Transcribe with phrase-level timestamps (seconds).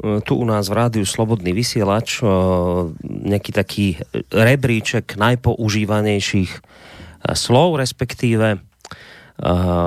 [0.00, 2.24] tu u nás v rádiu Slobodný vysielač e,
[3.04, 3.86] nejaký taký
[4.32, 6.60] rebríček najpoužívanejších e,
[7.36, 8.64] slov, respektíve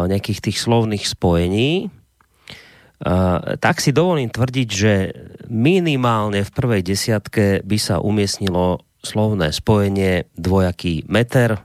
[0.09, 1.93] nejakých tých slovných spojení,
[3.61, 4.93] tak si dovolím tvrdiť, že
[5.45, 11.61] minimálne v prvej desiatke by sa umiestnilo slovné spojenie dvojaký meter,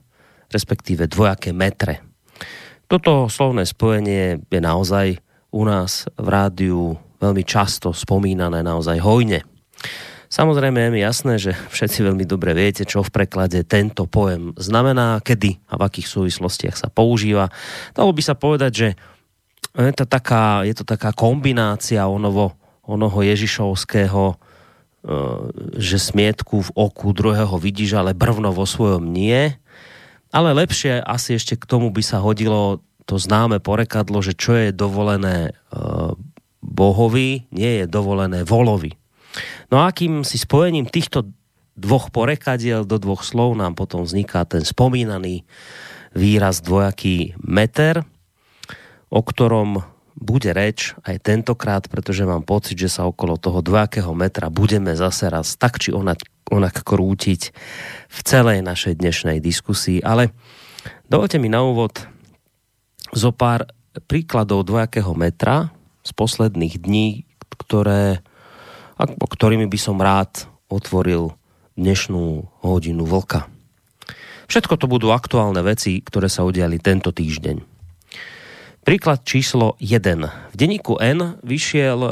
[0.53, 2.05] respektíve dvojaké metre.
[2.93, 5.17] Toto slovné spojenie je naozaj
[5.49, 9.43] u nás v rádiu veľmi často spomínané naozaj hojne.
[10.29, 15.25] Samozrejme je mi jasné, že všetci veľmi dobre viete, čo v preklade tento pojem znamená,
[15.25, 17.49] kedy a v akých súvislostiach sa používa.
[17.97, 18.89] Dalo by sa povedať, že
[19.73, 24.37] je to taká, je to taká kombinácia onovo, onoho Ježišovského, e,
[25.81, 29.57] že smietku v oku druhého vidíš, ale brvno vo svojom nie.
[30.29, 34.77] Ale lepšie asi ešte k tomu by sa hodilo to známe porekadlo, že čo je
[34.77, 35.53] dovolené e,
[36.69, 38.95] bohovi nie je dovolené volovi.
[39.73, 41.29] No a akým si spojením týchto
[41.79, 45.47] dvoch porekadiel do dvoch slov nám potom vzniká ten spomínaný
[46.13, 48.03] výraz dvojaký meter,
[49.09, 49.85] o ktorom
[50.19, 55.31] bude reč aj tentokrát, pretože mám pocit, že sa okolo toho dvojakého metra budeme zase
[55.31, 56.19] raz tak či onak,
[56.51, 57.55] onak krútiť
[58.11, 60.03] v celej našej dnešnej diskusii.
[60.03, 60.35] Ale
[61.07, 62.03] dovolte mi na úvod
[63.15, 63.71] zo pár
[64.11, 65.71] príkladov dvojakého metra,
[66.03, 67.29] z posledných dní,
[67.59, 68.23] ktoré,
[69.03, 71.35] ktorými by som rád otvoril
[71.79, 73.47] dnešnú hodinu vlka.
[74.49, 77.79] Všetko to budú aktuálne veci, ktoré sa udiali tento týždeň.
[78.89, 80.01] Príklad číslo 1.
[80.25, 82.11] V denníku N vyšiel e,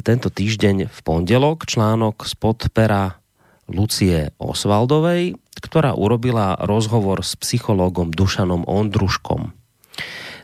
[0.00, 3.20] tento týždeň v pondelok článok spod pera
[3.68, 9.52] Lucie Osvaldovej, ktorá urobila rozhovor s psychológom Dušanom Ondruškom.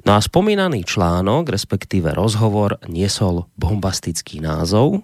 [0.06, 5.02] No a spomínaný článok, respektíve rozhovor, niesol bombastický názov,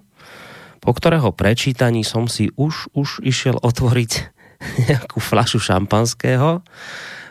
[0.79, 4.13] po ktorého prečítaní som si už, už išiel otvoriť
[4.87, 6.63] nejakú flašu šampanského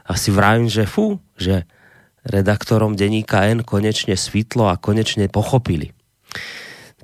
[0.04, 1.64] a si vravím, že fú, že
[2.28, 5.96] redaktorom denníka N konečne svitlo a konečne pochopili.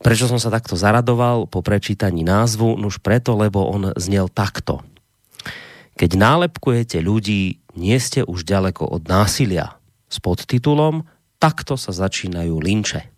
[0.04, 2.76] Prečo som sa takto zaradoval po prečítaní názvu?
[2.76, 4.84] Nuž preto, lebo on znel takto.
[5.96, 9.77] Keď nálepkujete ľudí, nie ste už ďaleko od násilia
[10.08, 11.06] s podtitulom
[11.38, 13.14] Takto sa začínajú linče.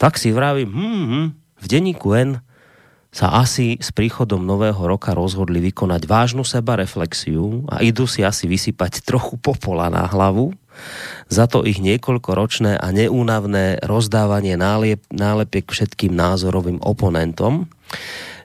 [0.00, 1.24] Tak si vravím, hm,
[1.60, 2.40] v denníku N
[3.12, 8.48] sa asi s príchodom nového roka rozhodli vykonať vážnu seba reflexiu a idú si asi
[8.48, 10.56] vysypať trochu popola na hlavu
[11.30, 17.70] za to ich niekoľkoročné a neúnavné rozdávanie nálep, nálepiek všetkým názorovým oponentom,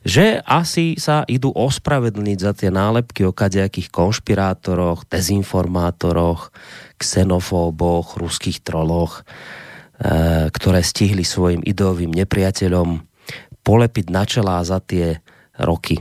[0.05, 6.53] že asi sa idú ospravedlniť za tie nálepky o kadejakých konšpirátoroch, dezinformátoroch,
[7.01, 9.25] xenofóboch, ruských troloch,
[9.97, 13.01] e, ktoré stihli svojim ideovým nepriateľom
[13.66, 15.25] polepiť na čelá za tie
[15.57, 15.97] roky.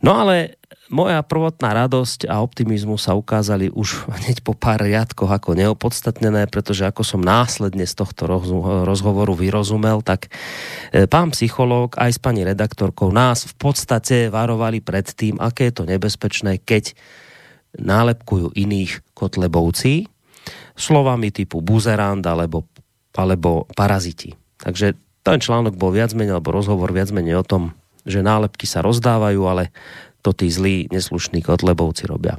[0.00, 0.59] No ale
[0.90, 6.86] moja prvotná radosť a optimizmus sa ukázali už hneď po pár riadkoch ako neopodstatnené, pretože
[6.86, 8.26] ako som následne z tohto
[8.86, 10.30] rozhovoru vyrozumel, tak
[10.90, 15.74] e, pán psychológ aj s pani redaktorkou nás v podstate varovali pred tým, aké je
[15.78, 16.94] to nebezpečné, keď
[17.78, 20.10] nálepkujú iných kotlebovci
[20.74, 22.66] slovami typu buzerand alebo,
[23.14, 24.34] alebo paraziti.
[24.58, 27.62] Takže ten článok bol viac menej, alebo rozhovor viac menej o tom,
[28.08, 29.68] že nálepky sa rozdávajú, ale
[30.20, 32.38] to tí zlí, neslušní kotlebovci robia.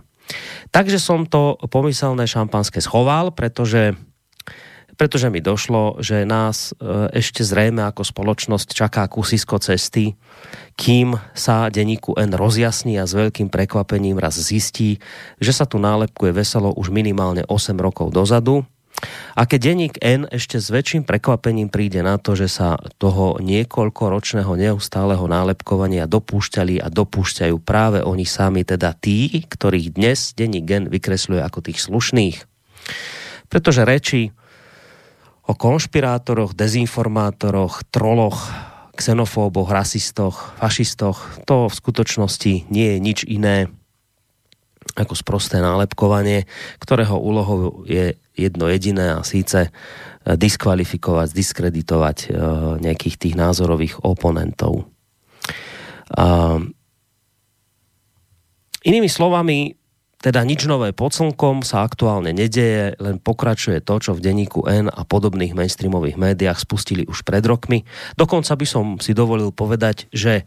[0.71, 3.97] Takže som to pomyselné šampanské schoval, pretože
[5.01, 10.13] pretože mi došlo, že nás e, ešte zrejme ako spoločnosť čaká kusisko cesty,
[10.77, 15.01] kým sa denníku N rozjasní a s veľkým prekvapením raz zistí,
[15.41, 18.61] že sa tu nálepkuje veselo už minimálne 8 rokov dozadu.
[19.33, 24.53] A keď denník N ešte s väčším prekvapením príde na to, že sa toho niekoľkoročného
[24.53, 31.41] neustáleho nálepkovania dopúšťali a dopúšťajú práve oni sami, teda tí, ktorých dnes denník N vykresľuje
[31.41, 32.37] ako tých slušných.
[33.49, 34.31] Pretože reči
[35.49, 38.47] o konšpirátoroch, dezinformátoroch, troloch,
[38.95, 41.43] xenofóboch, rasistoch, fašistoch.
[41.49, 43.67] To v skutočnosti nie je nič iné
[44.95, 46.47] ako sprosté nálepkovanie,
[46.79, 49.71] ktorého úlohou je jedno jediné a síce
[50.21, 52.17] diskvalifikovať, diskreditovať
[52.79, 54.85] nejakých tých názorových oponentov.
[58.81, 59.77] Inými slovami,
[60.21, 64.85] teda nič nové pod slnkom sa aktuálne nedeje, len pokračuje to, čo v denníku N
[64.89, 67.85] a podobných mainstreamových médiách spustili už pred rokmi.
[68.17, 70.43] Dokonca by som si dovolil povedať, že e,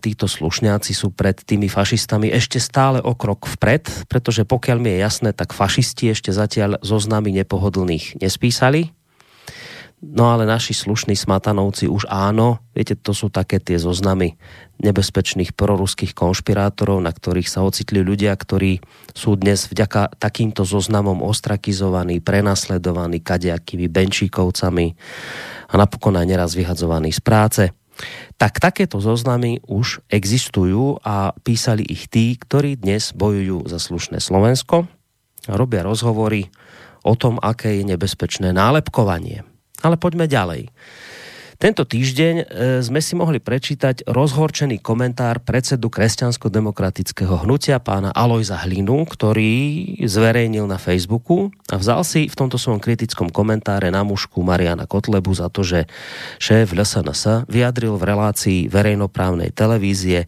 [0.00, 5.04] títo slušňáci sú pred tými fašistami ešte stále o krok vpred, pretože pokiaľ mi je
[5.04, 8.96] jasné, tak fašisti ešte zatiaľ zoznamy nepohodlných nespísali,
[10.00, 14.40] No ale naši slušní smatanovci už áno, viete, to sú také tie zoznamy
[14.80, 18.80] nebezpečných proruských konšpirátorov, na ktorých sa ocitli ľudia, ktorí
[19.12, 24.86] sú dnes vďaka takýmto zoznamom ostrakizovaní, prenasledovaní kadejakými benčíkovcami
[25.68, 27.62] a napokon aj neraz vyhadzovaní z práce.
[28.40, 34.88] Tak takéto zoznamy už existujú a písali ich tí, ktorí dnes bojujú za slušné Slovensko
[35.48, 36.52] robia rozhovory
[37.00, 39.44] o tom, aké je nebezpečné nálepkovanie.
[39.80, 40.68] Ale poďme ďalej.
[41.60, 42.44] Tento týždeň e,
[42.80, 49.52] sme si mohli prečítať rozhorčený komentár predsedu kresťansko-demokratického hnutia pána Alojza Hlinu, ktorý
[50.00, 55.36] zverejnil na Facebooku a vzal si v tomto svojom kritickom komentáre na mužku Mariana Kotlebu
[55.36, 55.84] za to, že
[56.40, 60.26] šéf LSNS vyjadril v relácii verejnoprávnej televízie e,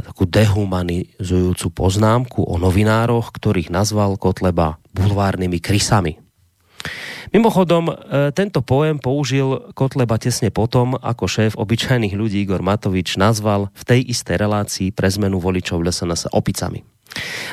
[0.00, 6.29] takú dehumanizujúcu poznámku o novinároch, ktorých nazval Kotleba bulvárnymi krysami.
[7.30, 7.94] Mimochodom, e,
[8.34, 14.00] tento pojem použil Kotleba tesne potom, ako šéf obyčajných ľudí Igor Matovič nazval v tej
[14.10, 16.82] istej relácii pre zmenu voličov LSNS opicami.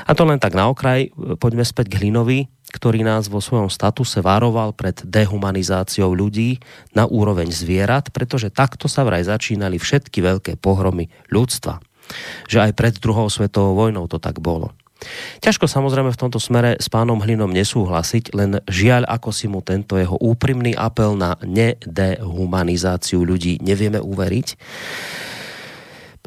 [0.06, 3.71] A to len tak na okraj, e, poďme späť k Hlinovi, ktorý nás vo svojom
[3.71, 6.59] statuse varoval pred dehumanizáciou ľudí
[6.91, 11.80] na úroveň zvierat, pretože takto sa vraj začínali všetky veľké pohromy ľudstva.
[12.47, 14.76] Že aj pred druhou svetovou vojnou to tak bolo.
[15.44, 19.95] Ťažko samozrejme v tomto smere s pánom Hlinom nesúhlasiť, len žiaľ, ako si mu tento
[19.95, 24.47] jeho úprimný apel na nedehumanizáciu ľudí nevieme uveriť.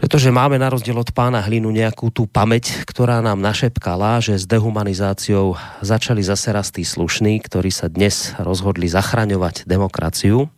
[0.01, 4.49] Pretože máme na rozdiel od pána Hlinu nejakú tú pamäť, ktorá nám našepkala, že s
[4.49, 10.49] dehumanizáciou začali zase raz tí slušní, ktorí sa dnes rozhodli zachraňovať demokraciu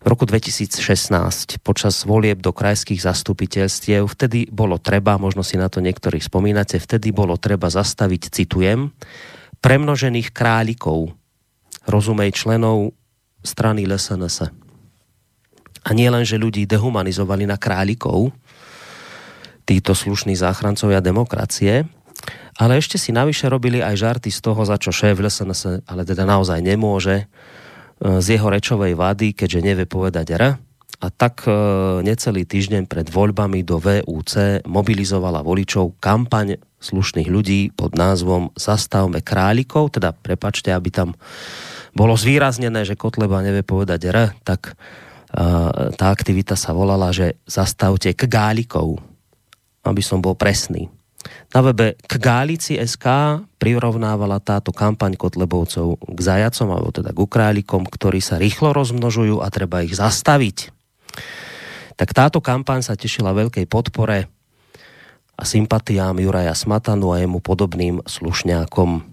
[0.00, 4.08] v roku 2016 počas volieb do krajských zastupiteľstiev.
[4.08, 8.96] Vtedy bolo treba, možno si na to niektorí spomínate, vtedy bolo treba zastaviť, citujem,
[9.60, 11.12] premnožených králikov,
[11.84, 12.96] rozumej členov
[13.44, 14.48] strany LSNS.
[15.84, 18.32] A nie len, že ľudí dehumanizovali na králikov,
[19.68, 21.84] títo slušní záchrancovia demokracie,
[22.56, 26.24] ale ešte si navyše robili aj žarty z toho, za čo šéf LSNS ale teda
[26.24, 27.28] naozaj nemôže,
[28.00, 30.44] z jeho rečovej vady, keďže nevie povedať R.
[31.00, 31.52] A tak e,
[32.04, 39.96] necelý týždeň pred voľbami do VUC mobilizovala voličov kampaň slušných ľudí pod názvom Zastavme králikov,
[39.96, 41.16] teda prepačte, aby tam
[41.96, 45.42] bolo zvýraznené, že Kotleba nevie povedať R, tak e,
[45.96, 49.00] tá aktivita sa volala, že zastavte kgálikov,
[49.88, 50.92] aby som bol presný.
[51.50, 53.04] Na webe k Gálici SK
[53.58, 59.50] prirovnávala táto kampaň Kotlebovcov k zajacom, alebo teda k ukrálikom, ktorí sa rýchlo rozmnožujú a
[59.52, 60.72] treba ich zastaviť.
[61.98, 64.30] Tak táto kampaň sa tešila veľkej podpore
[65.36, 69.04] a sympatiám Juraja Smatanu a jemu podobným slušňákom.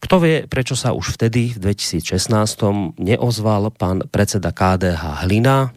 [0.00, 5.72] Kto vie, prečo sa už vtedy, v 2016, neozval pán predseda KDH Hlina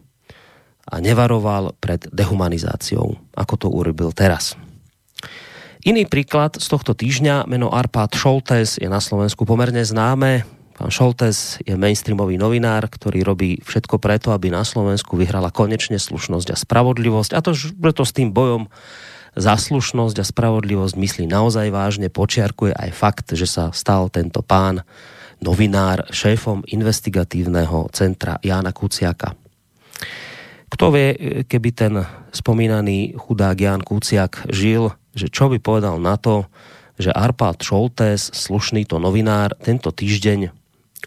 [0.86, 4.54] a nevaroval pred dehumanizáciou, ako to urobil teraz.
[5.80, 10.44] Iný príklad z tohto týždňa, meno Arpad Šoltes je na Slovensku pomerne známe.
[10.76, 16.52] Pán Šoltes je mainstreamový novinár, ktorý robí všetko preto, aby na Slovensku vyhrala konečne slušnosť
[16.52, 17.32] a spravodlivosť.
[17.32, 18.68] A to, že to s tým bojom
[19.32, 24.84] za slušnosť a spravodlivosť myslí naozaj vážne, počiarkuje aj fakt, že sa stal tento pán
[25.40, 29.32] novinár šéfom investigatívneho centra Jána Kuciaka.
[30.68, 32.04] Kto vie, keby ten
[32.36, 36.46] spomínaný chudák Ján Kuciak žil že čo by povedal na to,
[37.00, 40.52] že Arpad Šoltés, slušný to novinár, tento týždeň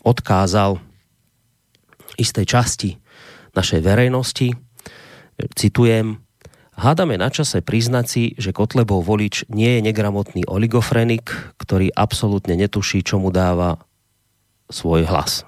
[0.02, 0.82] odkázal
[2.18, 2.90] istej časti
[3.54, 4.58] našej verejnosti,
[5.54, 6.24] citujem,
[6.74, 11.30] Hádame na čase priznať si, že Kotlebov volič nie je negramotný oligofrenik,
[11.62, 13.78] ktorý absolútne netuší, čo mu dáva
[14.74, 15.46] svoj hlas.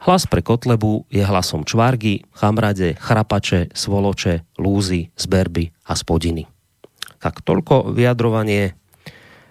[0.00, 6.53] Hlas pre Kotlebu je hlasom čvargy, chamrade, chrapače, svoloče, lúzy, zberby a spodiny.
[7.24, 8.76] Tak toľko vyjadrovanie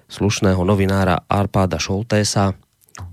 [0.05, 2.53] slušného novinára Arpáda Šoltésa,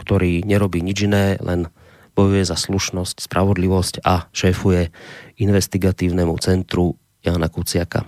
[0.05, 1.73] ktorý nerobí nič iné, len
[2.13, 4.93] bojuje za slušnosť, spravodlivosť a šéfuje
[5.41, 8.05] investigatívnemu centru Jana Kuciaka.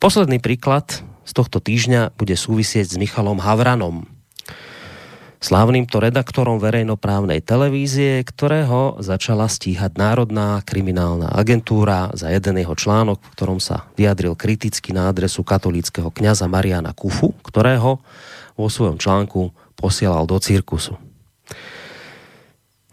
[0.00, 4.13] Posledný príklad z tohto týždňa bude súvisieť s Michalom Havranom.
[5.44, 13.20] Slávnym to redaktorom verejnoprávnej televízie, ktorého začala stíhať Národná kriminálna agentúra za jeden jeho článok,
[13.20, 18.00] v ktorom sa vyjadril kriticky na adresu katolického kňaza Mariana Kufu, ktorého
[18.56, 20.96] vo svojom článku posielal do cirkusu.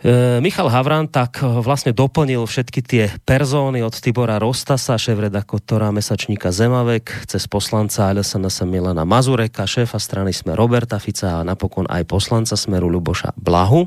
[0.01, 6.50] E, Michal Havran tak e, vlastne doplnil všetky tie perzóny od Tibora Rostasa, šéf-redaktora mesačníka
[6.50, 12.58] Zemavek, cez poslanca LSNS Milana Mazureka, šéfa strany Sme Roberta Fica a napokon aj poslanca
[12.58, 13.86] Smeru Luboša Blahu.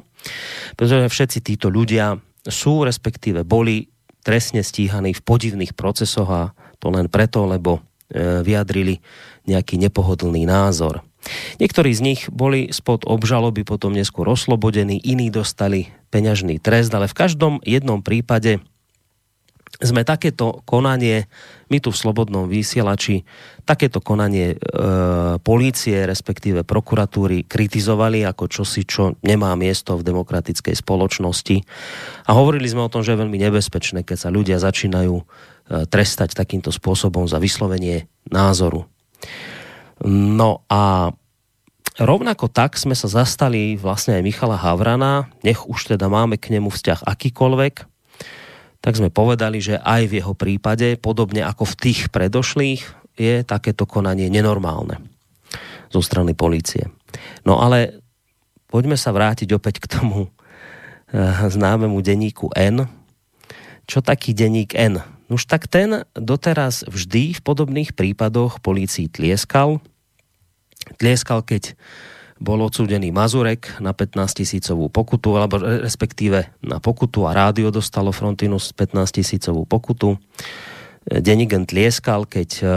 [0.78, 2.14] Pretože všetci títo ľudia
[2.46, 3.90] sú, respektíve boli
[4.22, 6.42] trestne stíhaní v podivných procesoch a
[6.78, 9.02] to len preto, lebo e, vyjadrili
[9.50, 11.02] nejaký nepohodlný názor.
[11.58, 17.16] Niektorí z nich boli spod obžaloby potom neskôr oslobodení, iní dostali peňažný trest, ale v
[17.16, 18.60] každom jednom prípade
[19.82, 21.26] sme takéto konanie,
[21.66, 23.26] my tu v Slobodnom vysielači,
[23.66, 24.56] takéto konanie e,
[25.42, 31.56] polície, respektíve prokuratúry kritizovali ako čosi, čo nemá miesto v demokratickej spoločnosti.
[32.28, 35.24] A hovorili sme o tom, že je veľmi nebezpečné, keď sa ľudia začínajú e,
[35.90, 38.86] trestať takýmto spôsobom za vyslovenie názoru.
[40.02, 41.14] No a
[42.00, 46.72] rovnako tak sme sa zastali vlastne aj Michala Havrana, nech už teda máme k nemu
[46.72, 47.74] vzťah akýkoľvek,
[48.82, 52.82] tak sme povedali, že aj v jeho prípade, podobne ako v tých predošlých,
[53.14, 54.98] je takéto konanie nenormálne
[55.88, 56.90] zo strany policie.
[57.46, 58.02] No ale
[58.66, 62.90] poďme sa vrátiť opäť k tomu eh, známemu denníku N.
[63.86, 65.13] Čo taký denník N?
[65.34, 69.82] Už tak ten doteraz vždy v podobných prípadoch polícii tlieskal.
[71.02, 71.74] Tlieskal, keď
[72.38, 78.70] bol odsúdený Mazurek na 15 tisícovú pokutu, alebo respektíve na pokutu a rádio dostalo Frontinus
[78.78, 80.22] 15 tisícovú pokutu.
[81.02, 82.70] Denigen tlieskal, keď uh,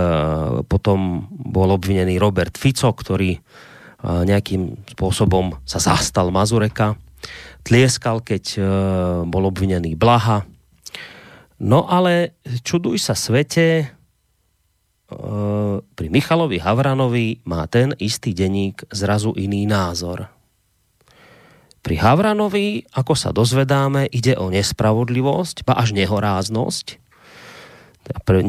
[0.66, 6.98] potom bol obvinený Robert Fico, ktorý uh, nejakým spôsobom sa zastal Mazureka.
[7.62, 8.64] Tlieskal, keď
[9.28, 10.48] bol obvinený Blaha,
[11.58, 13.86] No ale čuduj sa svete, e,
[15.82, 20.30] pri Michalovi Havranovi má ten istý denník zrazu iný názor.
[21.82, 27.02] Pri Havranovi, ako sa dozvedáme, ide o nespravodlivosť, ba až nehoráznosť.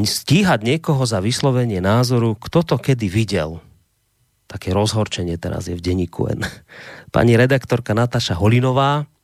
[0.05, 3.59] Stíhať niekoho za vyslovenie názoru, kto to kedy videl.
[4.49, 6.45] Také rozhorčenie teraz je v denníku N.
[7.15, 9.18] Pani redaktorka Nataša Holinová Eh,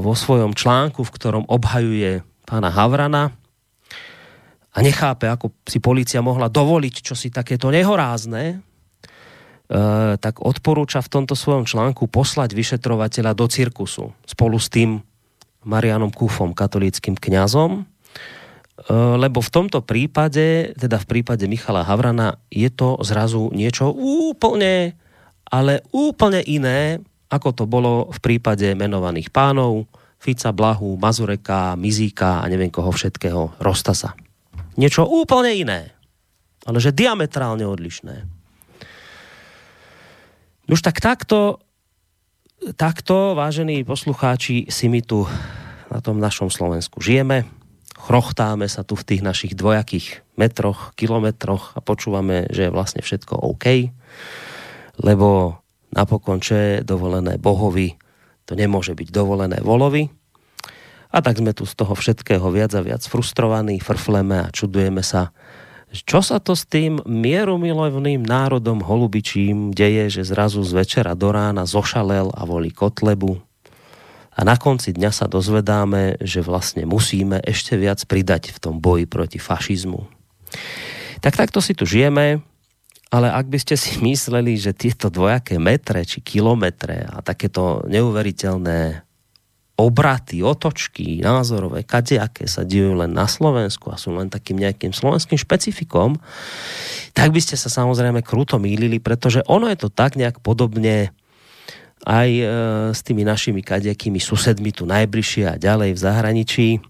[0.00, 3.36] vo svojom článku, v ktorom obhajuje pána Havrana
[4.72, 11.12] a nechápe, ako si policia mohla dovoliť čo si takéto nehorázne, eh, tak odporúča v
[11.12, 15.04] tomto svojom článku poslať vyšetrovateľa do cirkusu spolu s tým
[15.62, 22.72] Marianom Kufom, katolíckým kňazom, eh, lebo v tomto prípade, teda v prípade Michala Havrana, je
[22.72, 24.96] to zrazu niečo úplne,
[25.52, 29.88] ale úplne iné, ako to bolo v prípade menovaných pánov,
[30.20, 34.12] Fica, Blahu, Mazureka, Mizíka a neviem koho všetkého, Rostasa.
[34.76, 35.80] Niečo úplne iné,
[36.68, 38.28] ale že diametrálne odlišné.
[40.70, 41.58] Už tak takto,
[42.78, 45.26] takto, vážení poslucháči, si my tu
[45.90, 47.44] na tom našom Slovensku žijeme,
[47.98, 53.34] chrochtáme sa tu v tých našich dvojakých metroch, kilometroch a počúvame, že je vlastne všetko
[53.36, 53.90] OK,
[55.02, 55.61] lebo
[55.92, 57.94] napokon, čo je dovolené Bohovi,
[58.48, 60.10] to nemôže byť dovolené volovi.
[61.12, 65.30] A tak sme tu z toho všetkého viac a viac frustrovaní, frfleme a čudujeme sa,
[65.92, 71.68] čo sa to s tým mierumilovným národom holubičím deje, že zrazu z večera do rána
[71.68, 73.36] zošalel a volí Kotlebu.
[74.32, 79.04] A na konci dňa sa dozvedáme, že vlastne musíme ešte viac pridať v tom boji
[79.04, 80.08] proti fašizmu.
[81.20, 82.40] Tak takto si tu žijeme,
[83.12, 89.04] ale ak by ste si mysleli, že tieto dvojaké metre či kilometre a takéto neuveriteľné
[89.72, 95.40] obraty, otočky názorové, kadejaké sa dejú len na Slovensku a sú len takým nejakým slovenským
[95.40, 96.20] špecifikom,
[97.16, 101.10] tak by ste sa samozrejme kruto mýlili, pretože ono je to tak nejak podobne
[102.04, 102.44] aj e,
[102.92, 106.68] s tými našimi kadejakými susedmi tu najbližšie a ďalej v zahraničí.
[106.76, 106.80] E,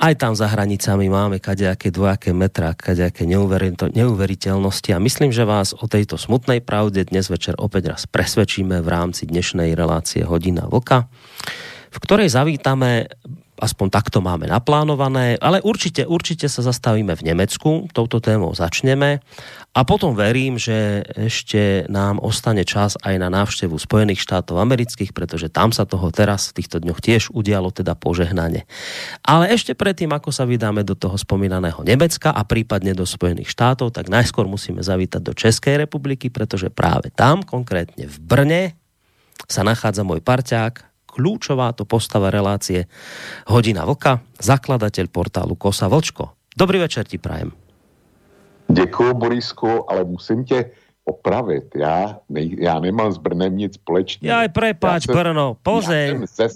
[0.00, 5.84] aj tam za hranicami máme kadejaké dvojaké metra, kadejaké neuveriteľnosti a myslím, že vás o
[5.84, 11.10] tejto smutnej pravde dnes večer opäť raz presvedčíme v rámci dnešnej relácie Hodina Vlka,
[11.92, 13.12] v ktorej zavítame
[13.60, 19.20] aspoň takto máme naplánované, ale určite, určite sa zastavíme v Nemecku, touto témou začneme
[19.76, 25.52] a potom verím, že ešte nám ostane čas aj na návštevu Spojených štátov amerických, pretože
[25.52, 28.64] tam sa toho teraz v týchto dňoch tiež udialo teda požehnanie.
[29.24, 33.92] Ale ešte predtým, ako sa vydáme do toho spomínaného Nemecka a prípadne do Spojených štátov,
[33.96, 38.62] tak najskôr musíme zavítať do Českej republiky, pretože práve tam, konkrétne v Brne,
[39.48, 42.88] sa nachádza môj parťák, kľúčová to postava relácie
[43.52, 46.32] Hodina Vlka, zakladateľ portálu Kosa Vlčko.
[46.56, 47.52] Dobrý večer ti prajem.
[48.72, 50.70] Děkuji, Borisku, ale musím tě
[51.04, 51.64] opravit.
[51.76, 54.30] Já, ne, já nemám s Brnem nic společného.
[54.30, 56.22] Ja aj prepáč, ja Brno, Plzeň.
[56.22, 56.46] Ja ze.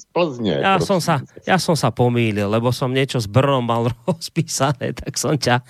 [0.63, 5.19] Ja som, sa, ja som sa pomýlil, lebo som niečo s Brnom mal rozpísané, tak
[5.19, 5.67] som ťa,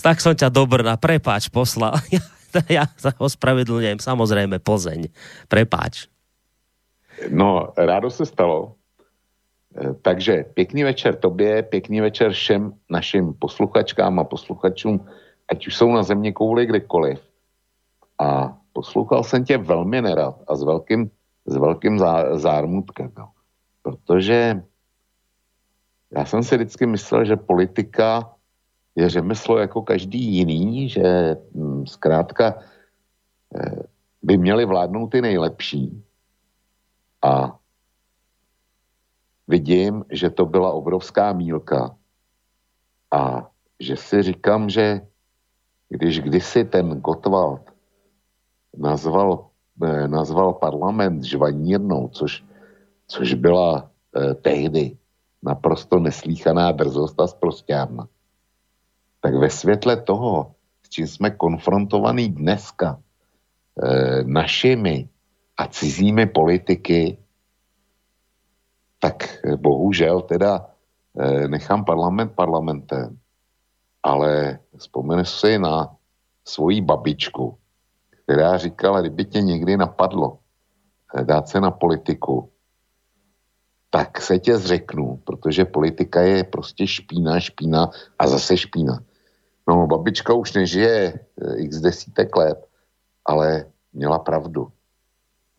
[0.00, 2.00] tak som ťa do Brna, prepáč, poslal.
[2.54, 5.10] Ja, ja sa ospravedlňujem, samozrejme Plzeň.
[5.50, 6.06] Prepáč.
[7.30, 8.74] No, rádo se stalo.
[9.76, 15.06] Eh, takže pěkný večer tobě, pěkný večer všem našim posluchačkám a posluchačům,
[15.48, 17.20] ať už jsou na země kouli kdekoliv.
[18.18, 21.10] A poslouchal jsem tě velmi nerad a s velkým,
[21.46, 23.12] s velkým zá, zármutkem.
[23.18, 23.28] No.
[23.82, 24.62] Protože
[26.10, 28.30] já jsem si vždycky myslel, že politika
[28.96, 32.58] je řemeslo jako každý jiný, že hm, zkrátka
[33.54, 33.82] eh,
[34.22, 36.03] by měli vládnout ty nejlepší
[37.24, 37.58] a
[39.48, 41.96] vidím, že to byla obrovská mílka.
[43.10, 43.48] A
[43.80, 45.00] že si říkám, že
[45.88, 47.70] když kdysi ten Gottwald
[48.76, 49.48] nazval,
[49.82, 52.44] eh, nazval parlament žvanírnou, což,
[53.06, 54.96] což byla eh, tehdy
[55.42, 58.08] naprosto neslíchaná drzost a zprostěrna,
[59.20, 63.00] tak ve světle toho, s čím jsme konfrontovaní dneska,
[63.82, 65.08] eh, našimi
[65.56, 67.18] a cizími politiky,
[68.98, 70.66] tak bohužel teda
[71.20, 73.18] eh, nechám parlament parlamentem,
[74.02, 75.96] ale vzpomenu si na
[76.44, 77.58] svoji babičku,
[78.24, 80.38] která říkala, kdyby tě někdy napadlo
[81.14, 82.50] eh, dát se na politiku,
[83.90, 88.98] tak se tě zřeknu, protože politika je prostě špína, špína a zase špína.
[89.68, 92.58] No, babička už nežije eh, x desítek let,
[93.24, 94.72] ale měla pravdu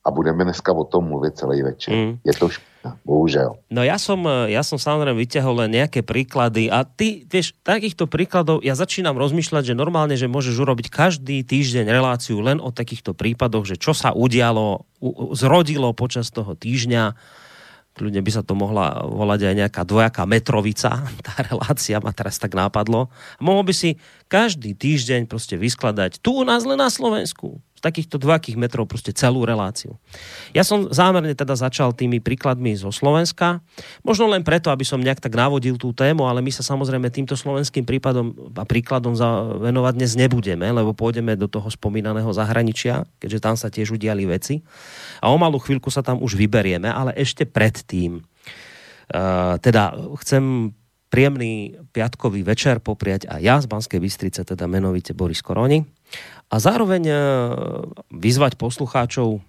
[0.05, 1.89] a budeme dneska o tom mluvit celý večer.
[1.89, 2.13] Mm.
[2.21, 3.57] Je to špina, bohužel.
[3.73, 8.61] No ja som, ja som samozrejme vyťahol len nejaké príklady a ty, vieš, takýchto príkladov,
[8.61, 13.65] ja začínam rozmýšľať, že normálne, že môžeš urobiť každý týždeň reláciu len o takýchto prípadoch,
[13.65, 14.85] že čo sa udialo,
[15.33, 17.17] zrodilo počas toho týždňa,
[17.97, 22.53] kľudne by sa to mohla volať aj nejaká dvojaká metrovica, tá relácia ma teraz tak
[22.53, 23.09] nápadlo.
[23.41, 23.89] Mohol by si
[24.29, 29.45] každý týždeň proste vyskladať tu u nás len na Slovensku takýchto dvojakých metrov proste celú
[29.45, 30.01] reláciu.
[30.57, 33.61] Ja som zámerne teda začal tými príkladmi zo Slovenska,
[34.01, 37.37] možno len preto, aby som nejak tak navodil tú tému, ale my sa samozrejme týmto
[37.37, 39.13] slovenským prípadom a príkladom
[39.61, 44.65] venovať dnes nebudeme, lebo pôjdeme do toho spomínaného zahraničia, keďže tam sa tiež udiali veci.
[45.21, 48.25] A o malú chvíľku sa tam už vyberieme, ale ešte predtým.
[49.05, 49.93] Uh, teda
[50.25, 50.73] chcem
[51.13, 55.85] príjemný piatkový večer popriať aj ja z Banskej Bystrice, teda menovite Boris Koroni
[56.49, 57.15] a zároveň e,
[58.13, 59.41] vyzvať poslucháčov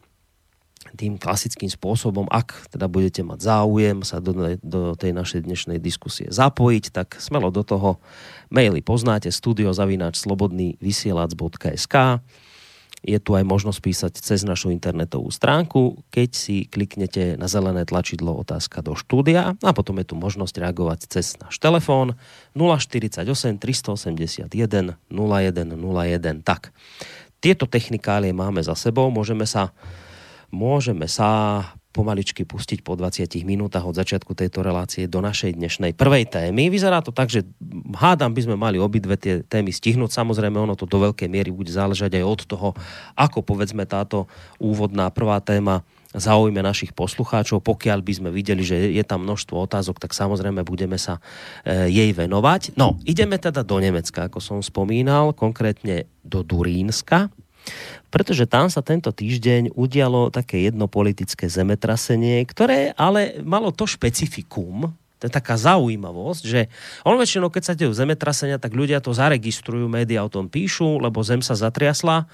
[0.96, 4.32] tým klasickým spôsobom, ak teda budete mať záujem sa do,
[4.62, 8.00] do tej našej dnešnej diskusie zapojiť, tak smelo do toho
[8.48, 12.22] maily poznáte studiozavináč slobodný vysielač.sk
[13.06, 18.34] je tu aj možnosť písať cez našu internetovú stránku, keď si kliknete na zelené tlačidlo
[18.42, 22.18] otázka do štúdia a potom je tu možnosť reagovať cez náš telefón
[22.58, 23.22] 048
[23.62, 26.42] 381 0101.
[26.42, 26.74] Tak,
[27.38, 29.70] tieto technikálie máme za sebou, môžeme sa,
[30.50, 31.62] môžeme sa
[31.96, 36.68] pomaličky pustiť po 20 minútach od začiatku tejto relácie do našej dnešnej prvej témy.
[36.68, 37.48] Vyzerá to tak, že
[37.96, 40.12] hádam by sme mali obidve tie témy stihnúť.
[40.12, 42.68] Samozrejme, ono to do veľkej miery bude záležať aj od toho,
[43.16, 44.28] ako povedzme táto
[44.61, 45.80] úvodná prvá téma
[46.12, 47.64] zaujme našich poslucháčov.
[47.64, 51.20] Pokiaľ by sme videli, že je tam množstvo otázok, tak samozrejme budeme sa
[51.64, 52.76] e, jej venovať.
[52.76, 57.32] No, ideme teda do Nemecka, ako som spomínal, konkrétne do Durínska
[58.11, 64.94] pretože tam sa tento týždeň udialo také jedno politické zemetrasenie, ktoré ale malo to špecifikum,
[65.16, 66.68] to je taká zaujímavosť, že
[67.00, 71.24] on väčšinou, keď sa dejú zemetrasenia, tak ľudia to zaregistrujú, médiá o tom píšu, lebo
[71.24, 72.29] zem sa zatriasla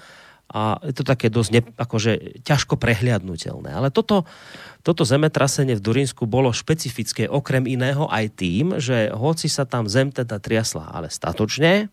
[0.51, 3.71] a je to také dosť ne, akože ťažko prehliadnutelné.
[3.71, 4.27] Ale toto,
[4.83, 10.11] toto zemetrasenie v Durinsku bolo špecifické okrem iného aj tým, že hoci sa tam zem
[10.11, 11.87] teda triasla, ale statočne,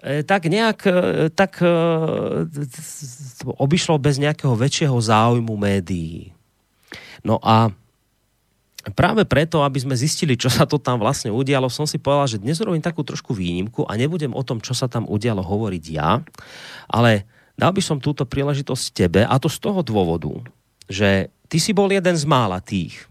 [0.00, 0.94] tak nejak e,
[1.32, 1.68] tak e,
[3.44, 6.32] obišlo bez nejakého väčšieho záujmu médií.
[7.20, 7.68] No a
[8.96, 12.42] práve preto, aby sme zistili, čo sa to tam vlastne udialo, som si povedal, že
[12.42, 16.24] dnes urobím takú trošku výnimku a nebudem o tom, čo sa tam udialo, hovoriť ja,
[16.88, 17.28] ale
[17.60, 20.32] dal by som túto príležitosť tebe a to z toho dôvodu,
[20.88, 23.04] že ty si bol jeden z mála tých,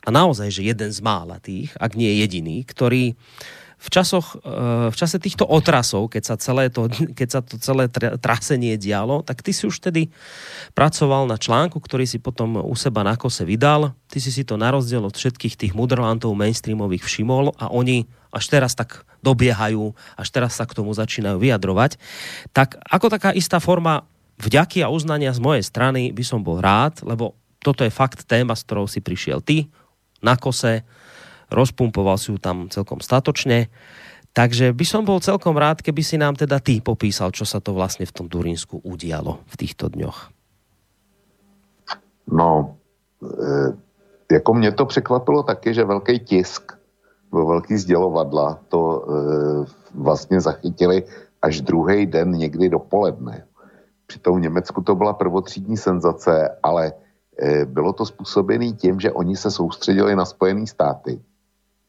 [0.00, 3.12] a naozaj, že jeden z mála tých, ak nie jediný, ktorý
[3.80, 7.88] v, časoch, eh, v čase týchto otrasov, keď sa, celé to, keď sa to celé
[8.20, 10.12] trasenie dialo, tak ty si už tedy
[10.76, 13.96] pracoval na článku, ktorý si potom u seba na kose vydal.
[14.12, 18.46] Ty si si to na rozdiel od všetkých tých mudrlantov mainstreamových všimol a oni až
[18.46, 21.98] teraz tak dobiehajú, až teraz sa k tomu začínajú vyjadrovať.
[22.54, 24.06] Tak ako taká istá forma
[24.40, 28.56] vďaky a uznania z mojej strany by som bol rád, lebo toto je fakt téma,
[28.56, 29.68] s ktorou si prišiel ty
[30.24, 30.84] na kose,
[31.50, 33.68] rozpumpoval si ju tam celkom statočne.
[34.30, 37.74] Takže by som bol celkom rád, keby si nám teda ty popísal, čo sa to
[37.74, 40.30] vlastne v tom Durinsku udialo v týchto dňoch.
[42.30, 42.78] No,
[43.22, 46.72] e, jako mě to překvapilo taky, že velký tisk,
[47.32, 49.10] velký sdělovadla to e,
[49.94, 51.04] vlastně zachytili
[51.42, 53.44] až druhý den někdy dopoledne.
[54.06, 56.92] Při tom Německu to byla prvotřídní senzace, ale
[57.42, 61.20] e, bylo to způsobené tím, že oni se soustředili na Spojené státy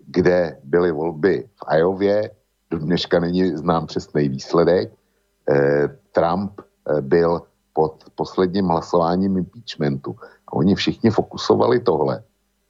[0.08, 2.32] kde byly volby v Ajově,
[2.72, 4.92] do dneška není znám přesný výsledek.
[5.50, 7.42] Eh, Trump eh, byl
[7.74, 10.16] pod posledním hlasováním impeachmentu.
[10.48, 12.24] A oni všichni fokusovali tohle.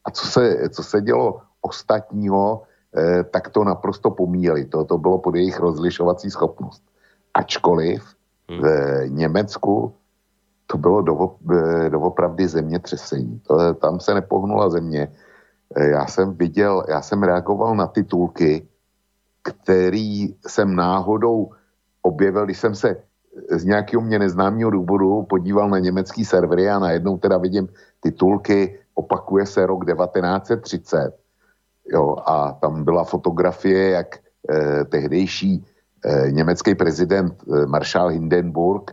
[0.05, 2.63] A co se, co se dělo ostatního,
[2.97, 4.65] eh, tak to naprosto pomíjeli.
[4.65, 6.83] To, to bylo pod jejich rozlišovací schopnost.
[7.33, 8.03] Ačkoliv
[8.51, 8.65] v
[9.07, 9.93] Německu
[10.67, 11.01] to bylo
[11.89, 13.39] doopravdy zemětřesení.
[13.47, 15.11] To, tam se nepohnula země.
[15.75, 18.67] Eh, já jsem viděl, já jsem reagoval na titulky,
[19.43, 21.51] který jsem náhodou
[22.01, 23.03] objevil, když jsem se
[23.49, 27.67] z nějakého mě neznámého důvodu podíval na německý servery a najednou teda vidím
[27.99, 31.17] titulky, opakuje se rok 1930.
[31.87, 35.65] Jo, a tam byla fotografie, jak eh, tehdejší
[36.05, 38.91] eh, německý prezident eh, maršál Hindenburg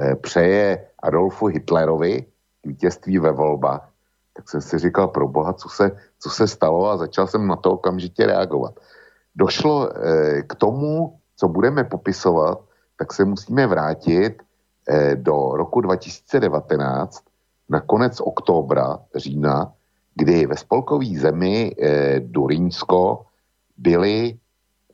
[0.00, 2.26] eh, přeje Adolfu Hitlerovi
[2.64, 3.93] vítězství ve volbách
[4.36, 7.56] tak jsem si říkal, pro boha, co se, co se stalo a začal jsem na
[7.56, 8.74] to okamžitě reagovat.
[9.34, 12.60] Došlo eh, k tomu, co budeme popisovat,
[12.98, 14.42] tak se musíme vrátit
[14.88, 17.24] eh, do roku 2019,
[17.68, 19.72] na konec oktobra, října,
[20.14, 23.26] kdy ve spolkové zemi eh, Durínsko
[23.76, 24.38] byly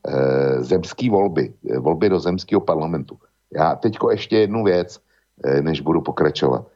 [0.08, 3.18] eh, zemské volby, eh, volby do zemského parlamentu.
[3.56, 5.00] Já teďko ještě jednu věc,
[5.44, 6.66] eh, než budu pokračovat.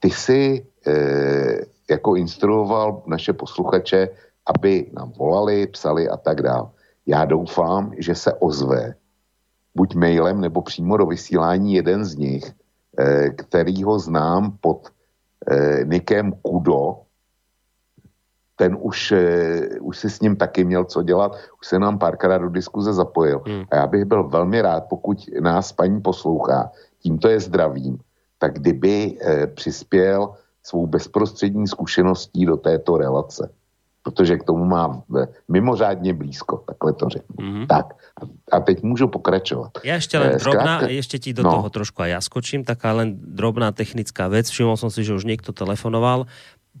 [0.00, 1.60] Ty si eh,
[1.90, 4.08] jako instruoval naše posluchače,
[4.46, 6.68] aby nám volali, psali a tak dále.
[7.06, 8.94] Já doufám, že se ozve
[9.74, 12.52] buď mailem nebo přímo do vysílání jeden z nich,
[12.98, 14.88] eh, který ho znám pod
[15.50, 17.08] eh, nikem Kudo,
[18.56, 22.38] ten už, eh, už si s ním taky měl co dělat, už se nám párkrát
[22.38, 23.40] do diskuze zapojil.
[23.46, 23.64] Hmm.
[23.70, 27.98] A já bych byl velmi rád, pokud nás paní poslouchá, tímto je zdravím,
[28.38, 29.18] tak kdyby
[29.54, 33.50] přispěl svou bezprostřední zkušeností do této relace.
[34.02, 35.02] Protože k tomu má
[35.48, 37.36] mimořádně blízko, takhle to řeknu.
[37.36, 37.66] Mm-hmm.
[37.66, 37.86] Tak,
[38.52, 39.70] a teď můžu pokračovat.
[39.84, 41.50] Já ještě len eh, drobná, Zkrátka, ještě ti do no.
[41.50, 44.48] toho trošku a já skočím, taká len drobná technická vec.
[44.48, 46.24] Všimol som si, že už niekto telefonoval.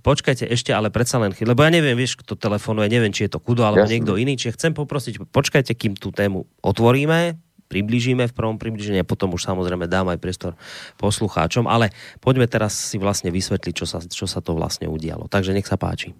[0.00, 3.36] Počkajte ešte, ale predsa len chvíľu, lebo ja neviem, vieš, kto telefonuje, neviem, či je
[3.36, 4.00] to Kudo alebo Jasne.
[4.00, 7.36] niekto iný, čiže chcem poprosiť, počkajte, kým tú tému otvoríme,
[7.70, 10.52] priblížime v prvom približení a potom už samozrejme dám aj priestor
[10.98, 15.30] poslucháčom, ale poďme teraz si vlastne vysvetliť, čo sa, čo sa to vlastne udialo.
[15.30, 16.10] Takže nech sa páči.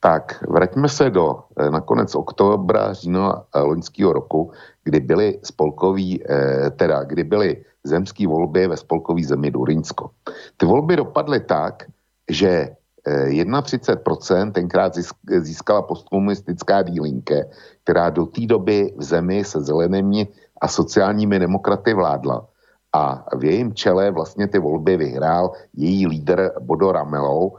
[0.00, 4.52] Tak, vraťme se do eh, nakonec oktobra, října eh, loňského roku,
[4.84, 10.10] kdy byly spolkový, eh, teda kdy byly zemské volby ve spolkový zemi Durinsko.
[10.56, 11.90] Ty volby dopadly tak,
[12.30, 12.74] že
[13.08, 14.92] 31% tenkrát
[15.40, 17.48] získala postkomunistická dílinke,
[17.84, 20.28] která do té doby v zemi se zelenými
[20.60, 22.46] a sociálními demokraty vládla.
[22.92, 27.56] A v jejím čele vlastně ty volby vyhrál její lídr Bodo Ramelou,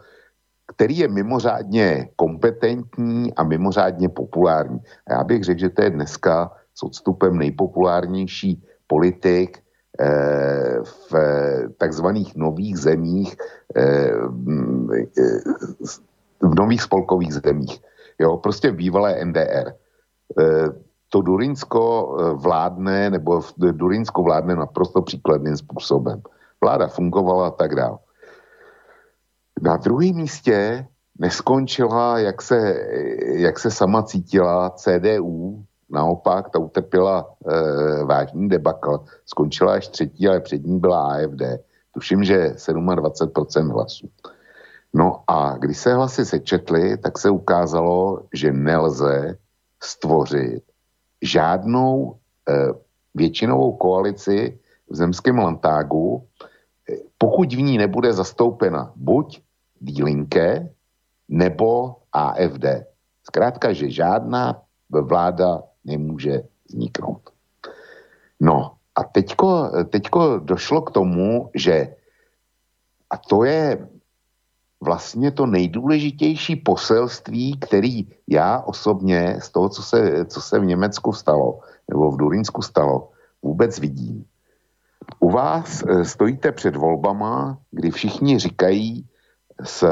[0.68, 4.80] který je mimořádně kompetentní a mimořádně populární.
[5.08, 9.60] A já bych řekl, že to je dneska s odstupem nejpopulárnější politik
[10.00, 10.80] eh,
[11.12, 11.14] v
[11.78, 13.36] takzvaných nových zemích,
[13.76, 14.12] eh,
[16.42, 17.82] v nových spolkových zemích.
[18.20, 19.74] Jo, prostě v bývalé NDR.
[20.40, 20.70] Eh,
[21.10, 21.82] to Durinsko
[22.20, 26.22] eh, vládne, nebo Durinsko vládne naprosto příkladným způsobem.
[26.62, 27.98] Vláda fungovala a tak dále.
[29.62, 30.88] Na druhém místě
[31.20, 32.88] neskončila, jak se,
[33.22, 40.40] jak se sama cítila CDU, naopak ta utrpěla e, vážný debakl, skončila až třetí, ale
[40.40, 41.42] před ní byla AFD.
[41.94, 44.10] Tuším, že 27% hlasů.
[44.94, 49.38] No a když se hlasy sečetly, tak se ukázalo, že nelze
[49.84, 50.64] stvořit
[51.22, 52.16] žádnou
[52.50, 52.54] eh,
[53.16, 56.28] většinovou koalici v zemském Lantágu,
[57.18, 59.42] pokud v ní nebude zastoupena buď
[59.80, 60.70] Dílinke
[61.30, 62.66] nebo AFD.
[63.24, 67.30] Zkrátka, že žádná vláda nemůže vzniknout.
[68.40, 71.96] No a teďko, teďko došlo k tomu, že
[73.10, 73.88] a to je
[74.82, 81.14] vlastně to nejdůležitější poselství, který já osobně z toho, co se, co se v Německu
[81.14, 83.10] stalo, nebo v Durinsku stalo,
[83.42, 84.26] vůbec vidím.
[85.20, 89.06] U vás eh, stojíte před volbama, kdy všichni říkají
[89.64, 89.88] s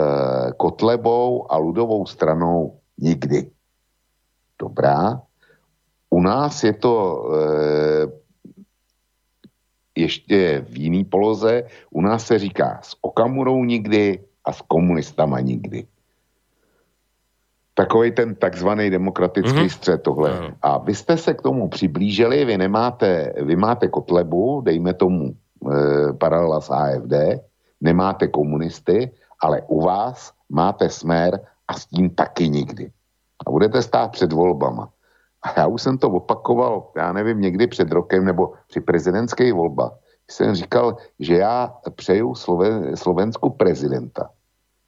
[0.58, 3.52] Kotlebou a Ludovou stranou nikdy.
[4.60, 5.21] Dobrá.
[6.10, 7.39] U nás je to e,
[9.95, 11.63] ještě v jiný poloze.
[11.89, 15.84] U nás se říká s Okamurou nikdy a s komunistama nikdy.
[17.74, 19.76] Takový ten takzvaný demokratický mm-hmm.
[19.76, 20.32] střed tohle.
[20.42, 20.56] Mm.
[20.62, 26.14] A vy jste se k tomu přiblížili, vy nemáte, vy máte Kotlebu, dejme tomu e,
[26.14, 27.44] paralela s AFD,
[27.82, 29.12] nemáte komunisty,
[29.44, 32.92] ale u vás máte smer a s tím taky nikdy.
[33.48, 34.90] A budete stát před volbama.
[35.44, 39.94] A já už jsem to opakoval, já nevím, někdy před rokem nebo při prezidentské volbách.
[40.32, 44.30] Jsem říkal, že já přeju Sloven, Slovensku prezidenta,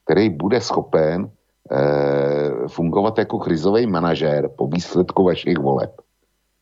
[0.10, 6.02] který bude schopen eh, fungovat jako krizový manažér po výsledku vašich voleb.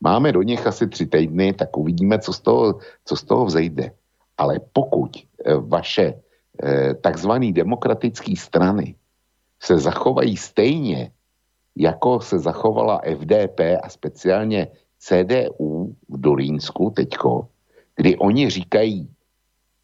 [0.04, 3.92] Máme do nich asi tři týdny, tak uvidíme, co z toho, co z toho vzejde.
[4.38, 8.96] Ale pokud eh, vaše eh, takzvané demokratické strany
[9.64, 11.12] se zachovají stejně,
[11.76, 14.68] jako se zachovala FDP a speciálně
[15.00, 17.48] CDU v Dolínsku teďko,
[17.96, 19.08] kdy oni říkají,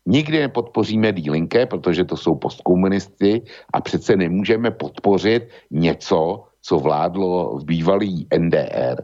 [0.06, 3.42] nikdy nepodpoříme dílinké, protože to jsou postkomunisty
[3.74, 9.04] a přece nemůžeme podpořit něco, co vládlo v bývalý NDR.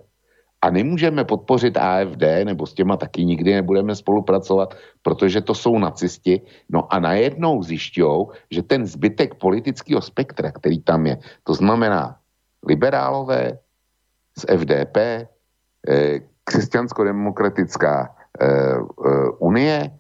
[0.62, 6.42] A nemůžeme podpořit AFD, nebo s těma taky nikdy nebudeme spolupracovat, protože to jsou nacisti.
[6.70, 12.20] No a najednou zjišťou, že ten zbytek politického spektra, který tam je, to znamená
[12.68, 13.60] liberálové
[14.38, 14.98] z FDP,
[15.88, 19.99] eh, křesťansko-demokratická eh, eh, unie,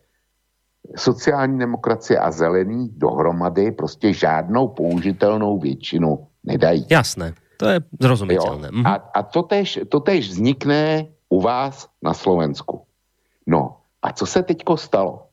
[0.95, 6.85] sociální demokracie a zelený dohromady prostě žádnou použitelnou většinu nedají.
[6.89, 8.69] Jasné, to je zrozumitelné.
[8.71, 8.87] Mhm.
[8.87, 12.81] A, a to, tež, to tež vznikne u vás na Slovensku.
[13.47, 15.27] No a co se teďko stalo?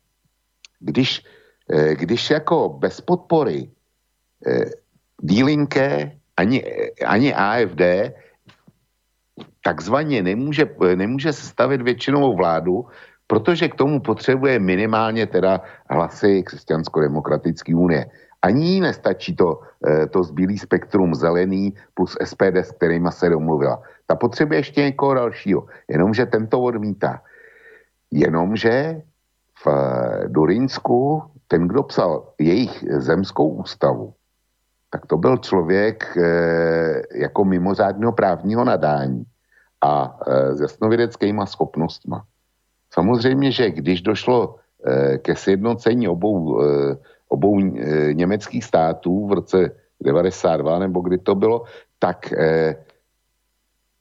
[0.80, 1.24] Když,
[1.72, 3.70] eh, když jako bez podpory
[4.46, 4.64] eh,
[5.22, 6.64] dílinké ani,
[7.06, 8.12] ani AFD
[9.64, 12.86] takzvaně nemůže, nemůže sestavit většinovou vládu,
[13.26, 15.60] protože k tomu potřebuje minimálně teda
[15.90, 18.06] hlasy křesťansko-demokratické unie.
[18.42, 23.82] Ani nestačí to, eh, to zbílý spektrum zelený plus SPD, s kterýma se domluvila.
[24.06, 27.22] Ta potřebuje ještě někoho dalšího, jenomže tento odmítá.
[28.10, 29.02] Jenomže
[29.58, 34.14] v eh, Durinsku ten, kdo psal jejich zemskou ústavu,
[34.90, 36.22] tak to byl člověk e,
[37.14, 39.24] jako mimořádného právního nadání
[39.82, 40.18] a
[40.50, 42.24] s jasnovědeckýma schopnostma.
[42.96, 46.96] Samozřejmě, že když došlo e, ke sjednocení obou, e,
[47.28, 47.62] obou e,
[48.16, 49.58] německých států v roce
[50.00, 51.64] 92, nebo kdy to bylo,
[51.98, 52.32] tak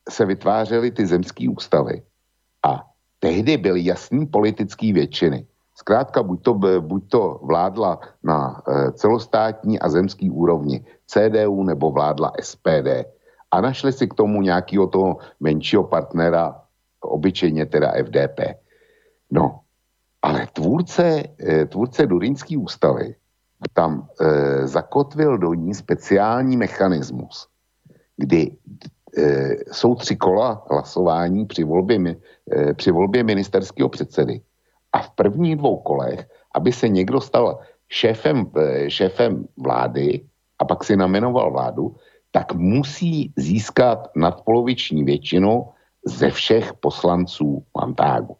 [0.09, 2.03] se vytvářely ty zemské ústavy.
[2.63, 2.83] A
[3.19, 5.47] tehdy byly jasný politický většiny.
[5.75, 8.61] Zkrátka, buď to, buď to vládla na
[8.93, 13.07] celostátní a zemský úrovni CDU nebo vládla SPD.
[13.51, 16.61] A našli si k tomu nějakého toho menšího partnera,
[16.99, 18.64] obyčejně teda FDP.
[19.35, 19.59] No,
[20.21, 23.15] ale tvůrce, e, tvůrce Durinské ústavy
[23.73, 27.47] tam e, zakotvil do ní speciální mechanismus,
[28.17, 28.51] kdy
[29.17, 32.15] e, jsou tři kola hlasování při volbě,
[32.51, 34.41] e, při volbě ministerského předsedy
[34.95, 40.23] a v prvních dvou kolech, aby se někdo stal šéfem, eh, šéfem vlády
[40.59, 41.95] a pak si namenoval vládu,
[42.31, 45.67] tak musí získat nadpoloviční většinu
[46.05, 48.37] ze všech poslanců Mantágu.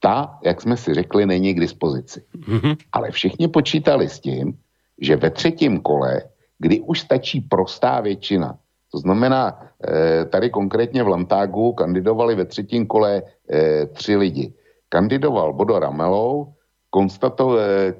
[0.00, 2.22] Ta, jak jsme si řekli, není k dispozici.
[2.36, 2.76] Mm-hmm.
[2.92, 4.58] Ale všichni počítali s tím,
[5.00, 6.22] že ve třetím kole,
[6.58, 8.58] kdy už stačí prostá většina,
[8.92, 14.54] to znamená, eh, tady konkrétně v Lantágu kandidovali ve třetím kole eh, tři lidi
[14.88, 16.52] kandidoval Bodo Ramelou,
[17.60, 17.92] eh,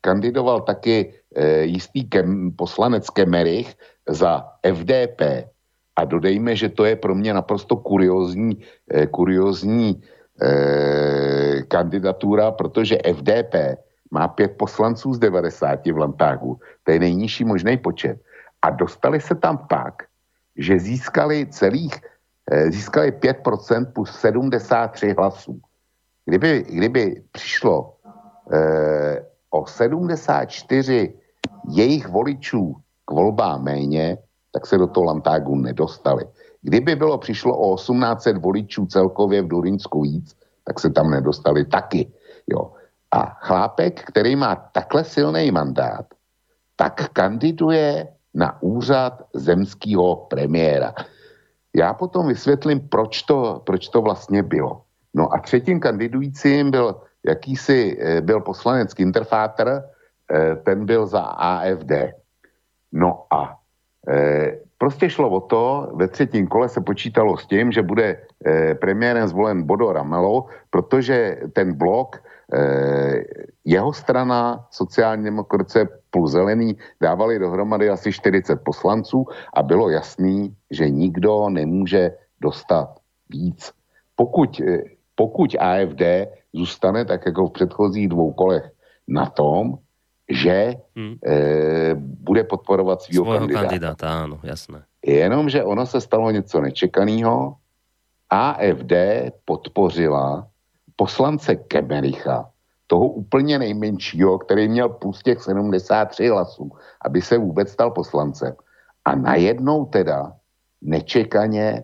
[0.00, 1.14] kandidoval taky
[1.62, 3.76] jistý kem, poslanec Kemerich
[4.08, 5.48] za FDP.
[5.96, 8.58] A dodejme, že to je pro mě naprosto kuriozní,
[9.10, 10.02] kuriozní
[10.42, 13.54] eh, kandidatura, protože FDP
[14.10, 18.20] má pět poslanců z 90 v Lantágu, to je nejnižší možný počet.
[18.62, 20.02] A dostali se tam pak,
[20.56, 21.94] že získali celých,
[22.50, 25.60] eh, získali 5% plus 73 hlasů.
[26.24, 27.94] Kdyby, kdyby přišlo
[28.52, 31.14] eh, o 74
[31.68, 34.18] jejich voličů k volbám méně,
[34.52, 36.24] tak se do toho Lantágu nedostali.
[36.68, 42.12] Kdyby bylo přišlo o 1800 voličů celkově v Durinsku víc, tak se tam nedostali taky.
[42.44, 42.72] Jo.
[43.10, 46.04] A chlápek, který má takhle silný mandát,
[46.76, 50.94] tak kandiduje na úřad zemského premiéra.
[51.76, 54.84] Já potom vysvětlím, proč to, proč to vlastně bylo.
[55.14, 62.12] No a třetím kandidujícím byl jakýsi, eh, byl poslanec Kinterfáter, eh, ten byl za AFD.
[62.92, 63.56] No a
[64.08, 68.74] e, prostě šlo o to, ve třetím kole se počítalo s tím, že bude e,
[68.74, 73.24] premiérem zvolen Bodo Ramelo, protože ten blok, e,
[73.64, 80.90] jeho strana, sociální demokracie plus zelený, dávali dohromady asi 40 poslanců a bylo jasný, že
[80.90, 82.10] nikdo nemůže
[82.40, 82.88] dostat
[83.30, 83.72] víc.
[84.16, 84.60] Pokud,
[85.14, 86.02] pokud AFD
[86.52, 88.70] zůstane tak jako v předchozích dvou kolech
[89.08, 89.78] na tom,
[90.28, 91.16] že hmm.
[91.24, 93.60] e, bude podporovat svého kandidáta.
[93.68, 94.06] kandidáta.
[94.24, 94.84] Áno, jasné.
[95.00, 97.56] Jenomže ono se stalo něco nečekaného.
[98.30, 98.92] AFD
[99.44, 100.46] podpořila
[100.96, 102.50] poslance Kemericha,
[102.86, 106.70] toho úplně nejmenšího, který měl plus těch 73 hlasů,
[107.04, 108.54] aby se vůbec stal poslancem.
[109.04, 110.32] A najednou teda
[110.82, 111.82] nečekaně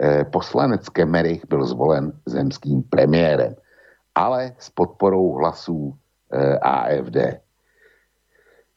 [0.00, 3.54] eh, poslanec Kemerich byl zvolen zemským premiérem,
[4.14, 5.94] ale s podporou hlasů
[6.32, 7.16] eh, AFD.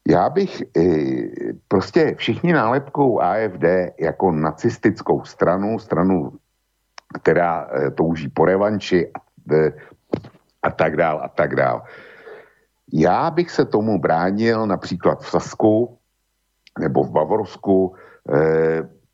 [0.08, 0.82] Já bych e,
[1.68, 3.64] prostě všichni nálepkou AFD
[4.00, 6.34] jako nacistickou stranu, stranu,
[7.22, 9.20] která e, touží po revanči a,
[9.54, 9.74] e,
[10.64, 11.84] a tak dál a tak dál.
[12.94, 15.98] Já bych se tomu bránil například v Sasku
[16.80, 17.96] nebo v Bavorsku,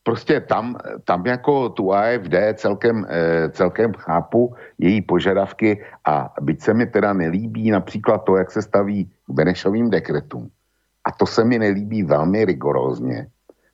[0.04, 3.08] prostě tam, tam jako tu AFD celkem,
[3.52, 9.06] celkem chápu její požadavky a byť se mi teda nelíbí například to, jak se staví
[9.06, 10.50] k Benešovým dekretům,
[11.08, 13.28] a to se mi nelíbí velmi rigorózně,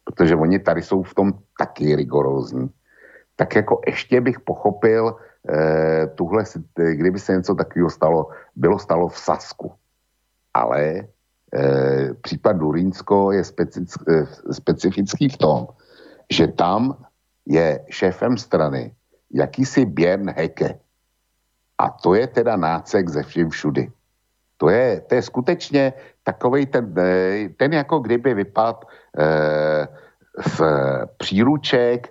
[0.03, 2.69] protože oni tady jsou v tom taky rigorózní.
[3.35, 5.17] Tak jako ještě bych pochopil
[5.49, 6.43] eh, tuhle,
[6.75, 9.73] kdyby se něco takového stalo, bylo stalo v Sasku.
[10.53, 11.09] Ale
[11.53, 15.67] eh, případ Durínsko je specific, eh, specifický v tom,
[16.29, 16.97] že tam
[17.45, 18.93] je šéfem strany
[19.33, 20.79] jakýsi Björn Heke.
[21.77, 23.91] A to je teda nácek ze vším všudy.
[24.57, 28.85] To je, to je skutečně takový ten, eh, ten jako kdyby vypad
[29.19, 29.87] eh,
[30.45, 30.61] z
[31.17, 32.09] příruček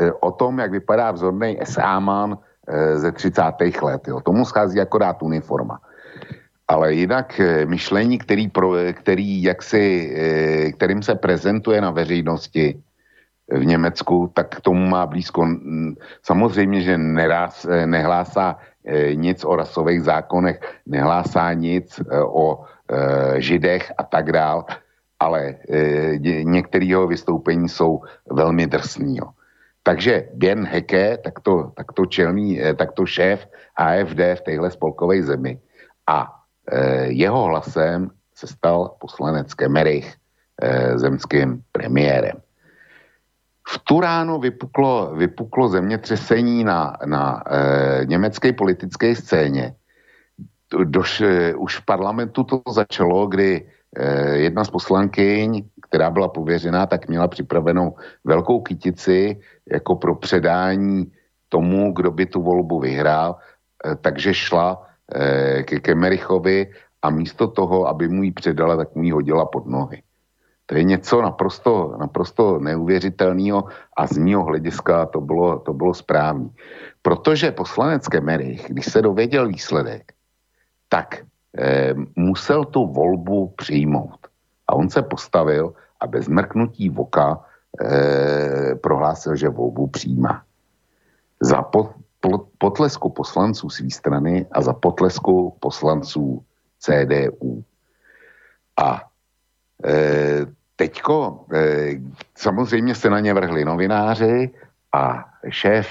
[0.00, 3.42] eh, o tom, jak vypadá vzorný esáman eh, ze 30.
[3.82, 4.08] let.
[4.08, 4.20] Jo.
[4.20, 5.80] Tomu schází akorát uniforma.
[6.68, 8.50] Ale jinak myšlení, který,
[8.92, 10.14] který jaksi,
[10.72, 12.80] kterým se prezentuje na veřejnosti
[13.52, 15.48] v Německu, tak k tomu má blízko.
[16.22, 18.56] Samozřejmě, že neráz, eh, nehlásá
[19.14, 24.66] nic o rasových zákonech, nehlásá nic e, o e, židech a tak dál,
[25.20, 25.54] ale
[26.42, 29.20] některé jeho vystoupení jsou velmi drsný.
[29.82, 35.58] Takže Ben Heke, takto, takto, čelný, takto šéf AFD v téhle spolkové zemi
[36.06, 36.42] a
[37.06, 40.14] jeho hlasem se stal poslanec Kemerich
[40.94, 42.42] zemským premiérem.
[43.92, 49.74] Tu ráno vypuklo, vypuklo zemětřesení na, na e, německé politické scéně.
[50.84, 56.86] Doš, e, už v parlamentu to začalo, kdy e, jedna z poslankyň, která byla pověřená,
[56.86, 59.40] tak měla připravenou velkou kytici
[59.72, 61.12] jako pro předání
[61.48, 63.36] tomu, kdo by tu volbu vyhrál,
[63.84, 69.02] e, takže šla e, ke Kemerichovi a místo toho, aby mu ji předala, tak mu
[69.02, 70.02] ji hodila pod nohy.
[70.72, 73.64] To je něco naprosto, naprosto neuvěřitelného
[73.96, 76.48] a z mého hlediska to bylo, to bylo správné.
[77.02, 80.12] Protože poslanec Kemerich, když se dověděl výsledek,
[80.88, 84.16] tak eh, musel tu volbu přijmout.
[84.68, 87.44] A on se postavil a bez mrknutí voka
[87.84, 90.42] eh, prohlásil, že volbu přijímá.
[91.40, 96.40] Za po, po, potlesku poslanců své strany a za potlesku poslanců
[96.80, 97.60] CDU.
[98.80, 99.04] A
[99.84, 101.90] e, teďko e,
[102.34, 104.50] samozřejmě se na ně vrhli novináři
[104.92, 105.88] a šéf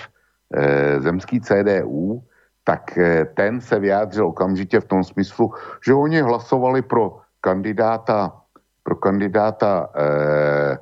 [0.54, 2.24] e, zemský CDU,
[2.64, 5.54] tak e, ten se vyjádřil okamžitě v tom smyslu,
[5.86, 8.42] že oni hlasovali pro kandidáta,
[8.84, 10.78] pro kandidáta e,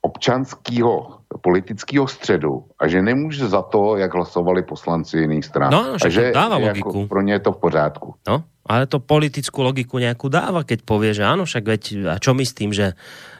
[0.00, 5.72] občanského politického středu a že nemůže za to, jak hlasovali poslanci jiných stran.
[5.72, 8.14] No, a že dává jako pro ně je to v pořádku.
[8.28, 11.82] No, Ale to politickú logiku nejakú dáva, keď povie, že áno, však veď,
[12.12, 12.92] a čo my s tým, že,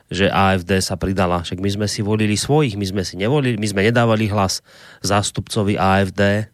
[0.09, 1.45] že AFD sa pridala?
[1.45, 4.65] Však my sme si volili svojich, my sme si nevolili, my sme nedávali hlas
[5.05, 6.51] zástupcovi AFD.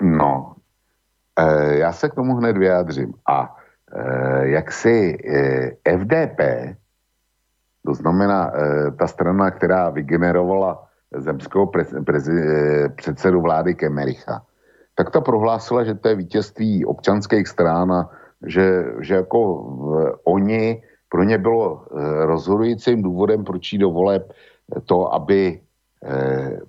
[0.00, 0.56] No,
[1.36, 3.14] e, já se k tomu hned vyjádřím.
[3.26, 3.56] A
[3.92, 5.36] e, jak si e,
[5.84, 6.40] FDP,
[7.84, 10.86] to znamená e, ta strana, která vygenerovala
[11.16, 14.42] zemského pre, prezi, e, předsedu vlády Kemericha,
[15.00, 18.10] tak ta prohlásila, že to je vítězství občanských strán a
[18.44, 19.40] že, že jako
[20.28, 24.28] oni, pro ně bylo e, rozhodujícím důvodem, proč jít do voleb
[24.84, 25.60] to, aby
[26.04, 26.60] e,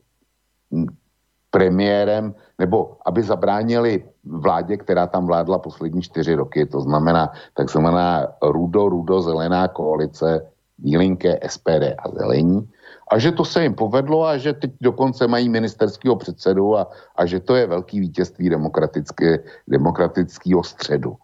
[1.51, 9.67] premiérem, nebo aby zabránili vládě, která tam vládla poslední čtyři roky, to znamená takzvaná rudo-rudo-zelená
[9.67, 12.63] koalice, Bílinké, SPD a Zelení,
[13.11, 17.25] a že to se jim povedlo a že teď dokonce mají ministerského předsedu a, a
[17.25, 21.15] že to je velký vítězství demokratické, demokratického středu.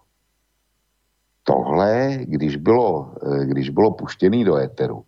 [1.42, 5.04] Tohle, když bylo, eh, když bylo puštěný do éteru,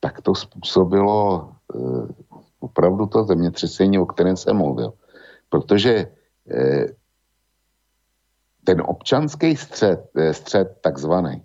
[0.00, 1.78] tak to způsobilo eh,
[2.60, 4.92] opravdu to zemětřesení, o kterém jsem mluvil.
[5.48, 6.06] Protože
[6.50, 6.86] eh,
[8.64, 11.42] ten občanský střed, střed takzvaný,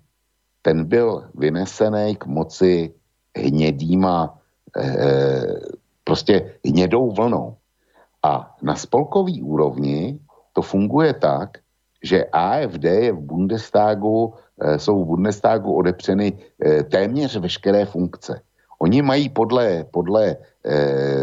[0.62, 2.94] ten byl vynesený k moci
[3.36, 4.39] hnědýma Eh,
[6.04, 7.56] prostě hnědou vlnou.
[8.22, 10.18] A na spolkový úrovni
[10.52, 11.58] to funguje tak,
[12.02, 18.40] že AFD je v Bundestagu, eh, jsou v Bundestagu odepřeny eh, téměř veškeré funkce.
[18.80, 20.36] Oni mají podle, podle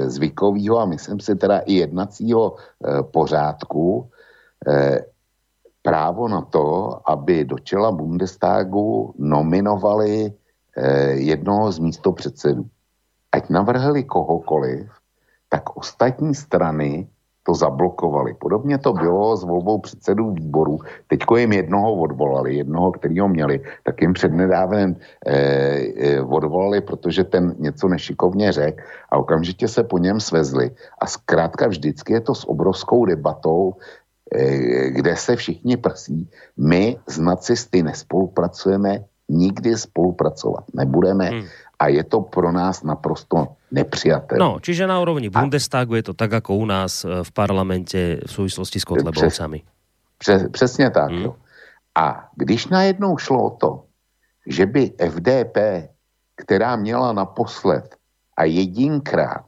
[0.05, 2.55] zvykového a myslím si teda i jednacího
[3.01, 4.09] pořádku
[5.81, 10.33] právo na to, aby do čela Bundestagu nominovali
[11.17, 12.65] jednoho z místopředsedů
[13.31, 14.91] ať navrhli kohokoliv,
[15.49, 17.07] tak ostatní strany
[17.47, 18.33] to zablokovali.
[18.33, 20.79] Podobně to bylo s volbou předsedů výboru.
[21.07, 27.55] Teďko jim jednoho odvolali, jednoho, kterýho měli, tak jim přednedávnem eh, eh, odvolali, protože ten
[27.59, 30.75] něco nešikovně řekl a okamžitě se po něm svezli.
[30.99, 33.79] A zkrátka vždycky je to s obrovskou debatou,
[34.35, 36.27] eh, kde se všichni prsí.
[36.59, 41.25] My s nacisty nespolupracujeme, nikdy spolupracovat nebudeme.
[41.31, 41.47] Hmm
[41.79, 44.41] a je to pro nás naprosto nepřijatelné.
[44.41, 48.31] No, čiže na úrovni Bundestagu je to tak, ako u nás e, v parlamente v
[48.31, 49.61] súvislosti s Kotlebovcami.
[50.17, 51.21] Přes, přesně tak, hmm.
[51.21, 51.35] jo.
[51.95, 53.83] A když najednou šlo o to,
[54.47, 55.57] že by FDP,
[56.35, 57.95] která měla naposled
[58.37, 59.45] a jedinkrát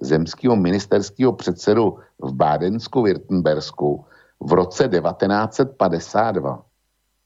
[0.00, 4.04] zemského ministerského předsedu v Bádensku-Württembersku
[4.40, 6.62] v roce 1952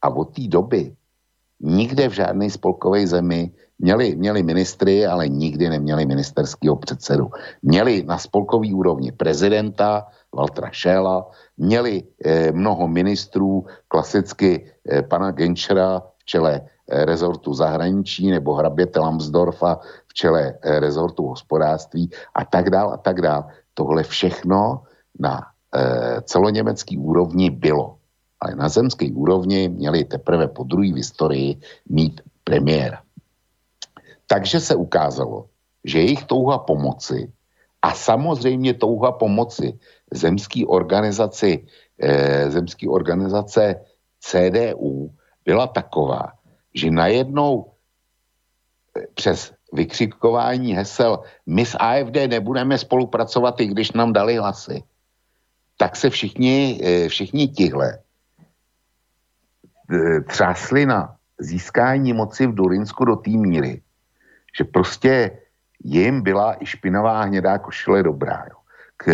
[0.03, 0.95] a od té doby
[1.61, 3.51] nikde v žádné spolkové zemi
[3.83, 7.31] Měli, měli ministry, ale nikdy neměli ministerského předsedu.
[7.63, 10.07] Měli na spolkový úrovni prezidenta
[10.37, 11.27] Valtra Šéla,
[11.57, 19.01] měli eh, mnoho ministrů, klasicky eh, pana Genčera v čele eh, rezortu zahraničí nebo hraběte
[19.01, 23.49] Lambsdorfa v čele eh, rezortu hospodářství a tak dál a tak dál.
[23.75, 24.83] Tohle všechno
[25.21, 25.41] na
[25.75, 27.97] eh, celoněmecký úrovni bylo.
[28.41, 33.01] Ale na zemské úrovni měli teprve po druhé v historii mít premiéra.
[34.31, 35.51] Takže se ukázalo,
[35.85, 37.33] že jejich touha pomoci
[37.83, 39.75] a samozřejmě touha pomoci
[40.15, 41.67] zemský organizaci,
[41.99, 43.83] eh, zemský organizace
[44.23, 45.11] CDU
[45.45, 46.39] byla taková,
[46.75, 47.75] že najednou
[48.95, 54.83] eh, přes vykřikování hesel my s AFD nebudeme spolupracovat, i když nám dali hlasy,
[55.75, 57.99] tak se všichni, eh, všichni tihle
[59.91, 63.83] eh, třásli na získání moci v Durinsku do té míry,
[64.59, 65.31] že prostě
[65.85, 68.57] jim byla i špinavá hnědá košile dobrá jo,
[68.97, 69.05] k,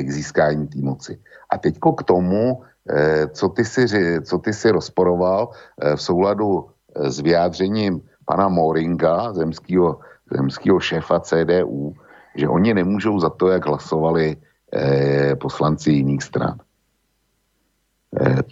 [0.00, 1.18] k získání té moci.
[1.50, 3.86] A teďko k tomu, eh, co ty si,
[4.22, 10.00] co ty si rozporoval eh, v souladu eh, s vyjádřením pana Moringa, zemského,
[10.32, 11.94] zemského šéfa CDU,
[12.34, 14.36] že oni nemůžou za to, jak hlasovali
[14.72, 16.58] eh, poslanci jiných stran.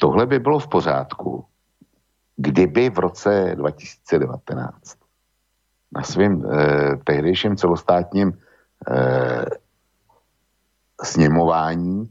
[0.01, 1.45] Tohle by bylo v pořádku,
[2.37, 5.02] kdyby v roce 2019
[5.93, 8.39] na svým eh, tehdejším celostátním
[8.91, 9.45] eh,
[11.03, 12.11] sněmování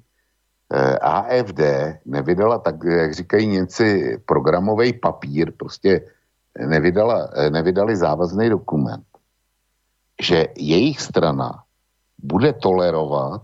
[0.74, 1.62] eh, AFD
[2.06, 6.02] nevydala, tak jak říkají Němci, programový papír, prostě
[6.60, 9.06] nevydala, eh, nevydali závazný dokument,
[10.22, 11.64] že jejich strana
[12.18, 13.42] bude tolerovat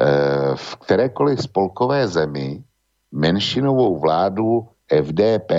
[0.00, 2.64] eh, v kterékoliv spolkové zemi
[3.12, 4.68] menšinovou vládu
[5.02, 5.52] FDP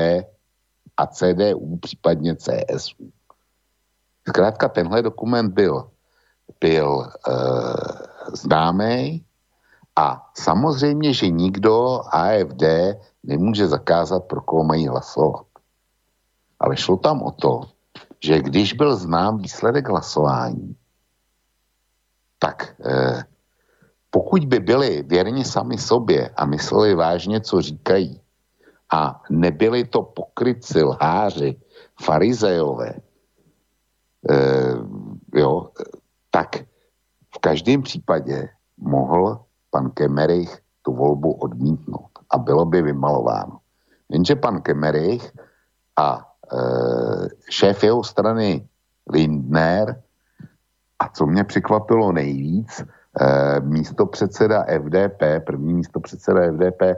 [0.97, 3.11] a CDU, případně CSU.
[4.29, 5.89] Zkrátka tenhle dokument byl,
[6.59, 7.31] byl e,
[8.33, 9.25] známý
[9.95, 12.63] A samozřejmě, že nikdo AFD
[13.23, 15.45] nemůže zakázat, pro koho mají hlasovat.
[16.59, 17.61] Ale šlo tam o to,
[18.23, 20.75] že když byl znám výsledek hlasování,
[22.39, 23.23] tak eh,
[24.09, 28.21] pokud by byli věrni sami sobě a mysleli vážně, co říkají,
[28.93, 31.59] a nebyli to pokryci, lháři,
[32.01, 33.08] farizejové, eh,
[35.33, 35.69] jo,
[36.31, 36.55] tak
[37.35, 39.39] v každém případě mohl
[39.71, 43.59] pan Kemerich tu volbu odmítnout a bylo by vymalováno.
[44.09, 45.31] Jenže pan Kemerich
[45.97, 46.57] a e,
[47.49, 48.67] šéf jeho strany
[49.11, 50.01] Lindner
[50.99, 56.95] a co mě překvapilo nejvíc, e, místo předseda FDP, první místo předseda FDP e,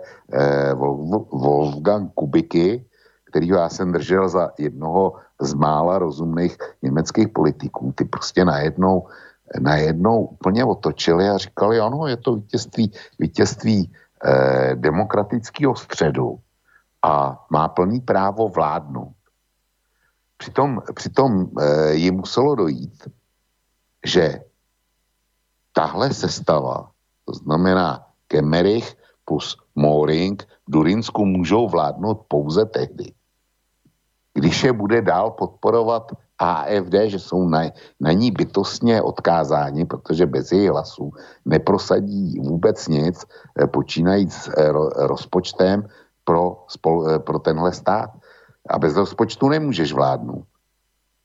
[1.32, 2.86] Wolfgang Kubiky,
[3.32, 9.08] kterýho já jsem držel za jednoho z mála rozumných německých politiků, ty prostě najednou
[9.60, 13.92] najednou úplně otočili a říkali, ano, je to vítězství, vítězství
[14.26, 16.40] eh, demokratického středu
[17.02, 19.16] a má plný právo vládnout.
[20.38, 23.08] Přitom, přitom eh, jim muselo dojít,
[24.06, 24.42] že
[25.74, 26.92] tahle sestava,
[27.26, 33.14] to znamená Kemerich plus Moring v Durinsku můžou vládnout pouze tehdy,
[34.34, 37.62] když je bude dál podporovat AFD, že jsou na,
[38.00, 41.12] na ní bytostně odkázáni, protože bez jejich hlasů
[41.46, 43.26] neprosadí vůbec nic,
[43.62, 44.72] eh, počínají s eh,
[45.06, 45.88] rozpočtem
[46.24, 48.10] pro, spol, eh, pro tenhle stát.
[48.70, 50.46] A bez rozpočtu nemůžeš vládnout.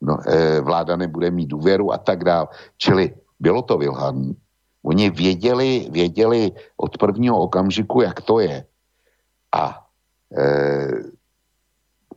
[0.00, 0.18] No,
[0.60, 2.48] vláda nebude mít důvěru a tak dále.
[2.76, 4.36] Čili bylo to vylhaný.
[4.84, 8.64] Oni věděli, věděli od prvního okamžiku, jak to je.
[9.52, 9.84] A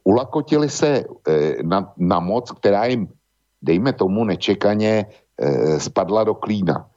[0.10, 3.08] ulakotili se e, na, na moc, která jim,
[3.62, 6.90] dejme tomu, nečekaně e, spadla do klína.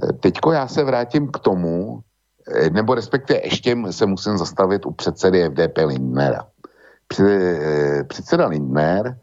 [0.00, 2.00] E, teďko já se vrátím k tomu,
[2.72, 6.48] nebo respektive ještě se musím zastavit u předsedy FDP Lindnera.
[8.08, 9.20] předseda Lindner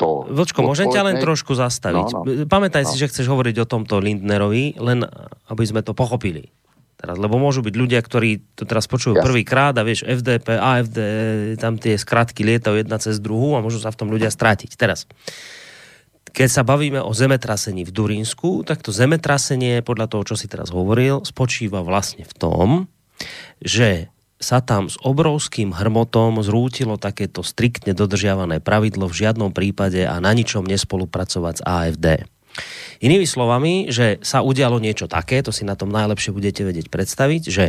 [0.00, 0.24] to...
[0.32, 2.08] Vočko, môžem ťa len trošku zastaviť.
[2.16, 2.88] No, no, Pamätaj no.
[2.88, 5.04] si, že chceš hovoriť o tomto Lindnerovi, len
[5.52, 6.48] aby sme to pochopili
[7.02, 9.24] teraz, lebo môžu byť ľudia, ktorí to teraz počujú yes.
[9.26, 10.98] prvýkrát a vieš, FDP, AFD,
[11.58, 14.78] tam tie skratky lietajú jedna cez druhú a môžu sa v tom ľudia strátiť.
[14.78, 15.10] Teraz,
[16.30, 20.70] keď sa bavíme o zemetrasení v Durínsku, tak to zemetrasenie, podľa toho, čo si teraz
[20.70, 22.68] hovoril, spočíva vlastne v tom,
[23.58, 24.08] že
[24.42, 30.34] sa tam s obrovským hrmotom zrútilo takéto striktne dodržiavané pravidlo v žiadnom prípade a na
[30.34, 32.06] ničom nespolupracovať s AFD.
[33.02, 37.42] Inými slovami, že sa udialo niečo také, to si na tom najlepšie budete vedieť predstaviť,
[37.50, 37.64] že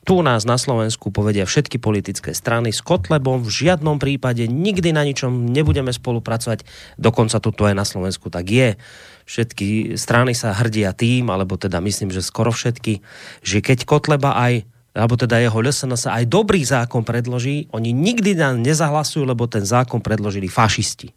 [0.00, 5.04] tu nás na Slovensku povedia všetky politické strany s Kotlebom v žiadnom prípade nikdy na
[5.04, 6.64] ničom nebudeme spolupracovať.
[6.96, 8.80] Dokonca toto aj na Slovensku tak je.
[9.28, 13.04] Všetky strany sa hrdia tým, alebo teda myslím, že skoro všetky,
[13.44, 19.22] že keď Kotleba aj alebo teda jeho LSNS aj dobrý zákon predloží, oni nikdy nezahlasujú,
[19.22, 21.14] lebo ten zákon predložili fašisti.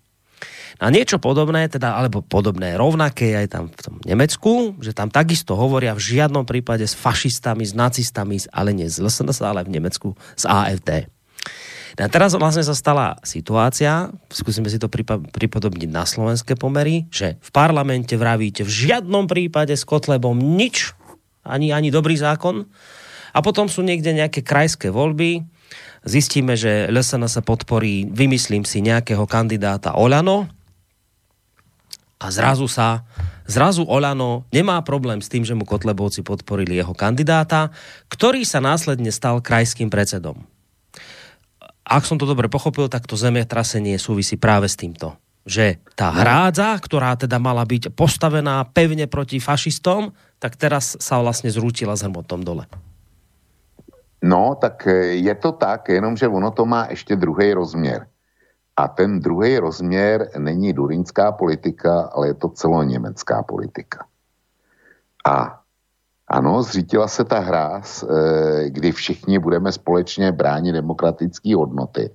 [0.82, 5.54] A niečo podobné, teda, alebo podobné, rovnaké aj tam v tom Nemecku, že tam takisto
[5.54, 10.18] hovoria v žiadnom prípade s fašistami, s nacistami, ale nie z LSNS, ale v Nemecku
[10.34, 11.06] s AFD.
[11.94, 14.90] A teraz vlastne sa stala situácia, skúsime si to
[15.30, 20.98] pripodobniť na slovenské pomery, že v parlamente vravíte v žiadnom prípade s Kotlebom nič,
[21.46, 22.66] ani, ani dobrý zákon,
[23.34, 25.46] a potom sú niekde nejaké krajské voľby,
[26.06, 30.50] zistíme, že LSN sa podporí, vymyslím si, nejakého kandidáta Olano,
[32.24, 33.04] a zrazu sa,
[33.44, 37.76] zrazu Olano nemá problém s tým, že mu Kotlebovci podporili jeho kandidáta,
[38.08, 40.40] ktorý sa následne stal krajským predsedom.
[41.84, 45.20] Ak som to dobre pochopil, tak to zemetrasenie súvisí práve s týmto.
[45.44, 51.52] Že tá hrádza, ktorá teda mala byť postavená pevne proti fašistom, tak teraz sa vlastne
[51.52, 52.64] zrútila zhrmotom dole.
[54.24, 54.88] No, tak
[55.20, 58.08] je to tak, jenomže ono to má ešte druhý rozměr.
[58.76, 64.06] A ten druhý rozměr není durinská politika, ale je to celoněmecká politika.
[65.26, 65.60] A
[66.28, 72.10] ano, zřítila se ta hra, eh, kdy všichni budeme společně bránit demokratické hodnoty,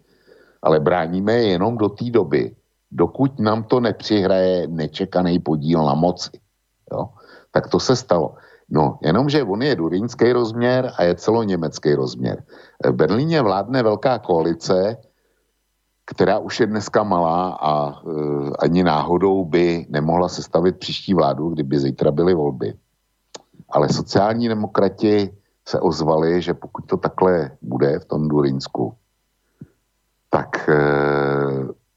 [0.63, 2.57] ale bráníme je jenom do té doby,
[2.91, 6.31] dokud nám to nepřihraje nečekaný podíl na moci.
[6.93, 7.09] Jo?
[7.51, 8.35] Tak to se stalo.
[8.69, 12.43] No, jenomže on je durínský rozměr a je celoněmecký rozměr.
[12.85, 14.97] V Berlíně vládne velká koalice,
[16.11, 17.95] která už je dneska malá a e,
[18.59, 22.75] ani náhodou by nemohla sestavit příští vládu, kdyby zítra byly volby.
[23.69, 25.31] Ale sociální demokrati
[25.69, 28.95] se ozvali, že pokud to takhle bude v tom Durinsku,
[30.31, 30.79] tak e,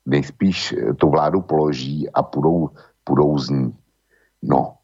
[0.06, 2.70] nejspíš tu vládu položí a půjdou,
[3.04, 3.76] půjdou z ní.
[4.42, 4.76] No,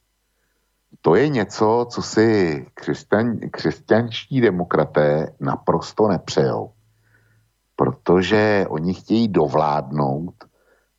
[1.02, 6.72] to je něco, co si křesťan, křesťanští demokraté naprosto nepřejou.
[7.78, 10.34] Protože oni chtějí dovládnout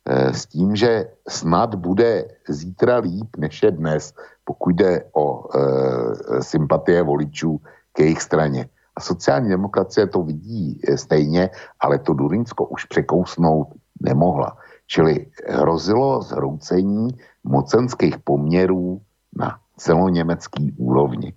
[0.07, 4.13] eh, s tím, že snad bude zítra líp než je dnes,
[4.43, 7.59] pokud jde o eh, sympatie voličů
[7.93, 8.69] k jejich straně.
[8.95, 11.49] A sociální demokracie to vidí eh, stejně,
[11.79, 13.67] ale to Durinsko už překousnout
[14.01, 14.57] nemohla.
[14.87, 17.07] Čili hrozilo zhroucení
[17.43, 19.01] mocenských poměrů
[19.35, 21.33] na celoněmecký úrovni.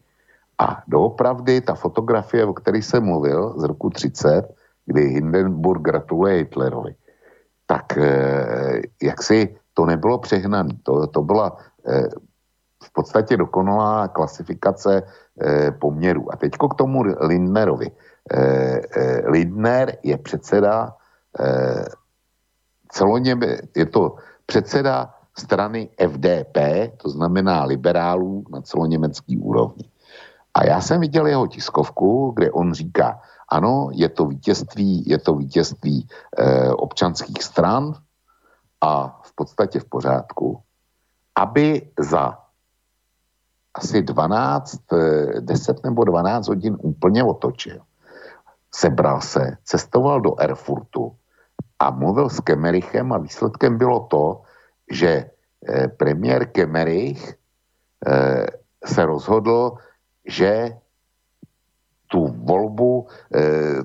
[0.58, 4.54] A doopravdy ta fotografie, o které jsem mluvil z roku 30,
[4.86, 6.94] kdy Hindenburg gratuluje Hitlerovi,
[7.66, 10.68] tak eh, jak si to nebylo přehnané.
[10.82, 11.56] To, to byla
[11.86, 12.08] eh,
[12.84, 16.32] v podstatě dokonalá klasifikace eh, poměrů.
[16.32, 17.90] A teďko k tomu Lindnerovi.
[19.26, 20.94] Lindner je předseda
[22.88, 24.16] celoněme, je to
[24.46, 26.56] předseda strany FDP,
[26.96, 29.90] to znamená liberálů na celoněmecký úrovni.
[30.54, 33.20] A já jsem viděl jeho tiskovku, kde on říká,
[33.52, 37.92] ano, je to vítězství, je to vítězství e, občanských stran
[38.80, 40.60] a v podstatě v pořádku,
[41.36, 42.38] aby za
[43.74, 44.80] asi 12,
[45.40, 47.80] 10 eh, nebo 12 hodin úplně otočil.
[48.74, 51.16] Sebral se, cestoval do Erfurtu
[51.78, 54.42] a mluvil s Kemerichem a výsledkem bylo to,
[54.90, 55.30] že
[55.68, 57.34] eh, premiér Kemerich
[58.06, 58.46] eh,
[58.84, 59.76] se rozhodl,
[60.24, 60.78] že
[62.12, 63.80] tu volbu eh,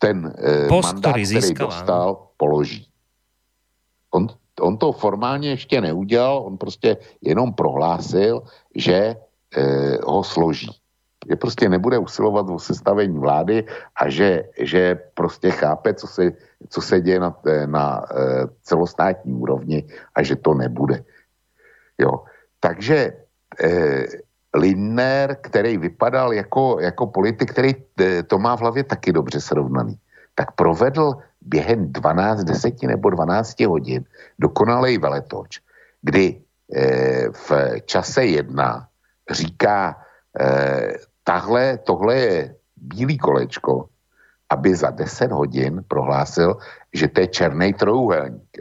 [0.00, 0.32] ten
[0.68, 2.88] Post, mandát, který, získal, dostal, položí.
[4.10, 4.26] On,
[4.60, 8.42] on to formálně ještě neudělal, on prostě jenom prohlásil,
[8.74, 9.16] že
[10.02, 10.70] ho složí
[11.28, 13.64] že prostě nebude usilovat o sestavení vlády
[13.96, 16.32] a že, že prostě chápe, co se,
[16.68, 17.36] co se děje na,
[17.66, 18.04] na
[18.62, 19.84] celostátní úrovni
[20.14, 21.04] a že to nebude.
[21.98, 22.24] Jo.
[22.60, 23.12] Takže
[23.60, 24.06] eh,
[24.54, 29.98] Lindner, který vypadal jako, jako politik, který eh, to má v hlavě taky dobře srovnaný,
[30.34, 34.04] tak provedl během 12, 10 nebo 12 hodin
[34.38, 35.60] dokonalej veletoč,
[36.02, 36.40] kdy
[36.74, 37.50] eh, v
[37.84, 38.88] čase jedna
[39.30, 39.96] říká
[40.40, 40.92] eh,
[41.24, 43.88] tahle, tohle je bílý kolečko,
[44.50, 46.56] aby za 10 hodin prohlásil,
[46.94, 48.58] že to je černý trojuhelník.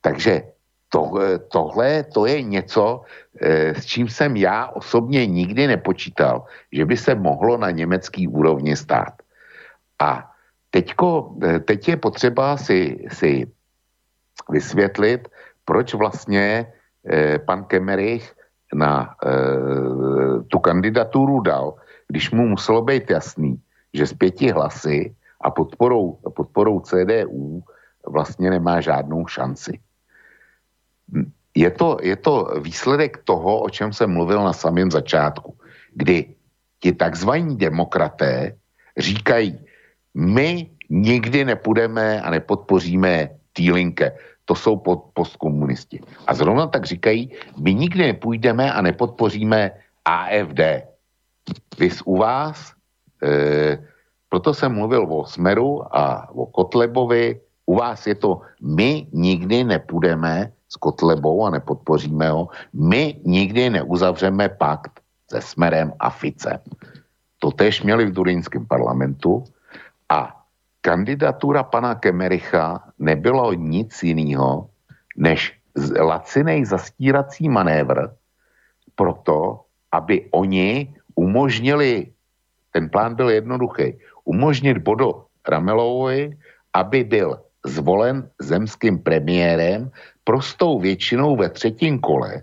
[0.00, 0.42] Takže
[0.88, 3.02] tohle, tohle to je něco,
[3.40, 8.76] e, s čím jsem já osobně nikdy nepočítal, že by se mohlo na německý úrovni
[8.76, 9.14] stát.
[9.98, 10.30] A
[10.70, 13.46] teďko, e, teď je potřeba si, si
[14.50, 15.28] vysvětlit,
[15.64, 16.72] proč vlastně
[17.06, 18.32] e, pan Kemerich
[18.74, 19.14] na
[20.48, 21.74] tu kandidaturu dal,
[22.08, 23.62] když mu muselo být jasný,
[23.94, 27.62] že z pěti hlasy a podporou, podporou CDU
[28.06, 29.78] vlastně nemá žádnou šanci.
[31.56, 35.56] Je to, je to výsledek toho, o čem jsem mluvil na samém začátku,
[35.94, 36.34] kdy
[36.80, 38.56] ti takzvaní demokraté
[38.98, 39.58] říkají,
[40.14, 44.12] my nikdy nepůjdeme a nepodpoříme Týlinke
[44.46, 44.82] to jsou
[45.12, 46.00] postkomunisti.
[46.26, 49.70] A zrovna tak říkají, my nikdy nepůjdeme a nepodpoříme
[50.04, 50.60] AFD.
[51.78, 52.72] Vy u vás,
[53.22, 53.78] e,
[54.30, 60.52] proto jsem mluvil o Smeru a o Kotlebovi, u vás je to, my nikdy nepůjdeme
[60.68, 65.00] s Kotlebou a nepodpoříme ho, my nikdy neuzavřeme pakt
[65.30, 66.58] se Smerem a Ficem.
[67.38, 69.44] To tež měli v Durínském parlamentu
[70.08, 70.42] a
[70.80, 74.70] kandidatura pana Kemericha nebylo nic jiného,
[75.16, 75.58] než
[75.98, 78.14] lacinej zastírací manévr
[78.94, 82.12] proto, aby oni umožnili,
[82.72, 86.38] ten plán byl jednoduchý, umožnit Bodo Ramelovovi,
[86.72, 89.90] aby byl zvolen zemským premiérem
[90.24, 92.42] prostou většinou ve třetím kole,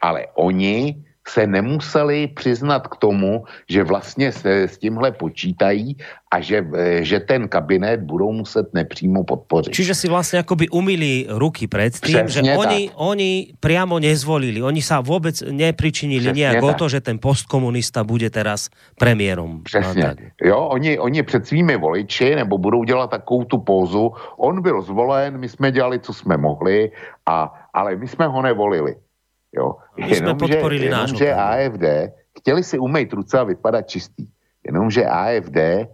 [0.00, 5.96] ale oni se nemuseli přiznat k tomu, že vlastně se s tímhle počítají
[6.32, 6.64] a že,
[7.00, 9.72] že ten kabinet budou muset nepřímo podpořit.
[9.72, 15.00] Čiže si vlastně jakoby umili ruky před tím, že oni, oni priamo nezvolili, oni sa
[15.00, 18.68] vůbec nepričinili nějak o to, že ten postkomunista bude teraz
[18.98, 19.62] premiérom.
[19.62, 20.14] Přesně.
[20.42, 25.38] Jo, oni, oni před svými voliči, nebo budou dělat takovou tu pózu, on byl zvolen,
[25.38, 26.90] my jsme dělali, co jsme mohli,
[27.26, 28.96] a, ale my jsme ho nevolili.
[29.52, 29.76] Jo.
[29.96, 31.84] My jenom, jsme podporili že, že AFD
[32.38, 34.26] chtěli si umýt ruce a vypadat čistý.
[34.66, 35.86] Jenomže AFD eh,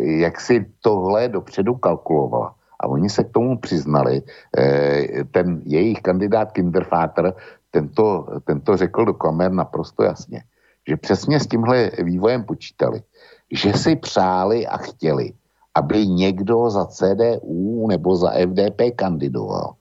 [0.00, 2.54] jak si tohle dopředu kalkulovala.
[2.80, 4.22] A oni se k tomu přiznali.
[4.58, 7.34] Eh, ten jejich kandidát Kindervater,
[7.70, 10.42] tento, tento řekl do kamer naprosto jasně,
[10.88, 13.02] že přesně s tímhle vývojem počítali,
[13.50, 15.32] že si přáli a chtěli,
[15.74, 19.74] aby někdo za CDU nebo za FDP kandidoval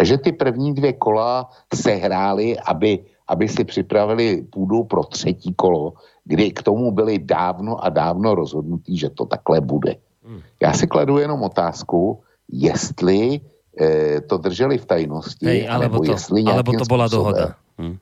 [0.00, 5.92] a že ty první dvě kola sehrály, aby, aby si připravili půdu pro třetí kolo,
[6.24, 9.96] kdy k tomu byli dávno a dávno rozhodnutí, že to takhle bude.
[10.24, 10.40] Hmm.
[10.62, 13.40] Já si kladu jenom otázku, jestli
[13.80, 17.54] e, to drželi v tajnosti, Hej, alebo, to, jestli alebo to byla dohoda.
[17.78, 17.96] Hmm.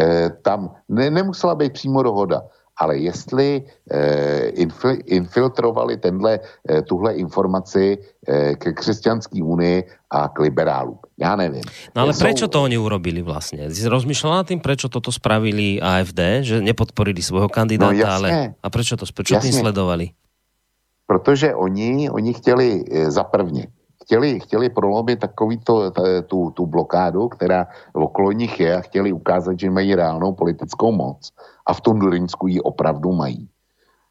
[0.00, 2.42] E, tam ne, nemusela být přímo dohoda,
[2.78, 4.00] ale jestli e,
[4.48, 10.98] infil, infiltrovali tenhle, e, tuhle informaci e, ke křesťanské unii a k liberálům.
[11.18, 11.62] Já nevím.
[11.96, 13.66] No ale prečo to oni urobili vlastně?
[13.66, 18.28] Rozmýšľal nad tým, prečo toto spravili AFD, že nepodporili svojho kandidáta, no, ale
[18.62, 20.14] a prečo to prečo tým sledovali?
[21.06, 23.66] Protože oni, oni chtěli za prvně
[24.08, 25.92] chtěli, chtěli prolomit takový to,
[26.26, 31.28] tu, tu blokádu, která okolo nich je a chtěli ukázat, že mají reálnou politickou moc
[31.66, 33.48] a v tom Durinsku ji opravdu mají.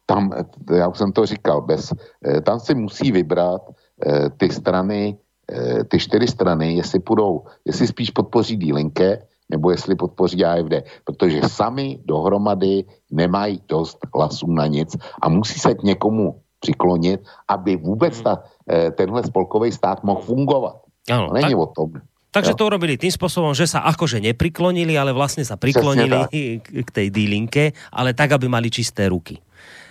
[0.06, 0.30] Tam,
[0.70, 1.92] já už jsem to říkal, bez,
[2.24, 3.62] eh, tam si musí vybrat
[4.06, 5.18] eh, ty strany,
[5.50, 11.50] eh, ty čtyři strany, jestli půjdou, jestli spíš podpoří Dílinke, nebo jestli podpoří AFD, protože
[11.50, 18.20] sami dohromady nemají dost hlasů na nic a musí se k někomu přiklonit, aby vůbec
[18.20, 20.82] ta, eh, tenhle spolkový stát mohl fungovat.
[21.10, 21.90] Ano, není tak, o tom.
[22.28, 26.28] Takže to urobili tým spôsobom, že sa akože nepriklonili, ale vlastne sa priklonili
[26.86, 29.40] k tej D-linke, ale tak, aby mali čisté ruky.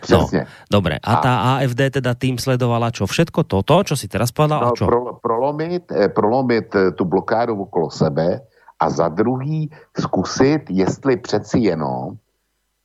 [0.05, 0.29] No,
[0.69, 1.01] dobre.
[1.01, 3.09] A, tá AFD teda tým sledovala čo?
[3.09, 4.61] Všetko toto, čo si teraz povedal?
[4.61, 4.85] No, a čo?
[4.85, 8.45] Pro, prolomit, eh, prolomit eh, tu blokádu okolo sebe
[8.77, 9.65] a za druhý
[9.97, 12.21] zkusit, jestli přeci jenom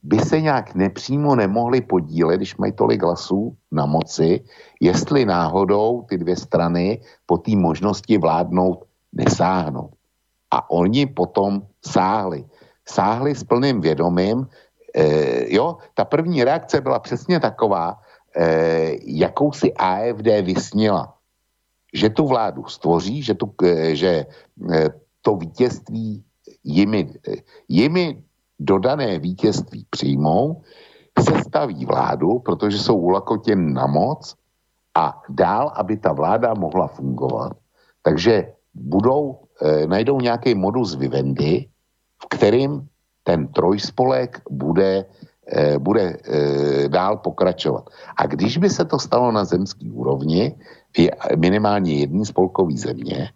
[0.02, 4.44] by se nějak nepřímo nemohli podílet, když mají tolik hlasů na moci,
[4.80, 9.90] jestli náhodou ty dvě strany po té možnosti vládnout nesáhnou.
[10.50, 12.44] A oni potom sáhli.
[12.88, 14.46] Sáhli s plným vědomím.
[14.94, 18.00] E, jo, ta první reakce byla přesně taková,
[18.36, 21.14] e, jakou si AFD vysnila.
[21.94, 24.26] Že tu vládu stvoří, že, tu, e, že
[24.74, 24.90] e,
[25.22, 26.24] to vítězství
[26.64, 27.14] jimi,
[27.68, 28.22] jimi
[28.64, 30.62] dodané vítězství přijmou,
[31.20, 34.34] sestaví vládu, protože jsou ulakotěn na moc
[34.94, 37.52] a dál, aby ta vláda mohla fungovat.
[38.02, 41.68] Takže budou, e, najdou nějaký modus vivendi,
[42.22, 42.88] v kterým
[43.22, 45.04] ten trojspolek bude,
[45.46, 46.18] e, bude e,
[46.88, 47.90] dál pokračovat.
[48.16, 50.56] A když by se to stalo na zemský úrovni,
[51.36, 53.32] minimálně jedný spolkový země,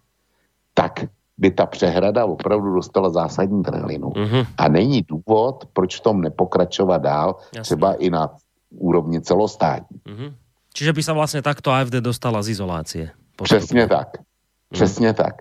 [0.74, 1.04] tak
[1.38, 4.08] by ta přehrada opravdu dostala zásadní trhlinu.
[4.08, 4.46] Mm-hmm.
[4.58, 7.62] A není důvod, proč v tom nepokračovat dál, Jasne.
[7.62, 8.30] třeba i na
[8.70, 9.98] úrovni celostátní.
[10.08, 10.30] Mm-hmm.
[10.76, 13.04] Čiže by sa vlastne takto AFD dostala z izolácie.
[13.42, 14.20] Přesně tak.
[14.68, 15.14] Přesně mm.
[15.14, 15.34] tak.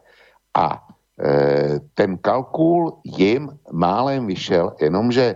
[0.55, 0.87] A
[1.19, 5.35] e, ten kalkul jim málem vyšel, jenomže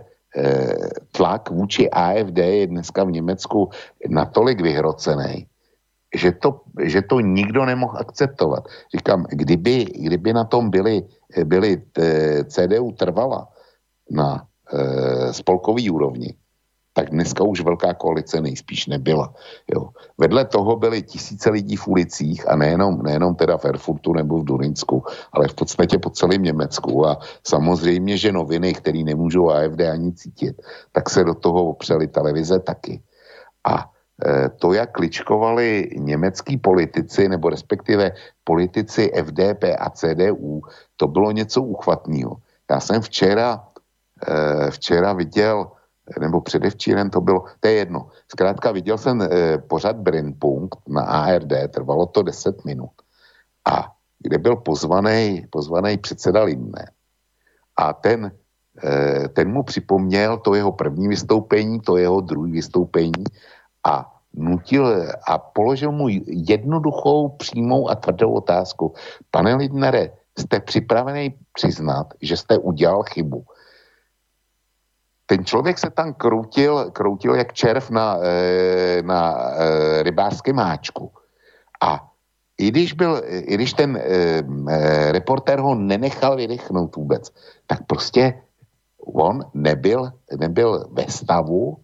[1.12, 3.70] tlak vůči AFD je dneska v Německu
[4.08, 5.46] natolik vyhrocený,
[6.14, 8.64] že to, že to nikdo nemohl akceptovat.
[8.94, 11.02] Říkám, kdyby, kdyby na tom byli,
[11.44, 13.48] byli eh, CDU trvala
[14.10, 16.34] na e, spolkový úrovni,
[16.92, 19.34] tak dneska už velká koalice nejspíš nebyla.
[19.74, 19.88] Jo.
[20.18, 24.44] Vedle toho byly tisíce lidí v ulicích a nejenom, nejenom teda v Erfurtu nebo v
[24.44, 30.12] Durinsku, ale v podstatě po celém Německu a samozřejmě, že noviny, které nemůžou AFD ani
[30.12, 33.02] cítit, tak se do toho opřeli televize taky.
[33.64, 33.90] A
[34.58, 38.12] to, jak kličkovali německý politici, nebo respektive
[38.44, 40.60] politici FDP a CDU,
[40.96, 42.36] to bylo něco uchvatného.
[42.70, 43.64] Já jsem včera,
[44.28, 45.70] eh, včera viděl,
[46.20, 48.08] nebo předevčírem to bylo, to je jedno.
[48.28, 52.92] Zkrátka viděl jsem eh, pořad Brennpunkt na ARD, trvalo to 10 minut.
[53.64, 56.90] A kde byl pozvaný, pozvaný předseda Lindner.
[57.76, 58.32] A ten,
[59.32, 63.24] ten mu připomněl to jeho první vystoupení, to jeho druhé vystoupení
[63.84, 68.94] a nutil a položil mu jednoduchou, přímou a tvrdou otázku.
[69.30, 73.44] Pane Lidnere, jste připravený přiznat, že jste udělal chybu?
[75.26, 81.12] Ten člověk se tam kroutil, kroutil jak červ na, eh, na eh, rybářském háčku.
[81.82, 82.10] A
[82.60, 84.42] i když, byl, i když ten e,
[85.12, 87.32] reportér ho nenechal vydechnout vůbec,
[87.66, 88.42] tak prostě
[89.14, 91.76] on nebyl, nebyl ve stavu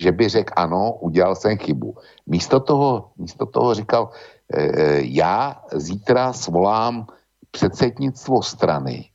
[0.00, 1.94] že by řekl ano, udělal jsem chybu.
[2.26, 4.10] Místo toho, místo toho říkal,
[4.48, 7.06] e, já zítra svolám
[7.50, 9.10] předsednictvo strany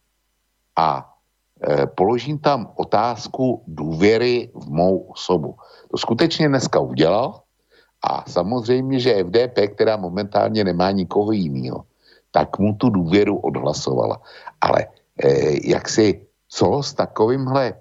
[0.78, 1.10] a
[1.58, 5.58] e, položím tam otázku důvěry v mou osobu.
[5.92, 7.42] To skutečně dneska udělal
[8.02, 11.84] a samozřejmě, že FDP, která momentálně nemá nikoho jiného,
[12.32, 14.22] tak mu tu důvěru odhlasovala.
[14.62, 14.86] Ale
[15.18, 15.30] e,
[15.66, 17.74] jak si co s takovýmhle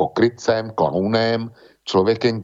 [0.00, 1.52] pokrytcem, klaunem,
[1.84, 2.40] člověkem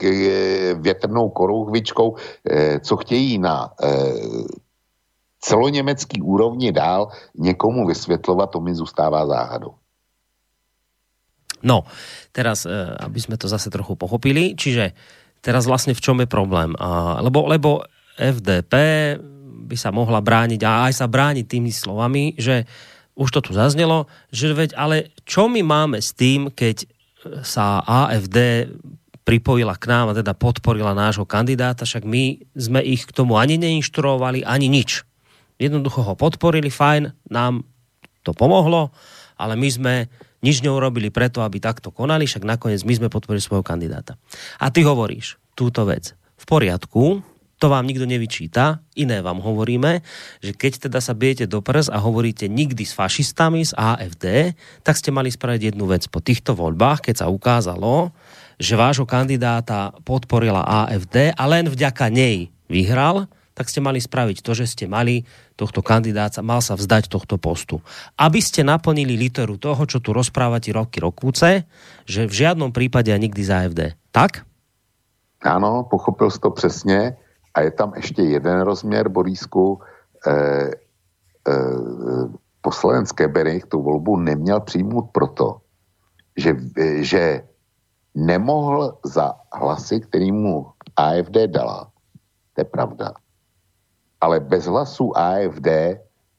[0.85, 4.13] větrnou korouhvičkou, eh, co chtějí na eh,
[5.41, 9.81] celoněmecký úrovni dál někomu vysvětlovat, to mi zůstává záhadou.
[11.65, 11.89] No,
[12.37, 14.93] teraz, e, aby sme to zase trochu pochopili, čiže
[15.41, 16.77] teraz vlastne v čom je problém?
[17.23, 17.71] Lebo, lebo
[18.19, 18.75] FDP
[19.67, 22.69] by sa mohla brániť a aj sa brániť tými slovami, že
[23.17, 26.85] už to tu zaznelo, že veď, ale čo my máme s tým, keď
[27.43, 28.71] sa AFD
[29.27, 33.59] pripojila k nám a teda podporila nášho kandidáta, však my sme ich k tomu ani
[33.59, 35.03] neinštruovali, ani nič.
[35.59, 37.67] Jednoducho ho podporili, fajn, nám
[38.23, 38.95] to pomohlo,
[39.35, 39.95] ale my sme
[40.47, 44.15] nič neurobili preto, aby takto konali, však nakoniec my sme podporili svojho kandidáta.
[44.63, 46.15] A ty hovoríš túto vec.
[46.37, 47.25] V poriadku,
[47.57, 50.05] to vám nikto nevyčíta, iné vám hovoríme,
[50.45, 54.53] že keď teda sa bijete do prs a hovoríte nikdy s fašistami, z AFD,
[54.85, 56.05] tak ste mali spraviť jednu vec.
[56.13, 58.13] Po týchto voľbách, keď sa ukázalo,
[58.61, 63.25] že vášho kandidáta podporila AFD a len vďaka nej vyhral,
[63.57, 65.25] tak ste mali spraviť to, že ste mali
[65.57, 67.81] tohto kandidáta, mal sa vzdať tohto postu.
[68.21, 71.65] Aby ste naplnili literu toho, čo tu rozprávate roky rokúce,
[72.05, 73.97] že v žiadnom prípade a nikdy za AFD.
[74.13, 74.45] Tak?
[75.41, 77.17] Ano, pochopil jsi to přesně.
[77.57, 79.81] A je tam ještě jeden rozměr, Borísku,
[80.27, 80.71] eh,
[81.49, 82.29] eh,
[82.61, 85.61] poslanecké Benich tu volbu neměl přijmout proto,
[86.37, 86.57] že,
[87.01, 87.49] že
[88.15, 91.89] nemohl za hlasy, který mu AFD dala,
[92.53, 93.15] to je pravda,
[94.21, 95.69] ale bez hlasů AFD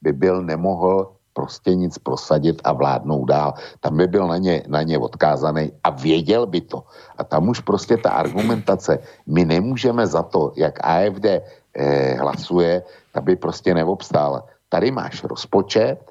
[0.01, 3.53] by byl nemohl prostě nic prosadit a vládnout dál.
[3.77, 6.81] Tam by byl na ně, na ně odkázaný a věděl by to.
[7.17, 8.97] A tam už prostě ta argumentace,
[9.29, 12.81] my nemůžeme za to, jak AFD eh, hlasuje,
[13.21, 14.45] by prostě neobstála.
[14.69, 16.01] Tady máš rozpočet,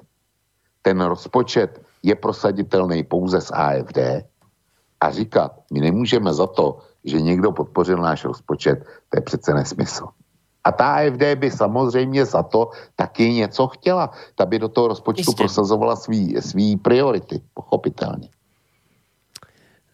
[0.81, 3.99] ten rozpočet je prosaditelný pouze z AFD
[4.99, 10.07] a říkat, my nemůžeme za to, že někdo podpořil náš rozpočet, to je přece nesmysl.
[10.67, 14.11] A ta AFD by samozřejmě za to taky něco chtěla.
[14.35, 15.39] Ta by do toho rozpočtu Isté.
[15.39, 18.27] prosazovala svý, svý priority, pochopitelně.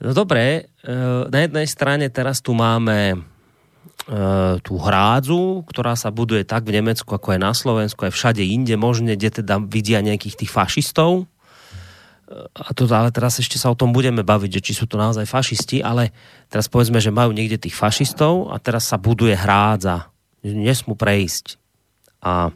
[0.04, 6.44] No dobré, eh, na jednej strane teraz tu máme eh, tú hrádzu, ktorá sa buduje
[6.44, 10.44] tak v Nemecku, ako aj na Slovensku, aj všade inde možne, kde teda vidia nejakých
[10.44, 11.24] tých fašistov.
[12.28, 15.00] Eh, a to, ale teraz ešte sa o tom budeme baviť, že či sú to
[15.00, 16.12] naozaj fašisti, ale
[16.52, 20.13] teraz povedzme, že majú niekde tých fašistov a teraz sa buduje hrádza
[20.44, 21.58] nesmú prejsť.
[22.24, 22.52] A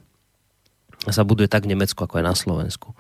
[1.08, 2.92] sa buduje tak v Nemecku, ako aj na Slovensku.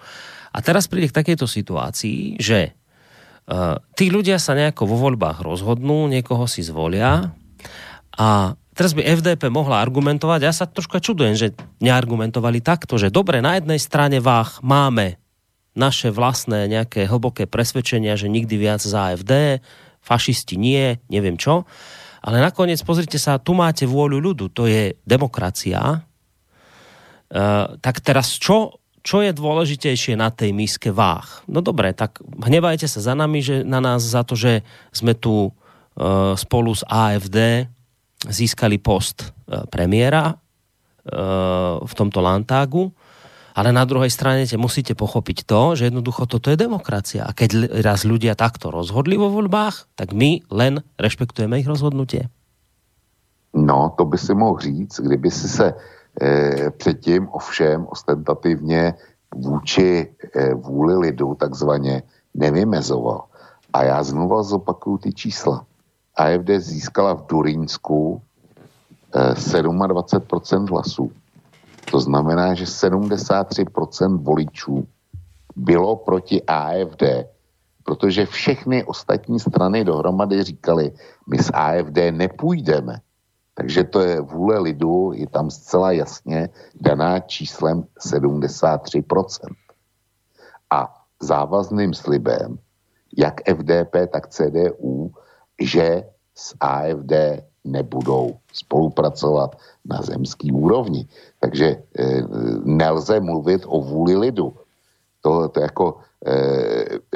[0.55, 6.07] A teraz príde k takejto situácii, že uh, tí ľudia sa nejako vo voľbách rozhodnú,
[6.07, 7.35] niekoho si zvolia
[8.15, 13.43] a teraz by FDP mohla argumentovať, ja sa troška čudujem, že neargumentovali takto, že dobre,
[13.43, 15.19] na jednej strane váh máme
[15.77, 19.61] naše vlastné nejaké hlboké presvedčenia, že nikdy viac za AFD,
[20.01, 21.69] fašisti nie, neviem čo.
[22.23, 26.01] Ale nakoniec, pozrite sa, tu máte vôľu ľudu, to je demokracia.
[27.27, 31.43] Uh, tak teraz čo, čo je dôležitejšie na tej míske váh?
[31.47, 34.63] No dobre, tak hnevajte sa za nami, že na nás za to, že
[34.95, 37.67] sme tu uh, spolu s AFD
[38.25, 42.91] získali post uh, premiéra uh, v tomto Lantágu
[43.57, 47.25] ale na druhej strane te musíte pochopiť to, že jednoducho toto je demokracia.
[47.25, 52.29] A keď raz ľudia takto rozhodli vo voľbách, tak my len rešpektujeme ich rozhodnutie.
[53.57, 58.93] No, to by si mohl říct, kdyby si se e, předtím ovšem ostentativně
[59.33, 62.03] vůči e, vůli lidu takzvaně
[62.37, 63.25] nevymezoval.
[63.73, 65.65] A já znova zopakuju ty čísla.
[66.15, 68.21] AFD získala v Durínsku
[69.15, 71.11] e, 27% hlasů.
[71.91, 74.87] To znamená, že 73% voličů
[75.55, 77.03] bylo proti AFD,
[77.83, 80.91] protože všechny ostatní strany dohromady říkali,
[81.27, 82.99] my s AFD nepůjdeme.
[83.53, 89.03] Takže to je vůle lidu, je tam zcela jasně daná číslem 73%.
[90.69, 92.59] A závazným slibem,
[93.17, 95.11] jak FDP, tak CDU,
[95.61, 96.03] že
[96.35, 97.41] s AFD
[97.71, 99.55] nebudou spolupracovat
[99.85, 101.07] na zemský úrovni.
[101.39, 101.81] Takže e,
[102.63, 104.55] nelze mluvit o vůli lidu.
[105.21, 106.37] To, to jako e,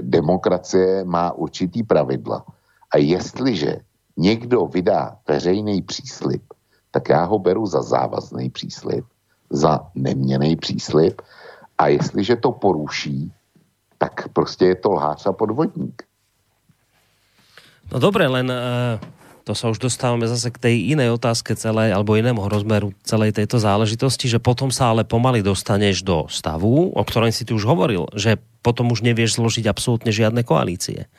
[0.02, 2.46] demokracie má určitý pravidla.
[2.92, 3.78] A jestliže
[4.18, 6.44] někdo vydá veřejný příslip,
[6.92, 9.06] tak já ho beru za závazný příslip,
[9.50, 11.22] za neměný příslip
[11.78, 13.34] a jestliže to poruší,
[13.98, 16.04] tak prostě je to lhář a podvodník.
[17.92, 19.10] No dobre, len uh,
[19.42, 23.58] to sa už dostávame zase k tej inej otázke celej, alebo inému rozmeru celej tejto
[23.58, 28.06] záležitosti, že potom sa ale pomaly dostaneš do stavu, o ktorom si ty už hovoril,
[28.14, 31.10] že potom už nevieš zložiť absolútne žiadne koalície.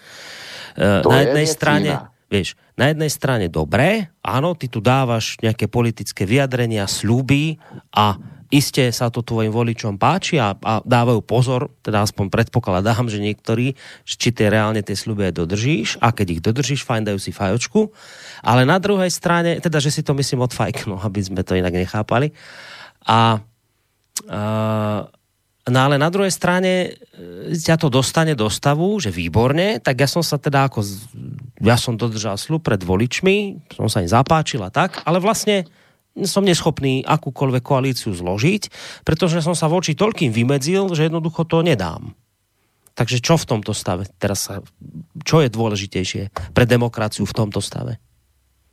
[0.79, 1.91] E, to na jednej je strane,
[2.31, 7.59] vieš, na jednej strane dobré, áno, ty tu dávaš nejaké politické vyjadrenia, sľuby
[7.93, 8.17] a
[8.53, 13.73] iste sa to tvojim voličom páči a, a dávajú pozor, teda aspoň predpokladám, že niektorí,
[14.05, 17.89] či tie reálne tie sľuby dodržíš a keď ich dodržíš, fajn, dajú si fajočku.
[18.45, 21.73] Ale na druhej strane, teda, že si to myslím od fajknu, aby sme to inak
[21.73, 22.37] nechápali.
[23.09, 23.41] A,
[24.29, 24.41] a
[25.63, 30.11] No ale na druhej strane e, ťa to dostane do stavu, že výborne, tak ja
[30.11, 30.83] som sa teda ako,
[31.63, 35.71] ja som dodržal slub pred voličmi, som sa im zapáčil a tak, ale vlastne
[36.29, 38.69] som neschopný akúkoľvek koalíciu zložiť,
[39.03, 42.13] pretože som sa voči toľkým vymedzil, že jednoducho to nedám.
[42.93, 44.05] Takže čo v tomto stave?
[44.21, 44.61] Teraz sa,
[45.25, 47.97] čo je dôležitejšie pre demokraciu v tomto stave?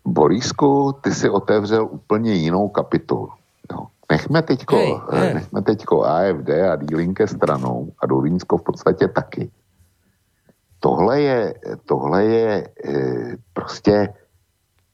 [0.03, 3.29] Borisku, ty si otevřel úplně jinou kapitolu.
[3.71, 3.87] Jo.
[4.11, 5.33] Nechme teďko, hey, hey.
[5.33, 9.51] nechme teďko AFD a Dílinke stranou a Dolínsko v podstatě taky.
[10.79, 11.53] Tohle je,
[11.85, 12.67] tohle je e,
[13.53, 14.13] prostě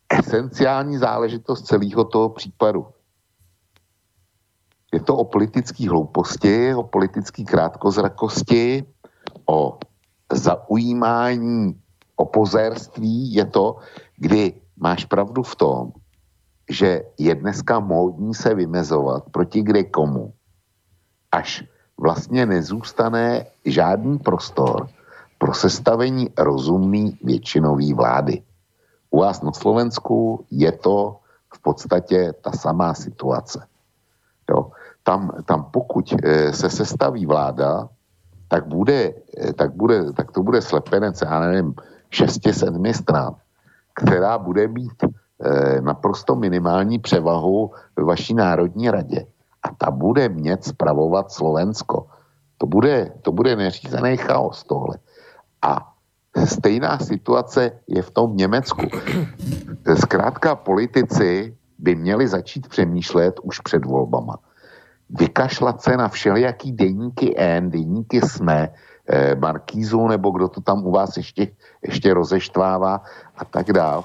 [0.10, 2.88] esenciální záležitost celého toho případu.
[4.94, 8.86] Je to o politické hlouposti, o politické krátkozrakosti,
[9.46, 9.78] o
[10.32, 11.82] zaujímání,
[12.16, 13.34] o pozérství.
[13.34, 13.76] Je to,
[14.18, 15.92] kdy máš pravdu v tom,
[16.70, 20.34] že je dneska módní se vymezovat proti kde komu,
[21.32, 21.64] až
[21.98, 24.88] vlastně nezůstane žádný prostor
[25.38, 28.44] pro sestavení rozumný většinový vlády.
[29.16, 31.24] U vás na Slovensku je to
[31.56, 33.64] v podstatě ta samá situace.
[35.04, 37.88] Tam, tam pokud e, se sestaví vláda,
[38.48, 41.76] tak, bude, e, tak, bude, tak to bude slepenec, já nevím,
[42.12, 43.36] 6-7 stran,
[43.94, 45.08] která bude mít e,
[45.82, 49.26] naprosto minimální převahu ve vaší národní radě.
[49.64, 52.08] A ta bude mět spravovat Slovensko.
[52.58, 55.00] To bude, to bude neřízený chaos tohle.
[55.62, 55.95] A
[56.44, 58.82] Stejná situace je v tom Německu.
[59.96, 64.38] Zkrátka politici by měli začít přemýšlet už před volbama.
[65.10, 68.70] Vykašlat se na všelijaký deníky N, deníky SME,
[69.08, 71.48] eh, Markízu, nebo kdo to tam u vás ještě,
[71.88, 73.02] ještě rozeštvává
[73.38, 74.04] a tak dál.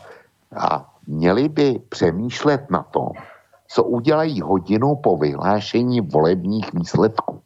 [0.57, 3.09] A měli by přemýšlet na tom,
[3.69, 7.41] co udělají hodinu po vyhlášení volebních výsledků.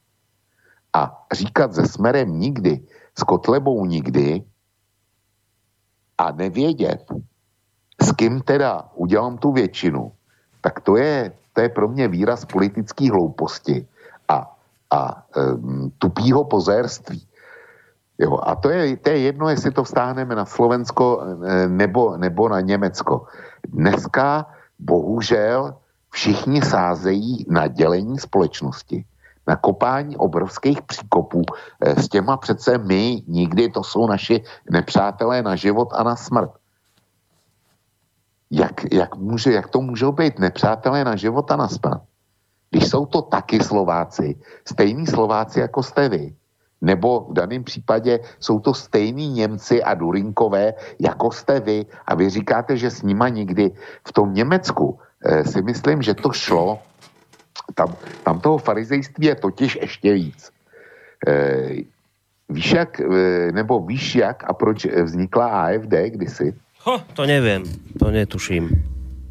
[0.92, 2.80] A říkat se smerem nikdy,
[3.18, 4.44] s Kotlebou nikdy,
[6.18, 7.12] a nevědět,
[8.02, 10.12] s kým teda udělám tu většinu,
[10.60, 13.86] tak to je, to je pro mě výraz politické hlouposti
[14.28, 14.56] a,
[14.90, 17.22] a um, tupýho pozérství.
[18.18, 22.48] Jo, a to je, to je jedno, jestli to vztáhneme na Slovensko e, nebo, nebo
[22.48, 23.26] na Německo.
[23.68, 24.46] Dneska
[24.78, 25.74] bohužel
[26.10, 29.04] všichni sázejí na dělení společnosti
[29.46, 31.42] na kopání obrovských příkopů.
[31.80, 36.50] Eh, s těma přece my nikdy, to jsou naši nepřátelé na život a na smrt.
[38.50, 42.02] Jak, jak, může, jak to můžou být nepřátelé na život a na smrt?
[42.70, 44.34] Když jsou to taky Slováci,
[44.64, 46.34] stejní Slováci jako jste vy,
[46.84, 52.30] nebo v daném případě jsou to stejní Němci a Durinkové, jako jste vy a vy
[52.30, 53.72] říkáte, že s nima nikdy
[54.08, 56.78] v tom Německu eh, si myslím, že to šlo
[57.74, 60.50] tam, tam toho farizejství je totiž ještě víc.
[61.28, 61.68] E,
[62.48, 63.04] víš jak, e,
[63.52, 66.54] nebo víš jak a proč vznikla AFD kdysi?
[66.82, 67.64] Ho, to nevím,
[67.98, 68.70] to netuším.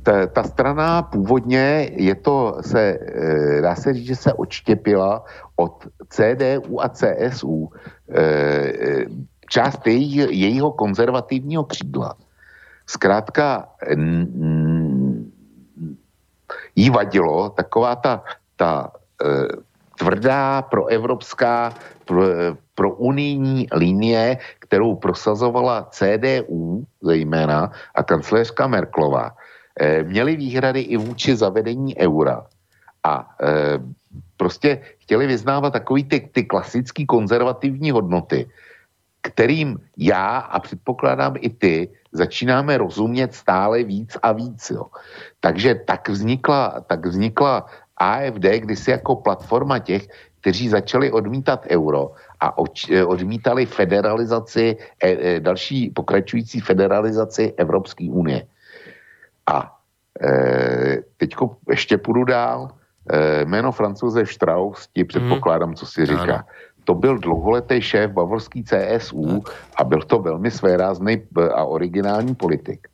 [0.04, 5.26] Ta, ta strana původně je to, se, e, dá se říct, že se odštěpila
[5.56, 7.70] od CDU a CSU
[8.16, 9.06] e,
[9.50, 12.16] část její, jejího konzervativního křídla.
[12.88, 13.68] Zkrátka
[16.76, 18.24] jí vadilo taková ta,
[18.56, 18.92] ta
[19.24, 19.28] e,
[19.98, 21.74] tvrdá proevropská,
[22.06, 22.24] pro,
[22.76, 29.32] pro unijní linie, kterou prosazovala CDU zejména a kancléřka Merklová,
[29.80, 32.46] e, měli výhrady i vůči zavedení eura.
[33.04, 33.80] A e,
[34.38, 38.50] prostě chtěli vyznávat takový ty, ty klasické konzervativní hodnoty,
[39.24, 44.70] kterým já a předpokládám i ty začínáme rozumět stále víc a víc.
[44.70, 44.86] Jo.
[45.40, 47.66] Takže tak vznikla, tak vznikla
[47.98, 50.08] AFD kdysi jako platforma těch,
[50.42, 52.58] kteří začali odmítat euro a
[53.08, 58.44] odmítali federalizaci, e, e, další pokračující federalizaci Evropské unie.
[59.48, 59.80] A
[60.22, 62.76] e, teďko ještě půjdu dál.
[63.10, 66.44] E, jméno francouze Strauss, ti předpokládám, co si říká.
[66.44, 66.44] Ano
[66.84, 69.44] to byl dlouholetý šéf bavorský CSU
[69.76, 71.22] a byl to velmi svérázný
[71.56, 72.88] a originální politik.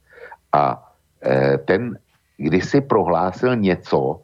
[0.53, 0.91] A
[1.25, 1.99] e, ten
[2.37, 4.21] kdysi prohlásil něco,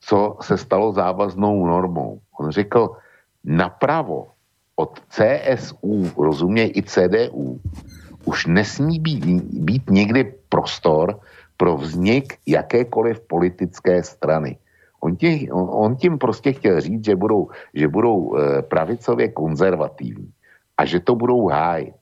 [0.00, 2.20] co se stalo závaznou normou.
[2.40, 2.96] On řekl,
[3.44, 4.28] napravo
[4.76, 7.60] od CSU, rozumě i CDU,
[8.24, 11.20] už nesmí být, být nikdy prostor
[11.56, 14.56] pro vznik jakékoliv politické strany.
[15.00, 20.30] On, tě, on, tím prostě chtěl říct, že budou, že budou e, pravicově konzervativní
[20.76, 21.94] a že to budou hájit.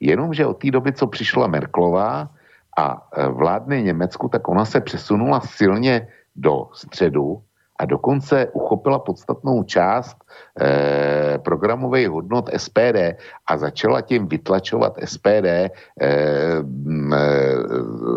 [0.00, 2.30] Jenomže od té doby, co přišla Merklová
[2.78, 7.42] a e, vládne Německu, tak ona se přesunula silně do středu
[7.80, 10.16] a dokonce uchopila podstatnou část
[10.60, 15.70] eh, programových hodnot SPD a začala tím vytlačovat SPD eh,
[16.00, 16.60] eh,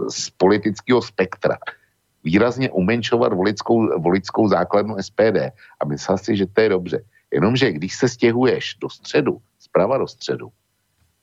[0.09, 1.57] z politického spektra.
[2.23, 7.03] Výrazně umenšovat volickou, volickou základnu SPD a myslel si, že to je dobře.
[7.33, 10.49] Jenomže když se stěhuješ do středu, zprava do středu,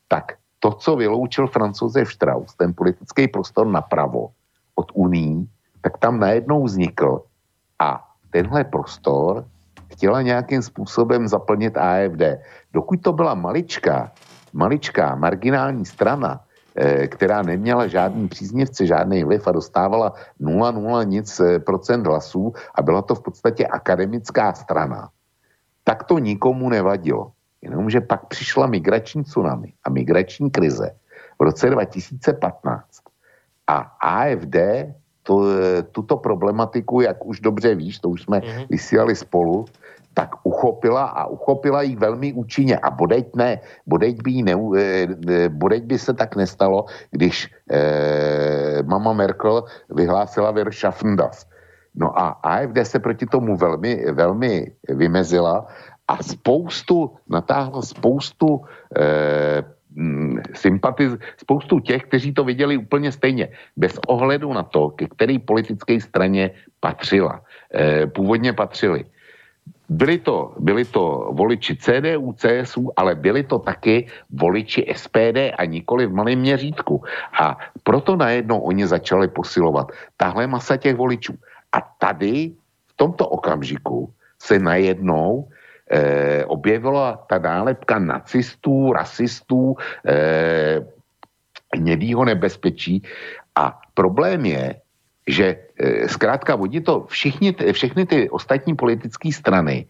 [0.07, 4.29] tak to, co vyloučil francouze Strauss, ten politický prostor napravo
[4.75, 5.47] od Unii,
[5.81, 7.21] tak tam najednou vznikl
[7.79, 9.45] a tenhle prostor
[9.91, 12.21] chtěla nějakým způsobem zaplnit AFD.
[12.73, 14.11] Dokud to byla maličká,
[14.53, 16.39] maličká marginální strana,
[17.07, 23.01] která neměla žádný příznivce, žádný vliv a dostávala 0,0 nic eh, procent hlasů a byla
[23.01, 25.09] to v podstatě akademická strana,
[25.83, 27.31] tak to nikomu nevadilo.
[27.61, 30.91] Jenomže pak přišla migrační tsunami a migrační krize
[31.39, 32.85] v roce 2015
[33.67, 34.55] a AFD
[35.23, 35.45] to,
[35.91, 38.67] tuto problematiku, jak už dobře víš, to už jsme mm-hmm.
[38.69, 39.65] vysílali spolu,
[40.13, 42.77] tak uchopila a uchopila ji velmi účinně.
[42.77, 49.13] A bodeď ne, bodeď by, ne, eh, bodeď by se tak nestalo, když eh, mama
[49.13, 51.47] Merkel vyhlásila Vir Schaffendas.
[51.95, 55.67] No a AFD se proti tomu velmi, velmi vymezila
[56.07, 58.61] a spoustu, natáhla spoustu
[58.95, 59.63] eh,
[59.95, 65.35] Mm, sympatiz, spoustu těch, kteří to viděli úplně stejně, bez ohledu na to, ke které
[65.39, 67.43] politické straně patřila,
[67.75, 69.05] e, původně patřili.
[69.91, 76.07] Byli to, byli to voliči CDU, CSU, ale byli to taky voliči SPD a nikoli
[76.07, 77.03] v malém měřítku.
[77.35, 81.35] A proto najednou oni začali posilovat tahle masa těch voličů.
[81.75, 82.55] A tady,
[82.87, 84.07] v tomto okamžiku,
[84.39, 85.51] se najednou
[85.91, 89.75] eh, objevila ta nálepka nacistů, rasistů,
[90.07, 90.79] eh,
[92.25, 93.03] nebezpečí
[93.55, 94.75] a problém je,
[95.27, 99.85] že eh, zkrátka oni to všichni, všechny ty ostatní politické strany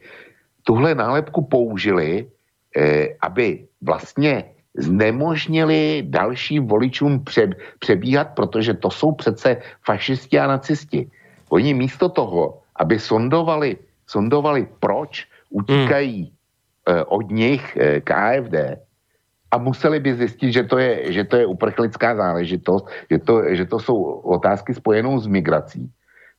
[0.63, 2.27] tuhle nálepku použili,
[2.75, 4.45] eh, aby vlastně
[4.77, 11.11] znemožnili dalším voličům pře, přebíhat, protože to jsou přece fašisti a nacisti.
[11.49, 13.77] Oni místo toho, aby sondovali,
[14.07, 16.31] sondovali proč utíkají
[16.87, 17.03] hmm.
[17.07, 18.79] od nich k AFD
[19.51, 23.65] a museli by zjistit, že to je, že to je uprchlická záležitost, že to, že
[23.65, 25.91] to jsou otázky spojenou s migrací,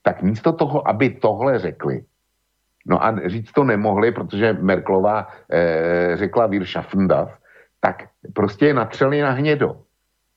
[0.03, 2.03] tak místo toho, aby tohle řekli,
[2.87, 7.29] no a říct to nemohli, protože Merklová eh, řekla Wir Schaffendas,
[7.81, 9.77] tak prostě je natřeli na hnědo.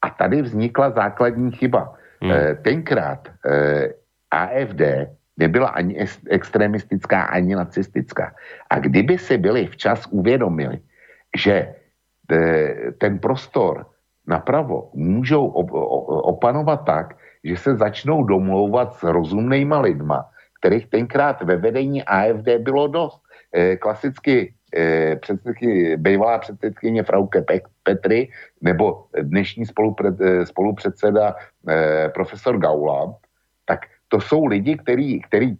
[0.01, 1.93] A tady vznikla základní chyba.
[2.21, 2.31] Hmm.
[2.31, 3.93] Eh, tenkrát eh,
[4.31, 4.81] AFD
[5.37, 5.97] nebyla ani
[6.29, 8.35] extremistická, ani nacistická.
[8.69, 10.79] A kdyby si byli včas uvědomili,
[11.37, 11.75] že
[12.97, 13.85] ten prostor
[14.27, 15.47] napravo můžou
[16.25, 20.25] opanovat tak, že se začnou domlouvat s rozumnýma lidma,
[20.59, 23.21] kterých tenkrát ve vedení AFD bylo dost.
[23.53, 27.45] E, klasicky e, předsedky, bývalá předsedkyně Frauke
[27.83, 28.29] Petry
[28.61, 31.35] nebo dnešní spolupred, spolupředseda
[32.13, 33.15] profesor Gaula,
[33.65, 34.77] tak to jsou lidi,
[35.27, 35.55] který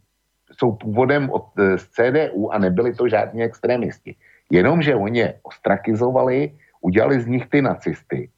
[0.52, 4.16] jsou původem od, z CDU a nebyli to žádní extremisti.
[4.56, 8.30] Jenomže oni je ostrakizovali, udělali z nich ty nacisty.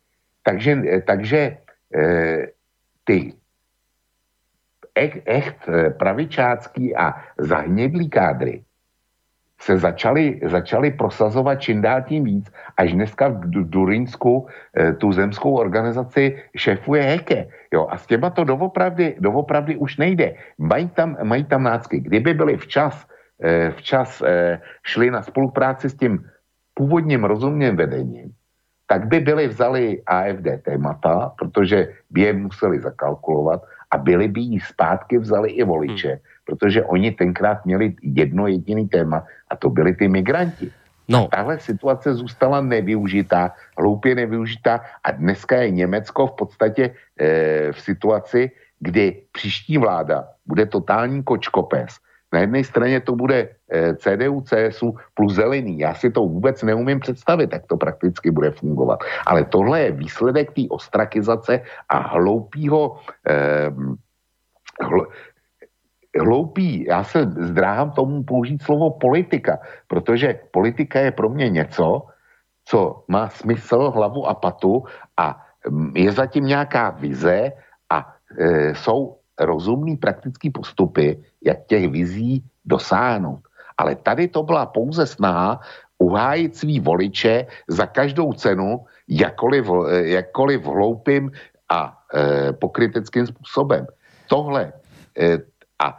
[0.41, 1.57] Takže, takže
[1.93, 2.47] eh,
[3.05, 3.33] ty
[5.25, 8.63] echt, eh, pravičácký a zahnědlý kádry
[9.57, 12.45] se začali, začali prosazovat čím dál tím víc,
[12.77, 17.49] až dneska v Durinsku eh, tu zemskou organizaci šefuje Heke.
[17.73, 20.33] Jo, a s těma to doopravdy, doopravdy už nejde.
[20.57, 21.99] Mají tam, mají tam nácky.
[21.99, 23.05] Kdyby byli včas,
[23.71, 26.25] včas eh, šli na spolupráci s tím
[26.73, 28.33] původním rozumným vedením,
[28.87, 34.59] tak by byli vzali AFD témata, protože by je museli zakalkulovat a byli by jí
[34.59, 36.19] zpátky vzali i voliče, hmm.
[36.45, 40.71] protože oni tenkrát měli jedno jediný téma a to byli ty migranti.
[41.07, 41.27] No.
[41.31, 46.83] Tahle situace zůstala nevyužitá, hloupě nevyužitá a dneska je Německo v podstatě
[47.19, 51.95] e, v situaci, kdy příští vláda bude totální kočkopes.
[52.33, 55.79] Na jedné straně to bude e, CDU, CSU plus zelený.
[55.79, 58.99] Já si to vůbec neumím představit, jak to prakticky bude fungovat.
[59.25, 63.35] Ale tohle je výsledek té ostrakizace a hloupýho e,
[64.81, 65.07] hl,
[66.19, 72.01] hloupý, já se zdráhám tomu použít slovo politika, protože politika je pro mě něco,
[72.65, 74.83] co má smysl, hlavu a patu
[75.17, 77.51] a mm, je zatím nějaká vize
[77.89, 83.39] a e, jsou rozumný praktický postupy, jak těch vizí dosáhnout.
[83.77, 85.59] Ale tady to byla pouze snaha
[85.97, 91.31] uhájit svý voliče za každou cenu, jakkoliv, jakkoliv hloupým
[91.69, 93.87] a e, pokryteckým způsobem.
[94.27, 94.73] Tohle
[95.19, 95.37] e,
[95.79, 95.97] a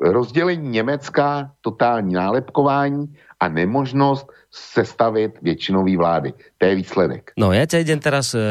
[0.00, 6.32] rozdělení Německa, totální nálepkování a nemožnost sestavit většinový vlády.
[6.58, 7.32] To je výsledek.
[7.34, 8.42] No ja ťa idem teraz e,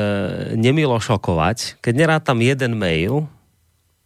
[0.57, 1.79] nemilo šokovať.
[1.79, 3.29] Keď nerátam jeden mail,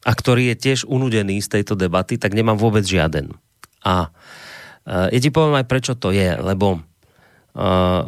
[0.06, 3.34] a ktorý je tiež unudený z tejto debaty, tak nemám vôbec žiaden.
[3.82, 4.14] A
[4.86, 6.80] e, ja ti poviem aj prečo to je, lebo e,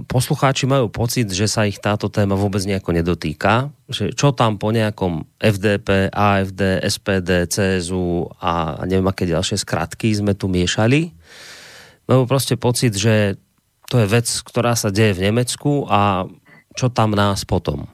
[0.05, 4.69] poslucháči majú pocit, že sa ich táto téma vôbec nejako nedotýka, že čo tam po
[4.69, 11.09] nejakom FDP, AFD, SPD, CSU a neviem aké ďalšie skratky sme tu miešali,
[12.05, 13.41] majú proste pocit, že
[13.89, 16.29] to je vec, ktorá sa deje v Nemecku a
[16.77, 17.89] čo tam nás potom.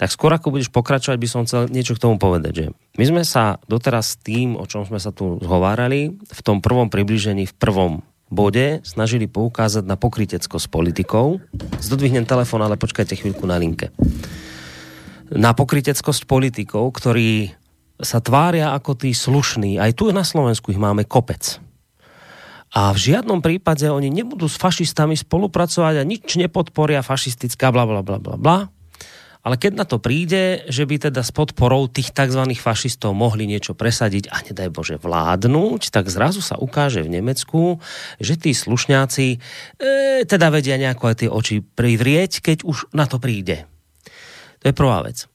[0.00, 2.64] Tak skôr ako budeš pokračovať, by som chcel niečo k tomu povedať, že
[2.96, 7.46] my sme sa doteraz tým, o čom sme sa tu zhovárali, v tom prvom približení,
[7.46, 7.92] v prvom
[8.26, 11.38] bode snažili poukázať na pokrytecko s politikou.
[11.78, 13.94] Zdodvihnem telefon, ale počkajte chvíľku na linke.
[15.30, 17.54] Na pokrytecko s politikou, ktorí
[18.02, 19.78] sa tvária ako tí slušní.
[19.78, 21.62] Aj tu na Slovensku ich máme kopec
[22.76, 28.04] a v žiadnom prípade oni nebudú s fašistami spolupracovať a nič nepodporia fašistická bla bla
[28.04, 28.58] bla bla bla.
[29.46, 32.50] Ale keď na to príde, že by teda s podporou tých tzv.
[32.58, 37.78] fašistov mohli niečo presadiť a nedaj Bože vládnuť, tak zrazu sa ukáže v Nemecku,
[38.18, 39.38] že tí slušňáci e,
[40.26, 43.70] teda vedia nejako aj tie oči privrieť, keď už na to príde.
[44.66, 45.30] To je prvá vec.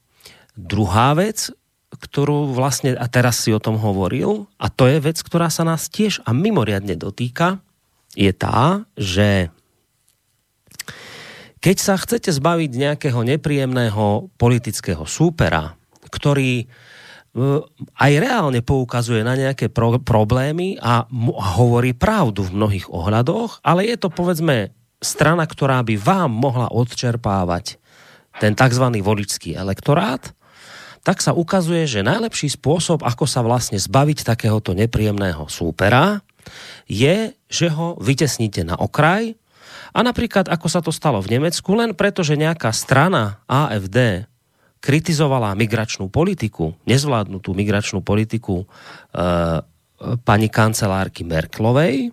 [0.59, 1.47] Druhá vec,
[1.95, 5.87] ktorú vlastne, a teraz si o tom hovoril, a to je vec, ktorá sa nás
[5.87, 7.63] tiež a mimoriadne dotýka,
[8.19, 9.55] je tá, že
[11.61, 15.77] keď sa chcete zbaviť nejakého nepríjemného politického súpera,
[16.09, 16.65] ktorý e,
[18.01, 23.85] aj reálne poukazuje na nejaké pro- problémy a, a hovorí pravdu v mnohých ohľadoch, ale
[23.85, 27.77] je to povedzme strana, ktorá by vám mohla odčerpávať
[28.41, 28.85] ten tzv.
[28.97, 30.33] voličský elektorát,
[31.01, 36.21] tak sa ukazuje, že najlepší spôsob, ako sa vlastne zbaviť takéhoto nepríjemného súpera,
[36.85, 39.37] je, že ho vytesníte na okraj
[39.91, 44.27] a napríklad, ako sa to stalo v Nemecku, len preto, že nejaká strana AFD
[44.81, 48.65] kritizovala migračnú politiku, nezvládnutú migračnú politiku e,
[50.25, 52.09] pani kancelárky Merklovej,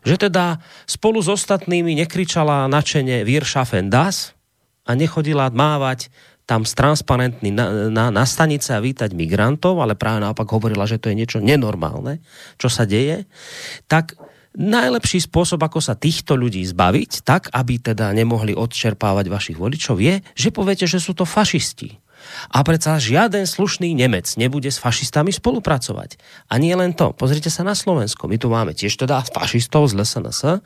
[0.00, 0.56] že teda
[0.88, 4.32] spolu s ostatnými nekričala načene Wir schaffen das
[4.88, 6.08] a nechodila mávať
[6.46, 11.10] tam transparentný na, na, na stanice a vítať migrantov, ale práve naopak hovorila, že to
[11.10, 12.22] je niečo nenormálne,
[12.54, 13.26] čo sa deje,
[13.90, 14.14] tak
[14.56, 20.24] najlepší spôsob, ako sa týchto ľudí zbaviť, tak aby teda nemohli odčerpávať vašich voličov, je,
[20.32, 22.00] že poviete, že sú to fašisti.
[22.50, 26.18] A predsa žiaden slušný Nemec nebude s fašistami spolupracovať.
[26.50, 27.14] A nie len to.
[27.14, 28.26] Pozrite sa na Slovensko.
[28.26, 30.58] My tu máme tiež teda fašistov z LSNS.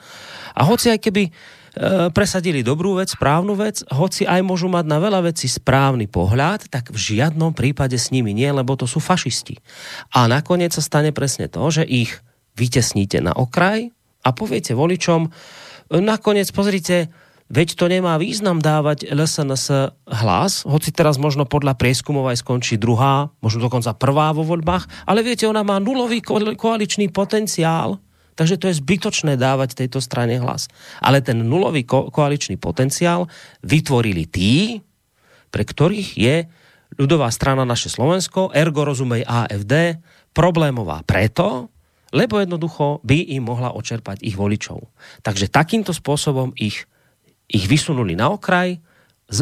[0.56, 1.28] A hoci aj keby
[1.70, 6.66] E, presadili dobrú vec, správnu vec, hoci aj môžu mať na veľa vecí správny pohľad,
[6.66, 9.62] tak v žiadnom prípade s nimi nie, lebo to sú fašisti.
[10.10, 12.18] A nakoniec sa stane presne to, že ich
[12.54, 13.90] vytesníte na okraj
[14.24, 15.30] a poviete voličom,
[15.90, 17.10] nakoniec pozrite,
[17.50, 19.66] veď to nemá význam dávať LSNS
[20.06, 25.26] hlas, hoci teraz možno podľa prieskumov aj skončí druhá, možno dokonca prvá vo voľbách, ale
[25.26, 26.22] viete, ona má nulový
[26.54, 27.98] koaličný potenciál,
[28.40, 30.64] Takže to je zbytočné dávať tejto strane hlas.
[31.04, 33.28] Ale ten nulový ko- koaličný potenciál
[33.60, 34.80] vytvorili tí,
[35.52, 36.48] pre ktorých je
[36.96, 40.00] ľudová strana naše Slovensko, ergo rozumej AFD,
[40.32, 41.68] problémová preto,
[42.10, 44.90] lebo jednoducho by im mohla očerpať ich voličov.
[45.22, 46.86] Takže takýmto spôsobom ich,
[47.46, 48.78] ich vysunuli na okraj,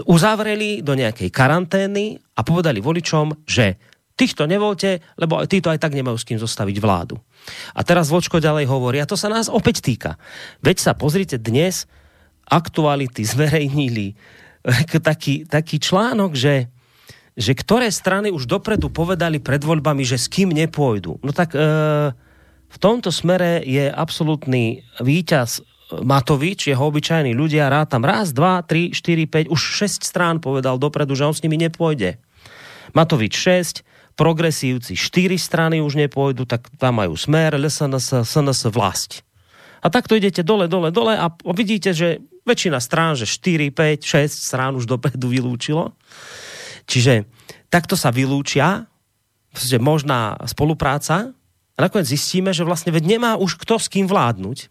[0.05, 3.81] uzavreli do nejakej karantény a povedali voličom, že
[4.19, 7.17] týchto nevolte, lebo títo aj tak nemajú s kým zostaviť vládu.
[7.73, 10.19] A teraz Vočko ďalej hovorí, a to sa nás opäť týka.
[10.61, 11.87] Veď sa pozrite, dnes
[12.51, 14.19] aktuality zverejnili
[15.09, 16.67] taký, taký článok, že,
[17.39, 21.23] že ktoré strany už dopredu povedali pred voľbami, že s kým nepôjdu.
[21.23, 21.61] No tak e,
[22.69, 28.93] v tomto smere je absolútny víťaz Matovič, jeho obyčajní ľudia, rád tam raz, dva, tri,
[28.93, 32.21] štyri, päť, už šesť strán povedal dopredu, že on s nimi nepôjde.
[32.93, 39.25] Matovič 6, progresívci štyri strany už nepôjdu, tak tam majú smer, LSNS, SNS vlast.
[39.81, 44.29] A takto idete dole, dole, dole a vidíte, že väčšina strán, že 4, 5, 6
[44.29, 45.97] strán už dopredu vylúčilo.
[46.85, 47.25] Čiže
[47.73, 48.91] takto sa vylúčia,
[49.81, 51.33] možná spolupráca
[51.79, 54.67] a nakoniec zistíme, že vlastne veď nemá už kto s kým vládnuť.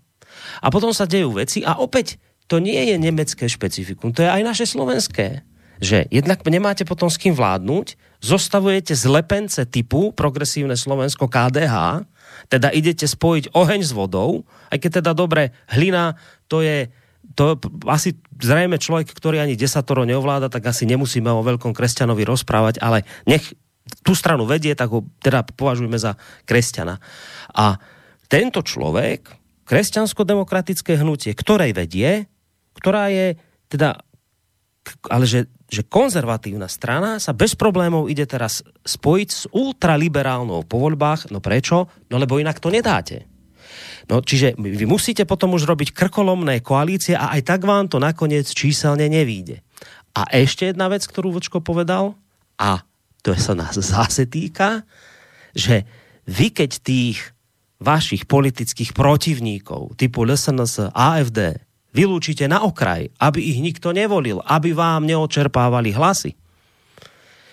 [0.60, 2.20] A potom sa dejú veci a opäť
[2.52, 5.48] to nie je nemecké špecifikum, to je aj naše slovenské
[5.78, 12.06] že jednak nemáte potom s kým vládnuť, zostavujete zlepence typu progresívne Slovensko KDH,
[12.50, 16.18] teda idete spojiť oheň s vodou, aj keď teda dobre, hlina
[16.50, 16.90] to je
[17.38, 22.82] to asi zrejme človek, ktorý ani desatoro neovláda, tak asi nemusíme o veľkom kresťanovi rozprávať,
[22.82, 23.54] ale nech
[24.04, 26.16] tú stranu vedie, tak ho teda považujeme za
[26.48, 27.00] kresťana.
[27.56, 27.80] A
[28.28, 29.32] tento človek,
[29.68, 32.28] kresťansko-demokratické hnutie, ktorej vedie,
[32.78, 33.36] ktorá je
[33.68, 34.00] teda,
[35.12, 41.32] ale že, že konzervatívna strana sa bez problémov ide teraz spojiť s ultraliberálnou po voľbách.
[41.32, 41.92] No prečo?
[42.08, 43.28] No lebo inak to nedáte.
[44.08, 48.48] No, čiže vy musíte potom už robiť krkolomné koalície a aj tak vám to nakoniec
[48.48, 49.60] číselne nevíde.
[50.16, 52.16] A ešte jedna vec, ktorú Vočko povedal,
[52.58, 52.82] a
[53.22, 54.86] to sa nás zase týka,
[55.56, 55.84] že
[56.28, 57.20] vy keď tých
[57.78, 61.62] vašich politických protivníkov typu LSNS, AFD
[61.94, 66.34] vylúčite na okraj, aby ich nikto nevolil, aby vám neočerpávali hlasy,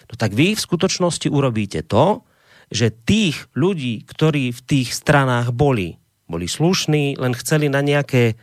[0.08, 2.24] no tak vy v skutočnosti urobíte to,
[2.72, 8.34] že tých ľudí, ktorí v tých stranách boli, boli slušní, len chceli na nejaké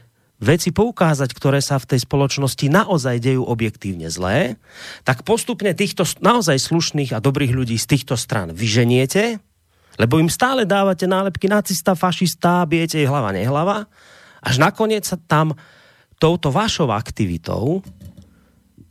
[0.41, 4.57] veci poukázať, ktoré sa v tej spoločnosti naozaj dejú objektívne zlé,
[5.05, 9.37] tak postupne týchto naozaj slušných a dobrých ľudí z týchto stran vyženiete,
[10.01, 13.85] lebo im stále dávate nálepky nacista, fašista, bijete ich hlava, nehlava,
[14.41, 15.53] až nakoniec sa tam
[16.17, 17.85] touto vašou aktivitou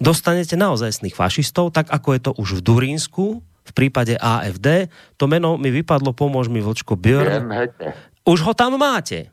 [0.01, 4.89] dostanete naozajstných fašistov, tak ako je to už v Durínsku, v prípade AFD.
[5.21, 7.47] To meno mi vypadlo, pomôž mi Vlčko Björn.
[8.25, 9.29] Už ho tam máte.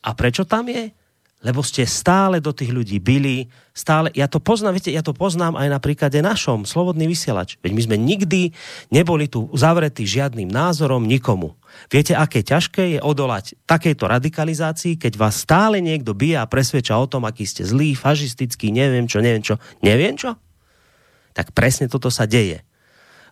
[0.00, 0.90] A prečo tam je?
[1.38, 5.54] Lebo ste stále do tých ľudí byli, stále, ja to poznám, viete, ja to poznám
[5.54, 7.62] aj na príklade našom, Slobodný vysielač.
[7.62, 8.50] Veď my sme nikdy
[8.90, 11.54] neboli tu zavretí žiadnym názorom nikomu.
[11.94, 17.06] Viete, aké ťažké je odolať takejto radikalizácii, keď vás stále niekto bije a presvedča o
[17.06, 20.34] tom, aký ste zlý, fašistický, neviem čo, neviem čo, neviem čo?
[21.38, 22.66] Tak presne toto sa deje.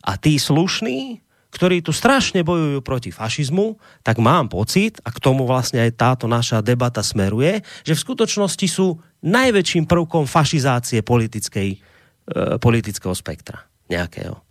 [0.06, 5.46] A tí slušní, ktorí tu strašne bojujú proti fašizmu, tak mám pocit, a k tomu
[5.48, 11.78] vlastne aj táto naša debata smeruje, že v skutočnosti sú najväčším prvkom fašizácie politickej, e,
[12.60, 14.42] politického spektra nejakého.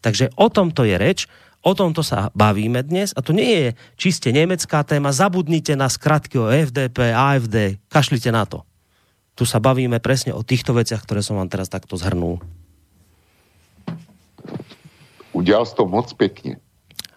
[0.00, 1.28] Takže o tomto je reč,
[1.60, 3.68] o tomto sa bavíme dnes a to nie je
[4.00, 8.64] čiste nemecká téma, zabudnite na skratky o FDP, AFD, kašlite na to.
[9.36, 12.40] Tu sa bavíme presne o týchto veciach, ktoré som vám teraz takto zhrnul.
[15.32, 16.56] Udělal jsi to moc pěkně.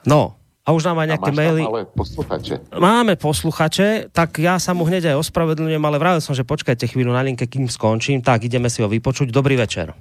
[0.08, 1.64] No, a už nám aj nejaké maily.
[1.68, 2.56] ale posluchače.
[2.80, 7.12] Máme posluchače, tak ja sa mu hneď aj ospravedlňujem, ale vravil som, že počkajte chvíľu
[7.12, 8.24] na linke, kým skončím.
[8.24, 9.28] Tak, ideme si ho vypočuť.
[9.28, 9.92] Dobrý večer.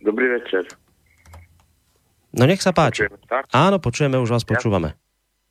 [0.00, 0.64] Dobrý večer.
[2.32, 3.04] No nech sa páči.
[3.04, 3.52] Počujeme, tak?
[3.52, 4.96] Áno, počujeme, už vás počúvame.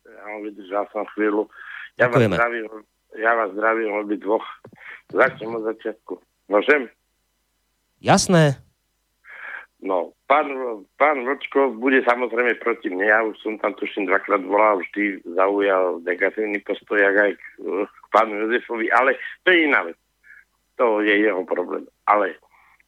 [0.02, 1.46] Ja vydržal som chvíľu.
[1.94, 2.34] Ja vás Ďakujeme.
[2.34, 2.64] zdravím,
[3.22, 4.46] ja vás zdravím obi dvoch.
[5.14, 6.18] Začnem od začiatku.
[6.50, 6.90] Môžem?
[8.02, 8.58] Jasné.
[9.84, 10.48] No, pán,
[10.96, 13.06] pán Vlčko bude samozrejme proti mne.
[13.12, 17.44] Ja už som tam tuším dvakrát volal, vždy zaujal negatívny postoj aj k,
[17.84, 19.98] k pánu Jozefovi, ale to je iná vec.
[20.80, 21.84] To je jeho problém.
[22.08, 22.40] Ale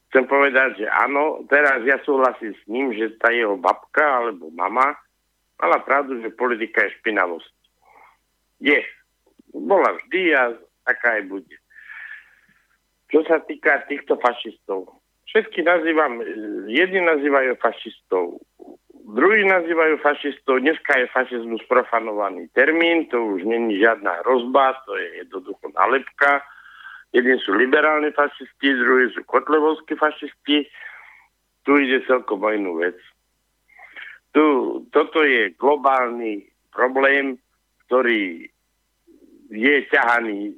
[0.09, 4.97] chcem povedať, že áno, teraz ja súhlasím s ním, že tá jeho babka alebo mama
[5.61, 7.53] mala pravdu, že politika je špinavosť.
[8.65, 8.79] Je.
[9.53, 10.57] Bola vždy a
[10.87, 11.55] taká aj bude.
[13.09, 14.98] Čo sa týka týchto fašistov,
[15.29, 16.21] všetky nazývam,
[16.65, 18.41] jedni nazývajú fašistov,
[19.13, 25.25] druhí nazývajú fašistov, dneska je fašizmus profanovaný termín, to už není žiadna hrozba, to je
[25.25, 26.41] jednoducho nálepka.
[27.09, 30.69] Jedni sú liberálni fašisti, druhí sú kotlevovskí fašisti.
[31.65, 32.97] Tu ide celkom o inú vec.
[34.29, 34.45] Tu,
[34.93, 37.41] toto je globálny problém,
[37.89, 38.45] ktorý
[39.49, 40.53] je ťahaný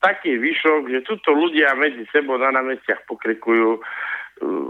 [0.00, 4.68] taký výšok, že tuto ľudia medzi sebou na námestiach pokrikujú, uh,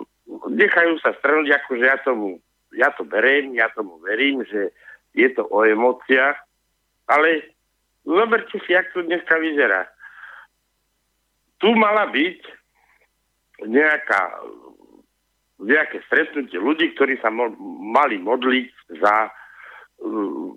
[0.50, 2.38] nechajú sa strnúť, akože ja tomu,
[2.74, 4.70] ja to beriem, ja tomu verím, že
[5.14, 6.38] je to o emóciách,
[7.10, 7.50] ale
[8.06, 9.90] zoberte si, jak to dneska vyzerá.
[11.58, 12.40] Tu mala byť
[13.66, 14.22] nejaká,
[15.60, 18.70] nejaké stretnutie ľudí, ktorí sa mo- mali modliť
[19.02, 20.54] za uh,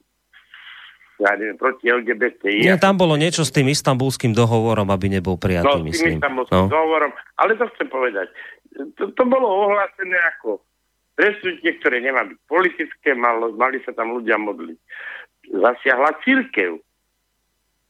[1.20, 2.66] ja neviem, proti LGBTI.
[2.66, 6.18] Nie, tam bolo niečo s tým istambulským dohovorom, aby nebol prijatý, No, s myslím.
[6.18, 6.72] tým istambulským No.
[6.72, 7.12] dohovorom.
[7.38, 8.28] Ale to chcem povedať.
[8.98, 10.58] To, to bolo ohlásené ako
[11.14, 14.78] stretnutie, ktoré nemá byť politické, malo, mali sa tam ľudia modliť.
[15.54, 16.82] Zasiahla církev.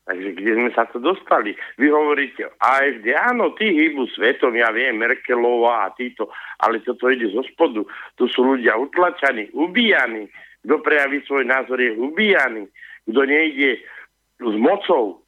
[0.03, 1.55] Takže kde sme sa to dostali?
[1.79, 6.27] Vy hovoríte AFD, áno, tí hýbu svetom, ja viem, Merkelová a títo,
[6.59, 7.87] ale toto ide zo spodu.
[8.19, 10.27] Tu sú ľudia utlačaní, ubíjani.
[10.59, 12.67] Kto prejaví svoj názor, je ubíjaný.
[13.09, 13.83] Kto nejde
[14.39, 15.23] s mocou,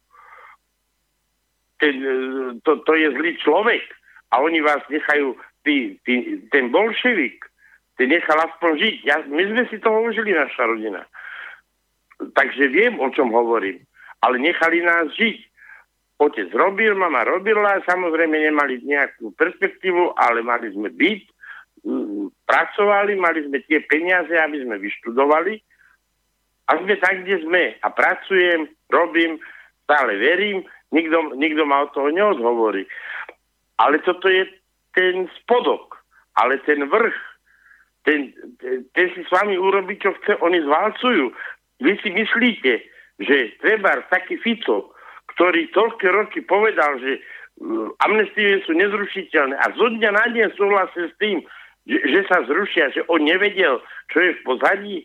[1.80, 2.14] ten, e,
[2.64, 3.84] to, to je zlý človek.
[4.32, 7.44] A oni vás nechajú ty, ty, ten bolševik,
[7.96, 8.96] ten nechal aspoň žiť.
[9.06, 11.06] Ja, my sme si toho užili, naša rodina.
[12.16, 13.84] Takže viem, o čom hovorím.
[14.24, 15.38] Ale nechali nás žiť.
[16.16, 21.22] Otec robil, mama robila, samozrejme nemali nejakú perspektívu, ale mali sme byť,
[22.48, 25.60] pracovali, mali sme tie peniaze, aby sme vyštudovali
[26.66, 27.78] a sme tak, kde sme.
[27.82, 29.38] A pracujem, robím,
[29.86, 32.86] stále verím, nikto, nikto ma od toho neodhovorí.
[33.78, 34.48] Ale toto je
[34.96, 36.00] ten spodok,
[36.34, 37.18] ale ten vrch,
[38.06, 38.32] ten,
[38.62, 41.30] ten, ten si s vami urobí, čo chce, oni zvalcujú.
[41.82, 42.72] Vy si myslíte,
[43.20, 44.94] že treba taký Fico,
[45.36, 51.12] ktorý toľké roky povedal, že uh, amnestie sú nezrušiteľné a zo dňa na deň súhlasil
[51.12, 51.44] s tým,
[51.84, 54.96] že, že sa zrušia, že on nevedel, čo je v pozadí.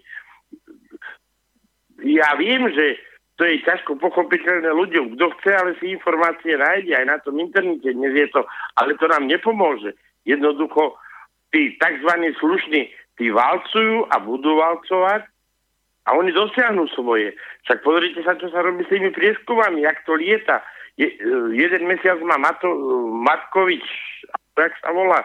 [2.02, 2.98] Ja viem, že
[3.42, 5.18] to je ťažko pochopiteľné ľuďom.
[5.18, 7.90] Kto chce, ale si informácie nájde aj na tom internete.
[7.90, 8.46] Dnes je to,
[8.78, 9.98] ale to nám nepomôže.
[10.30, 10.94] Jednoducho,
[11.50, 12.12] tí tzv.
[12.38, 15.26] slušní, tí valcujú a budú valcovať
[16.06, 17.34] a oni dosiahnu svoje.
[17.66, 20.62] Však pozrite sa, čo sa robí s tými prieskumami, jak to lieta.
[20.98, 21.18] Je, e,
[21.58, 22.70] jeden mesiac má Mato,
[23.26, 23.86] Matkovič,
[24.58, 25.22] jak sa volá,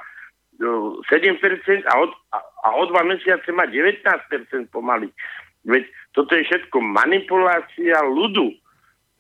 [0.61, 2.13] 7% e, a, od,
[2.65, 4.01] a o dva mesiace má 19%
[4.73, 5.13] pomaly.
[5.67, 5.85] Veď
[6.17, 8.57] toto je všetko manipulácia ľudu.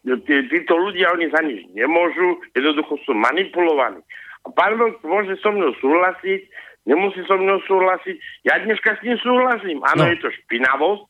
[0.07, 4.01] Tí, títo ľudia, oni za nič nemôžu, jednoducho sú manipulovaní.
[4.47, 6.47] A Vlk môže so mnou súhlasiť,
[6.89, 8.17] nemusí so mnou súhlasiť.
[8.49, 9.83] Ja dneska s ním súhlasím.
[9.85, 10.11] Áno, no.
[10.15, 11.05] je to špinavosť,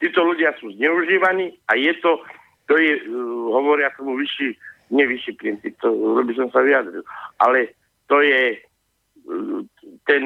[0.00, 2.22] títo ľudia sú zneužívaní a je to,
[2.70, 4.56] to je, uh, hovoria tomu vyšší,
[4.94, 5.90] nevyšší princíp, to
[6.22, 7.02] by som sa vyjadril,
[7.42, 7.74] ale
[8.06, 9.60] to je uh,
[10.06, 10.22] ten,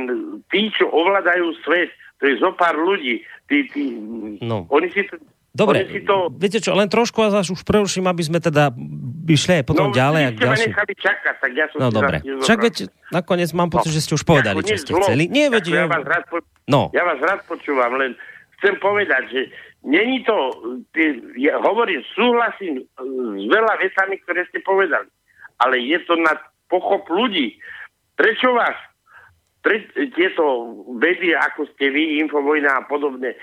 [0.53, 1.91] tí, čo ovládajú svet,
[2.21, 3.25] to je zo pár ľudí.
[3.49, 3.97] Tí, tí,
[4.45, 4.69] no.
[4.69, 5.17] Oni si to,
[5.51, 6.31] Dobre, si to...
[6.31, 8.71] viete čo, len trošku a už preruším, aby sme teda
[9.27, 10.39] išli aj potom no, ďalej.
[10.39, 10.71] No, ďalší...
[10.71, 12.75] nechali čakať, tak ja som no dobre, však veď
[13.11, 15.03] nakoniec mám pocit, no, že ste už povedali, čo ste zlo.
[15.03, 15.27] chceli.
[15.27, 15.65] Nie, veď...
[15.75, 16.39] Ja vás, rád po...
[16.71, 16.95] no.
[16.95, 18.15] ja vás rád počúvam, len
[18.63, 19.41] chcem povedať, že
[19.83, 20.37] není to,
[20.95, 22.87] ty, ja hovorím, súhlasím
[23.35, 25.11] s veľa vecami, ktoré ste povedali,
[25.59, 26.39] ale je to na
[26.71, 27.59] pochop ľudí.
[28.15, 28.79] Prečo vás
[29.61, 29.85] pre,
[30.17, 33.37] tieto vedy, ako ste vy, Infovojna a podobne,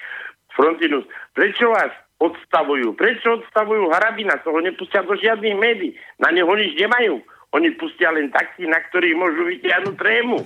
[0.57, 1.05] Frontinus,
[1.37, 2.97] prečo vás odstavujú?
[2.97, 4.41] Prečo odstavujú Harabina?
[4.41, 5.93] Toho nepustia do žiadnych médií.
[6.17, 7.21] Na neho nič nemajú.
[7.53, 10.41] Oni pustia len taxi, na ktorých môžu vytiahnuť trému.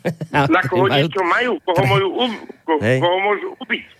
[0.56, 2.08] na koho niečo majú, koho, majú,
[2.64, 3.99] koho, koho môžu ubiť.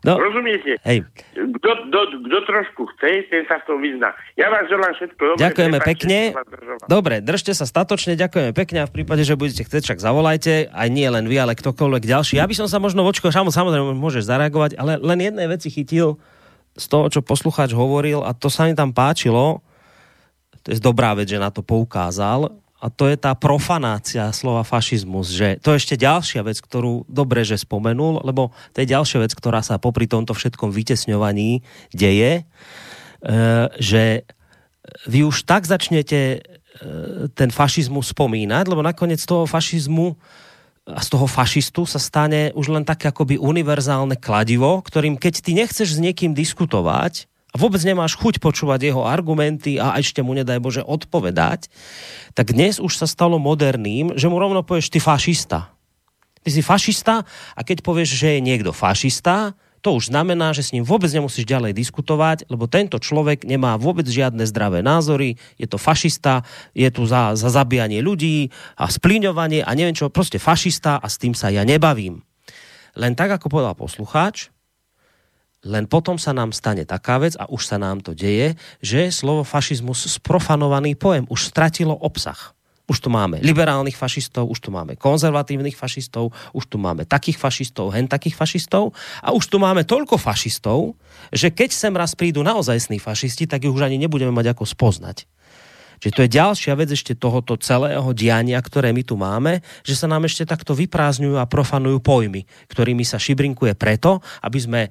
[0.00, 0.80] No, Rozumiete?
[0.80, 1.04] Hej.
[1.36, 4.16] Kto, kto, kto trošku chce, ten sa v tom vyzná.
[4.32, 5.40] Ja vás želám všetko dobre.
[5.44, 6.18] Ďakujeme pekne.
[6.88, 10.72] Dobre, držte sa statočne, ďakujeme pekne a v prípade, že budete chcieť, však zavolajte.
[10.72, 12.40] Aj nie len vy, ale ktokoľvek ďalší.
[12.40, 16.16] Ja by som sa možno vočko, samozrejme môžeš zareagovať, ale len jednej veci chytil
[16.80, 19.60] z toho, čo poslucháč hovoril a to sa mi tam páčilo.
[20.64, 25.28] To je dobrá vec, že na to poukázal a to je tá profanácia slova fašizmus,
[25.28, 29.32] že to je ešte ďalšia vec, ktorú dobre, že spomenul, lebo to je ďalšia vec,
[29.36, 31.60] ktorá sa popri tomto všetkom vytesňovaní
[31.92, 32.42] deje, e,
[33.76, 34.24] že
[35.04, 36.38] vy už tak začnete e,
[37.36, 40.16] ten fašizmus spomínať, lebo nakoniec toho fašizmu
[40.88, 45.54] a z toho fašistu sa stane už len také akoby univerzálne kladivo, ktorým keď ty
[45.54, 50.62] nechceš s niekým diskutovať, a vôbec nemáš chuť počúvať jeho argumenty a ešte mu nedaj
[50.62, 51.66] Bože odpovedať,
[52.38, 55.74] tak dnes už sa stalo moderným, že mu rovno povieš ty fašista.
[56.40, 57.26] Ty si fašista
[57.58, 61.48] a keď povieš, že je niekto fašista, to už znamená, že s ním vôbec nemusíš
[61.48, 66.44] ďalej diskutovať, lebo tento človek nemá vôbec žiadne zdravé názory, je to fašista,
[66.76, 71.16] je tu za, za zabíjanie ľudí a splíňovanie a neviem čo, proste fašista a s
[71.16, 72.20] tým sa ja nebavím.
[72.92, 74.52] Len tak, ako povedal poslucháč,
[75.64, 79.44] len potom sa nám stane taká vec, a už sa nám to deje, že slovo
[79.44, 82.56] fašizmus sprofanovaný pojem už stratilo obsah.
[82.90, 87.94] Už tu máme liberálnych fašistov, už tu máme konzervatívnych fašistov, už tu máme takých fašistov,
[87.94, 88.90] hen takých fašistov
[89.22, 90.98] a už tu máme toľko fašistov,
[91.30, 95.22] že keď sem raz prídu naozajstní fašisti, tak ich už ani nebudeme mať ako spoznať.
[96.00, 100.08] Čiže to je ďalšia vec ešte tohoto celého diania, ktoré my tu máme, že sa
[100.08, 104.90] nám ešte takto vyprázdňujú a profanujú pojmy, ktorými sa šibrinkuje preto, aby sme e,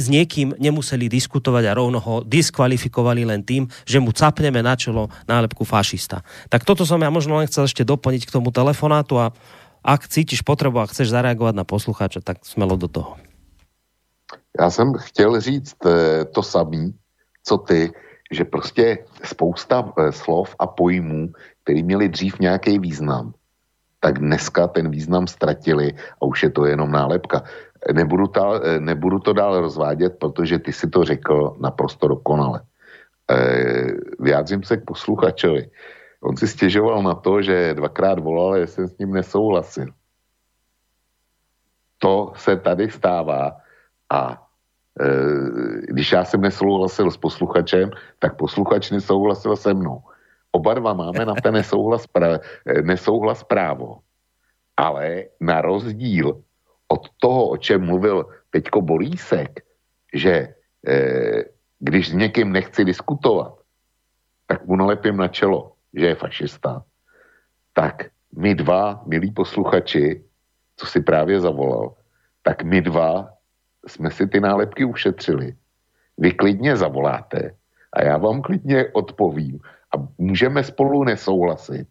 [0.00, 5.12] s niekým nemuseli diskutovať a rovno ho diskvalifikovali len tým, že mu capneme na čelo
[5.28, 6.24] nálepku fašista.
[6.48, 9.36] Tak toto som ja možno len chcel ešte doplniť k tomu telefonátu a
[9.84, 13.20] ak cítiš potrebu a chceš zareagovať na poslucháča, tak smelo do toho.
[14.60, 16.94] Já jsem chtěl říct e, to samý,
[17.44, 17.92] co ty,
[18.30, 21.32] že prostě spousta eh, slov a pojmů,
[21.62, 23.32] které měly dřív nějaký význam,
[24.00, 27.42] tak dneska ten význam ztratili a už je to jenom nálepka.
[27.92, 32.60] Nebudu, ta, eh, nebudu to dál rozvádět, protože ty si to řekl naprosto dokonale.
[33.30, 33.84] E,
[34.18, 35.70] vyjádřím se k posluchačovi.
[36.20, 39.86] on si stěžoval na to, že dvakrát volal, že jsem s ním nesouhlasil.
[41.98, 43.56] To se tady stává
[44.10, 44.47] a e,
[45.80, 50.02] když já jsem nesouhlasil s posluchačem, tak posluchač nesouhlasil se mnou.
[50.52, 52.38] Oba dva máme na ten nesouhlas, pra,
[52.82, 53.98] nesouhlas právo.
[54.76, 56.42] Ale na rozdíl
[56.88, 59.60] od toho, o čem mluvil teďko Bolísek,
[60.14, 61.44] že e,
[61.78, 63.54] když s někým nechci diskutovat,
[64.46, 66.82] tak mu nalepím na čelo, že je fašista.
[67.72, 70.24] Tak my dva, milí posluchači,
[70.76, 71.94] co si právě zavolal,
[72.42, 73.37] tak my dva
[73.88, 75.56] jsme si ty nálepky ušetřili.
[76.18, 77.54] Vy klidně zavoláte
[77.92, 79.60] a já vám klidně odpovím
[79.96, 81.88] a můžeme spolu nesouhlasit,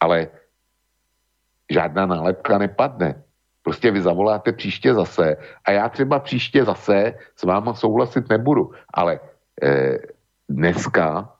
[0.00, 0.28] ale
[1.70, 3.22] žádná nálepka nepadne.
[3.62, 9.20] Prostě vy zavoláte příště zase a já třeba příště zase s váma souhlasit nebudu, ale
[9.62, 9.98] eh,
[10.48, 11.34] dneska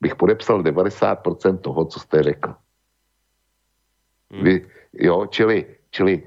[0.00, 2.54] bych podepsal 90% toho, co jste řekl.
[4.30, 4.44] Hmm.
[4.44, 6.22] Vy, jo, čili, čili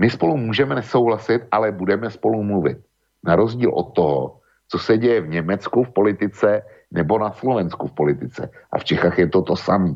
[0.00, 2.78] my spolu můžeme nesouhlasit, ale budeme spolu mluvit.
[3.24, 7.92] Na rozdíl od toho, co se děje v Německu v politice nebo na Slovensku v
[7.92, 8.50] politice.
[8.72, 9.94] A v Čechách je to to samé.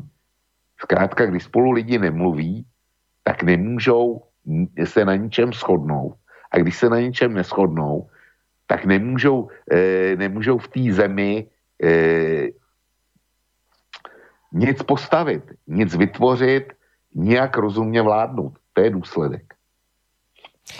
[0.77, 2.65] Zkrátka, když spolu lidi nemluví,
[3.23, 4.21] tak nemůžou
[4.83, 6.13] se na ničem shodnout.
[6.51, 8.09] A když se na ničem neschodnou,
[8.67, 11.49] tak nemůžou, e, nemůžou v té zemi
[11.83, 11.89] e,
[14.53, 16.73] nic postavit, nic vytvořit,
[17.15, 18.53] nějak rozumně vládnout.
[18.73, 19.54] To je důsledek.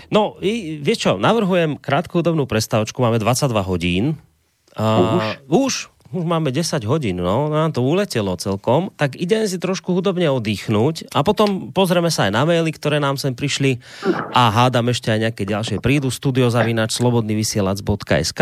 [0.10, 4.06] No, i, vieš čo, navrhujem krátku dobnú prestávočku, máme 22 hodín.
[4.76, 5.26] Uh, už?
[5.48, 5.74] Už,
[6.16, 11.12] už máme 10 hodín, no, nám to uletelo celkom, tak idem si trošku hudobne oddychnúť
[11.12, 13.84] a potom pozrieme sa aj na maily, ktoré nám sem prišli
[14.32, 18.42] a hádam ešte aj nejaké ďalšie prídu, studiozavinač slobodnyvysielac.sk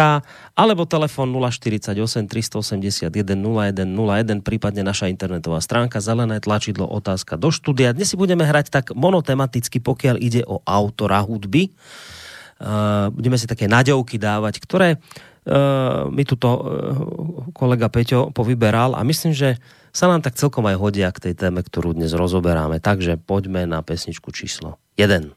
[0.54, 7.98] alebo telefon 048 381 0101, prípadne naša internetová stránka, zelené tlačidlo, otázka do štúdia.
[7.98, 11.74] Dnes si budeme hrať tak monotematicky, pokiaľ ide o autora hudby.
[12.64, 15.02] Uh, budeme si také naďovky dávať, ktoré
[16.14, 16.62] mi tuto uh,
[17.52, 19.60] kolega Peťo povyberal a myslím, že
[19.94, 22.82] sa nám tak celkom aj hodia k tej téme, ktorú dnes rozoberáme.
[22.82, 25.36] Takže poďme na pesničku číslo 1.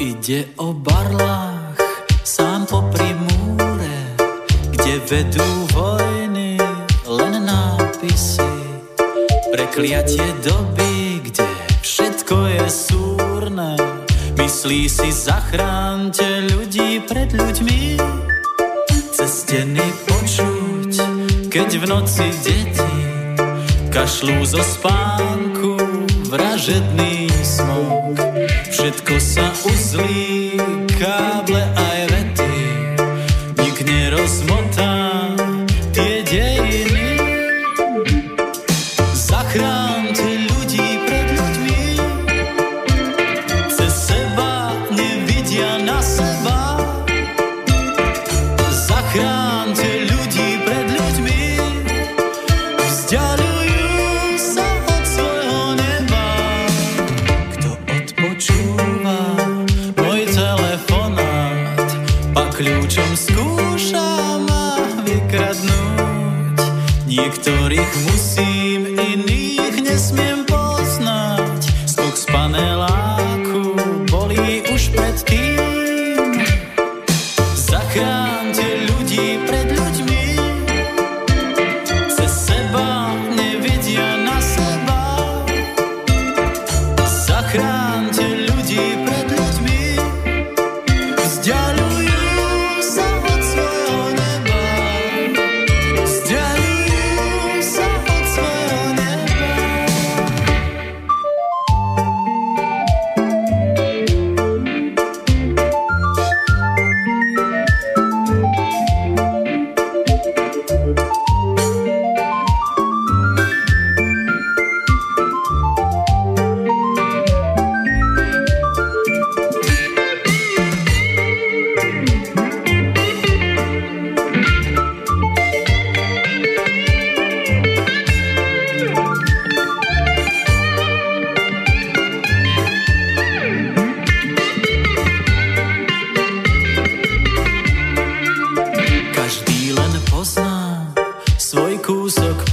[0.00, 1.49] Ide o barla
[5.10, 6.54] vedú vojny
[7.02, 8.46] len nápisy,
[9.50, 11.50] prekliatie doby, kde
[11.82, 13.74] všetko je súrne.
[14.38, 17.98] Myslí si, zachránte ľudí pred ľuďmi,
[19.10, 20.92] cez steny počuť,
[21.50, 22.94] keď v noci deti
[23.90, 25.74] kašľú zo spánku
[26.30, 28.14] vražedný smog.
[28.70, 30.54] Všetko sa uzlí,
[30.94, 32.54] káble aj vety,
[33.58, 34.99] nik nerozmotá
[67.80, 68.49] Niektorých musím,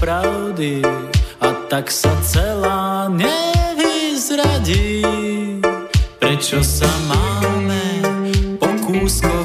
[0.02, 0.82] pravdy
[1.42, 5.06] a tak sa celá nevyzradí.
[6.18, 8.02] Prečo sa máme
[8.58, 9.37] po kúskoch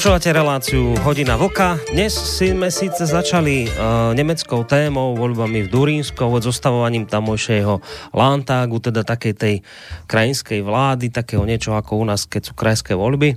[0.00, 1.76] Počúvate reláciu Hodina Vlka.
[1.92, 7.84] Dnes si sme síce začali uh, nemeckou témou, voľbami v Durínsko, zostavovaním tamojšieho
[8.16, 9.54] Landtagu, teda takej tej
[10.08, 13.36] krajinskej vlády, takého niečo ako u nás, keď sú krajské voľby.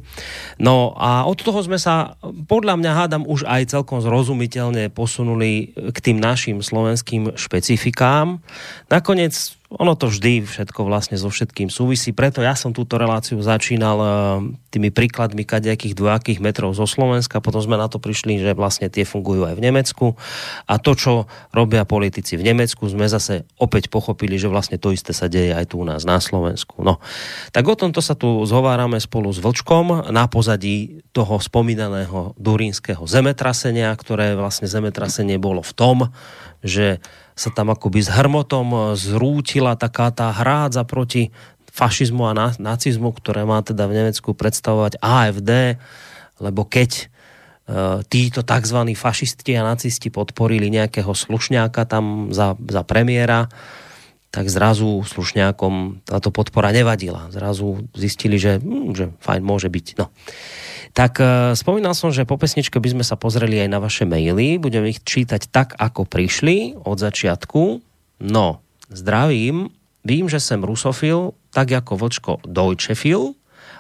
[0.56, 5.98] No a od toho sme sa, podľa mňa hádam, už aj celkom zrozumiteľne posunuli k
[6.00, 8.40] tým našim slovenským špecifikám.
[8.88, 9.36] Nakoniec
[9.78, 14.10] ono to vždy všetko vlastne so všetkým súvisí, preto ja som túto reláciu začínal eh,
[14.70, 19.06] tými príkladmi kadejakých dvojakých metrov zo Slovenska, potom sme na to prišli, že vlastne tie
[19.06, 20.06] fungujú aj v Nemecku.
[20.70, 21.14] A to, čo
[21.54, 25.74] robia politici v Nemecku, sme zase opäť pochopili, že vlastne to isté sa deje aj
[25.74, 26.82] tu u nás na Slovensku.
[26.82, 27.02] No,
[27.54, 33.94] tak o tomto sa tu zhovárame spolu s Vlčkom na pozadí toho spomínaného durínskeho zemetrasenia,
[33.94, 35.98] ktoré vlastne zemetrasenie bolo v tom,
[36.64, 37.04] že
[37.34, 41.34] sa tam akoby s hrmotom zrútila taká tá hrádza proti
[41.74, 45.82] fašizmu a na- nacizmu, ktoré má teda v Nemecku predstavovať AFD,
[46.38, 47.04] lebo keď e,
[48.06, 48.80] títo tzv.
[48.94, 53.50] fašisti a nacisti podporili nejakého slušňáka tam za, za premiéra,
[54.34, 57.30] tak zrazu slušňákom táto podpora nevadila.
[57.30, 59.86] Zrazu zistili, že, hm, že fajn, môže byť.
[59.98, 60.10] No.
[60.94, 61.26] Tak e,
[61.58, 64.62] spomínal som, že po pesničke by sme sa pozreli aj na vaše maily.
[64.62, 67.82] Budem ich čítať tak, ako prišli od začiatku.
[68.22, 68.62] No,
[68.94, 69.74] zdravím.
[70.06, 73.34] Vím, že som rusofil, tak ako Vlčko Deutschefil,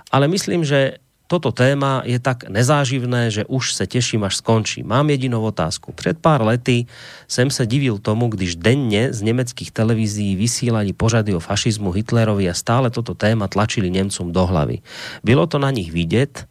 [0.07, 4.84] ale myslím, že toto téma je tak nezáživné, že už se teším, až skončí.
[4.84, 5.91] Mám jedinou otázku.
[5.91, 6.85] Před pár lety
[7.27, 12.53] jsem se divil tomu, když denne z nemeckých televízií vysílali pořady o fašizmu Hitlerovi a
[12.53, 14.80] stále toto téma tlačili Nemcom do hlavy.
[15.23, 16.45] Bylo to na nich vidět,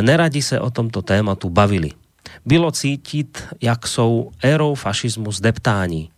[0.00, 1.90] neradi se o tomto tématu bavili.
[2.44, 6.10] Bylo cítit, jak jsou érou fašismu zdeptání.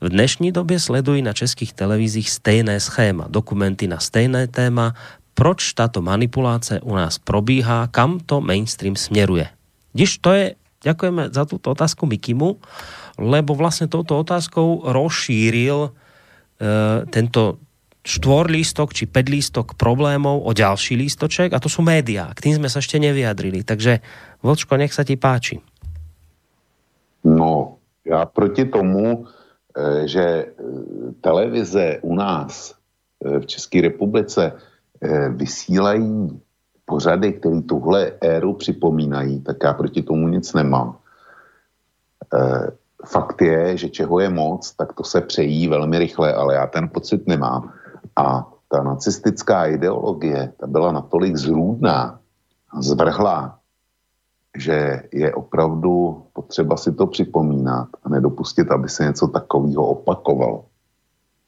[0.00, 4.94] V dnešní době sledují na českých televizích stejné schéma, dokumenty na stejné téma,
[5.34, 9.48] proč táto manipuláce u nás probíhá, kam to mainstream směruje.
[9.92, 10.54] Když to je,
[10.84, 12.58] ďakujeme za túto otázku Mikimu,
[13.18, 15.90] lebo vlastne touto otázkou rozšíril e,
[17.10, 17.58] tento
[18.04, 22.28] štvorlístok či pedlístok problémov o ďalší lístoček a to sú médiá.
[22.36, 23.64] K tým sme sa ešte nevyjadrili.
[23.64, 24.04] Takže
[24.44, 25.64] Vlčko, nech sa ti páči.
[27.24, 30.52] No, já proti tomu, eh, že eh,
[31.20, 32.76] televize u nás
[33.24, 34.52] eh, v České republice
[35.36, 36.40] vysílají
[36.84, 40.96] pořady, které tuhle éru připomínají, tak já proti tomu nic nemám.
[43.04, 46.88] Fakt je, že čeho je moc, tak to se přejí velmi rychle, ale já ten
[46.88, 47.72] pocit nemám.
[48.16, 52.18] A ta nacistická ideologie, ta byla natolik zrůdná,
[52.78, 53.58] zvrhlá,
[54.58, 60.64] že je opravdu potřeba si to připomínat a nedopustit, aby se něco takového opakovalo.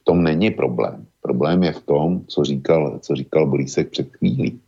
[0.01, 1.05] V tom není problém.
[1.21, 4.59] Problém je v tom, co říkal, co říkal Blísek před chvílí.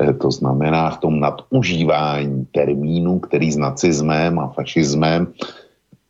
[0.00, 5.32] E, to znamená v tom nadužívání termínů, který s nacismem a fašismem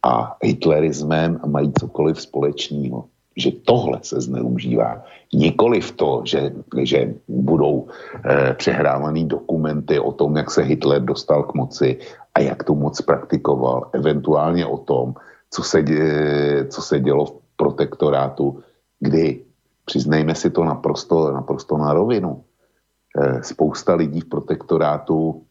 [0.03, 3.05] a hitlerismem mají cokoliv společného
[3.37, 5.05] že tohle se zneužívá.
[5.33, 6.53] Nikoli v to, že,
[6.83, 11.99] že budou eh, přehrávaný dokumenty o tom, jak se Hitler dostal k moci
[12.35, 13.91] a jak tu moc praktikoval.
[13.93, 15.15] Eventuálně o tom,
[15.51, 15.85] co se,
[16.69, 18.63] co se dělo v protektorátu,
[19.01, 19.45] kdy,
[19.85, 22.45] přiznejme si to naprosto, naprosto na rovinu,
[23.19, 25.43] eh, spousta lidí v protektorátu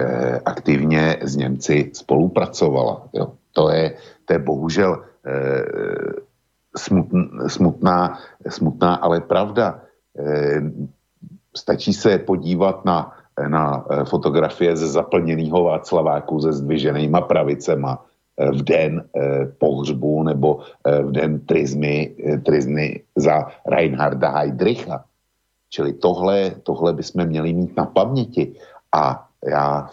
[0.00, 3.08] eh, aktivně s Němci spolupracovala.
[3.12, 3.32] Jo.
[3.52, 6.29] To, je, to je bohužel eh,
[6.76, 8.18] smutná,
[8.48, 9.80] smutná, ale pravda.
[10.18, 10.62] Eh,
[11.56, 13.12] stačí se podívat na,
[13.48, 17.98] na eh, fotografie ze zaplněného Václaváku se zdviženýma pravicema
[18.38, 19.04] eh, v den
[19.58, 22.14] pohřbu nebo v den trizmy,
[22.44, 25.04] trizmy za Reinharda Heydricha.
[25.70, 28.54] Čili tohle, tohle bychom měli mít na paměti.
[28.92, 29.90] A já,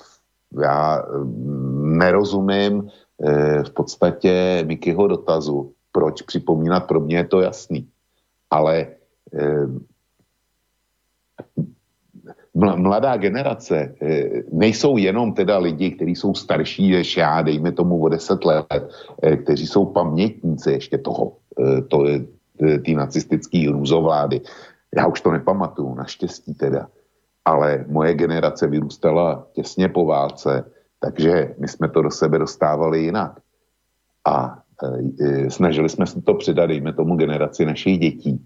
[0.61, 2.89] já mm, nerozumím
[3.63, 7.89] v podstatě Mikyho dotazu, proč připomínat, pro mě je to jasný.
[8.53, 8.87] Ale
[9.33, 9.65] eh,
[12.53, 18.09] mladá generace eh, nejsou jenom teda lidi, kteří jsou starší než já, dejme tomu o
[18.09, 21.41] 10 let, eh, kteří jsou pamětníci ještě toho,
[21.89, 22.25] to je
[22.85, 24.41] ty nacistický hrůzovlády.
[24.93, 26.93] Já už to nepamatuju, naštěstí teda.
[27.45, 30.69] ale moje generace vyrůstala těsně po válce,
[30.99, 33.39] takže my jsme to do sebe dostávali jinak.
[34.25, 34.66] A
[35.49, 38.45] snažili jsme se to předat, dejme tomu, generaci našich dětí.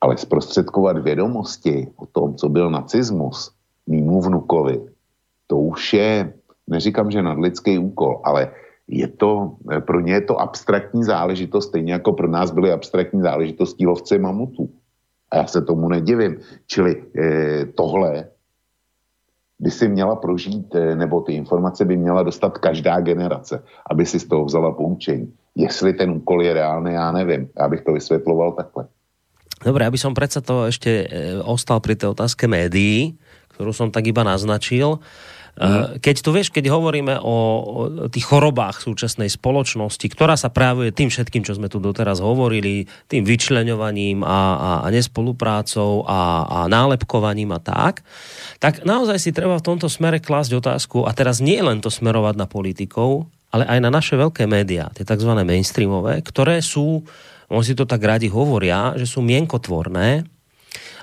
[0.00, 3.50] Ale zprostředkovat vědomosti o tom, co byl nacismus,
[3.86, 4.80] mýmu vnukovi,
[5.46, 6.32] to už je,
[6.66, 8.52] neříkám, že nadlidský úkol, ale
[8.88, 13.86] je to, pro ně je to abstraktní záležitost, stejně jako pro nás byly abstraktní záležitosti
[13.86, 14.70] lovci mamutů.
[15.30, 16.40] A já se tomu nedivím.
[16.66, 18.28] Čili eh, tohle
[19.58, 24.20] by si měla prožít, eh, nebo ty informace by měla dostat každá generace, aby si
[24.20, 25.32] z toho vzala poučení.
[25.56, 27.48] Jestli ten úkol je reálný, já nevím.
[27.58, 28.86] Já bych to vysvětloval takhle.
[29.58, 33.18] Dobre, aby som predsa to ešte e, ostal pri tej otázke médií,
[33.50, 35.02] ktorú som tak iba naznačil.
[35.58, 35.98] Mm.
[35.98, 37.36] Keď tu vieš, keď hovoríme o,
[38.06, 42.86] o tých chorobách súčasnej spoločnosti, ktorá sa právuje tým všetkým, čo sme tu doteraz hovorili,
[43.10, 48.06] tým vyčleňovaním a, a, a nespoluprácou a, a nálepkovaním a tak,
[48.62, 52.38] tak naozaj si treba v tomto smere klásť otázku, a teraz nie len to smerovať
[52.38, 55.30] na politikov, ale aj na naše veľké médiá, tie tzv.
[55.42, 57.02] mainstreamové, ktoré sú,
[57.50, 60.22] on si to tak radi hovoria, že sú mienkotvorné.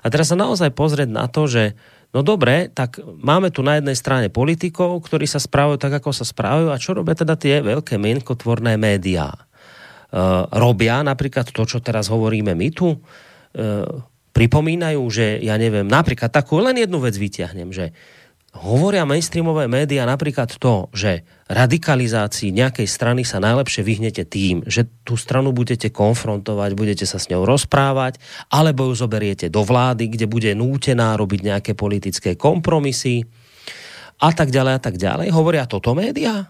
[0.06, 1.74] A teraz sa naozaj pozrieť na to, že
[2.16, 6.24] No dobre, tak máme tu na jednej strane politikov, ktorí sa správajú tak, ako sa
[6.24, 9.36] správajú a čo robia teda tie veľké mienkotvorné médiá?
[10.16, 12.96] Uh, robia napríklad to, čo teraz hovoríme my tu?
[12.96, 14.00] Uh,
[14.32, 17.92] pripomínajú, že ja neviem, napríklad takú len jednu vec vyťahnem, že
[18.56, 25.20] hovoria mainstreamové médiá napríklad to, že radikalizácii nejakej strany sa najlepšie vyhnete tým, že tú
[25.20, 28.18] stranu budete konfrontovať, budete sa s ňou rozprávať,
[28.50, 33.28] alebo ju zoberiete do vlády, kde bude nútená robiť nejaké politické kompromisy
[34.24, 35.28] a tak ďalej a tak ďalej.
[35.36, 36.48] Hovoria toto médiá?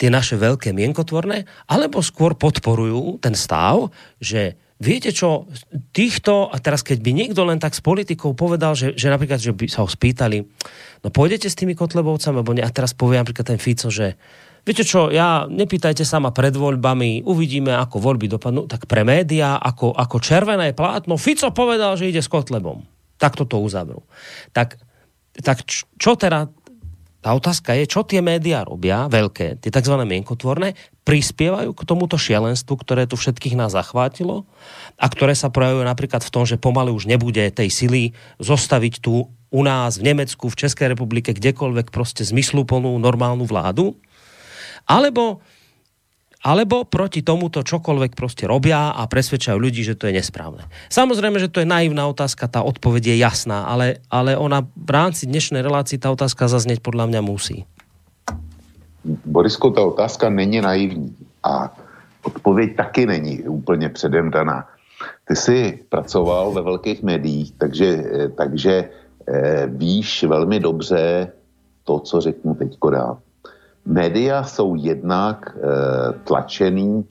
[0.00, 1.44] Tie naše veľké mienkotvorné?
[1.68, 5.46] Alebo skôr podporujú ten stav, že viete čo,
[5.94, 9.54] týchto, a teraz keď by niekto len tak s politikou povedal, že, že napríklad, že
[9.54, 10.42] by sa ho spýtali,
[11.06, 14.18] no pôjdete s tými Kotlebovcami, alebo nie, a teraz povie napríklad ten Fico, že
[14.66, 19.62] viete čo, ja, nepýtajte sa ma pred voľbami, uvidíme, ako voľby dopadnú, tak pre médiá,
[19.62, 22.82] ako, ako červené plátno, Fico povedal, že ide s Kotlebom.
[23.22, 24.02] Tak toto uzavrú.
[24.50, 24.82] Tak,
[25.38, 26.50] tak čo teda
[27.22, 29.94] tá otázka je, čo tie médiá robia, veľké, tie tzv.
[29.94, 30.74] mienkotvorné,
[31.06, 34.42] prispievajú k tomuto šialenstvu, ktoré tu všetkých nás zachvátilo
[34.98, 38.02] a ktoré sa projavujú napríklad v tom, že pomaly už nebude tej sily
[38.42, 43.94] zostaviť tu u nás v Nemecku, v Českej republike, kdekoľvek proste zmysluplnú normálnu vládu.
[44.82, 45.38] Alebo
[46.42, 50.66] alebo proti tomuto čokoľvek proste robia a presvedčajú ľudí, že to je nesprávne.
[50.90, 55.30] Samozrejme, že to je naivná otázka, tá odpoveď je jasná, ale, ale ona v rámci
[55.30, 57.62] dnešnej relácii tá otázka zaznieť podľa mňa musí.
[59.06, 61.70] Borisko, ta otázka není naivní a
[62.22, 64.66] odpověď taky není úplně předem daná.
[65.28, 68.04] Ty jsi pracoval ve velkých médiích, takže,
[68.36, 68.74] takže
[69.28, 71.32] eh, víš velmi dobře
[71.84, 73.18] to, co řeknu teď dál
[73.84, 75.60] média jsou jednak e,
[76.24, 77.04] tlačený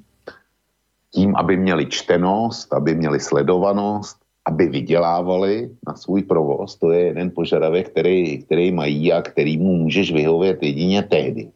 [1.12, 6.76] tím, aby měli čtenost, aby měli sledovanost, aby vydělávali na svůj provoz.
[6.76, 11.52] To je jeden požadavek, který, který mají a který mu můžeš vyhovět jedině tehdy,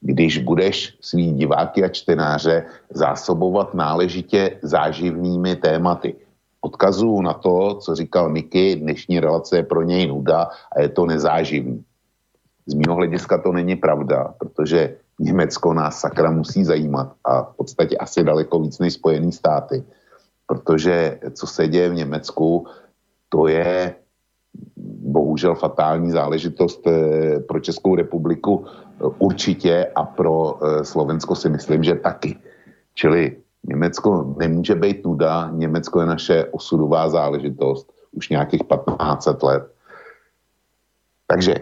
[0.00, 6.14] když budeš svý diváky a čtenáře zásobovat náležitě záživnými tématy.
[6.60, 11.06] Odkazuju na to, co říkal Niky, dnešní relace je pro něj nuda a je to
[11.06, 11.84] nezáživný.
[12.66, 17.96] Z mého hlediska to není pravda, protože Německo nás sakra musí zajímat a v podstatě
[17.96, 19.84] asi daleko víc než Spojené státy.
[20.46, 22.66] Protože co se děje v Německu,
[23.28, 23.94] to je
[25.14, 31.84] bohužel fatální záležitost eh, pro Českou republiku eh, určitě a pro eh, Slovensko si myslím,
[31.84, 32.38] že taky.
[32.94, 39.62] Čili Německo nemůže být nuda, Německo je naše osudová záležitost už nějakých 15 let.
[41.26, 41.54] Takže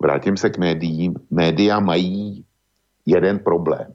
[0.00, 2.44] vrátím se k médiím, média mají
[3.06, 3.94] jeden problém.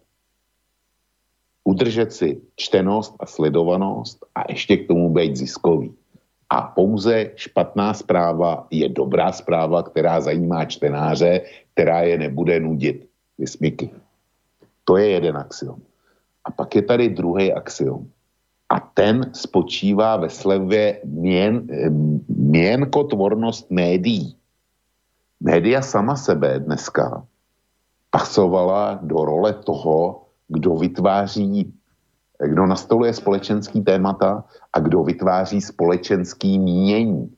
[1.63, 5.93] Udržet si čtenost a sledovanost a ještě k tomu být ziskový.
[6.49, 11.41] A pouze špatná zpráva je dobrá zpráva, která zajímá čtenáře,
[11.73, 13.09] která je nebude nudit.
[13.37, 13.89] Vysmyky.
[14.83, 15.81] To je jeden axiom.
[16.45, 18.07] A pak je tady druhý axiom.
[18.69, 21.67] A ten spočívá ve slevě měn,
[22.27, 24.37] měnkotvornost médií
[25.45, 27.21] média sama sebe dneska
[28.09, 31.69] pasovala do role toho, kdo vytváří,
[32.41, 34.43] kdo nastoluje společenský témata
[34.73, 37.29] a kdo vytváří společenský mínění.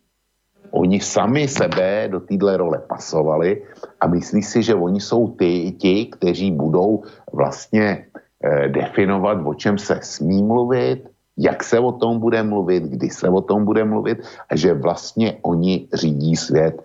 [0.72, 3.64] Oni sami sebe do téhle role pasovali
[4.00, 7.04] a myslí si, že oni jsou ty, ti, kteří budou
[7.34, 8.08] vlastně
[8.44, 11.08] eh, definovat, o čem se smí mluvit,
[11.38, 14.18] jak se o tom bude mluvit, kdy se o tom bude mluvit
[14.50, 16.82] a že vlastně oni řídí svět.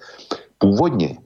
[0.63, 1.19] Původně,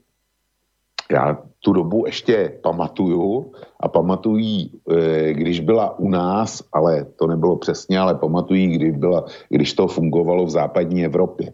[1.12, 7.56] já tu dobu ještě pamatuju a pamatují, eh, když byla u nás, ale to nebylo
[7.56, 11.52] přesně, ale pamatují, když, byla, když to fungovalo v západní Evropě.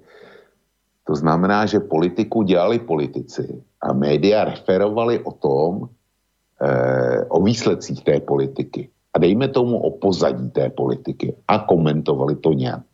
[1.04, 3.50] To znamená, že politiku dělali politici
[3.82, 5.90] a média referovali o tom,
[6.62, 12.54] eh, o výsledcích té politiky a dejme tomu o pozadí té politiky a komentovali to
[12.54, 12.91] nějak.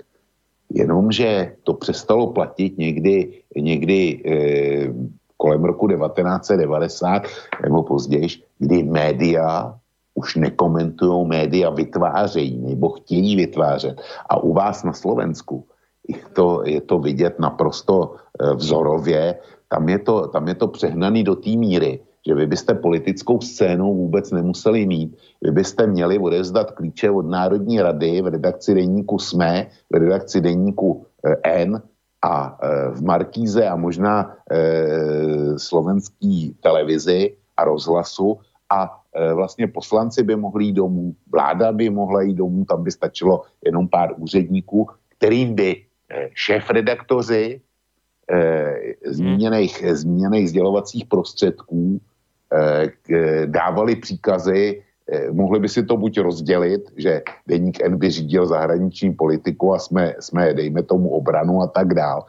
[0.71, 4.93] Jenomže to přestalo platit někdy, někdy eh,
[5.37, 7.23] kolem roku 1990
[7.63, 8.29] nebo později,
[8.59, 9.75] kdy média
[10.15, 14.01] už nekomentují, média vytvářejí nebo chtějí vytvářet.
[14.31, 15.65] A u vás na Slovensku
[16.33, 19.39] to, je to vidět naprosto eh, vzorově.
[19.69, 23.95] Tam je to, tam je to přehnaný do té míry, že vy byste politickou scénu
[23.95, 25.17] vůbec nemuseli mít.
[25.43, 31.07] Vy byste měli odezdat klíče od Národní rady v redakci denníku SME, v redakci denníku
[31.25, 31.83] eh, N
[32.23, 38.39] a eh, v Markíze a možná eh, slovenský televizi a rozhlasu
[38.71, 39.01] a
[39.35, 43.89] vlastně poslanci by mohli jít domů, vláda by mohla jít domů, tam by stačilo jenom
[43.89, 44.87] pár úředníků,
[45.17, 45.83] kterým by
[46.35, 47.61] šéf-redaktoři
[49.07, 52.01] zmíněných, zmíněných sdělovacích prostředků
[53.47, 54.83] dávali příkazy,
[55.33, 60.15] mohli by si to buď rozdělit, že deník N by řídil zahraniční politiku a jsme,
[60.21, 62.27] jsme dejme tomu obranu a tak dál,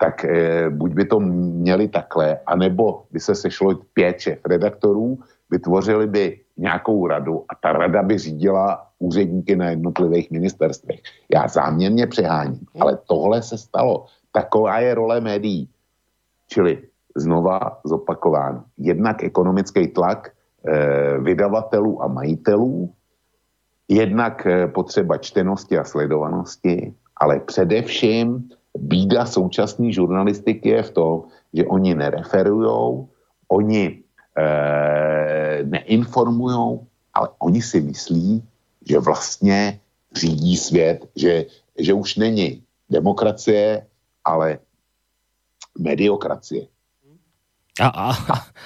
[0.00, 0.26] tak
[0.68, 5.18] buď by to měli takhle, anebo by se sešlo pět šéf redaktorů,
[5.50, 11.00] vytvořili by nějakou radu a ta rada by řídila úředníky na jednotlivých ministerstvech.
[11.34, 14.06] Já záměrně přeháním, ale tohle se stalo.
[14.32, 15.68] Taková je role médií.
[16.46, 16.78] Čili
[17.20, 18.64] znova zopakováno.
[18.78, 22.92] Jednak ekonomický tlak eh, vydavatelů a majitelů,
[23.88, 31.14] jednak eh, potřeba čtenosti a sledovanosti, ale především bída současné žurnalistiky je v tom,
[31.54, 33.08] že oni nereferujou,
[33.48, 34.02] oni
[34.38, 38.44] eh, neinformujou, ale oni si myslí,
[38.88, 39.80] že vlastně
[40.14, 41.44] řídí svět, že,
[41.78, 43.86] že už není demokracie,
[44.24, 44.58] ale
[45.78, 46.66] mediokracie.
[47.78, 48.08] A, a,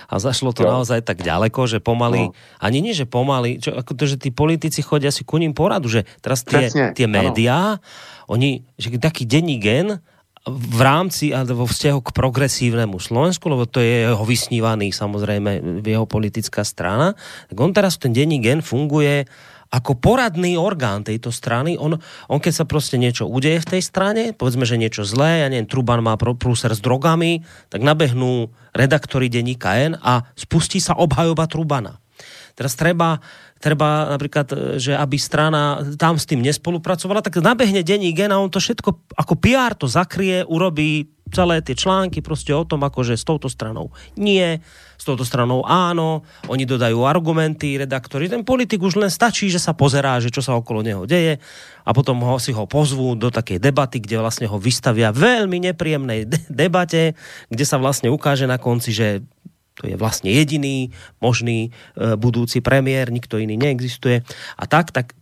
[0.08, 0.72] a zašlo to Jo.
[0.80, 2.36] naozaj tak ďaleko, že pomaly, No.
[2.58, 5.88] ani nie, že pomaly, čo, ako to, že tí politici chodia si ku ním poradu,
[5.92, 7.78] že teraz tie, Presne, tie médiá,
[8.26, 10.00] oni, že taký denní gen
[10.42, 16.02] v rámci a vo vzťahu k progresívnemu Slovensku, lebo to je jeho vysnívaný samozrejme jeho
[16.02, 17.14] politická strana,
[17.46, 19.30] tak on teraz ten denní gen funguje
[19.72, 21.80] ako poradný orgán tejto strany.
[21.80, 21.96] On,
[22.28, 25.64] on keď sa proste niečo udeje v tej strane, povedzme, že niečo zlé, ja neviem,
[25.64, 27.40] Truban má prúser s drogami,
[27.72, 31.96] tak nabehnú redaktori denníka N a spustí sa obhajoba Trubana.
[32.52, 33.16] Teraz treba,
[33.62, 38.42] treba napríklad, e, že aby strana tam s tým nespolupracovala, tak nabehne denní gen a
[38.42, 43.16] on to všetko ako PR to zakrie, urobí celé tie články proste o tom, akože
[43.16, 43.88] s touto stranou
[44.20, 44.60] nie,
[45.00, 49.72] s touto stranou áno, oni dodajú argumenty, redaktori, ten politik už len stačí, že sa
[49.72, 51.40] pozerá, že čo sa okolo neho deje
[51.82, 56.28] a potom ho, si ho pozvú do takej debaty, kde vlastne ho vystavia veľmi nepríjemnej
[56.28, 57.16] de- debate,
[57.48, 59.24] kde sa vlastne ukáže na konci, že
[59.80, 61.70] to je vlastne jediný možný e,
[62.20, 64.20] budúci premiér, nikto iný neexistuje.
[64.60, 65.16] A tak, tak,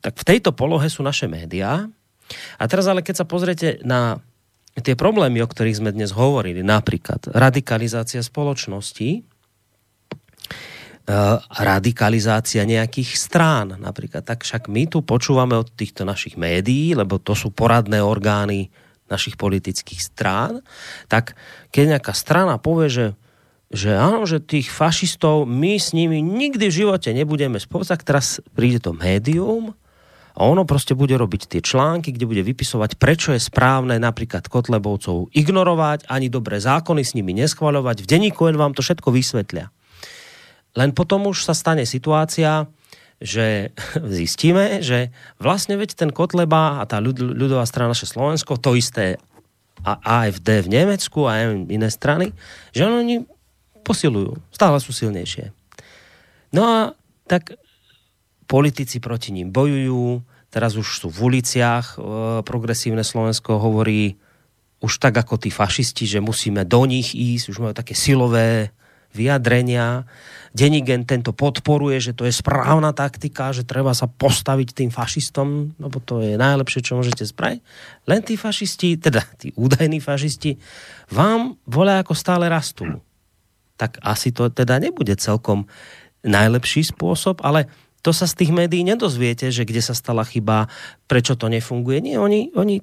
[0.00, 1.84] tak v tejto polohe sú naše médiá.
[2.56, 4.24] A teraz ale keď sa pozriete na
[4.78, 9.22] tie problémy, o ktorých sme dnes hovorili, napríklad radikalizácia spoločnosti, eh,
[11.58, 13.74] radikalizácia nejakých strán.
[13.76, 18.70] Napríklad, tak však my tu počúvame od týchto našich médií, lebo to sú poradné orgány
[19.10, 20.62] našich politických strán,
[21.10, 21.34] tak
[21.74, 23.18] keď nejaká strana povie, že
[23.70, 28.82] že áno, že tých fašistov my s nimi nikdy v živote nebudeme spolu, teraz príde
[28.82, 29.78] to médium
[30.34, 35.30] a ono proste bude robiť tie články, kde bude vypisovať, prečo je správne napríklad Kotlebovcov
[35.30, 38.02] ignorovať, ani dobré zákony s nimi neschvaľovať.
[38.02, 39.70] V denníku len vám to všetko vysvetlia.
[40.74, 42.66] Len potom už sa stane situácia,
[43.22, 43.70] že
[44.18, 49.18] zistíme, že vlastne veď ten Kotleba a tá ľud, ľudová strana naše Slovensko, to isté
[49.80, 52.36] a AFD v Nemecku a iné strany,
[52.76, 53.24] že oni
[53.90, 55.50] posilujú, stále sú silnejšie.
[56.54, 56.78] No a
[57.26, 57.58] tak
[58.46, 61.98] politici proti ním bojujú, teraz už sú v uliciach, e,
[62.46, 64.14] progresívne Slovensko hovorí
[64.82, 68.74] už tak ako tí fašisti, že musíme do nich ísť, už majú také silové
[69.12, 70.06] vyjadrenia.
[70.50, 75.98] Denigen tento podporuje, že to je správna taktika, že treba sa postaviť tým fašistom, lebo
[76.02, 77.60] to je najlepšie, čo môžete spraviť.
[78.10, 80.58] Len tí fašisti, teda tí údajní fašisti,
[81.14, 82.86] vám volia ako stále rastú.
[83.80, 85.64] Tak asi to teda nebude celkom
[86.20, 87.72] najlepší spôsob, ale
[88.04, 90.68] to sa z tých médií nedozviete, že kde sa stala chyba,
[91.08, 92.04] prečo to nefunguje.
[92.04, 92.80] Nie, oni, oni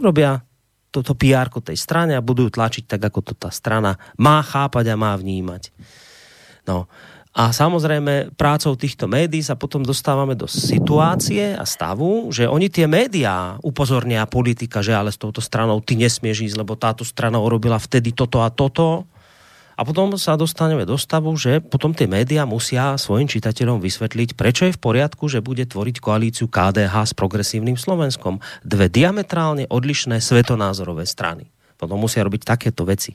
[0.00, 0.44] robia
[0.92, 5.00] toto PR tej strane a budú tlačiť tak, ako to tá strana má chápať a
[5.00, 5.72] má vnímať.
[6.64, 6.88] No.
[7.36, 12.88] A samozrejme, prácou týchto médií sa potom dostávame do situácie a stavu, že oni tie
[12.88, 17.76] médiá upozornia politika, že ale s touto stranou ty nesmieš ísť, lebo táto strana urobila
[17.76, 19.04] vtedy toto a toto.
[19.76, 24.64] A potom sa dostaneme do stavu, že potom tie médiá musia svojim čitateľom vysvetliť, prečo
[24.64, 28.40] je v poriadku, že bude tvoriť koalíciu KDH s progresívnym Slovenskom.
[28.64, 31.52] Dve diametrálne odlišné svetonázorové strany.
[31.76, 33.12] Potom musia robiť takéto veci.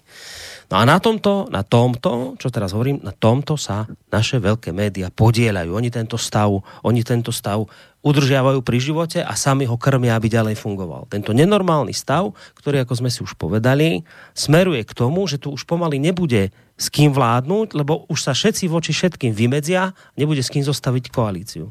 [0.72, 5.12] No a na tomto, na tomto, čo teraz hovorím, na tomto sa naše veľké médiá
[5.12, 5.76] podielajú.
[5.76, 6.48] Oni tento stav,
[6.88, 7.68] oni tento stav
[8.00, 11.12] udržiavajú pri živote a sami ho krmia, aby ďalej fungoval.
[11.12, 15.68] Tento nenormálny stav, ktorý, ako sme si už povedali, smeruje k tomu, že tu už
[15.68, 20.64] pomaly nebude s kým vládnuť, lebo už sa všetci voči všetkým vymedzia, nebude s kým
[20.64, 21.68] zostaviť koalíciu.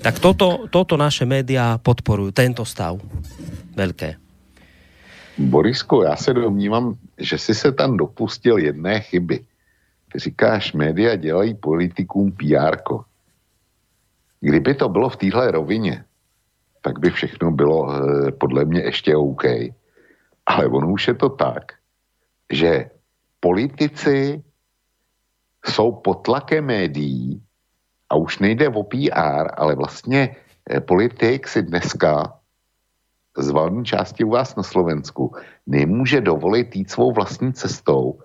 [0.00, 2.96] Tak toto, toto naše médiá podporujú, tento stav.
[3.74, 4.23] Veľké.
[5.38, 9.44] Borisko, já se domnívám, že si se tam dopustil jedné chyby.
[10.12, 12.78] Ty říkáš, média dělají politikům PR.
[14.40, 16.04] Kdyby to bylo v téhle rovině,
[16.80, 19.44] tak by všechno bylo eh, podle mě ještě OK.
[20.46, 21.72] Ale ono už je to tak,
[22.52, 22.90] že
[23.40, 24.42] politici
[25.66, 27.42] jsou pod tlakem médií
[28.10, 30.36] a už nejde o PR, ale vlastně
[30.70, 32.38] eh, politik si dneska
[33.38, 35.34] z valné části u vás na Slovensku
[35.66, 38.18] nemůže dovolit jít svou vlastní cestou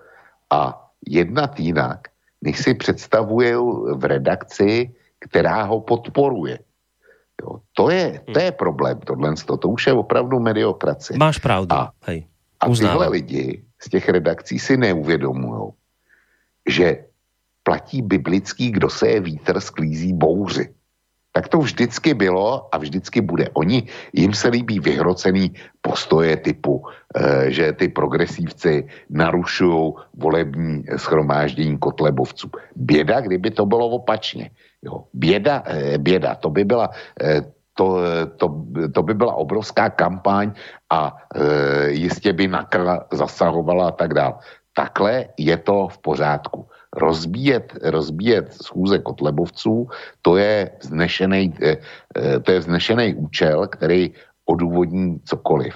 [0.50, 2.08] a jednat jinak,
[2.42, 3.56] než si představuje
[3.94, 6.58] v redakci, která ho podporuje.
[7.42, 11.18] Jo, to, je, to je problém, tohle, to, to už je opravdu mediokracie.
[11.18, 11.72] Máš pravdu.
[11.72, 12.26] A, Hej.
[12.60, 15.72] a tyhle lidi z těch redakcí si neuvědomují,
[16.68, 17.04] že
[17.62, 20.74] platí biblický, kdo se je vítr, sklízí bouři.
[21.32, 23.48] Tak to vždycky bylo a vždycky bude.
[23.54, 26.82] Oni, jim se líbí vyhrocený postoje typu,
[27.14, 32.50] eh, že ty progresívci narušují volební schromáždění kotlebovců.
[32.76, 34.50] Běda, kdyby to bylo opačně.
[34.82, 35.04] Jo.
[35.14, 36.90] Běda, eh, běda, to by byla
[37.22, 37.42] eh,
[37.80, 37.96] to,
[38.36, 38.46] to,
[38.92, 40.52] to by byla obrovská kampaň
[40.90, 44.34] a e, jistě by nakra zasahovala a tak dále.
[44.76, 46.68] Takhle je to v pořádku.
[46.96, 49.88] Rozbíjet, rozbíjet schůze kotlebovců,
[50.22, 51.76] to je vznešený, e,
[52.18, 54.10] e, to je vznešený účel, který
[54.46, 55.74] odůvodní cokoliv.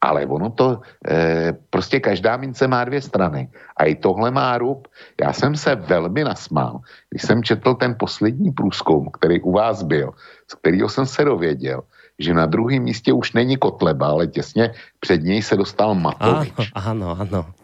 [0.00, 0.80] Ale ono to,
[1.10, 3.50] e, prostě každá mince má dvě strany.
[3.76, 4.88] A i tohle má rub.
[5.20, 6.80] Já jsem se velmi nasmál,
[7.10, 10.10] když jsem četl ten poslední průzkum, který u vás byl,
[10.50, 11.82] z kterého jsem se dověděl,
[12.18, 16.74] že na druhém místě už není Kotleba, ale těsně před něj se dostal Matovič.
[16.74, 17.57] áno, áno.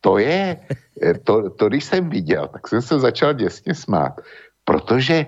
[0.00, 0.56] To je,
[1.02, 4.20] eh, to, to když jsem viděl, tak jsem se začal děsně smát,
[4.64, 5.26] protože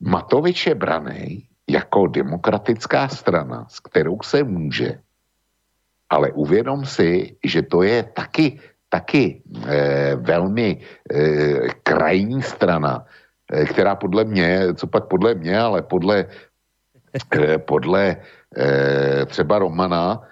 [0.00, 5.00] Matovič je braný jako demokratická strana, s kterou se může,
[6.08, 13.04] ale uvědom si, že to je taky, taky eh, velmi eh, krajní strana,
[13.52, 16.26] eh, která podle mě, co pak podle mě, ale podle,
[17.36, 18.16] eh, podle
[18.56, 20.22] eh, třeba Romana,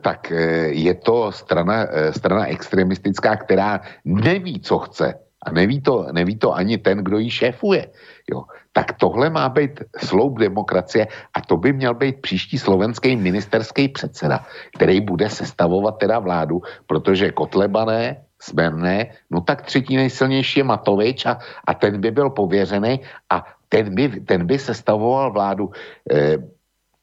[0.00, 5.14] tak eh, je to strana, eh, strana extremistická, která neví, co chce.
[5.46, 7.86] A neví to, neví to ani ten, kdo ji šéfuje.
[8.30, 8.44] Jo.
[8.72, 14.44] Tak tohle má být sloup demokracie a to by měl být příští slovenský ministerský předseda,
[14.74, 21.38] který bude sestavovat teda vládu, protože Kotlebané, Smerné, no tak třetí nejsilnější je Matovič a,
[21.66, 23.00] a ten by byl pověřený
[23.30, 25.70] a ten by, ten by sestavoval vládu.
[26.10, 26.38] E,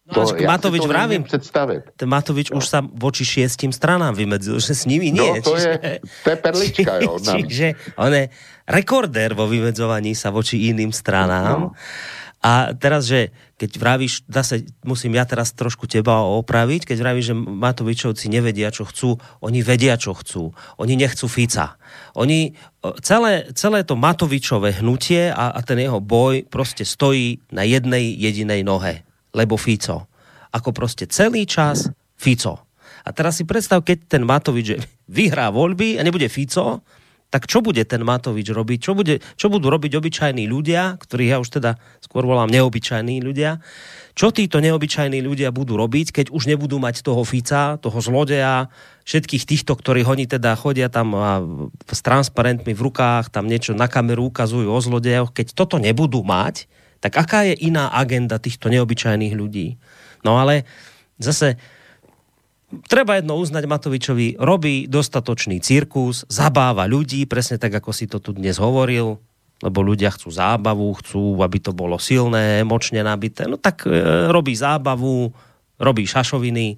[0.06, 1.26] No, až ja Matovič to vravím.
[1.26, 1.98] predstaviť.
[2.06, 5.18] Matovič už sa voči šiestim stranám vymedzil, že s nimi nie.
[5.18, 7.18] No, to je, to je perlička, jo.
[7.18, 7.50] navíc.
[7.50, 7.68] Čiže
[7.98, 8.30] on je
[8.70, 11.74] rekordér vo vymedzovaní sa voči iným stranám.
[11.74, 11.78] No.
[12.46, 17.36] A teraz, že keď vravíš, zase musím ja teraz trošku teba opraviť, keď vravíš, že
[17.42, 20.54] Matovičovci nevedia, čo chcú, oni vedia, čo chcú.
[20.78, 21.82] Oni nechcú Fica.
[22.14, 22.54] Oni,
[23.02, 28.62] celé, celé to Matovičové hnutie a, a ten jeho boj proste stojí na jednej jedinej
[28.62, 29.02] nohe.
[29.36, 30.08] Lebo Fico.
[30.56, 32.64] Ako proste celý čas Fico.
[33.06, 34.80] A teraz si predstav, keď ten Matovič
[35.12, 36.82] vyhrá voľby a nebude Fico,
[37.36, 38.80] tak čo bude ten Matovič robiť?
[38.80, 43.60] Čo, bude, čo budú robiť obyčajní ľudia, ktorých ja už teda skôr volám neobyčajní ľudia?
[44.16, 48.72] Čo títo neobyčajní ľudia budú robiť, keď už nebudú mať toho Fica, toho zlodeja,
[49.04, 51.44] všetkých týchto, ktorí oni teda chodia tam a
[51.92, 56.72] s transparentmi v rukách, tam niečo na kameru ukazujú o zlodejoch, keď toto nebudú mať,
[57.00, 59.78] tak aká je iná agenda týchto neobyčajných ľudí?
[60.26, 60.66] No ale
[61.22, 61.60] zase
[62.90, 68.34] treba jedno uznať Matovičovi, robí dostatočný cirkus, zabáva ľudí, presne tak, ako si to tu
[68.34, 69.22] dnes hovoril,
[69.64, 73.48] lebo ľudia chcú zábavu, chcú, aby to bolo silné, emočne nabité.
[73.48, 73.94] No tak e,
[74.28, 75.32] robí zábavu,
[75.80, 76.76] robí šašoviny,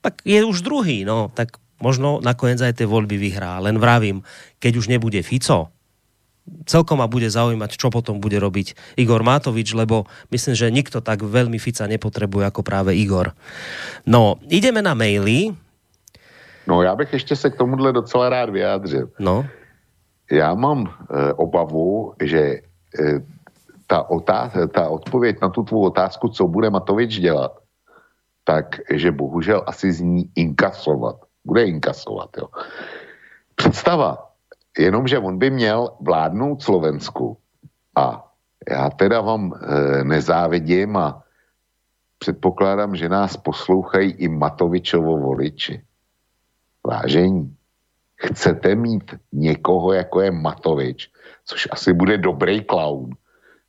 [0.00, 3.60] tak je už druhý, no, tak možno nakoniec aj tie voľby vyhrá.
[3.60, 4.24] Len vravím,
[4.56, 5.73] keď už nebude Fico,
[6.66, 11.24] celkom ma bude zaujímať, čo potom bude robiť Igor Matovič, lebo myslím, že nikto tak
[11.24, 13.32] veľmi Fica nepotrebuje ako práve Igor.
[14.04, 15.56] No, ideme na maily.
[16.66, 19.08] No já bych ještě se k tomuhle docela rád vyjádřil.
[19.18, 19.44] No,
[20.30, 22.60] Já mám e, obavu, že e,
[23.86, 27.52] ta, otáz, ta odpověď na tu tvou otázku, co bude Matovič dělat,
[28.44, 31.16] tak, že bohužel asi zní inkasovat.
[31.44, 32.48] Bude inkasovat, jo.
[33.54, 34.33] Představa,
[34.78, 37.38] jenomže on by měl vládnout Slovensku
[37.96, 38.30] a
[38.70, 41.22] já teda vám e, nezávidím a
[42.18, 45.82] předpokládám, že nás poslouchají i Matovičovo voliči.
[46.86, 47.56] Vážení,
[48.16, 51.10] chcete mít někoho, jako je Matovič,
[51.44, 53.10] což asi bude dobrý klaun,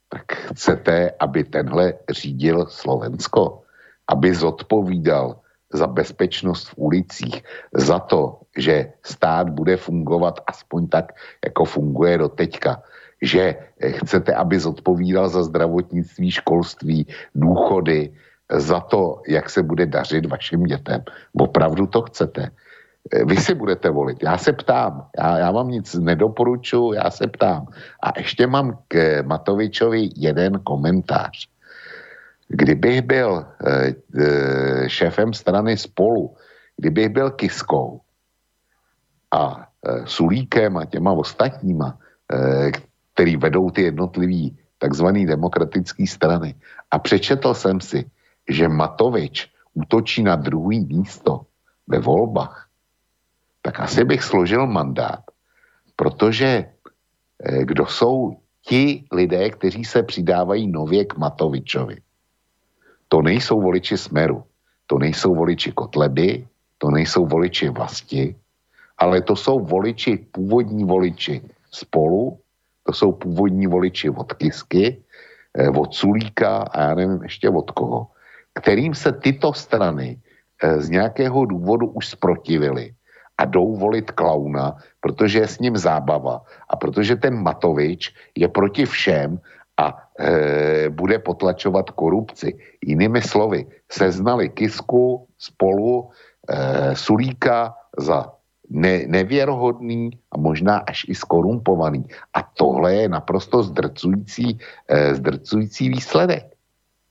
[0.09, 3.63] tak chcete, aby tenhle řídil Slovensko,
[4.07, 5.39] aby zodpovídal
[5.73, 11.11] za bezpečnost v ulicích, za to, že stát bude fungovat aspoň tak,
[11.45, 12.81] jako funguje do teďka,
[13.21, 18.11] že eh, chcete, aby zodpovídal za zdravotnictví, školství, důchody,
[18.51, 21.03] za to, jak se bude dařit vašim dětem.
[21.33, 22.49] Opravdu to chcete.
[23.13, 24.23] Eh, Vy si budete volit.
[24.23, 25.07] Já se ptám.
[25.17, 27.67] Já, já vám nic nedoporučuji, já se ptám.
[28.03, 31.47] A ještě mám k eh, Matovičovi jeden komentář.
[32.47, 36.35] Kdybych byl eh, eh, šéfem strany spolu,
[36.77, 38.04] kdybych byl Kiskou
[39.35, 41.99] a eh, Sulíkem a těma ostatníma,
[42.31, 42.71] eh,
[43.13, 46.55] který vedou ty jednotlivý takzvaný demokratický strany.
[46.91, 48.07] A přečetl jsem si,
[48.47, 51.51] že Matovič útočí na druhý místo
[51.87, 52.67] ve volbách,
[53.61, 55.23] tak asi bych složil mandát,
[55.95, 56.65] protože
[57.43, 62.01] eh, kdo jsou ti lidé, kteří se přidávají nově k Matovičovi.
[63.07, 64.43] To nejsou voliči Smeru,
[64.87, 66.47] to nejsou voliči Kotleby,
[66.77, 68.35] to nejsou voliči vlasti,
[68.97, 71.41] ale to jsou voliči, původní voliči
[71.71, 72.39] spolu,
[72.83, 75.03] to jsou původní voliči od Kisky,
[75.57, 78.07] eh, od Sulíka a já nevím ještě od koho,
[78.53, 80.19] kterým se tyto strany
[80.63, 82.95] eh, z nějakého důvodu už sprotivily
[83.37, 88.85] a jdou volit klauna, protože je s ním zábava a protože ten Matovič je proti
[88.85, 89.39] všem
[89.77, 92.55] a e, bude potlačovat korupci.
[92.79, 96.09] Jinými slovy, seznali Kisku spolu
[96.47, 98.31] e, Sulíka za
[98.69, 102.05] ne, nevěrohodný a možná až i skorumpovaný.
[102.33, 106.45] A tohle je naprosto zdrcující, e, zdrcující výsledek.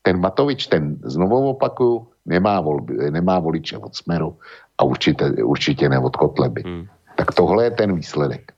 [0.03, 4.37] Ten Matovič, ten znovu opakuju, nemá, volby, nemá voliče od Smeru
[4.79, 6.63] a určitě, určitě ne od Kotleby.
[6.67, 6.87] Hmm.
[7.17, 8.53] Tak tohle je ten výsledek.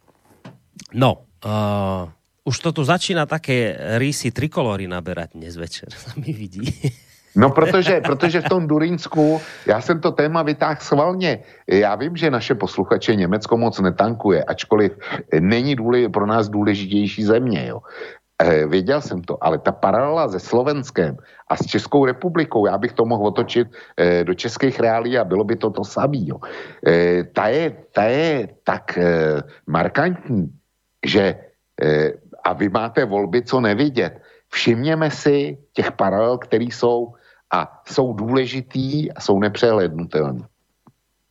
[0.94, 2.08] no, uh,
[2.44, 6.62] už to tu začína také rýsy trikolory naberať dnes večer, sa mi vidí.
[7.36, 11.44] No protože, protože v tom Durinsku, já jsem to téma vytáhl schválně.
[11.68, 14.98] Já vím, že naše posluchače Německo moc netankuje, ačkoliv
[15.40, 17.66] není důle, pro nás důležitější země.
[17.66, 17.80] Jo.
[18.36, 21.16] Eh, věděl jsem to, ale ta paralela se Slovenskem
[21.48, 25.44] a s Českou republikou, já bych to mohl otočit eh, do českých reálí a bylo
[25.44, 26.28] by to to samý.
[26.28, 26.36] Jo.
[26.86, 30.52] Eh, ta, je, ta je tak eh, markantní,
[31.06, 31.36] že
[31.82, 32.12] eh,
[32.44, 34.20] a vy máte volby, co nevidět.
[34.48, 37.16] Všimněme si těch paralel, které jsou
[37.52, 40.42] a jsou důležitý a jsou nepřehlednutelné.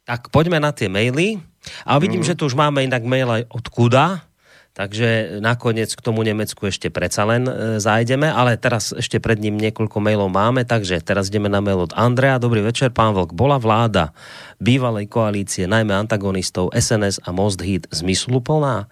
[0.05, 1.41] Tak poďme na tie maily.
[1.81, 2.29] A vidím, mm.
[2.29, 4.21] že tu už máme inak mail aj od Kuda,
[4.77, 9.57] takže nakoniec k tomu Nemecku ešte predsa len e, zájdeme, ale teraz ešte pred ním
[9.57, 12.37] niekoľko mailov máme, takže teraz ideme na mail od Andrea.
[12.37, 13.33] Dobrý večer, pán Vlk.
[13.33, 14.13] Bola vláda
[14.61, 18.85] bývalej koalície, najmä antagonistov SNS a Most Hit zmysluplná?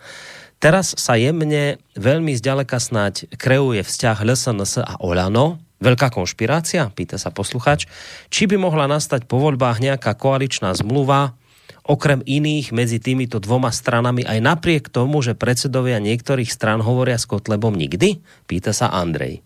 [0.58, 5.60] Teraz sa jemne veľmi zďaleka snať kreuje vzťah LSNS a Olano.
[5.84, 6.88] Veľká konšpirácia?
[6.96, 7.92] Pýta sa posluchač.
[8.32, 11.36] Či by mohla nastať po voľbách nejaká koaličná zmluva,
[11.84, 17.28] okrem iných medzi týmito dvoma stranami aj napriek tomu, že predsedovia niektorých stran hovoria s
[17.28, 18.24] Kotlebom nikdy?
[18.48, 19.44] Pýta sa Andrej.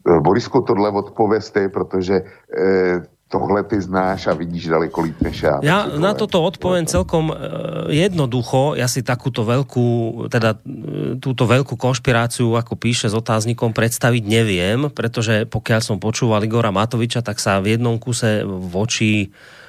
[0.00, 5.62] Borisku, tohle odpověz ty, protože eh, tohle ty znáš a vidíš daleko líp než já.
[5.62, 7.34] Ja na toto odpoviem celkom e,
[7.94, 8.74] jednoducho.
[8.74, 9.86] Ja si takúto veľkú,
[10.26, 16.42] teda e, túto veľkú konšpiráciu, ako píše s otáznikom, predstaviť neviem, pretože pokiaľ som počúval
[16.42, 19.59] Igora Matoviča, tak sa v jednom kuse voči uh,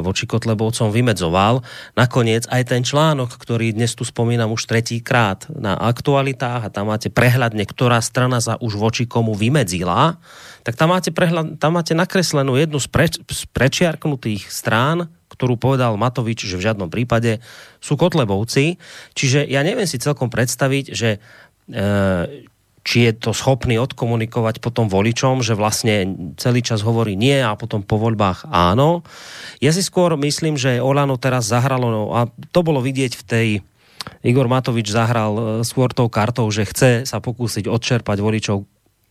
[0.00, 1.60] voči Kotlebovcom vymedzoval.
[1.92, 7.12] Nakoniec aj ten článok, ktorý dnes tu spomínam už tretíkrát na aktualitách a tam máte
[7.12, 10.16] prehľadne, ktorá strana sa už voči komu vymedzila,
[10.64, 16.00] tak tam máte, prehľad, tam máte nakreslenú jednu z, preč, z prečiarknutých strán, ktorú povedal
[16.00, 17.44] Matovič, že v žiadnom prípade
[17.84, 18.80] sú Kotlebovci.
[19.12, 21.18] Čiže ja neviem si celkom predstaviť, že e,
[22.88, 26.08] či je to schopný odkomunikovať potom voličom, že vlastne
[26.40, 29.04] celý čas hovorí nie a potom po voľbách áno.
[29.60, 33.48] Ja si skôr myslím, že Olano teraz zahralo, no, a to bolo vidieť v tej
[34.24, 38.64] Igor Matovič zahral e, skôr tou kartou, že chce sa pokúsiť odčerpať voličov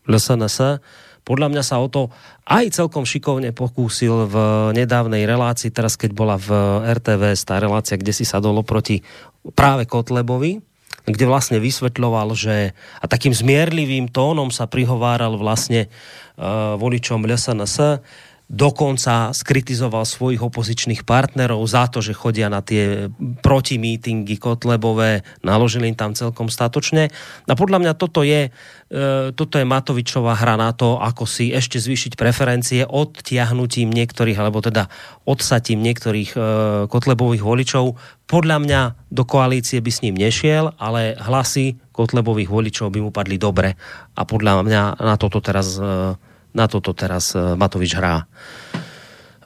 [0.09, 0.81] LSNS.
[1.21, 2.09] Podľa mňa sa o to
[2.49, 4.35] aj celkom šikovne pokúsil v
[4.73, 6.49] nedávnej relácii, teraz keď bola v
[6.97, 9.05] RTVS, tá relácia, kde si sadolo proti
[9.53, 10.65] práve Kotlebovi,
[11.07, 18.03] kde vlastne vysvetľoval, že a takým zmierlivým tónom sa prihováral vlastne uh, voličom LSNS,
[18.47, 23.11] dokonca skritizoval svojich opozičných partnerov za to, že chodia na tie
[23.43, 27.11] protimítingy Kotlebové, naložili im tam celkom statočne.
[27.43, 31.75] A podľa mňa toto je, e, toto je Matovičová hra na to, ako si ešte
[31.75, 34.87] zvýšiť preferencie odtiahnutím niektorých, alebo teda
[35.27, 36.39] odsatím niektorých e,
[36.87, 37.99] Kotlebových voličov.
[38.31, 43.35] Podľa mňa do koalície by s ním nešiel, ale hlasy Kotlebových voličov by mu padli
[43.35, 43.75] dobre.
[44.15, 46.15] A podľa mňa na toto teraz e,
[46.57, 48.25] na toto teraz e, Matovič hrá.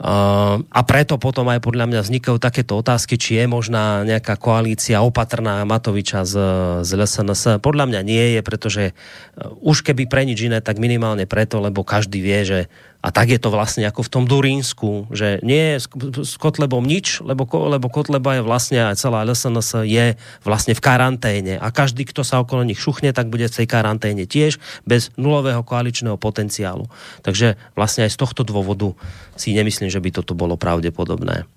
[0.01, 4.97] Uh, a preto potom aj podľa mňa vznikajú takéto otázky, či je možná nejaká koalícia
[4.97, 6.33] opatrná Matoviča z,
[6.81, 7.61] z LSNS.
[7.61, 11.85] Podľa mňa nie je, pretože uh, už keby pre nič iné, tak minimálne preto, lebo
[11.85, 12.59] každý vie, že
[13.01, 15.89] a tak je to vlastne ako v tom Durínsku, že nie je
[16.21, 20.13] s, Kotlebom nič, lebo, lebo Kotleba je vlastne aj celá LSNS je
[20.45, 24.29] vlastne v karanténe a každý, kto sa okolo nich šuchne, tak bude v tej karanténe
[24.29, 26.85] tiež bez nulového koaličného potenciálu.
[27.25, 28.93] Takže vlastne aj z tohto dôvodu
[29.33, 31.49] si nemyslím, že by toto bolo pravdepodobné.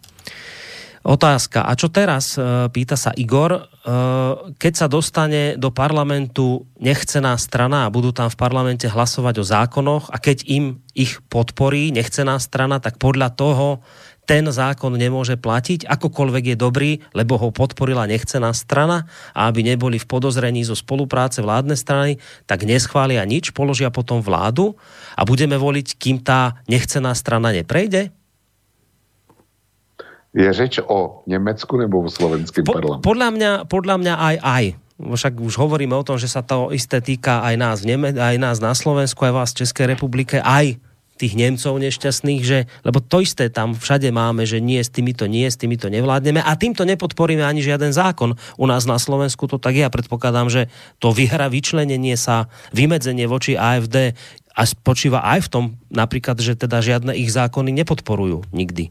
[1.05, 1.69] Otázka.
[1.69, 2.41] A čo teraz?
[2.41, 3.53] E, pýta sa Igor.
[3.53, 3.61] E,
[4.57, 10.09] keď sa dostane do parlamentu nechcená strana a budú tam v parlamente hlasovať o zákonoch
[10.09, 13.85] a keď im ich podporí nechcená strana, tak podľa toho
[14.25, 19.05] ten zákon nemôže platiť, akokoľvek je dobrý, lebo ho podporila nechcená strana
[19.37, 22.13] a aby neboli v podozrení zo spolupráce vládnej strany,
[22.49, 24.81] tak neschvália nič, položia potom vládu
[25.13, 28.09] a budeme voliť, kým tá nechcená strana neprejde?
[30.35, 33.07] Je řeč o Německu nebo o slovenském po, parlamentu?
[33.07, 34.65] Podľa mňa, podľa mňa aj aj.
[34.95, 38.39] Však už hovoríme o tom, že sa to isté týka aj nás, v Neme- aj
[38.39, 40.79] nás na Slovensku, aj vás v Českej republike, aj
[41.15, 45.47] tých Nemcov nešťastných, že, lebo to isté tam všade máme, že nie s týmito nie,
[45.47, 48.35] s týmito nevládneme a týmto nepodporíme ani žiaden zákon.
[48.59, 49.87] U nás na Slovensku to tak je.
[49.87, 50.67] Ja predpokladám, že
[50.99, 54.19] to vyhra vyčlenenie sa, vymedzenie voči AFD
[54.55, 58.91] a spočíva aj v tom napríklad, že teda žiadne ich zákony nepodporujú nikdy.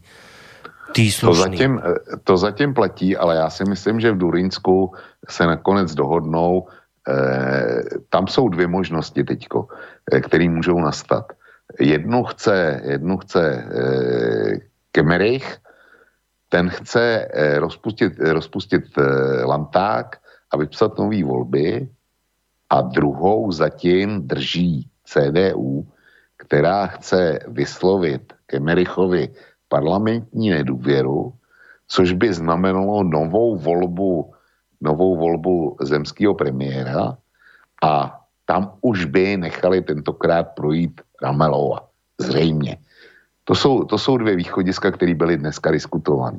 [0.93, 1.81] Tí To zatím,
[2.23, 4.93] to zatím platí, ale já si myslím, že v Durinsku
[5.29, 6.67] se nakonec dohodnou.
[7.09, 9.67] Eh, tam jsou dvě možnosti teďko,
[10.11, 11.33] eh, které můžou nastat.
[11.79, 14.59] Jednu chce, jednu chce eh,
[14.91, 15.57] Kemerich,
[16.49, 19.01] ten chce eh, rozpustit, rozpustit eh,
[19.45, 20.21] Lanták
[20.51, 21.89] a vypsat nové volby
[22.69, 25.87] a druhou zatím drží CDU,
[26.37, 29.29] která chce vyslovit Kemerichovi
[29.73, 31.33] parlamentní nedůvěru,
[31.89, 34.29] což by znamenalo novou volbu,
[34.81, 37.17] novou volbu zemského premiéra
[37.81, 41.89] a tam už by nechali tentokrát projít Ramelova.
[42.21, 42.77] Zřejmě.
[43.49, 46.37] To jsou, to jsou dvě východiska, které byly dneska diskutovány.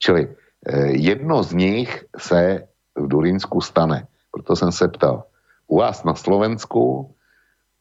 [0.00, 2.64] Čili eh, jedno z nich se
[2.96, 4.08] v Durinsku stane.
[4.32, 5.28] Proto jsem se ptal.
[5.68, 7.12] U vás na Slovensku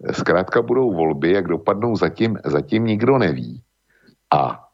[0.03, 3.63] eh, zkrátka budou volby, jak dopadnou zatím, zatím nikdo neví.
[4.27, 4.68] A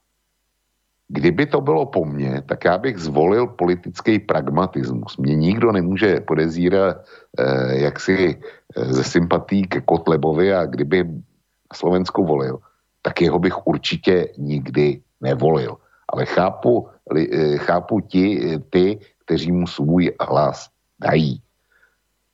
[1.07, 5.17] kdyby to bylo po mně, tak já bych zvolil politický pragmatismus.
[5.17, 6.97] Mě nikdo nemůže podezírat
[7.39, 8.35] eh, jaksi
[8.75, 12.57] eh, ze sympatí ke Kotlebovi a kdyby na Slovensku volil,
[13.01, 15.77] tak jeho bych určitě nikdy nevolil.
[16.09, 20.69] Ale chápu, li, eh, chápu ti, eh, ty, kteří mu svůj hlas
[21.01, 21.41] dají.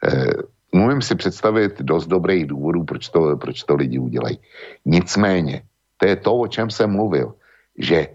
[0.08, 4.40] Eh, Můžu si představit dost dobrých důvodů, proč to, proč to lidi udělají.
[4.86, 5.68] Nicméně,
[5.98, 7.36] to je to, o čem jsem mluvil,
[7.76, 8.08] že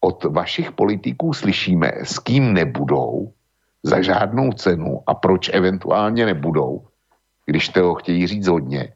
[0.00, 3.32] od vašich politiků slyšíme, s kým nebudou
[3.82, 6.86] za žádnou cenu a proč eventuálně nebudou,
[7.46, 8.92] když to chtějí říct hodně,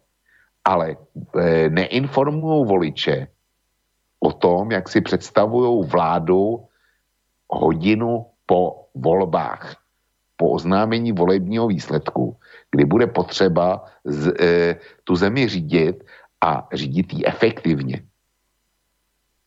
[0.64, 0.96] ale
[1.38, 3.28] e, neinformují voliče
[4.20, 6.64] o tom, jak si představují vládu
[7.50, 9.76] hodinu po volbách,
[10.36, 12.36] po oznámení volebního výsledku,
[12.70, 16.04] kdy bude potřeba z, e, tu zemi řídit
[16.40, 18.02] a řídit ji efektivně.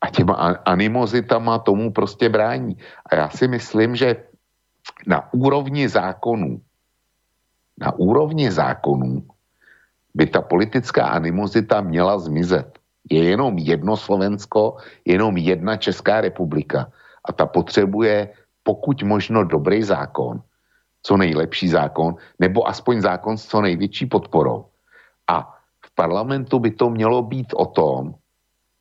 [0.02, 0.34] A těma
[0.66, 2.78] animozitama tomu prostě brání.
[3.06, 4.16] A já si myslím, že
[5.08, 6.62] na úrovni zákonů,
[7.78, 9.28] na úrovni zákonů
[10.14, 12.80] by ta politická animozita měla zmizet.
[13.10, 16.92] Je jenom jedno Slovensko, jenom jedna Česká republika
[17.26, 18.30] a ta potřebuje
[18.64, 20.42] pokud možno dobrý zákon,
[21.04, 24.66] co nejlepší zákon, nebo aspoň zákon s co největší podporou.
[25.28, 25.56] A
[25.86, 28.16] v parlamentu by to mělo být o tom,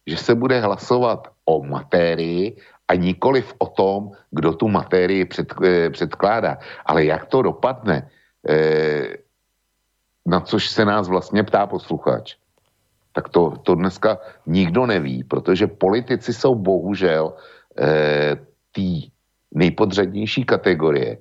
[0.06, 2.56] že se bude hlasovat o matérii
[2.88, 6.58] a nikoliv o tom, kdo tu matérii před, eh, předkládá.
[6.86, 8.10] Ale jak to dopadne,
[8.48, 9.16] eh,
[10.26, 12.34] na což se nás vlastně ptá posluchač,
[13.12, 17.34] tak to, to dneska nikdo neví, protože politici jsou bohužel
[17.78, 18.36] eh,
[18.72, 19.10] tý
[19.54, 21.18] nejpodřadnější kategorie,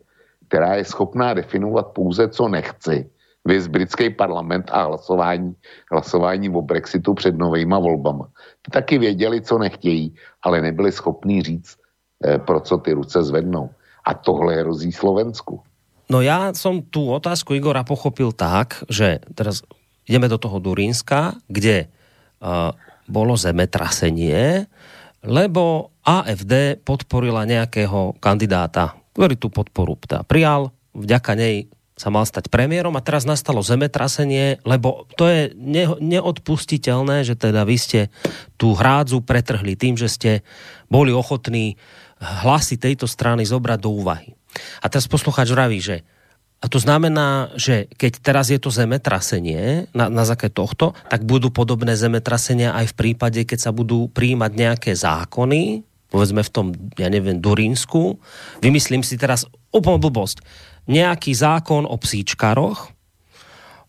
[0.47, 3.09] která je schopná definovat pouze, co nechci.
[3.45, 5.55] Vys britský parlament a hlasování,
[5.91, 8.29] hlasování o Brexitu před novejma volbama.
[8.61, 11.77] Ty taky věděli, co nechtějí, ale nebyli schopní říct,
[12.25, 13.69] eh, pro co ty ruce zvednou.
[14.05, 15.61] A tohle hrozí Slovensku.
[16.05, 19.65] No ja som tú otázku Igora pochopil tak, že teraz
[20.05, 22.69] ideme do toho Durínska, kde uh,
[23.09, 24.69] bolo zemetrasenie,
[25.25, 32.51] lebo AFD podporila nejakého kandidáta, ktorý tú podporu tá prijal, vďaka nej sa mal stať
[32.51, 37.99] premiérom a teraz nastalo zemetrasenie, lebo to je ne, neodpustiteľné, že teda vy ste
[38.59, 40.31] tú hrádzu pretrhli tým, že ste
[40.91, 41.79] boli ochotní
[42.19, 44.35] hlasy tejto strany zobrať do úvahy.
[44.83, 46.03] A teraz poslucháč vraví, že
[46.63, 51.51] a to znamená, že keď teraz je to zemetrasenie na, na základe tohto, tak budú
[51.51, 57.11] podobné zemetrasenia aj v prípade, keď sa budú príjmať nejaké zákony, povedzme v tom, ja
[57.11, 58.17] neviem, Durínsku.
[58.63, 59.43] Vymyslím si teraz
[59.75, 60.41] úplnú blbosť.
[60.85, 62.95] Nejaký zákon o psíčkaroch,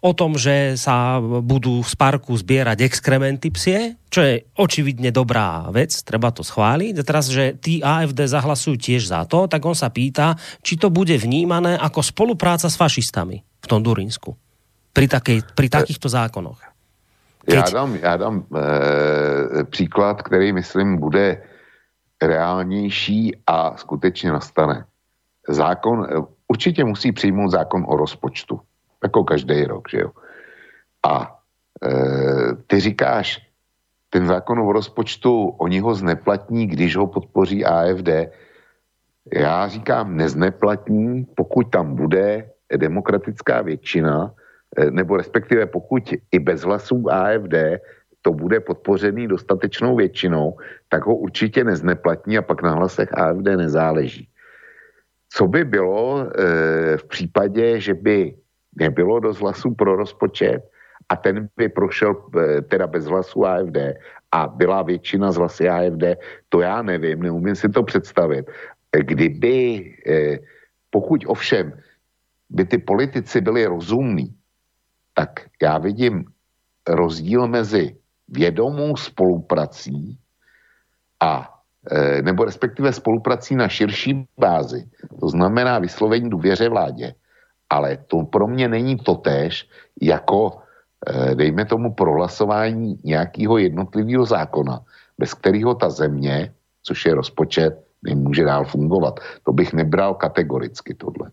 [0.06, 5.92] o tom, že sa budú z parku zbierať exkrementy psie, čo je očividne dobrá vec,
[6.06, 6.94] treba to schváliť.
[7.00, 10.92] A teraz, že tí AFD zahlasujú tiež za to, tak on sa pýta, či to
[10.92, 14.36] bude vnímané ako spolupráca s fašistami v tom Durinsku.
[14.92, 16.60] Pri, takej, pri takýchto zákonoch.
[17.46, 21.42] Já dám, já dám e, příklad, který myslím bude
[22.22, 24.84] reálnější a skutečně nastane.
[25.48, 28.60] Zákon, eh, určitě musí přijmout zákon o rozpočtu
[29.02, 30.10] jako každý rok, že jo.
[31.06, 31.38] A
[31.84, 31.90] e,
[32.66, 33.46] ty říkáš,
[34.10, 38.08] ten zákon o rozpočtu, oni ho zneplatní, když ho podpoří AFD.
[39.34, 44.34] Já říkám, nezneplatní, pokud tam bude demokratická většina,
[44.78, 47.54] e, nebo respektive pokud i bez hlasů AFD
[48.22, 50.58] to bude podpořený dostatečnou většinou,
[50.88, 54.28] tak ho určitě nezneplatní a pak na hlasech AFD nezáleží.
[55.36, 58.34] Co by bylo e, v případě, že by
[58.76, 60.64] nebylo dost hlasů pro rozpočet
[61.08, 63.76] a ten by prošel eh, teda bez hlasů AFD
[64.32, 66.04] a byla většina z hlasy AFD,
[66.48, 68.46] to já nevím, neumím si to představit.
[68.90, 70.38] Kdyby, eh,
[70.90, 71.72] pokud ovšem
[72.50, 74.34] by ty politici byli rozumní,
[75.14, 76.24] tak já vidím
[76.88, 77.96] rozdíl mezi
[78.28, 80.18] vědomou spoluprací
[81.20, 81.55] a
[82.22, 84.88] nebo respektive spoluprací na širší bázi,
[85.20, 87.14] to znamená vyslovení důvěře vládě,
[87.70, 89.68] ale to pro mě není totéž
[90.02, 90.58] jako,
[91.06, 94.80] eh, dejme tomu, prohlasování nějakého jednotlivého zákona,
[95.18, 96.52] bez kterého ta země,
[96.82, 97.72] což je rozpočet,
[98.02, 99.20] nemůže dál fungovat.
[99.42, 101.30] To bych nebral kategoricky tohle.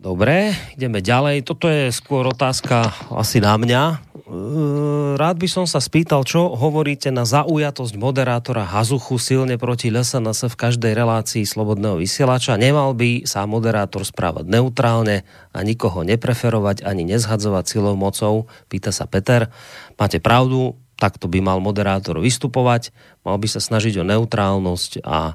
[0.00, 1.44] Dobre, ideme ďalej.
[1.44, 4.09] Toto je skôr otázka asi na mňa.
[4.30, 10.54] E, Rád by som sa spýtal, čo hovoríte na zaujatosť moderátora Hazuchu silne proti LSNS
[10.54, 12.54] v každej relácii slobodného vysielača.
[12.54, 19.10] Nemal by sa moderátor správať neutrálne a nikoho nepreferovať ani nezhadzovať silou mocou, pýta sa
[19.10, 19.50] Peter.
[19.98, 22.94] Máte pravdu, takto by mal moderátor vystupovať,
[23.26, 25.34] mal by sa snažiť o neutrálnosť a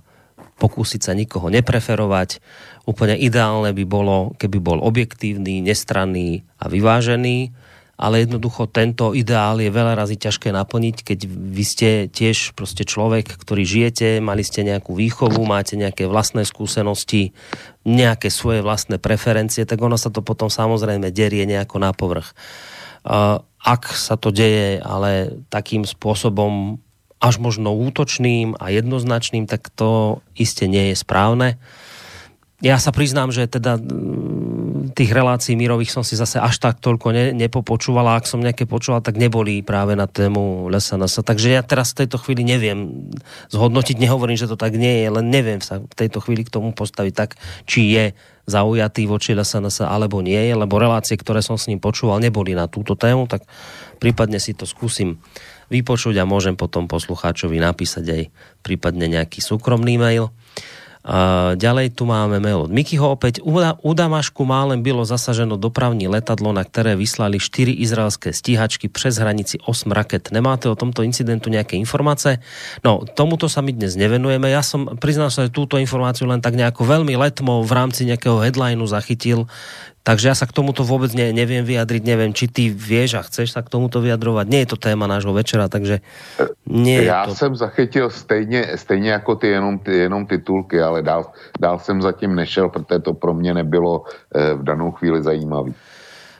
[0.55, 2.39] pokúsiť sa nikoho nepreferovať.
[2.88, 7.51] Úplne ideálne by bolo, keby bol objektívny, nestranný a vyvážený,
[7.95, 13.39] ale jednoducho tento ideál je veľa razy ťažké naplniť, keď vy ste tiež proste človek,
[13.39, 17.31] ktorý žijete, mali ste nejakú výchovu, máte nejaké vlastné skúsenosti,
[17.88, 22.35] nejaké svoje vlastné preferencie, tak ono sa to potom samozrejme derie nejako na povrch.
[23.65, 26.84] Ak sa to deje, ale takým spôsobom
[27.23, 31.55] až možno útočným a jednoznačným, tak to iste nie je správne.
[32.64, 37.11] Ja sa priznám, že teda mm, tých relácií mírových som si zase až tak toľko
[37.11, 41.19] ne, nepopočúval a ak som nejaké počúval, tak neboli práve na tému LSNS.
[41.19, 43.11] Takže ja teraz v tejto chvíli neviem
[43.52, 46.72] zhodnotiť, nehovorím, že to tak nie je, len neviem sa v tejto chvíli k tomu
[46.72, 47.36] postaviť tak,
[47.68, 48.06] či je
[48.48, 52.72] zaujatý voči LSNS alebo nie je, lebo relácie, ktoré som s ním počúval, neboli na
[52.72, 53.44] túto tému, tak
[53.99, 55.19] prípadne si to skúsim
[55.68, 58.22] vypočuť a môžem potom poslucháčovi napísať aj
[58.61, 60.30] prípadne nejaký súkromný mail.
[61.56, 63.38] Ďalej tu máme mail od Mikyho opäť.
[63.45, 69.61] U, Damašku málem bylo zasaženo dopravní letadlo, na ktoré vyslali 4 izraelské stíhačky přes hranici
[69.61, 70.34] 8 raket.
[70.34, 72.41] Nemáte o tomto incidentu nejaké informácie?
[72.82, 74.49] No, tomuto sa my dnes nevenujeme.
[74.49, 78.41] Ja som, priznám sa, že túto informáciu len tak nejako veľmi letmo v rámci nejakého
[78.41, 79.45] headlineu zachytil
[80.06, 83.57] Takže ja sa k tomuto vôbec ne, neviem vyjadriť, neviem, či ty vieš a chceš
[83.57, 84.45] sa k tomuto vyjadrovať.
[84.45, 86.06] Nie je to téma nášho večera, takže
[86.69, 87.36] nie Já je to...
[87.36, 92.36] jsem zachytil stejně, stejně jako ty jenom, ty jenom titulky, ale dál, dál jsem zatím
[92.36, 95.73] nešel, protože to pro mě nebylo eh, v danou chvíli zajímavý.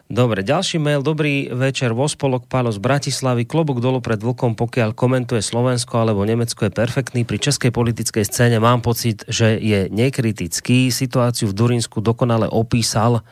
[0.06, 1.02] Dobre, ďalší mail.
[1.02, 3.50] Dobrý večer, Vospolok Pálo z Bratislavy.
[3.50, 7.26] Klobuk dolu pred vlkom, pokiaľ komentuje Slovensko alebo Nemecko je perfektný.
[7.26, 10.94] Pri českej politickej scéne mám pocit, že je nekritický.
[10.94, 13.26] Situáciu v Durinsku dokonale opísal.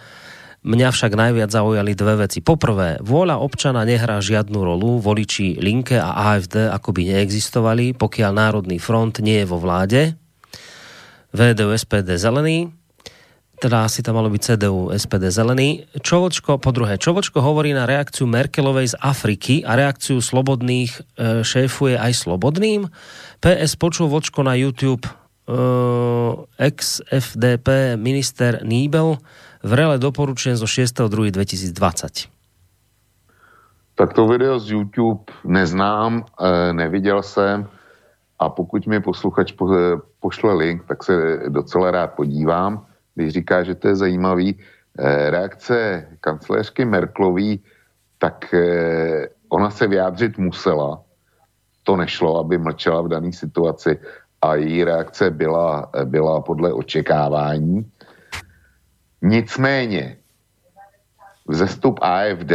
[0.63, 2.39] Mňa však najviac zaujali dve veci.
[2.39, 5.03] Poprvé, vôľa občana nehrá žiadnu rolu.
[5.03, 10.15] Voliči Linke a AFD akoby neexistovali, pokiaľ Národný front nie je vo vláde.
[11.35, 12.71] VDU, SPD, Zelený
[13.63, 15.87] teda asi tam malo byť CDU, SPD zelený.
[16.03, 21.01] Čovočko, po druhé, Čovočko hovorí na reakciu Merkelovej z Afriky a reakciu slobodných e,
[21.47, 22.91] šéfuje aj slobodným.
[23.39, 25.11] PS počul vočko na YouTube e,
[26.59, 29.23] ex-FDP minister Niebel
[29.63, 32.27] vrele doporučujem zo 6.2.2020.
[33.95, 37.67] Tak to video z YouTube neznám, eh, neviděl jsem
[38.39, 42.85] a pokud mi posluchač po- pošle link, tak se docela rád podívám,
[43.15, 44.59] když říká, že to je zajímavý.
[44.99, 47.63] Eh, Reakce kancléřky Merklový,
[48.17, 48.55] tak
[49.49, 51.01] ona se vyjádřit musela.
[51.83, 53.99] To nešlo, aby mlčela v dané situaci
[54.41, 57.85] a její reakce byla, byla podle očekávání.
[59.23, 60.17] Nicméně
[61.47, 62.51] vzestup AFD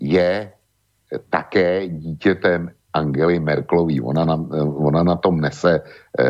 [0.00, 0.52] je
[1.30, 4.00] také dítětem Angely Merklový.
[4.00, 6.24] Ona na, ona na tom nese eh,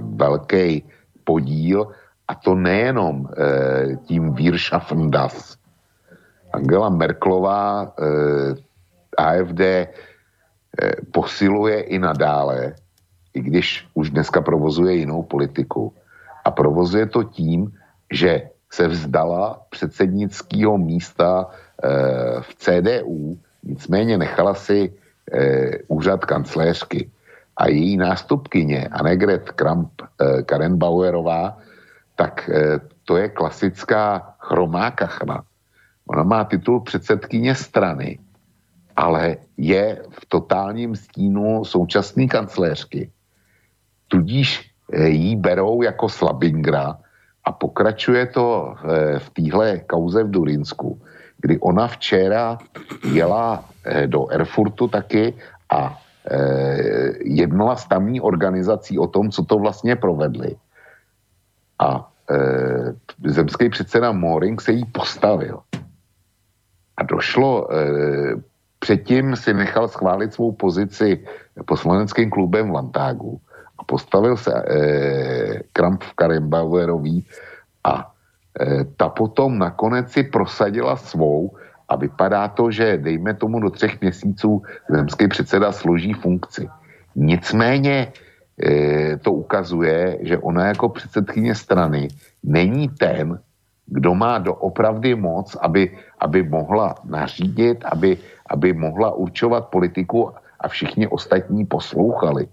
[0.00, 0.82] velký
[1.24, 1.86] podíl
[2.28, 5.56] a to nejenom eh, tím Wirtschaffen das.
[6.52, 8.54] Angela Merklová eh,
[9.18, 9.86] AFD eh,
[11.10, 12.74] posiluje i nadále,
[13.34, 15.94] i když už dneska provozuje jinou politiku.
[16.44, 17.70] A provozuje to tím,
[18.10, 24.92] že se vzdala předsednického místa eh, v CDU, nicméně nechala si
[25.32, 27.10] eh, úřad kancléřky.
[27.56, 30.42] A její nástupkyně Annegret Kramp eh,
[32.16, 32.50] tak
[33.04, 35.42] to je klasická chromá kachna.
[36.06, 38.18] Ona má titul předsedkyně strany,
[38.96, 43.10] ale je v totálním stínu současné kancléřky.
[44.08, 44.70] Tudíž
[45.06, 46.98] jí berou jako slabingra
[47.50, 51.02] a pokračuje to eh, v téhle kauze v Durinsku,
[51.42, 52.62] kdy ona včera
[53.10, 55.34] jela eh, do Erfurtu taky
[55.66, 55.98] a
[56.30, 60.54] eh, jednala s tamní organizací o tom, co to vlastně provedli.
[61.82, 62.94] A eh,
[63.26, 65.66] zemský předseda Moring se jí postavil.
[66.96, 68.38] A došlo, eh,
[68.78, 71.26] předtím si nechal schválit svou pozici
[71.66, 73.40] poslaneckým klubem v Lantágu
[73.90, 77.26] postavil se eh, Kramp v Karembauerový
[77.82, 81.58] a eh, ta potom nakonec si prosadila svou
[81.90, 86.70] a vypadá to, že dejme tomu do třech měsíců zemský předseda složí funkci.
[87.18, 88.14] Nicméně
[88.62, 92.08] eh, to ukazuje, že ona jako předsedkyně strany
[92.46, 93.42] není ten,
[93.90, 95.90] kdo má doopravdy moc, aby,
[96.22, 98.22] aby mohla nařídit, aby,
[98.54, 100.30] aby mohla určovat politiku
[100.62, 102.46] a všichni ostatní poslouchali.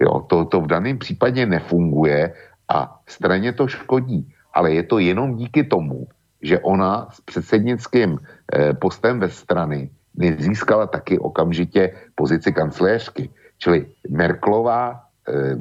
[0.00, 2.34] Jo, to, to v daném případě nefunguje
[2.68, 6.06] a straně to škodí, ale je to jenom díky tomu,
[6.42, 13.30] že ona s předsednickým eh, postem ve strany nezískala taky okamžitě pozici kancléřky.
[13.58, 15.56] Čili Merklová eh,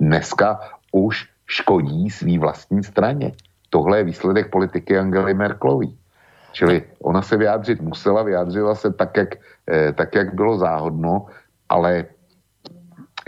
[0.00, 0.60] dneska
[0.92, 3.32] už škodí svý vlastní straně.
[3.70, 5.98] Tohle je výsledek politiky Angely Merklový.
[6.52, 9.30] Čili ona se vyjádřit musela, vyjádřila se tak, jak,
[9.70, 11.26] eh, tak, jak bylo záhodno,
[11.68, 12.17] ale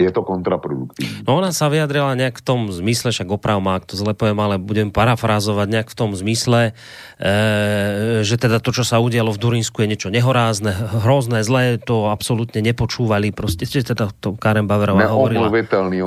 [0.01, 1.29] je to kontraproduktivní.
[1.29, 4.41] No ona sa vyjadrila nejak v tom zmysle, však oprav má, ak to zle poviem,
[4.41, 6.73] ale budem parafrázovať nejak v tom zmysle,
[7.21, 10.73] e, že teda to, čo sa udialo v Durinsku je niečo nehorázne,
[11.05, 15.49] hrozné, zlé, to absolútne nepočúvali, proste, teda to Karen Baverová hovorila.
[15.49, 15.55] Ona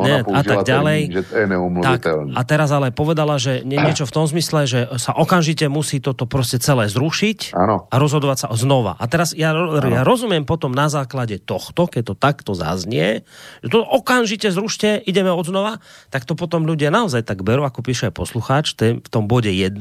[0.04, 1.00] Ne, a tak ďalej.
[1.08, 1.48] termín, že je
[1.84, 2.02] Tak,
[2.34, 6.26] a teraz ale povedala, že nie, niečo v tom zmysle, že sa okamžite musí toto
[6.26, 7.86] proste celé zrušiť Áno.
[7.92, 8.96] a rozhodovať sa znova.
[8.98, 13.28] A teraz ja, ja rozumiem potom na základe tohto, keď to takto zaznie,
[13.62, 17.84] že to okamžite zrušte, ideme od znova, tak to potom ľudia naozaj tak berú, ako
[17.84, 19.78] píše aj poslucháč v tom bode 1,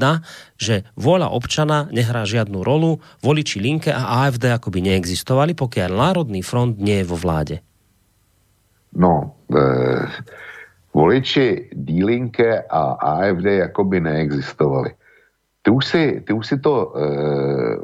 [0.59, 6.77] že vôľa občana nehrá žiadnu rolu, voliči Linke a AFD akoby neexistovali, pokiaľ Národný front
[6.77, 7.63] nie je vo vláde.
[8.93, 10.05] No, eh,
[10.93, 14.91] voliči Dílinke a AFD jakoby neexistovali.
[15.63, 17.77] Ty už si, ty už si to eh,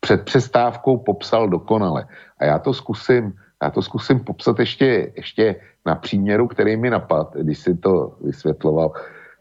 [0.00, 2.06] před přestávkou popsal dokonale.
[2.38, 5.56] A já to zkusím, já to zkusím popsat ještě, ještě
[5.86, 8.92] na příměru, který mi napad, když si to vysvětloval.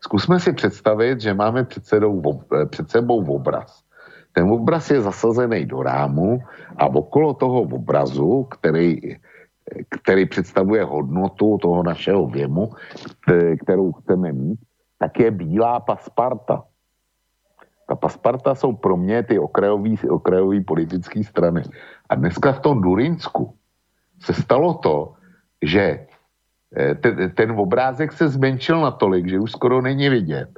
[0.01, 3.83] Zkusme si představit, že máme před, sedou, ob- eh, před sebou obraz.
[4.33, 6.39] Ten obraz je zasazený do rámu
[6.77, 8.99] a okolo toho obrazu, který,
[9.89, 12.69] který představuje hodnotu toho našeho věmu,
[13.23, 14.59] kte- kterou chceme mít,
[14.99, 16.63] tak je bílá pasparta.
[17.87, 19.39] Ta pasparta jsou pro mě ty
[20.09, 21.63] okrajový politické strany.
[22.09, 23.53] A dneska v tom Durinsku
[24.19, 25.13] se stalo to,
[25.61, 26.05] že
[26.75, 30.49] eh, ten, ten obrázek se zmenšil natolik, že už skoro není vidět.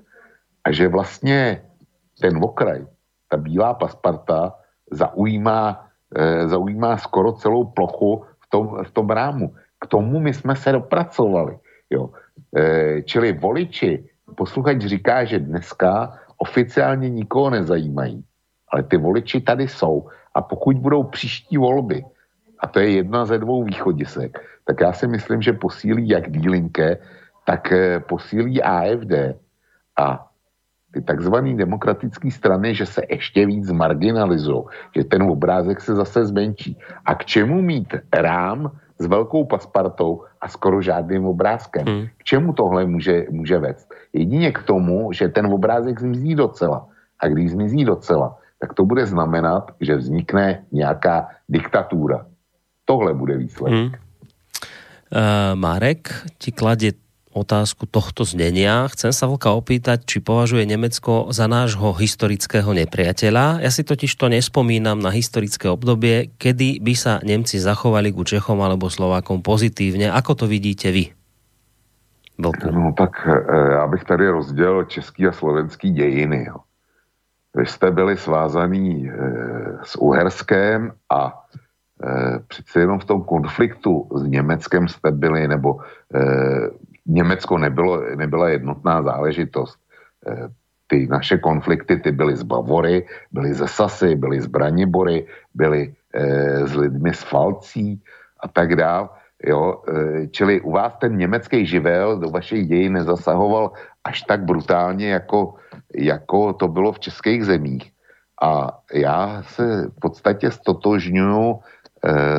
[0.64, 1.62] A že vlastně
[2.22, 2.86] ten okraj,
[3.30, 4.54] ta bílá pasparta,
[4.92, 9.56] zaujímá, eh, zaujímá skoro celou plochu v tom, v tom rámu.
[9.80, 11.60] K tomu my jsme se dopracovali.
[11.90, 12.10] Jo.
[12.56, 14.04] Eh, čili voliči,
[14.36, 18.24] posluchač říká, že dneska oficiálně nikoho nezajímají,
[18.72, 22.04] ale ty voliči tady jsou a pokud budou příští volby,
[22.60, 26.98] a to je jedna ze dvou východisek, tak já si myslím, že posílí jak Dílinke,
[27.46, 29.40] tak eh, posílí AFD
[30.00, 30.28] a
[30.92, 34.64] ty takzvané demokratické strany, že se ještě víc marginalizují,
[34.96, 36.78] že ten obrázek se zase zmenší.
[37.06, 41.86] A k čemu mít rám s velkou paspartou a skoro žádným obrázkem?
[41.86, 42.06] Hmm.
[42.18, 43.94] K čemu tohle může, může vést?
[44.14, 46.88] Jedině k tomu, že ten obrázek zmizí docela.
[47.20, 52.26] A když zmizí docela, tak to bude znamenat, že vznikne nějaká diktatura.
[52.88, 53.76] Tohle bude výsledek.
[53.76, 53.92] Hmm.
[55.08, 56.96] Uh, Marek ti kladie
[57.38, 58.90] otázku tohto znenia.
[58.90, 63.62] Chcem sa Vlka opýtať, či považuje Nemecko za nášho historického nepriateľa.
[63.62, 68.58] Ja si totiž to nespomínam na historické obdobie, kedy by sa Nemci zachovali ku Čechom
[68.64, 70.10] alebo Slovákom pozitívne.
[70.10, 71.14] Ako to vidíte vy?
[72.42, 72.70] Vlku.
[72.74, 73.28] No tak
[73.72, 76.46] já bych tady rozdělil český a slovenský dějiny.
[76.48, 76.56] Jo.
[77.56, 79.14] Vy jste byli svázaný eh,
[79.84, 81.34] s Uherskem a
[82.48, 85.80] přece jenom v tom konfliktu s Německem jste byli, nebo
[86.16, 86.70] eh,
[87.06, 89.80] Německo nebylo, nebyla jednotná záležitost.
[90.28, 90.48] Eh,
[90.88, 96.68] ty naše konflikty, ty byly z Bavory, byly ze Sasy, byly z Branibory, byly eh,
[96.68, 98.02] s lidmi z Falcí
[98.40, 99.10] a tak dále.
[99.44, 103.72] Jo, eh, čili u vás ten německý živel do vašich dějin nezasahoval
[104.04, 105.54] až tak brutálně, jako,
[105.96, 107.92] jako to bylo v českých zemích.
[108.42, 111.62] A já se v podstatě stotožňuju eh,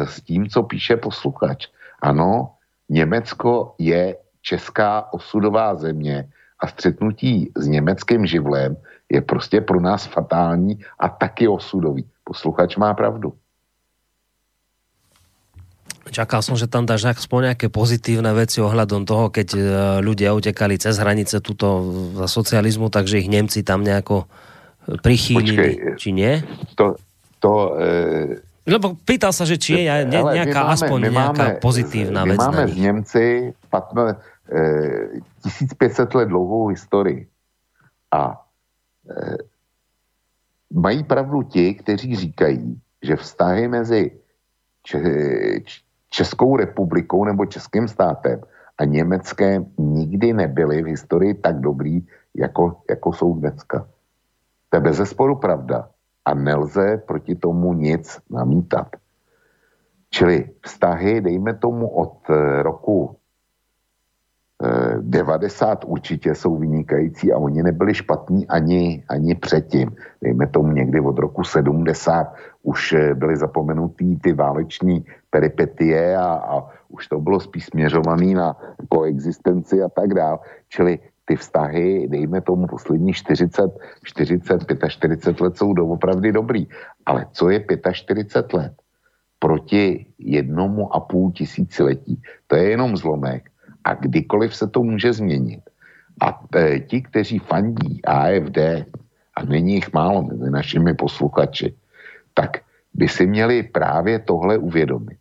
[0.04, 1.66] s tím, co píše posluchač.
[2.02, 2.50] Ano,
[2.88, 6.28] Německo je česká osudová země
[6.60, 8.76] a střetnutí s německým živlem
[9.12, 12.04] je prostě pro nás fatální a taky osudový.
[12.24, 13.32] Posluchač má pravdu.
[16.08, 19.60] Čakal som, že tam dáš aspoň nejaké pozitívne veci ohľadom toho, keď e,
[20.00, 21.84] ľudia utekali cez hranice tuto
[22.16, 24.24] za socializmu, takže ich Nemci tam nejako
[25.04, 26.00] prichýlili, Počkej.
[26.00, 26.40] či nie?
[26.80, 26.96] To,
[27.44, 31.60] to eh, Lebo pýtal sa, že či je ne, nejaká máme- aspoň my nejaká máme-
[31.64, 32.76] pozitívna my vec máme nich.
[32.76, 33.24] Němci
[33.72, 34.14] patme,
[34.52, 37.24] eh, 1500 let dlouhou historii.
[38.12, 38.44] A
[39.08, 39.36] eh,
[40.72, 44.12] mají pravdu ti, kteří říkají, že vztahy mezi
[44.82, 45.00] Če,
[46.08, 48.40] Českou republikou nebo Českým státem
[48.78, 52.00] a Německém nikdy nebyly v historii tak dobrý,
[52.36, 53.88] jako, jako jsou dneska.
[54.68, 55.88] To je bezesporu pravda
[56.28, 59.00] a nelze proti tomu nic namítat.
[60.12, 63.16] Čili vztahy, dejme tomu od eh, roku
[64.60, 69.96] eh, 90 určitě jsou vynikající a oni nebyli špatní ani, ani předtím.
[70.22, 76.54] Dejme tomu někdy od roku 70 už eh, byly zapomenutý ty váleční peripetie a, a
[76.88, 78.56] už to bylo spíš směřovaný na
[78.88, 80.38] koexistenci a tak dále.
[80.68, 80.98] Čili
[81.28, 83.52] ty vztahy, dejme tomu poslední 40,
[84.04, 86.66] 40, 45 let jsou doopravdy dobrý.
[87.06, 87.60] Ale co je
[87.92, 88.72] 45 let
[89.38, 92.22] proti jednomu a půl tisíciletí?
[92.46, 93.52] To je jenom zlomek
[93.84, 95.60] a kdykoliv se to může změnit.
[96.20, 98.88] A e, ti, kteří fandí AFD,
[99.36, 101.76] a není jich málo mezi našimi posluchači,
[102.34, 102.64] tak
[102.94, 105.18] by si měli právě tohle uvědomit.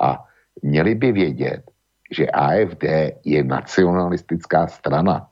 [0.00, 0.24] A
[0.62, 1.62] měli by vědět,
[2.10, 2.84] že AFD
[3.24, 5.28] je nacionalistická strana.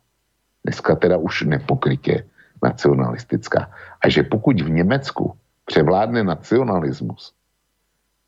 [0.65, 2.25] Dneska teda už nepokrytě
[2.63, 3.71] nacionalistická.
[4.01, 7.33] A že pokud v Německu převládne nacionalismus,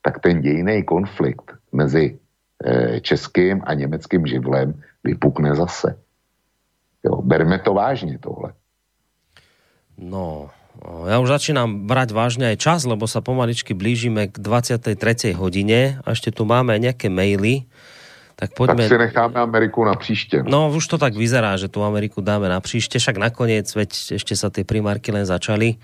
[0.03, 2.19] tak ten dějný konflikt mezi
[2.65, 5.99] eh, českým a německým živlem vypukne zase.
[7.05, 8.53] Jo, berme to vážně tohle.
[9.97, 10.53] No,
[11.09, 15.33] ja už začínam brať vážne aj čas, lebo sa pomaličky blížime k 23.
[15.33, 17.65] hodine a ešte tu máme nejaké maily.
[18.37, 18.85] Tak Tak poďme...
[18.89, 20.45] si necháme Ameriku na příště.
[20.45, 24.37] No už to tak vyzerá, že tú Ameriku dáme na príšte, však nakoniec, veď ešte
[24.37, 25.81] sa tie primárky len začali.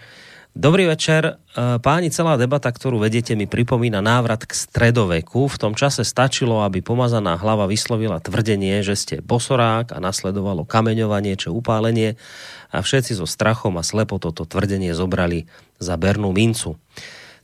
[0.53, 1.41] Dobrý večer.
[1.57, 5.49] E, Páni, celá debata, ktorú vedete, mi pripomína návrat k stredoveku.
[5.49, 11.41] V tom čase stačilo, aby pomazaná hlava vyslovila tvrdenie, že ste bosorák a nasledovalo kameňovanie
[11.41, 12.21] či upálenie
[12.69, 15.49] a všetci so strachom a slepo toto tvrdenie zobrali
[15.81, 16.77] za bernú mincu.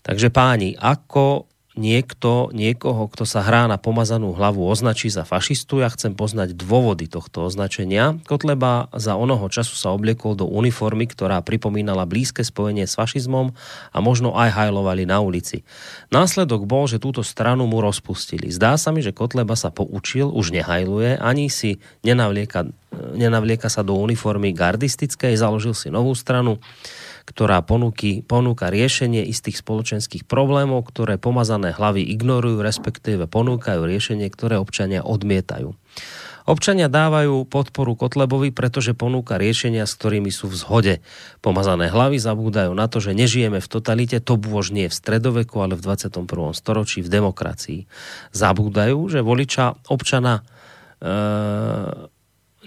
[0.04, 1.47] Takže páni, ako
[1.78, 5.78] niekto, niekoho, kto sa hrá na pomazanú hlavu, označí za fašistu.
[5.78, 8.18] Ja chcem poznať dôvody tohto označenia.
[8.26, 13.54] Kotleba za onoho času sa obliekol do uniformy, ktorá pripomínala blízke spojenie s fašizmom
[13.94, 15.62] a možno aj hajlovali na ulici.
[16.10, 18.50] Následok bol, že túto stranu mu rozpustili.
[18.50, 22.66] Zdá sa mi, že Kotleba sa poučil, už nehajluje, ani si nenavlieka,
[23.14, 26.58] nenavlieka sa do uniformy gardistickej, založil si novú stranu
[27.28, 34.56] ktorá ponúky, ponúka riešenie istých spoločenských problémov, ktoré pomazané hlavy ignorujú, respektíve ponúkajú riešenie, ktoré
[34.56, 35.76] občania odmietajú.
[36.48, 40.94] Občania dávajú podporu Kotlebovi, pretože ponúka riešenia, s ktorými sú v zhode.
[41.44, 45.76] Pomazané hlavy zabúdajú na to, že nežijeme v totalite, to bôž nie v stredoveku, ale
[45.76, 46.24] v 21.
[46.56, 47.84] storočí v demokracii.
[48.32, 50.40] Zabúdajú, že voliča občana
[51.04, 51.12] e,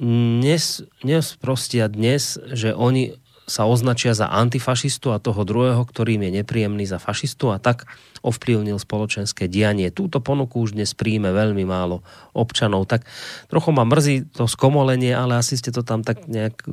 [0.06, 3.18] nes, nesprostia dnes, že oni
[3.52, 7.84] sa označia za antifašistu a toho druhého, ktorým je nepríjemný za fašistu a tak
[8.24, 9.90] ovplyvnil spoločenské dianie.
[9.92, 12.88] Túto ponuku už dnes príjme veľmi málo občanov.
[12.88, 13.04] Tak
[13.50, 16.72] trochu ma mrzí to skomolenie, ale asi ste to tam tak nejak uh,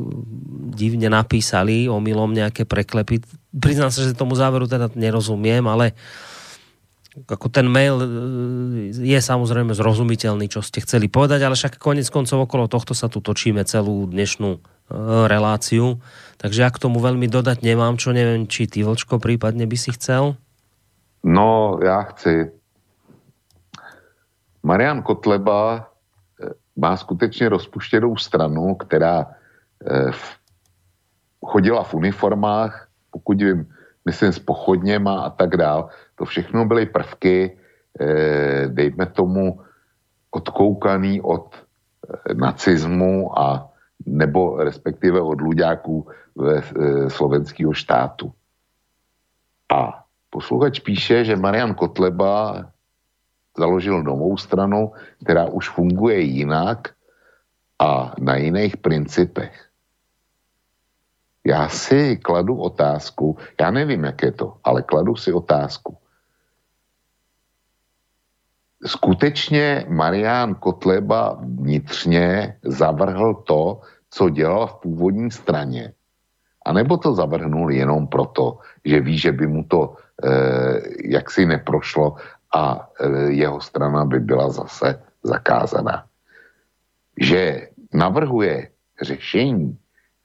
[0.77, 3.25] divne napísali, omylom nejaké preklepy.
[3.51, 5.97] Priznám sa, že tomu záveru teda nerozumiem, ale
[7.19, 8.07] ako ten mail uh,
[8.93, 13.25] je samozrejme zrozumiteľný, čo ste chceli povedať, ale však konec koncov okolo tohto sa tu
[13.25, 14.61] točíme celú dnešnú uh,
[15.27, 15.97] reláciu.
[16.39, 19.91] Takže ja k tomu veľmi dodať nemám, čo neviem, či ty, Vlčko, prípadne by si
[19.91, 20.39] chcel?
[21.27, 22.51] No, já chci.
[24.63, 30.11] Marian Kotleba eh, má skutečně rozpuštěnou stranu, která eh,
[31.45, 33.67] chodila v uniformách, pokud vím,
[34.07, 35.89] myslím s pochodněma a tak dál.
[36.15, 37.59] To všechno byly prvky,
[38.01, 39.61] eh, dejme tomu,
[40.31, 41.51] odkoukaný od
[42.35, 43.69] nacismu a
[44.07, 45.45] nebo respektive od e,
[47.09, 48.33] slovenského štátu.
[49.73, 52.67] A posluchač píše, že Marian Kotleba
[53.59, 54.93] založil novou stranu,
[55.25, 56.95] která už funguje jinak
[57.79, 59.69] a na jiných principech.
[61.45, 65.99] Já si kladu otázku, já nevím, jak je to, ale kladu si otázku.
[68.87, 75.93] Skutečně Marián Kotleba vnitřně zavrhl to, co dělal v původní straně,
[76.67, 80.31] a nebo to zavrhnul jenom proto, že ví, že by mu to e,
[81.05, 82.17] jaksi neprošlo
[82.55, 86.05] a e, jeho strana by byla zase zakázaná.
[87.21, 88.69] Že navrhuje
[89.03, 89.79] řešení,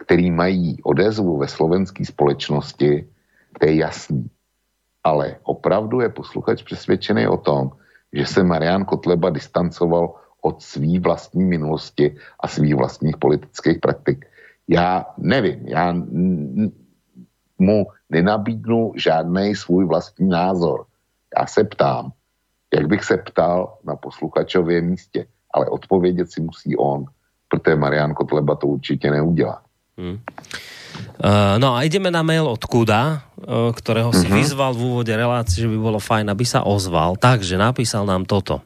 [0.05, 3.07] který mají odezvu ve slovenské společnosti,
[3.59, 4.29] to je jasný.
[5.03, 7.71] Ale opravdu je posluchač přesvědčený o tom,
[8.13, 14.25] že se Marian Kotleba distancoval od svý vlastní minulosti a svých vlastních politických praktik.
[14.67, 15.95] Já nevím, já
[17.59, 20.85] mu nenabídnu žádný svůj vlastní názor.
[21.39, 22.11] Já se ptám,
[22.73, 27.05] jak bych se ptal na posluchačově místě, ale odpovědět si musí on,
[27.49, 29.61] protože Marian Kotleba to určitě neudělá.
[29.97, 30.19] Hmm.
[31.23, 34.41] Uh, no a ideme na mail od Kuda, uh, ktorého si uh-huh.
[34.41, 37.17] vyzval v úvode relácie, že by bolo fajn, aby sa ozval.
[37.17, 38.61] Takže napísal nám toto.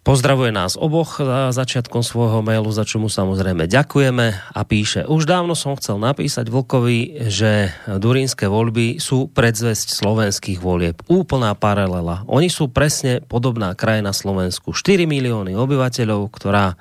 [0.00, 5.28] Pozdravuje nás oboch za začiatkom svojho mailu, za čo mu samozrejme ďakujeme a píše, už
[5.28, 11.04] dávno som chcel napísať Vlkovi, že durínske voľby sú predzvesť slovenských volieb.
[11.04, 12.24] Úplná paralela.
[12.32, 14.72] Oni sú presne podobná krajina Slovensku.
[14.72, 16.80] 4 milióny obyvateľov, ktorá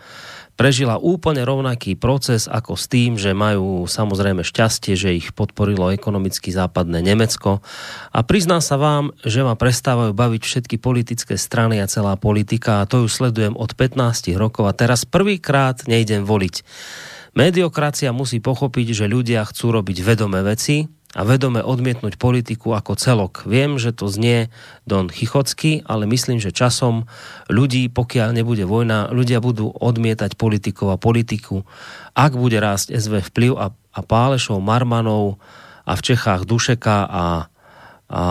[0.59, 6.51] prežila úplne rovnaký proces ako s tým, že majú samozrejme šťastie, že ich podporilo ekonomicky
[6.51, 7.63] západné Nemecko.
[8.11, 12.87] A prizná sa vám, že ma prestávajú baviť všetky politické strany a celá politika a
[12.91, 16.67] to ju sledujem od 15 rokov a teraz prvýkrát nejdem voliť.
[17.39, 23.41] Mediokracia musí pochopiť, že ľudia chcú robiť vedomé veci, a vedome odmietnúť politiku ako celok.
[23.49, 24.53] Viem, že to znie
[24.85, 27.09] Don Chichocky, ale myslím, že časom
[27.49, 31.65] ľudí, pokiaľ nebude vojna, ľudia budú odmietať politikov a politiku.
[32.13, 35.41] Ak bude rásť SV vplyv a, a Pálešov, Marmanov
[35.81, 37.25] a v Čechách Dušeka a,
[38.05, 38.23] a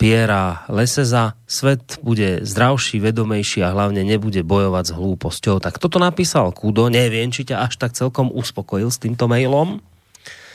[0.00, 5.60] Piera Leseza, svet bude zdravší, vedomejší a hlavne nebude bojovať s hlúposťou.
[5.60, 9.84] Tak toto napísal Kudo, neviem, či ťa až tak celkom uspokojil s týmto mailom.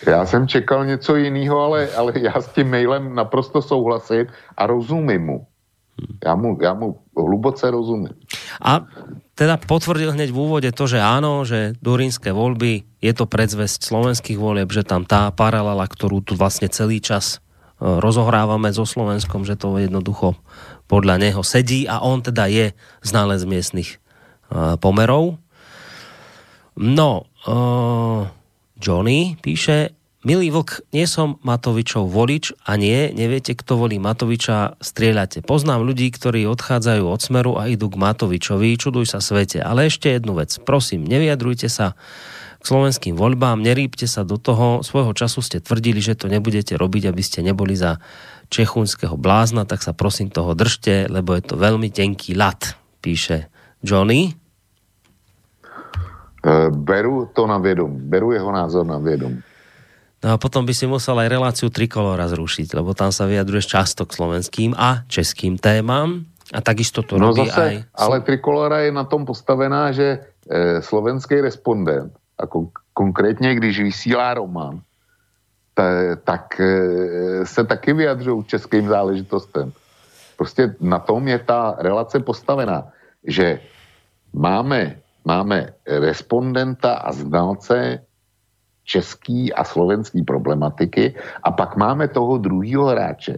[0.06, 4.28] Já jsem čekal něco jiného, ale, ale já s tím mailem naprosto souhlasím
[4.58, 5.48] a rozumím mu.
[6.26, 8.14] Já mu, já mu hluboce rozumím.
[8.62, 8.86] A
[9.34, 14.38] teda potvrdil hneď v úvode to, že áno, že durínske voľby je to predzvesť slovenských
[14.38, 17.38] volieb, že tam tá paralela, ktorú tu vlastne celý čas
[17.82, 20.38] e, rozohrávame so Slovenskom, že to jednoducho
[20.86, 25.42] podľa neho sedí a on teda je znalec miestnych e, pomerov.
[26.78, 28.30] No, uh,
[28.78, 29.98] Johnny píše,
[30.28, 35.40] Milý vlk, nie som Matovičov volič a nie, neviete, kto volí Matoviča, strieľate.
[35.40, 39.64] Poznám ľudí, ktorí odchádzajú od smeru a idú k Matovičovi, čuduj sa svete.
[39.64, 41.96] Ale ešte jednu vec, prosím, nevyjadrujte sa
[42.58, 44.82] k slovenským voľbám, nerýpte sa do toho.
[44.82, 48.02] Svojho času ste tvrdili, že to nebudete robiť, aby ste neboli za
[48.50, 52.76] čechunského blázna, tak sa prosím toho držte, lebo je to veľmi tenký lat,
[53.06, 53.54] píše
[53.86, 54.47] Johnny.
[56.46, 59.42] E, beru to na vědom, beru jeho názor na vědom.
[60.18, 64.02] No a potom by si musel aj reláciu Trikolora zrušiť, lebo tam sa vyjadruješ často
[64.02, 67.74] k slovenským a českým témam a takisto to No robí zase, aj...
[67.94, 74.34] ale Trikolora je na tom postavená, že e, slovenský respondent, a kon- konkrétně když vysílá
[74.34, 74.82] Roman,
[75.78, 76.66] ta, tak e,
[77.46, 79.72] se taky vyjadřují k českým záležitostem.
[80.38, 82.90] Prostě na tom je ta relace postavená,
[83.22, 83.60] že
[84.34, 84.98] máme,
[85.28, 88.00] máme respondenta a znalce
[88.88, 91.12] český a slovenský problematiky
[91.44, 93.36] a pak máme toho druhého hráče.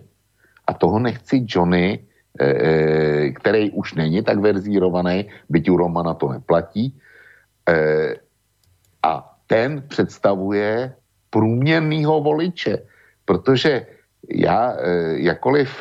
[0.69, 6.29] A toho nechci Johnny, eh, eh, který už není tak verzírovaný, byť u Romana to
[6.37, 6.93] neplatí.
[7.65, 8.21] Eh,
[8.99, 10.93] A ten představuje
[11.31, 12.83] průměrného voliče,
[13.25, 13.87] protože
[14.27, 14.75] já,
[15.23, 15.71] jakoliv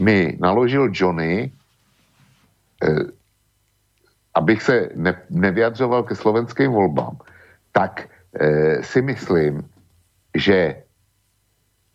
[0.00, 1.52] mi naložil Johnny,
[4.34, 7.18] abych se ne, nevyjadřoval ke slovenským volbám,
[7.72, 9.62] tak eh, si myslím,
[10.34, 10.82] že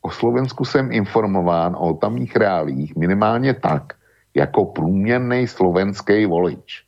[0.01, 3.93] o Slovensku jsem informován o tamních reálích minimálně tak,
[4.33, 6.85] jako průměrný slovenský volič.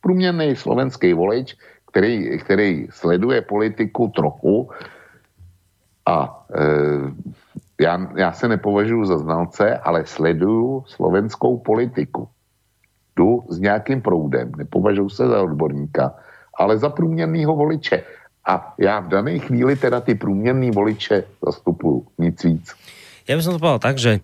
[0.00, 1.56] Průměrný slovenský volič,
[1.90, 4.70] který, který sleduje politiku trochu
[6.06, 6.62] a e,
[7.80, 12.28] já, já se nepovažuji za znalce, ale sleduju slovenskou politiku.
[13.16, 16.14] Jdu s nějakým proudem, nepovažuji se za odborníka,
[16.58, 18.02] ale za průměrného voliče.
[18.46, 22.74] A já v dané chvíli teda ty průměrný voliče zastupuju, nic víc.
[23.26, 24.22] Ja by som to povedal tak, že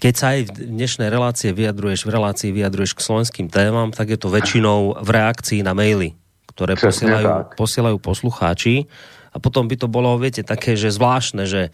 [0.00, 4.18] keď sa aj v dnešnej relácie vyjadruješ, v relácii vyjadruješ k slovenským témam, tak je
[4.18, 6.16] to väčšinou v reakcii na maily,
[6.56, 7.46] ktoré Presne posielajú, tak.
[7.60, 8.88] posielajú poslucháči.
[9.30, 11.68] A potom by to bolo, viete, také, že zvláštne, že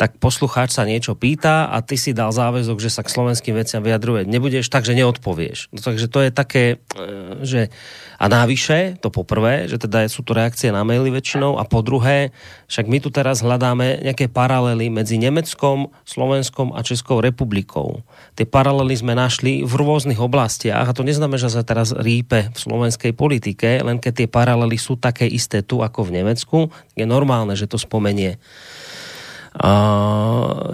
[0.00, 3.84] tak poslucháč sa niečo pýta a ty si dal záväzok, že sa k slovenským veciam
[3.84, 5.68] vyjadruje nebudeš, takže neodpovieš.
[5.76, 6.64] No, takže to je také,
[6.96, 7.68] e, že
[8.16, 12.32] a návyše, to poprvé, že teda sú to reakcie na maily väčšinou a po druhé,
[12.72, 18.00] však my tu teraz hľadáme nejaké paralely medzi Nemeckom, Slovenskom a Českou republikou.
[18.40, 22.56] Tie paralely sme našli v rôznych oblastiach a to neznamená, že sa teraz rípe v
[22.56, 26.58] slovenskej politike, len keď tie paralely sú také isté tu ako v Nemecku,
[26.96, 28.40] je normálne, že to spomenie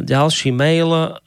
[0.03, 1.21] ďalší mail.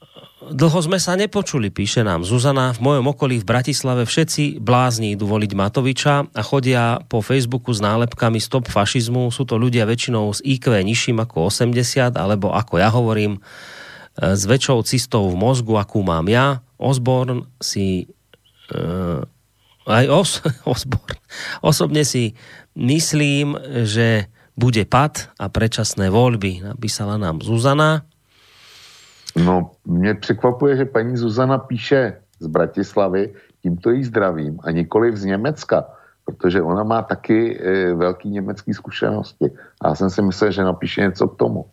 [0.50, 2.74] Dlho sme sa nepočuli, píše nám Zuzana.
[2.74, 7.78] V mojom okolí v Bratislave všetci blázni idú voliť Matoviča a chodia po Facebooku s
[7.86, 9.30] nálepkami Stop fašizmu.
[9.30, 13.40] Sú to ľudia väčšinou s IQ nižším ako 80, alebo ako ja hovorím, e,
[14.34, 16.66] s väčšou cistou v mozgu, akú mám ja.
[16.82, 18.10] Osborn si
[18.74, 19.22] uh,
[19.86, 20.30] aj os,
[20.74, 21.20] Osborn.
[21.62, 22.34] Osobne si
[22.74, 23.54] myslím,
[23.86, 28.04] že bude pad a predčasné voľby, napísala nám Zuzana.
[29.40, 35.26] No, mě překvapuje, že paní Zuzana píše z Bratislavy, tímto jí zdravím, a nikoliv z
[35.26, 35.88] Německa,
[36.26, 39.46] protože ona má taky e, velký německý zkušenosti.
[39.82, 41.66] A já jsem si myslel, že napíše něco k tomu.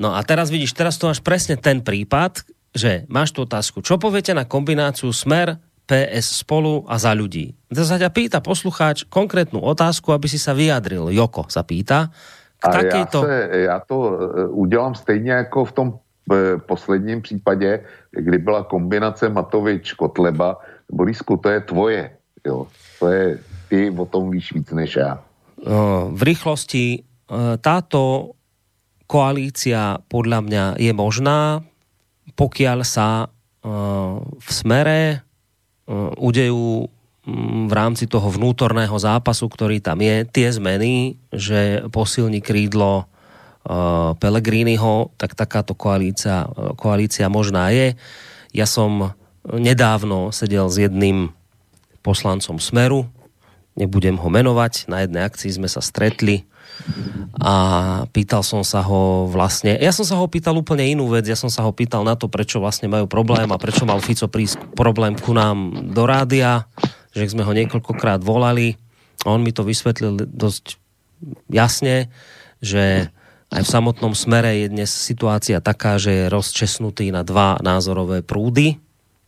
[0.00, 2.40] No a teraz vidíš, teraz tu máš presne ten prípad,
[2.72, 3.84] že máš tú otázku.
[3.84, 5.60] Čo poviete na kombináciu Smer,
[5.90, 7.58] PS spolu a za ľudí?
[7.74, 11.10] To sa ťa pýta poslucháč konkrétnu otázku, aby si sa vyjadril.
[11.10, 12.14] Joko sa pýta.
[12.62, 13.18] K A takejto...
[13.18, 15.88] já, se, já to e, udělám stejně jako v tom
[16.30, 20.56] e, posledním případě, kdy byla kombinace Matovič-Kotleba.
[20.92, 22.02] Borisku, to je tvoje.
[22.46, 22.66] Jo.
[22.98, 23.38] To je,
[23.68, 25.18] ty o tom víš víc než já.
[26.10, 28.32] V rýchlosti uh, táto
[29.04, 31.60] koalícia podľa mňa je možná,
[32.32, 33.28] pokiaľ sa
[34.40, 35.20] v smere
[36.16, 36.86] udejú
[37.26, 44.14] mm, v rámci toho vnútorného zápasu, ktorý tam je, tie zmeny, že posilní krídlo uh,
[44.16, 47.98] Pellegriniho, tak takáto koalícia, uh, koalícia možná je.
[48.54, 49.14] Ja som
[49.46, 51.34] nedávno sedel s jedným
[52.00, 53.08] poslancom Smeru,
[53.76, 56.49] nebudem ho menovať, na jednej akcii sme sa stretli
[57.40, 57.54] a
[58.12, 61.48] pýtal som sa ho vlastne, ja som sa ho pýtal úplne inú vec, ja som
[61.48, 65.16] sa ho pýtal na to, prečo vlastne majú problém a prečo mal Fico prísť problém
[65.16, 66.68] ku nám do rádia,
[67.16, 68.76] že sme ho niekoľkokrát volali
[69.24, 70.80] A on mi to vysvetlil dosť
[71.52, 72.08] jasne,
[72.64, 73.12] že
[73.50, 78.80] aj v samotnom smere je dnes situácia taká, že je rozčesnutý na dva názorové prúdy.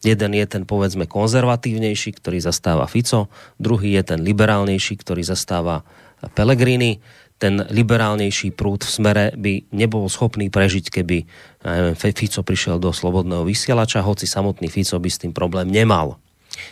[0.02, 3.28] Jeden je ten povedzme konzervatívnejší, ktorý zastáva Fico,
[3.60, 5.84] druhý je ten liberálnejší, ktorý zastáva
[6.34, 7.02] Pellegrini.
[7.42, 11.26] Ten liberálnejší prúd v smere by nebol schopný prežiť, keby
[11.66, 16.22] neviem, Fico prišiel do slobodného vysielača, hoci samotný Fico by s tým problém nemal.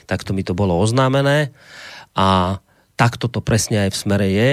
[0.06, 1.50] Takto mi to bolo oznámené
[2.14, 2.62] a
[2.94, 4.50] takto to presne aj v smere je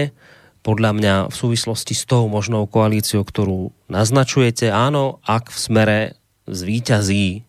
[0.68, 6.00] podľa mňa v súvislosti s tou možnou koalíciou, ktorú naznačujete, áno, ak v smere
[6.44, 7.40] zvíťazí e,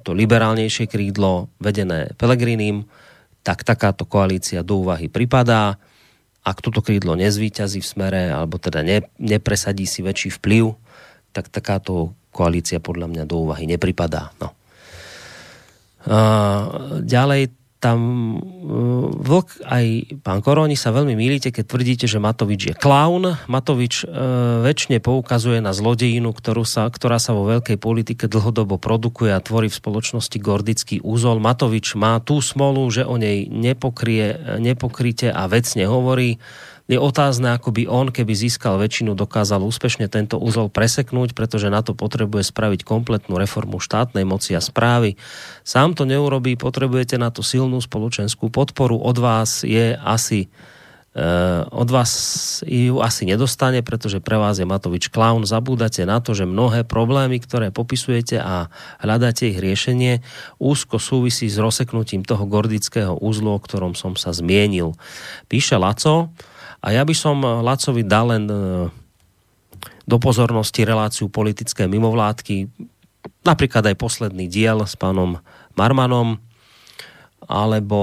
[0.00, 2.88] to liberálnejšie krídlo vedené Pelegrinim,
[3.44, 5.76] tak takáto koalícia do úvahy pripadá.
[6.42, 10.74] Ak toto krídlo nezvíťazí v smere, alebo teda ne, nepresadí si väčší vplyv,
[11.30, 14.34] tak takáto koalícia podľa mňa do úvahy nepripadá.
[14.42, 14.50] No.
[16.02, 16.18] A
[16.98, 17.98] ďalej tam
[18.38, 19.86] uh, Vlk aj
[20.22, 23.34] pán Koroni sa veľmi milíte, keď tvrdíte, že Matovič je klaun.
[23.50, 29.34] Matovič uh, väčšine poukazuje na zlodejinu, ktorú sa, ktorá sa vo veľkej politike dlhodobo produkuje
[29.34, 31.42] a tvorí v spoločnosti gordický úzol.
[31.42, 36.38] Matovič má tú smolu, že o nej nepokrie, nepokryte a vecne hovorí
[36.90, 41.80] je otázne, ako by on, keby získal väčšinu, dokázal úspešne tento úzol preseknúť, pretože na
[41.80, 45.14] to potrebuje spraviť kompletnú reformu štátnej moci a správy.
[45.62, 48.98] Sám to neurobí, potrebujete na to silnú spoločenskú podporu.
[48.98, 50.50] Od vás je asi
[51.12, 52.08] Uh, od vás
[52.64, 55.44] ju asi nedostane, pretože pre vás je Matovič klaun.
[55.44, 60.24] Zabúdate na to, že mnohé problémy, ktoré popisujete a hľadáte ich riešenie,
[60.56, 64.96] úzko súvisí s rozseknutím toho gordického úzlu, o ktorom som sa zmienil.
[65.52, 66.32] Píše Laco,
[66.82, 68.86] a ja by som eh, Lacovi dal len eh,
[70.02, 72.66] do pozornosti reláciu politické mimovládky,
[73.46, 75.38] napríklad aj posledný diel s pánom
[75.78, 76.42] Marmanom,
[77.46, 78.00] alebo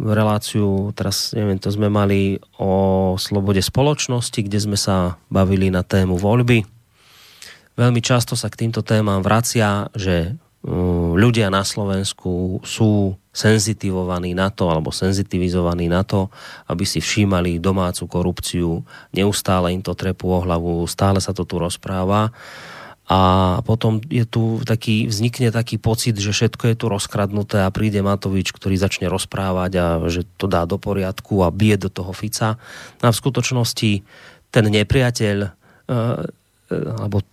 [0.00, 6.16] reláciu, teraz neviem, to sme mali o slobode spoločnosti, kde sme sa bavili na tému
[6.16, 6.64] voľby.
[7.76, 10.40] Veľmi často sa k týmto témam vracia, že
[11.16, 16.28] ľudia na Slovensku sú senzitivovaní na to, alebo senzitivizovaní na to,
[16.68, 18.84] aby si všímali domácu korupciu.
[19.16, 22.34] Neustále im to trepú o hlavu, stále sa to tu rozpráva.
[23.10, 23.20] A
[23.66, 28.54] potom je tu taký, vznikne taký pocit, že všetko je tu rozkradnuté a príde Matovič,
[28.54, 32.54] ktorý začne rozprávať a že to dá do poriadku a bije do toho Fica.
[33.02, 34.06] A v skutočnosti
[34.54, 35.48] ten nepriateľ, e,
[36.70, 37.26] e, alebo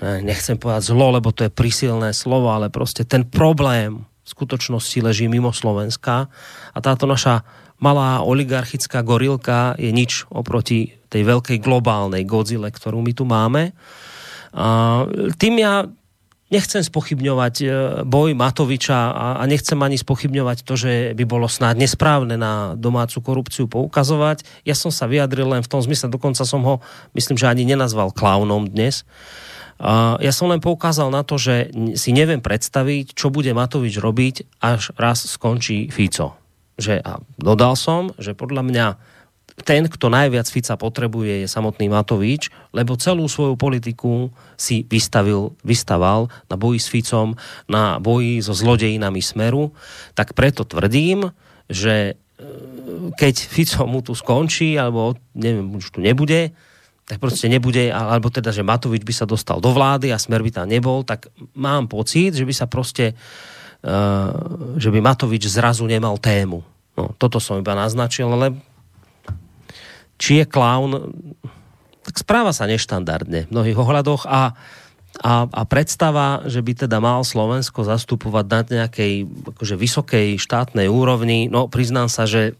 [0.00, 5.26] nechcem povedať zlo, lebo to je prísilné slovo, ale proste ten problém v skutočnosti leží
[5.26, 6.28] mimo Slovenska
[6.74, 7.42] a táto naša
[7.80, 13.72] malá oligarchická gorilka je nič oproti tej veľkej globálnej Godzile, ktorú my tu máme.
[14.52, 15.04] A
[15.38, 15.86] tým ja
[16.48, 17.66] nechcem spochybňovať e,
[18.08, 23.68] boj Matoviča a nechcem ani spochybňovať to, že by bolo snáď nesprávne na domácu korupciu
[23.68, 24.44] poukazovať.
[24.64, 26.80] Ja som sa vyjadril len v tom zmysle, dokonca som ho,
[27.12, 29.04] myslím, že ani nenazval klaunom dnes,
[30.18, 34.90] ja som len poukázal na to, že si neviem predstaviť, čo bude Matovič robiť, až
[34.98, 36.34] raz skončí Fico.
[36.78, 38.86] Že, a dodal som, že podľa mňa
[39.62, 46.30] ten, kto najviac Fica potrebuje, je samotný Matovič, lebo celú svoju politiku si vystavil, vystaval
[46.46, 47.34] na boji s Ficom,
[47.66, 49.74] na boji so zlodejinami Smeru,
[50.14, 51.34] tak preto tvrdím,
[51.66, 52.44] že e,
[53.18, 56.54] keď Fico mu tu skončí, alebo neviem, už tu nebude,
[57.08, 60.52] tak proste nebude, alebo teda, že Matovič by sa dostal do vlády a Smer by
[60.52, 63.16] tam nebol, tak mám pocit, že by sa proste,
[63.80, 64.28] uh,
[64.76, 66.60] že by Matovič zrazu nemal tému.
[67.00, 68.60] No, toto som iba naznačil, ale
[70.20, 71.16] či je klaun,
[72.04, 74.52] tak správa sa neštandardne v mnohých ohľadoch a,
[75.24, 79.12] a, a predstava, že by teda mal Slovensko zastupovať na nejakej
[79.56, 82.52] akože vysokej štátnej úrovni, no priznám sa, že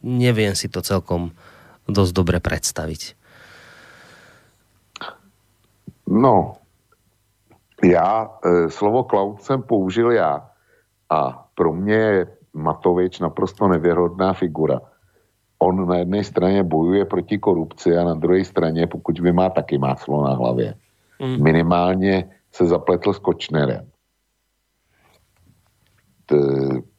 [0.00, 1.36] neviem si to celkom
[1.84, 3.19] dosť dobre predstaviť.
[6.10, 6.52] No,
[7.84, 10.50] já e, slovo cloud jsem použil já
[11.10, 14.80] a pro mě je Matovič naprosto nevěrhodná figura.
[15.58, 19.78] On na jedné straně bojuje proti korupci a na druhé straně, pokud by má taky
[19.78, 20.74] máslo na hlavě,
[21.22, 21.42] mm.
[21.42, 23.86] minimálně se zapletl s Kočnerem.
[26.26, 26.36] T,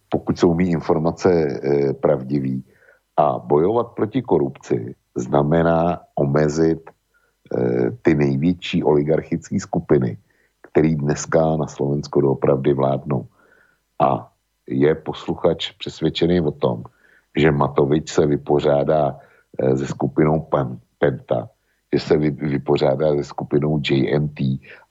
[0.10, 2.64] pokud jsou mý informace e, pravdivý.
[3.18, 6.90] A bojovat proti korupci znamená omezit
[8.02, 10.18] ty největší oligarchické skupiny,
[10.72, 13.28] které dneska na Slovensku doopravdy vládnou.
[14.00, 14.32] A
[14.68, 16.84] je posluchač přesvědčený o tom,
[17.38, 19.20] že Matovič se vypořádá
[19.60, 20.48] eh, se skupinou
[21.00, 21.50] Penta,
[21.94, 24.40] že se vypořádá se skupinou JNT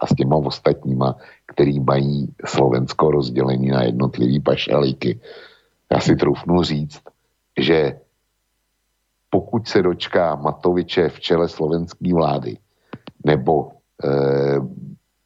[0.00, 1.16] a s těma ostatníma,
[1.47, 5.20] který mají Slovensko rozdělení na jednotlivý pašalíky.
[5.92, 7.02] Já si troufnu říct,
[7.58, 8.00] že
[9.31, 12.59] pokud se dočká Matoviče v čele slovenské vlády,
[13.25, 14.10] nebo e,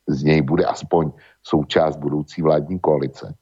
[0.06, 3.34] z něj bude aspoň součást budoucí vládní koalice,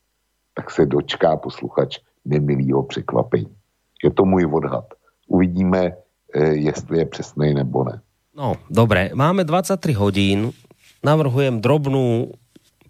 [0.55, 3.57] tak se dočká posluchač nemilýho překvapení.
[4.05, 4.85] Je to můj odhad.
[5.27, 5.93] Uvidíme,
[6.35, 8.01] e, jestli je přesnej nebo ne.
[8.37, 10.57] No, dobre, máme 23 hodín,
[11.05, 12.33] navrhujem drobnú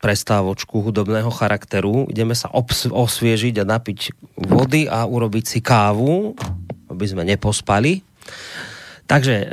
[0.03, 2.11] prestávočku hudobného charakteru.
[2.11, 2.51] Ideme sa
[2.91, 6.35] osviežiť a napiť vody a urobiť si kávu,
[6.93, 8.05] aby sme nepospali.
[9.09, 9.47] Takže e,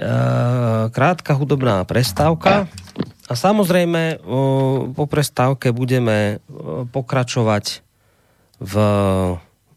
[0.94, 2.68] krátka hudobná prestávka
[3.30, 4.16] a samozrejme e,
[4.94, 6.40] po prestávke budeme e,
[6.90, 7.82] pokračovať
[8.60, 8.74] v,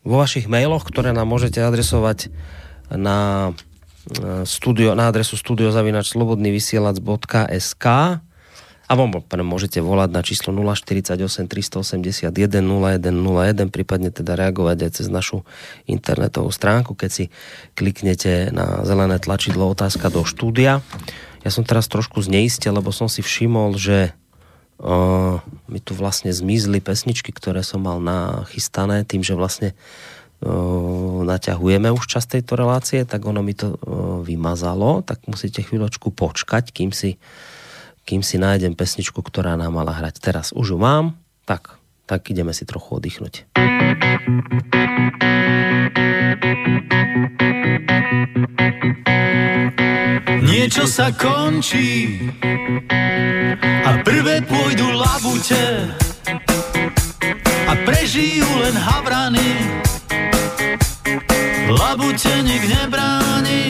[0.02, 2.30] vo vašich mailoch, ktoré nám môžete adresovať
[2.90, 3.54] na e,
[4.48, 7.86] studio, na adresu studiozavinačslobodnyvysielac.sk
[8.90, 9.08] alebo
[9.46, 15.46] môžete volať na číslo 048 381 0101, prípadne teda reagovať aj cez našu
[15.86, 17.24] internetovú stránku, keď si
[17.78, 20.84] kliknete na zelené tlačidlo otázka do štúdia.
[21.42, 24.14] Ja som teraz trošku zneistil, lebo som si všimol, že
[24.78, 29.74] uh, mi tu vlastne zmizli pesničky, ktoré som mal nachystané tým, že vlastne
[30.42, 33.78] uh, naťahujeme už čas tejto relácie, tak ono mi to uh,
[34.22, 37.18] vymazalo, tak musíte chvíľočku počkať, kým si
[38.02, 40.18] kým si nájdem pesničku, ktorá nám mala hrať.
[40.18, 41.14] Teraz už ju mám,
[41.46, 43.46] tak, tak ideme si trochu oddychnúť.
[50.42, 52.18] Niečo sa končí
[53.62, 55.64] a prvé pôjdu labute
[57.66, 59.50] a prežijú len havrany.
[61.72, 63.64] Labute nik nebráni,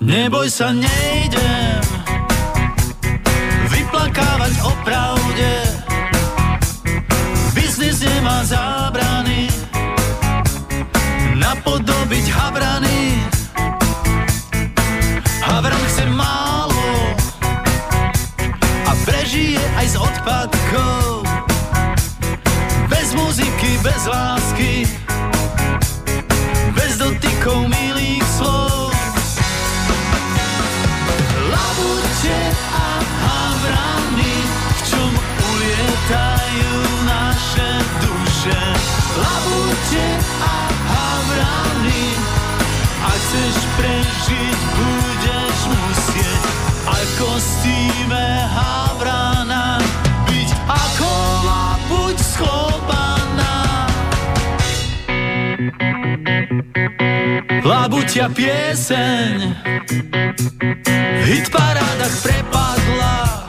[0.00, 1.99] neboj sa, nejdem
[4.20, 5.50] vyplakávať o pravde.
[7.56, 9.48] Biznis nemá zábrany,
[11.40, 13.16] napodobiť havrany.
[15.40, 17.16] Havran chce málo
[18.86, 21.24] a prežije aj z odpadkov.
[22.92, 24.84] Bez muziky, bez lásky,
[47.40, 49.80] aj v kostýme havrana
[50.28, 51.10] byť ako
[51.48, 53.56] labuť schovaná.
[57.64, 59.36] Labuťa pieseň.
[60.90, 63.48] V hitparádach prepadla.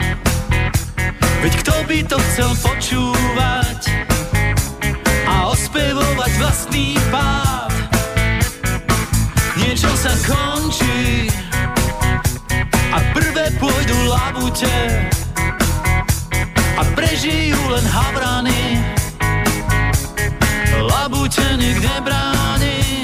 [1.44, 3.80] Veď kto by to chcel počúvať
[5.26, 7.74] A ospevovať vlastný pád?
[9.58, 11.26] Niečo sa končí
[12.94, 13.31] A pôjdu
[14.22, 15.10] labute
[16.78, 18.78] A prežijú len havrany.
[20.82, 23.02] Labute nik nebráni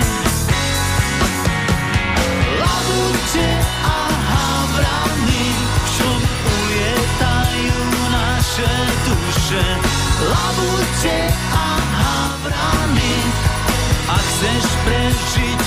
[2.59, 3.49] Labute
[3.87, 5.47] a havrany,
[5.99, 7.81] čom ulietajú
[8.11, 8.73] naše
[9.07, 9.65] duše.
[10.19, 11.19] Labute
[11.55, 13.15] a havrany,
[14.11, 15.59] ak chceš prežiť,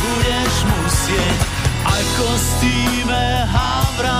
[0.00, 1.40] budeš musieť.
[1.98, 4.17] V kostýme havrana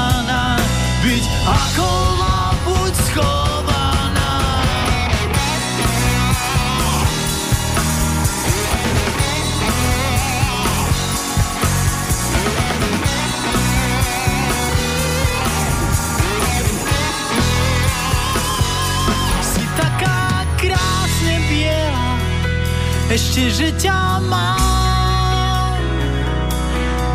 [1.48, 1.88] ako
[2.20, 4.32] labuť schovaná.
[19.40, 22.08] Si taká krásne biela,
[23.08, 25.80] ešte, že ťa mám.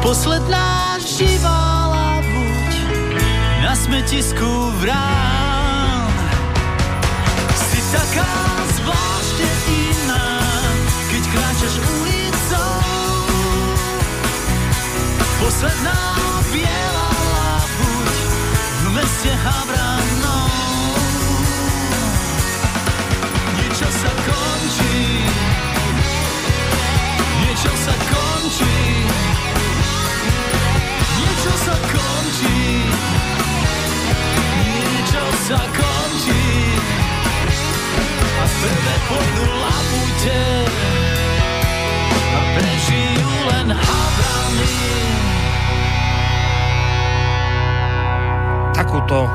[0.01, 1.62] Posledná živá
[3.73, 6.05] na smetisku vrán.
[7.57, 8.33] Si taká
[8.77, 10.25] zvláštne iná,
[11.09, 12.73] keď kráčaš ulicou.
[15.41, 16.01] Posledná
[16.53, 18.17] biela labuť
[18.61, 20.53] v meste Havranou.
[23.57, 25.01] Niečo sa končí,
[27.41, 28.77] niečo sa končí,
[35.43, 36.47] sa končí.
[38.39, 40.43] A prvé pôjdu labute
[42.15, 44.75] a prežijú len havrany.
[48.71, 49.27] Takúto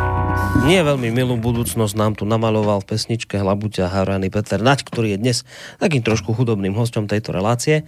[0.64, 5.18] Nie veľmi milú budúcnosť nám tu namaloval v pesničke Hlabuťa Harany Peter Nať, ktorý je
[5.20, 5.38] dnes
[5.76, 7.84] takým trošku chudobným hostom tejto relácie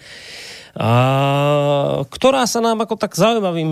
[0.70, 3.70] a, ktorá sa nám ako tak zaujímavým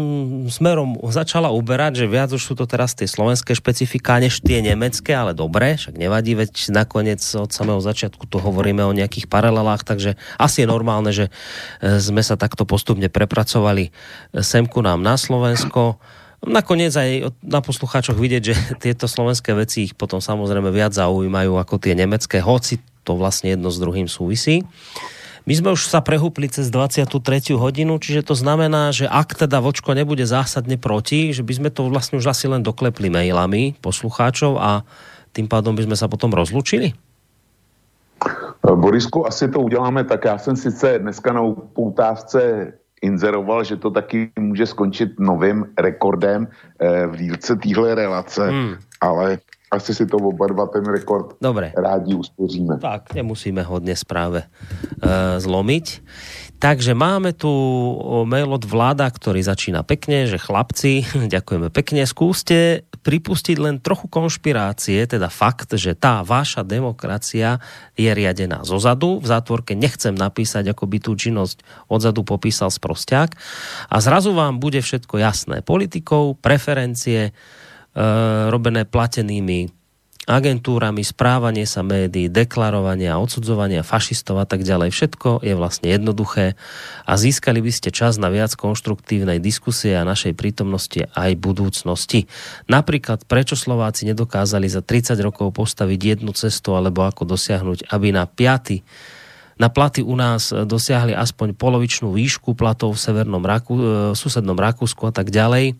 [0.51, 5.15] smerom začala uberať, že viac už sú to teraz tie slovenské špecifika než tie nemecké,
[5.15, 10.19] ale dobre, však nevadí, veď nakoniec od samého začiatku tu hovoríme o nejakých paralelách, takže
[10.43, 11.31] asi je normálne, že
[11.79, 13.95] e, sme sa takto postupne prepracovali
[14.35, 16.03] semku nám na Slovensko.
[16.43, 18.55] Nakoniec aj na poslucháčoch vidieť, že
[18.85, 23.71] tieto slovenské veci ich potom samozrejme viac zaujímajú ako tie nemecké, hoci to vlastne jedno
[23.71, 24.67] s druhým súvisí.
[25.49, 27.09] My sme už sa prehúpli cez 23.
[27.57, 31.89] hodinu, čiže to znamená, že ak teda Vočko nebude zásadne proti, že by sme to
[31.89, 34.85] vlastne už asi len doklepli mailami poslucháčov a
[35.33, 36.93] tým pádom by sme sa potom rozlučili?
[38.61, 40.25] Borisku, asi to uděláme tak.
[40.25, 41.41] Já jsem sice dneska na
[41.73, 48.77] poutávce inzeroval, že to taky může skončit novým rekordem eh, v dílce téhle relace, hmm.
[49.01, 51.77] ale asi si to oba dva ten rekord Dobre.
[51.77, 52.81] rádi uspoříme.
[52.81, 55.87] Tak, nemusíme ho dnes práve uh, zlomiť.
[56.59, 57.49] Takže máme tu
[58.27, 61.07] mail od vláda, ktorý začína pekne, že chlapci,
[61.37, 67.63] ďakujeme pekne, skúste pripustiť len trochu konšpirácie, teda fakt, že tá vaša demokracia
[67.95, 69.23] je riadená zozadu.
[69.23, 73.31] V zátvorke nechcem napísať, ako by tú činnosť odzadu popísal sprosťák.
[73.89, 75.63] A zrazu vám bude všetko jasné.
[75.63, 77.68] Politikou, preferencie, E,
[78.49, 79.79] robené platenými
[80.29, 84.93] agentúrami, správanie sa médií, deklarovanie a odsudzovania fašistov a tak ďalej.
[84.93, 86.61] Všetko je vlastne jednoduché
[87.09, 92.29] a získali by ste čas na viac konštruktívnej diskusie a našej prítomnosti aj budúcnosti.
[92.69, 98.29] Napríklad, prečo Slováci nedokázali za 30 rokov postaviť jednu cestu alebo ako dosiahnuť, aby na
[98.29, 98.85] piaty
[99.59, 103.83] na platy u nás dosiahli aspoň polovičnú výšku platov v severnom Raku, e,
[104.15, 105.75] susednom Rakúsku a tak ďalej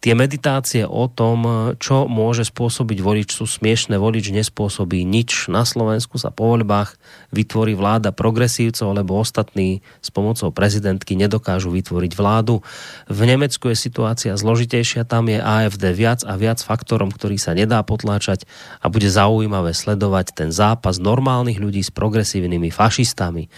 [0.00, 1.44] Tie meditácie o tom,
[1.76, 4.00] čo môže spôsobiť volič, sú smiešne.
[4.00, 5.52] Volič nespôsobí nič.
[5.52, 6.96] Na Slovensku sa po voľbách
[7.36, 12.64] vytvorí vláda progresívcov, lebo ostatní s pomocou prezidentky nedokážu vytvoriť vládu.
[13.12, 17.84] V Nemecku je situácia zložitejšia, tam je AFD viac a viac faktorom, ktorý sa nedá
[17.84, 18.48] potláčať
[18.80, 23.52] a bude zaujímavé sledovať ten zápas normálnych ľudí s progresívnymi fašistami.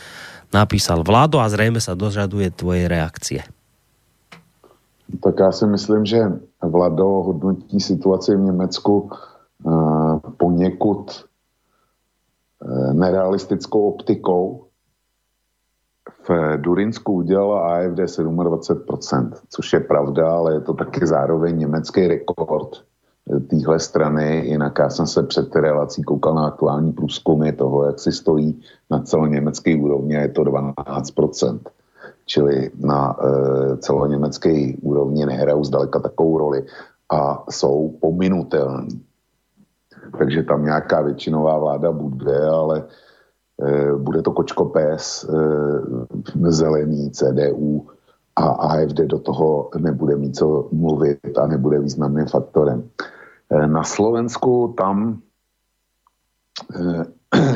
[0.51, 3.47] Napísal vládo a zrejme sa dožaduje tvojej reakcie.
[5.21, 6.33] Tak já si myslím, že
[6.63, 9.11] Vlado hodnotí situaci v Německu
[9.63, 11.25] uh, poněkud
[12.65, 14.67] uh, nerealistickou optikou.
[16.29, 22.69] V Durinsku udělala AFD 27%, což je pravda, ale je to taky zároveň německý rekord
[22.77, 24.47] eh, téhle strany.
[24.47, 29.03] Jinak já jsem se před relací koukal na aktuální průzkumy toho, jak si stojí na
[29.03, 31.61] celoněmecké úrovni a je to 12%
[32.33, 33.27] čili na e,
[33.77, 36.65] celoněmecké úrovni nehrajou zdaleka takovou roli
[37.13, 39.05] a jsou pominutelní.
[40.19, 42.85] Takže tam nějaká většinová vláda bude, ale
[43.61, 45.29] e, bude to kočkopes, e,
[46.49, 47.87] zelený, CDU
[48.37, 52.89] a AFD do toho nebude mít co mluvit a nebude významným faktorem.
[53.53, 55.21] Na Slovensku tam,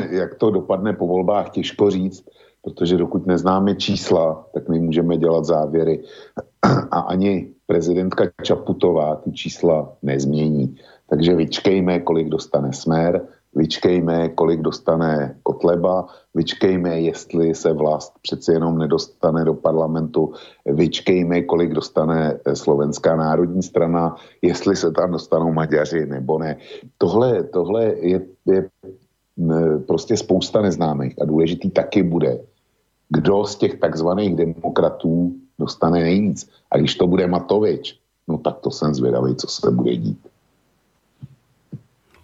[0.09, 2.29] jak to dopadne po volbách, těžko říct,
[2.67, 6.03] protože dokud neznáme čísla, tak nemůžeme dělat závěry.
[6.91, 10.75] A ani prezidentka Čaputová ty čísla nezmění.
[11.09, 13.21] Takže vyčkejme, kolik dostane Smer,
[13.55, 20.33] vyčkejme, kolik dostane Kotleba, vyčkejme, jestli se vlast přeci jenom nedostane do parlamentu,
[20.65, 26.57] vyčkejme, kolik dostane Slovenská národní strana, jestli se tam dostanou Maďaři nebo ne.
[26.97, 28.69] Tohle, tohle je, je
[29.87, 32.39] prostě spousta neznámých a důležitý taky bude,
[33.09, 36.49] kdo z těch takzvaných demokratů dostane nejvíc.
[36.71, 40.19] A když to bude Matovič, no tak to jsem zvědavý, co se bude dít.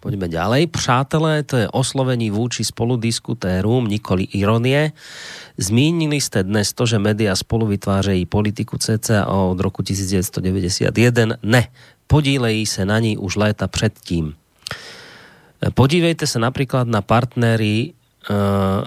[0.04, 0.68] Poďme ďalej.
[0.68, 4.92] Přátelé, to je oslovení vúči spoludiskutérom, nikoli ironie.
[5.56, 11.40] Zmínili ste dnes to, že média spolu vytvářejí politiku CCA od roku 1991.
[11.40, 11.72] Ne,
[12.04, 14.36] podílejí se na ní už léta předtím.
[15.72, 17.96] Podívejte sa napríklad na partnery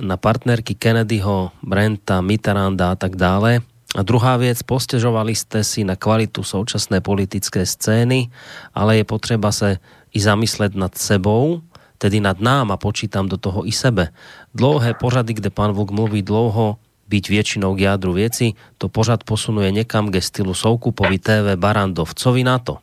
[0.01, 3.61] na partnerky Kennedyho, Brenta, Mitterranda a tak dále.
[3.95, 8.29] A druhá vec, postežovali ste si na kvalitu současné politické scény,
[8.75, 9.79] ale je potreba sa
[10.11, 11.63] i zamyslet nad sebou,
[11.97, 14.11] tedy nad nám a počítam do toho i sebe.
[14.53, 19.71] Dlouhé pořady, kde pán Vuk mluví dlouho, byť většinou k jádru věci, to pořad posunuje
[19.71, 22.77] někam ke stylu Soukupovi TV Barandovcovi na to.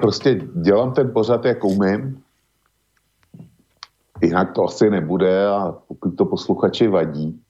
[0.00, 2.25] Prostě dělám ten pořad, jak umím
[4.22, 7.40] Jinak to asi nebude a pokud to posluchači vadí,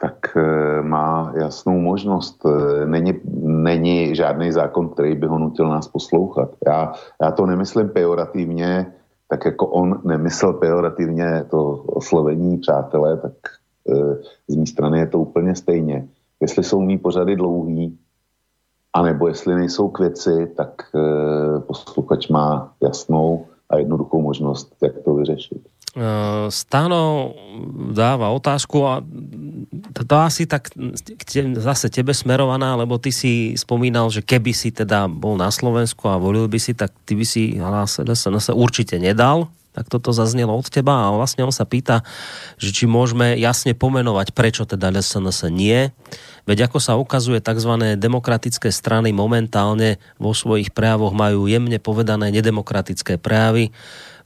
[0.00, 2.46] tak e, má jasnou možnost.
[2.46, 6.50] E, není, není žádný zákon, který by ho nutil nás poslouchat.
[6.66, 8.92] Já, já to nemyslím pejorativně,
[9.28, 13.32] tak jako on nemyslel pejorativně to oslovení přátelé, tak
[13.88, 13.94] e,
[14.48, 16.08] z mé strany je to úplně stejně.
[16.40, 17.98] Jestli jsou mý pořady dlouhý,
[18.92, 20.82] anebo jestli nejsou k věci, tak
[21.66, 25.62] posluchač má jasnou a jednoduchou možnost, jak to vyřešit.
[25.90, 27.34] Eh, Stano
[27.90, 29.02] dáva otázku a
[30.06, 30.70] to asi tak
[31.58, 36.14] zase tebe smerovaná, lebo ty si spomínal, že keby si teda bol na Slovensku a
[36.14, 37.58] volil by si, tak ty by si
[38.14, 39.50] sa určite nedal,
[39.80, 42.04] tak toto zaznelo od teba a vlastne on sa pýta,
[42.60, 45.88] že či môžeme jasne pomenovať, prečo teda SNS nie.
[46.44, 47.96] Veď ako sa ukazuje, tzv.
[47.96, 53.72] demokratické strany momentálne vo svojich prejavoch majú jemne povedané nedemokratické prejavy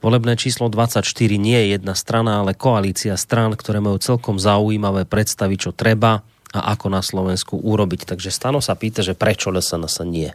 [0.04, 1.00] Volebné číslo 24
[1.40, 6.20] nie je jedna strana, ale koalícia stran, ktoré majú celkom zaujímavé predstavy, čo treba
[6.52, 8.12] a ako na Slovensku urobiť.
[8.12, 10.28] Takže Stano sa pýta, že prečo SNS nie?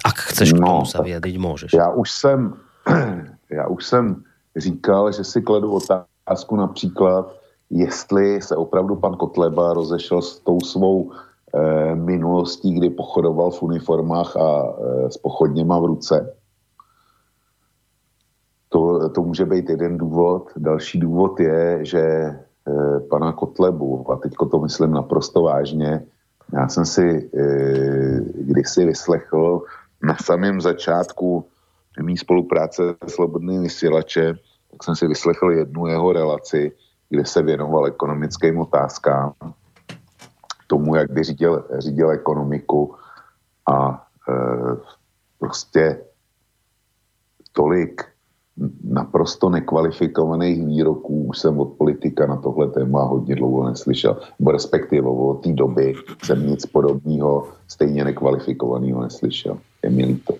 [0.00, 1.70] Ak chceš no, k tomu sa vyjadriť, môžeš.
[1.76, 2.40] Já už jsem,
[3.50, 4.22] já už jsem
[4.56, 7.32] říkal, že si kladu otázku například,
[7.70, 14.36] jestli se opravdu pan Kotleba rozešel s tou svou e, minulostí, kdy pochodoval v uniformách
[14.36, 16.36] a e, s pochodněma v ruce
[18.68, 20.50] to, to může být jeden důvod.
[20.56, 22.36] Další důvod je, že e,
[23.10, 26.04] pana Kotlebu, a teď to myslím naprosto vážně,
[26.52, 27.44] já jsem si e,
[28.34, 29.62] kdysi vyslechl
[30.02, 31.44] na samém začátku
[32.02, 34.34] mý spolupráce s Slobodným vysílače,
[34.70, 36.72] tak jsem si vyslechl jednu jeho relaci,
[37.08, 39.32] kde se věnoval ekonomickým otázkám,
[40.66, 42.94] tomu, jak by řídil, řídil ekonomiku
[43.70, 44.32] a e,
[45.38, 46.00] prostě
[47.52, 48.04] tolik
[48.84, 54.20] naprosto nekvalifikovaných výroků už jsem od politika na tohle téma hodně dlouho neslyšel.
[54.40, 55.94] Bo respektive od té doby
[56.24, 59.58] jsem nic podobného, stejně nekvalifikovaného neslyšel.
[59.82, 60.34] Je mi líto.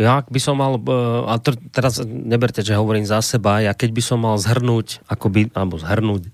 [0.00, 0.96] Ja, by som mal, e,
[1.28, 1.36] a
[1.68, 6.32] teraz neberte, že hovorím za seba, ja keď by som mal zhrnúť, akoby, alebo zhrnúť,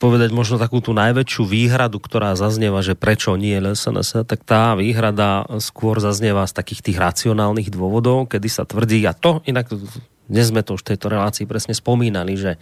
[0.00, 5.44] povedať možno takú tú najväčšiu výhradu, ktorá zaznieva, že prečo nie LSNS, tak tá výhrada
[5.60, 9.68] skôr zaznieva z takých tých racionálnych dôvodov, kedy sa tvrdí, a to inak
[10.30, 12.56] dnes sme to už v tejto relácii presne spomínali, že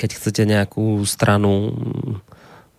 [0.00, 1.76] keď chcete nejakú stranu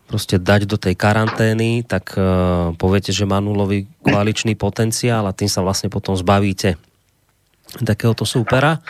[0.09, 5.45] proste dať do tej karantény, tak uh, poviete, že má nulový koaličný potenciál a tým
[5.45, 6.81] sa vlastne potom zbavíte
[7.85, 8.81] takéhoto súpera.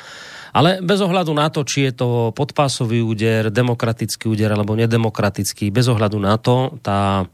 [0.49, 5.85] Ale bez ohľadu na to, či je to podpásový úder, demokratický úder alebo nedemokratický, bez
[5.85, 7.29] ohľadu na to, tá,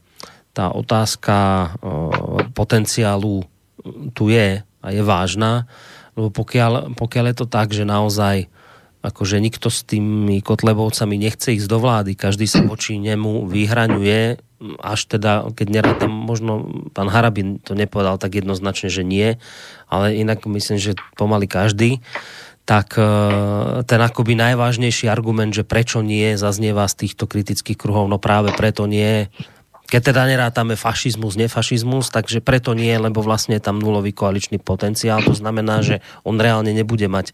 [0.51, 1.67] tá otázka e,
[2.51, 3.47] potenciálu
[4.11, 5.63] tu je a je vážna,
[6.19, 8.51] lebo pokiaľ, pokiaľ je to tak, že naozaj
[9.05, 14.41] akože nikto s tými kotlebovcami nechce ísť do vlády, každý sa voči nemu vyhraňuje,
[14.81, 19.37] až teda, keď nerátam, možno pán Harabin to nepovedal tak jednoznačne, že nie,
[19.85, 22.01] ale inak myslím, že pomaly každý,
[22.65, 23.05] tak e,
[23.85, 28.89] ten akoby najvážnejší argument, že prečo nie, zaznieva z týchto kritických kruhov, no práve preto
[28.89, 29.29] nie,
[29.95, 35.23] keď teda nerátame fašizmus, nefašizmus, takže preto nie, lebo vlastne je tam nulový koaličný potenciál.
[35.23, 37.33] To znamená, že on reálne nebude mať e,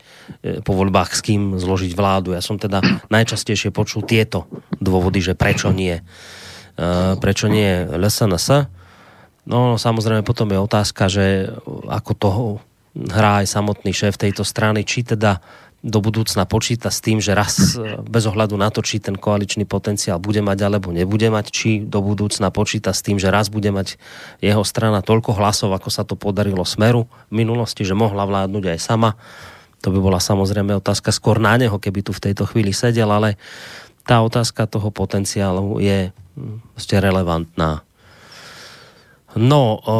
[0.62, 2.38] po voľbách s kým zložiť vládu.
[2.38, 4.46] Ja som teda najčastejšie počul tieto
[4.78, 5.98] dôvody, že prečo nie.
[5.98, 6.04] E,
[7.18, 8.70] prečo nie LSNS?
[9.50, 11.50] No samozrejme potom je otázka, že
[11.90, 12.44] ako toho
[12.94, 15.42] hrá aj samotný šéf tejto strany, či teda
[15.82, 19.66] do budúcna počíta s tým, že raz e, bez ohľadu na to, či ten koaličný
[19.66, 23.70] potenciál bude mať alebo nebude mať, či do budúcna počíta s tým, že raz bude
[23.74, 23.98] mať
[24.40, 28.80] jeho strana toľko hlasov, ako sa to podarilo Smeru v minulosti, že mohla vládnuť aj
[28.80, 29.18] sama.
[29.82, 33.42] To by bola samozrejme otázka skôr na neho, keby tu v tejto chvíli sedel, ale
[34.06, 36.14] tá otázka toho potenciálu je
[36.78, 37.82] ešte hm, relevantná.
[39.34, 39.98] No, o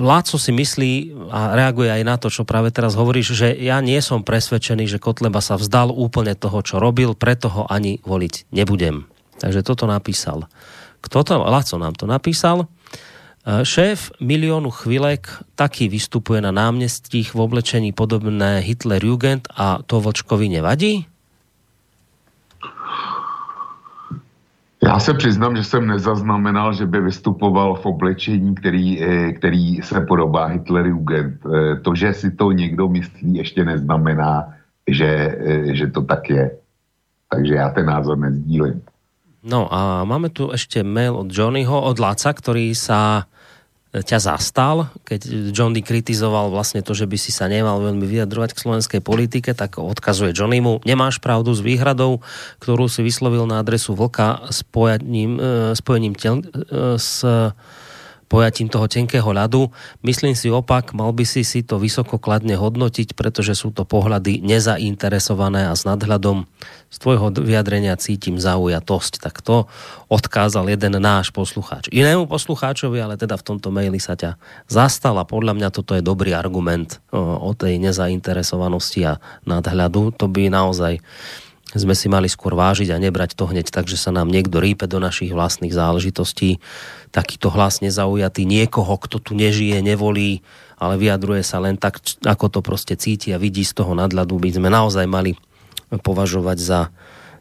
[0.00, 0.92] Láco si myslí
[1.28, 5.02] a reaguje aj na to, čo práve teraz hovoríš, že ja nie som presvedčený, že
[5.02, 9.04] Kotleba sa vzdal úplne toho, čo robil, preto ho ani voliť nebudem.
[9.36, 10.48] Takže toto napísal.
[11.04, 11.36] Kto to?
[11.44, 12.64] Laco nám to napísal.
[12.64, 12.66] E,
[13.60, 20.48] šéf miliónu chvilek taký vystupuje na námestích v oblečení podobné Hitler Jugend a to Vočkovi
[20.48, 21.04] nevadí?
[24.84, 30.00] Já se přiznám, že jsem nezaznamenal, že by vystupoval v oblečení, který, eh, který se
[30.00, 31.40] podobá Hitler Jugend.
[31.40, 34.52] Eh, to, že si to někdo myslí, ještě neznamená,
[34.84, 35.08] že,
[35.40, 36.50] eh, že to tak je.
[37.32, 38.82] Takže já ten názor nezdílím.
[39.44, 43.28] No a máme tu ešte mail od Johnnyho, od Laca, ktorý sa
[43.94, 48.62] ťa zastal, keď Johnny kritizoval vlastne to, že by si sa nemal veľmi vyjadrovať k
[48.66, 52.18] slovenskej politike, tak odkazuje Johnnymu, nemáš pravdu s výhradou,
[52.58, 55.38] ktorú si vyslovil na adresu Vlka spojením,
[55.78, 56.42] spojením tel,
[56.98, 57.22] s
[58.34, 59.70] pojatím toho tenkého ľadu.
[60.02, 64.42] Myslím si opak, mal by si si to vysoko kladne hodnotiť, pretože sú to pohľady
[64.42, 66.42] nezainteresované a s nadhľadom
[66.90, 69.22] z tvojho vyjadrenia cítim zaujatosť.
[69.22, 69.70] Tak to
[70.10, 71.86] odkázal jeden náš poslucháč.
[71.94, 74.34] Inému poslucháčovi, ale teda v tomto maili sa ťa
[74.66, 80.10] zastal podľa mňa toto je dobrý argument o tej nezainteresovanosti a nadhľadu.
[80.18, 80.98] To by naozaj
[81.74, 84.86] sme si mali skôr vážiť a nebrať to hneď tak, že sa nám niekto rípe
[84.86, 86.62] do našich vlastných záležitostí.
[87.10, 90.46] Takýto hlas nezaujatý niekoho, kto tu nežije, nevolí,
[90.78, 94.50] ale vyjadruje sa len tak, ako to proste cíti a vidí z toho nadľadu, by
[94.54, 95.34] sme naozaj mali
[95.90, 96.80] považovať za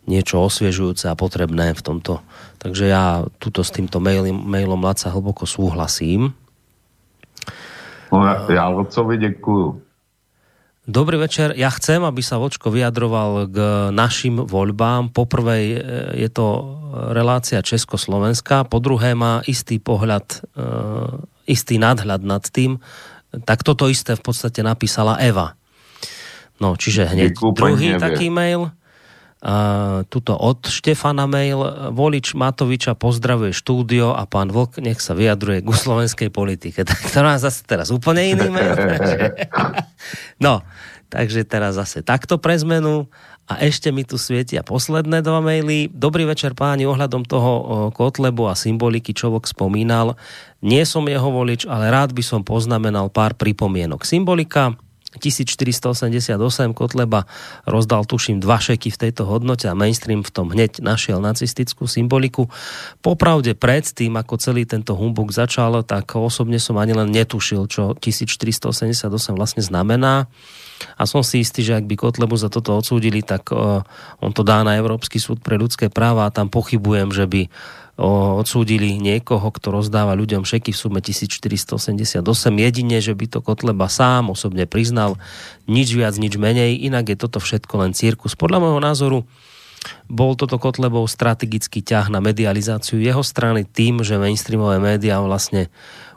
[0.04, 2.20] niečo osviežujúce a potrebné v tomto.
[2.60, 6.36] Takže ja tuto s týmto mailom, mailom Laca hlboko súhlasím.
[8.12, 9.93] No, ja Lacovi ďakujem.
[10.84, 11.56] Dobrý večer.
[11.56, 13.58] Ja chcem, aby sa Vočko vyjadroval k
[13.96, 15.16] našim voľbám.
[15.16, 15.80] Po prvej e,
[16.20, 16.76] je to
[17.16, 20.68] relácia Československa, po druhé má istý pohľad, e,
[21.48, 22.84] istý nadhľad nad tým.
[23.48, 25.56] Tak toto isté v podstate napísala Eva.
[26.60, 28.76] No, čiže hneď druhý taký mail.
[29.44, 31.60] Uh, tuto od Štefana mail.
[31.92, 36.84] Volič Matoviča pozdravuje štúdio a pán Vlk nech sa vyjadruje ku slovenskej politike.
[36.88, 38.72] Tak to má zase teraz úplne iný mail.
[40.46, 40.64] no,
[41.12, 43.12] takže teraz zase takto pre zmenu.
[43.44, 45.92] A ešte mi tu svietia posledné dva maily.
[45.92, 47.52] Dobrý večer páni, ohľadom toho
[47.92, 50.16] Kotlebu a symboliky, čo Vok spomínal.
[50.64, 54.08] Nie som jeho volič, ale rád by som poznamenal pár pripomienok.
[54.08, 54.80] Symbolika
[55.22, 56.40] 1488
[56.74, 57.30] Kotleba
[57.68, 62.50] rozdal tuším dva šeky v tejto hodnote a mainstream v tom hneď našiel nacistickú symboliku.
[63.04, 69.10] Popravde predtým, ako celý tento humbuk začal, tak osobne som ani len netušil, čo 1488
[69.38, 70.30] vlastne znamená.
[71.00, 73.86] A som si istý, že ak by Kotlebu za toto odsúdili, tak uh,
[74.20, 77.42] on to dá na Európsky súd pre ľudské práva a tam pochybujem, že by
[78.04, 82.20] odsúdili niekoho, kto rozdáva ľuďom šeky v sume 1488.
[82.60, 85.16] Jedine, že by to Kotleba sám osobne priznal,
[85.72, 88.36] nič viac, nič menej, inak je toto všetko len cirkus.
[88.36, 89.20] Podľa môjho názoru
[90.12, 95.72] bol toto Kotlebov strategický ťah na medializáciu jeho strany tým, že mainstreamové médiá vlastne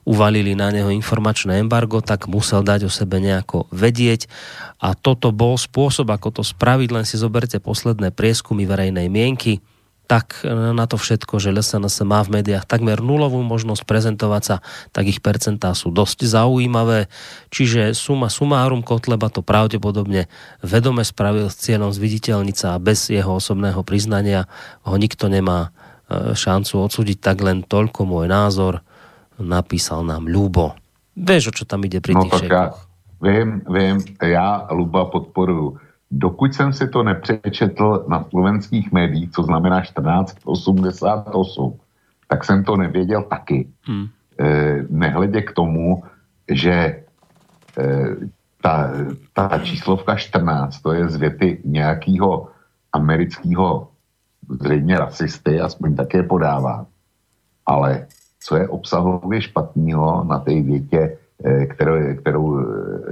[0.06, 4.30] uvalili na neho informačné embargo, tak musel dať o sebe nejako vedieť
[4.78, 9.58] a toto bol spôsob, ako to spraviť, len si zoberte posledné prieskumy verejnej mienky,
[10.06, 14.56] tak na to všetko, že LSNS má v médiách takmer nulovú možnosť prezentovať sa,
[14.94, 17.10] tak ich percentá sú dosť zaujímavé.
[17.50, 20.30] Čiže suma sumárum Kotleba to pravdepodobne
[20.62, 24.46] vedome spravil s cieľom zviditeľniť a bez jeho osobného priznania
[24.86, 25.74] ho nikto nemá
[26.08, 28.86] e, šancu odsúdiť, tak len toľko môj názor
[29.42, 30.78] napísal nám Ľubo.
[31.16, 32.76] Vieš, o čo tam ide pri no, tých ja,
[33.20, 35.85] viem, viem, ja Luba podporuju
[36.18, 41.74] dokud jsem si to nepřečetl na slovenských médiích, co znamená 1488,
[42.28, 43.68] tak jsem to nevěděl taky.
[43.82, 44.06] Hmm.
[44.40, 46.02] E, nehledě k tomu,
[46.48, 47.04] že e,
[48.62, 48.90] ta,
[49.32, 52.48] ta číslovka 14, to je z věty nějakého
[52.92, 53.88] amerického
[54.60, 56.86] zřejmě rasisty, aspoň také podává.
[57.66, 58.06] Ale
[58.40, 62.60] co je obsahově špatného na té větě Eh, kterou, kterou,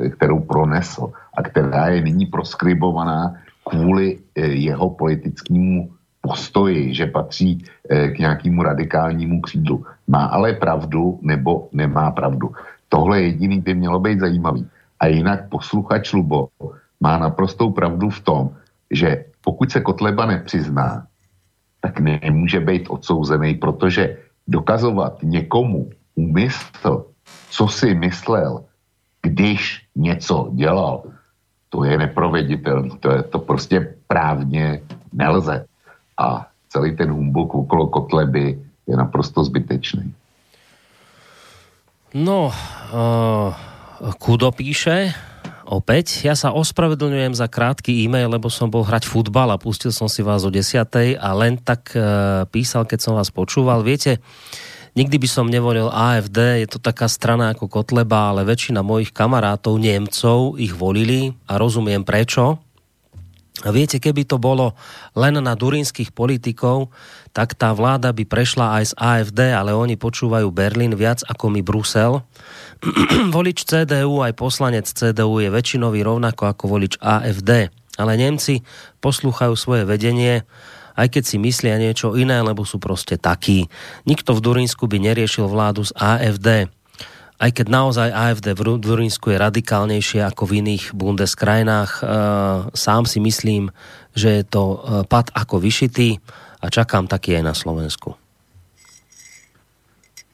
[0.00, 3.34] eh, kterou pronesl a která je nyní proskribovaná
[3.68, 5.90] kvůli eh, jeho politickému
[6.20, 9.84] postoji, že patří k nějakému radikálnímu křídlu.
[10.08, 12.52] Má ale pravdu nebo nemá pravdu.
[12.88, 14.64] Tohle jediný by mělo být zajímavý.
[15.00, 16.48] A jinak posluchač Lubo
[17.00, 18.56] má naprostou pravdu v tom,
[18.90, 21.04] že pokud se Kotleba nepřizná,
[21.80, 24.16] tak nemůže být odsouzený, protože
[24.48, 27.04] dokazovat někomu úmysl
[27.54, 28.64] co si myslel,
[29.22, 31.02] když něco dělal,
[31.74, 33.02] to je neproveditelné.
[33.02, 35.66] To, je, to prostě právně nelze.
[36.14, 40.14] A celý ten humbuk okolo Kotleby je naprosto zbytečný.
[42.14, 42.54] No,
[42.94, 43.50] uh,
[44.22, 45.10] Kudo píše,
[45.66, 46.22] opäť.
[46.22, 50.22] Ja sa ospravedlňujem za krátky e-mail, lebo som bol hrať futbal a pustil som si
[50.22, 50.78] vás o 10.
[51.18, 53.82] a len tak uh, písal, keď som vás počúval.
[53.82, 54.22] Viete,
[54.94, 59.74] Nikdy by som nevolil AFD, je to taká strana ako Kotleba, ale väčšina mojich kamarátov
[59.74, 62.62] Nemcov ich volili a rozumiem prečo.
[63.66, 64.78] A viete, keby to bolo
[65.18, 66.94] len na durínskych politikov,
[67.34, 71.62] tak tá vláda by prešla aj z AFD, ale oni počúvajú Berlín viac ako my
[71.66, 72.22] Brusel.
[73.34, 77.74] volič CDU aj poslanec CDU je väčšinový rovnako ako volič AFD.
[77.98, 78.62] Ale Nemci
[79.02, 80.46] poslúchajú svoje vedenie
[80.94, 83.66] aj keď si myslia niečo iné, lebo sú proste takí.
[84.06, 86.70] Nikto v Durinsku by neriešil vládu z AFD.
[87.34, 92.00] aj keď naozaj AFD v Durinsku je radikálnejšie ako v iných Bundeskrajinách,
[92.72, 93.74] sám si myslím,
[94.14, 96.22] že je to pad ako vyšitý
[96.62, 98.14] a čakám taký aj na Slovensku.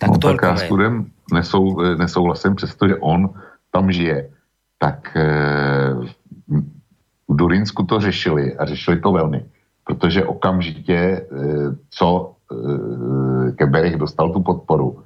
[0.01, 3.35] Tak, no, tak já s Kudem nesou, nesouhlasím, přestože on
[3.73, 4.31] tam žije.
[4.79, 5.25] Tak e,
[7.29, 9.45] v Durinsku to řešili a řešili to velmi,
[9.91, 11.27] protože okamžitě, e,
[11.91, 15.03] co e, Keberich dostal tu podporu,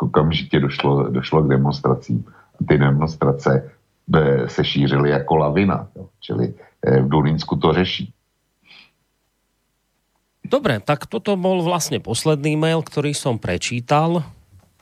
[0.00, 2.24] okamžitě došlo, došlo k demonstracím.
[2.68, 3.70] Ty demonstrace
[4.46, 6.08] se šířily jako lavina, jo.
[6.20, 8.12] čili v Durinsku to řeší.
[10.42, 14.20] Dobre, tak toto bol vlastne posledný mail, ktorý som prečítal.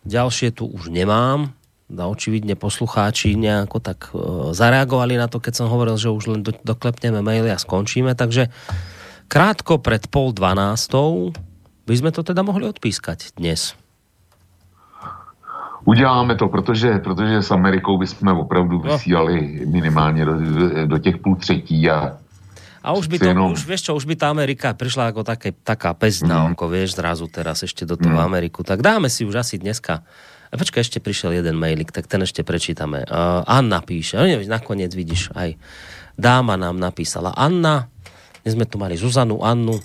[0.03, 1.55] Ďalšie tu už nemám.
[1.91, 4.19] Da očividne poslucháči nejako tak e,
[4.51, 8.15] zareagovali na to, keď som hovoril, že už len do, doklepneme maily a skončíme.
[8.19, 8.51] Takže
[9.31, 11.31] krátko pred pol dvanástou
[11.86, 13.78] by sme to teda mohli odpískať dnes.
[15.86, 18.92] Uděláme to, protože, protože s Amerikou bychom opravdu no.
[18.92, 20.34] vysílali minimálně do,
[20.86, 22.18] do těch půl třetí a
[22.81, 23.52] a už by to, jenom...
[23.52, 26.57] už, vieš čo, už by tá Amerika prišla ako také, taká pes na mm.
[26.57, 28.25] oko, vieš, zrazu teraz ešte do toho mm.
[28.25, 28.65] Ameriku.
[28.65, 30.00] Tak dáme si už asi dneska.
[30.49, 33.05] A počkaj, ešte prišiel jeden mailik, tak ten ešte prečítame.
[33.05, 35.60] Uh, Anna píše, no, nakoniec vidíš, aj
[36.17, 37.36] dáma nám napísala.
[37.36, 37.92] Anna,
[38.43, 39.78] dnes sme tu mali Zuzanu, Annu,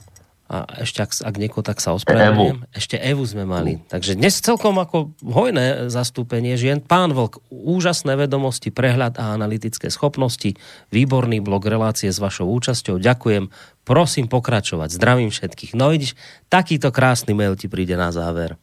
[0.45, 3.81] a ešte ak, ak niekoho tak sa ospravedlňujem, ešte Evu sme mali.
[3.89, 6.85] Takže dnes celkom ako hojné zastúpenie žien.
[6.85, 10.53] Pán Vlk, úžasné vedomosti, prehľad a analytické schopnosti,
[10.93, 13.01] výborný blog relácie s vašou účasťou.
[13.01, 13.49] Ďakujem.
[13.89, 14.93] Prosím pokračovať.
[14.93, 15.73] Zdravím všetkých.
[15.73, 16.13] No vidíš,
[16.53, 18.53] takýto krásny mail ti príde na záver.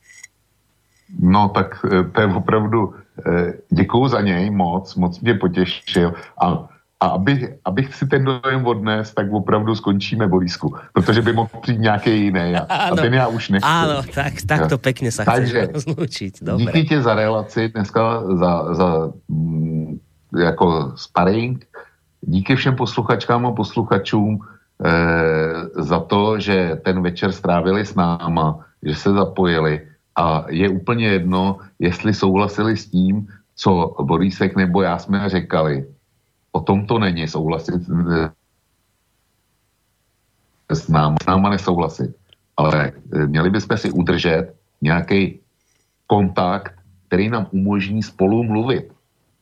[1.19, 6.15] No tak e, to je opravdu, e, děkuju za něj moc, moc mě potěšil.
[6.39, 6.72] A
[7.03, 11.81] a abych, abych si ten dojem odnes, tak opravdu skončíme bolisku, protože by mohl přijít
[11.81, 13.67] nějaký jiný a, a ten já už nechci.
[13.67, 16.47] Áno, tak, tak to pekne sa Takže, zlúčiť.
[16.47, 16.71] Dobre.
[16.71, 18.89] Díky tě za relaci dneska, za, za
[19.29, 19.99] mm,
[20.39, 21.67] jako sparring.
[22.23, 28.95] Díky všem posluchačkám a posluchačům eh, za to, že ten večer strávili s náma, že
[28.95, 29.81] se zapojili
[30.15, 33.27] a je úplně jedno, jestli souhlasili s tím,
[33.59, 35.85] co Borisek nebo já jsme řekali
[36.53, 38.31] o tom to není souhlasit eh,
[40.69, 42.17] s náma, s náma nesouhlasit.
[42.57, 45.41] Ale eh, měli bychom si udržet nějaký
[46.07, 46.75] kontakt,
[47.09, 48.93] který nám umožní spolu mluvit.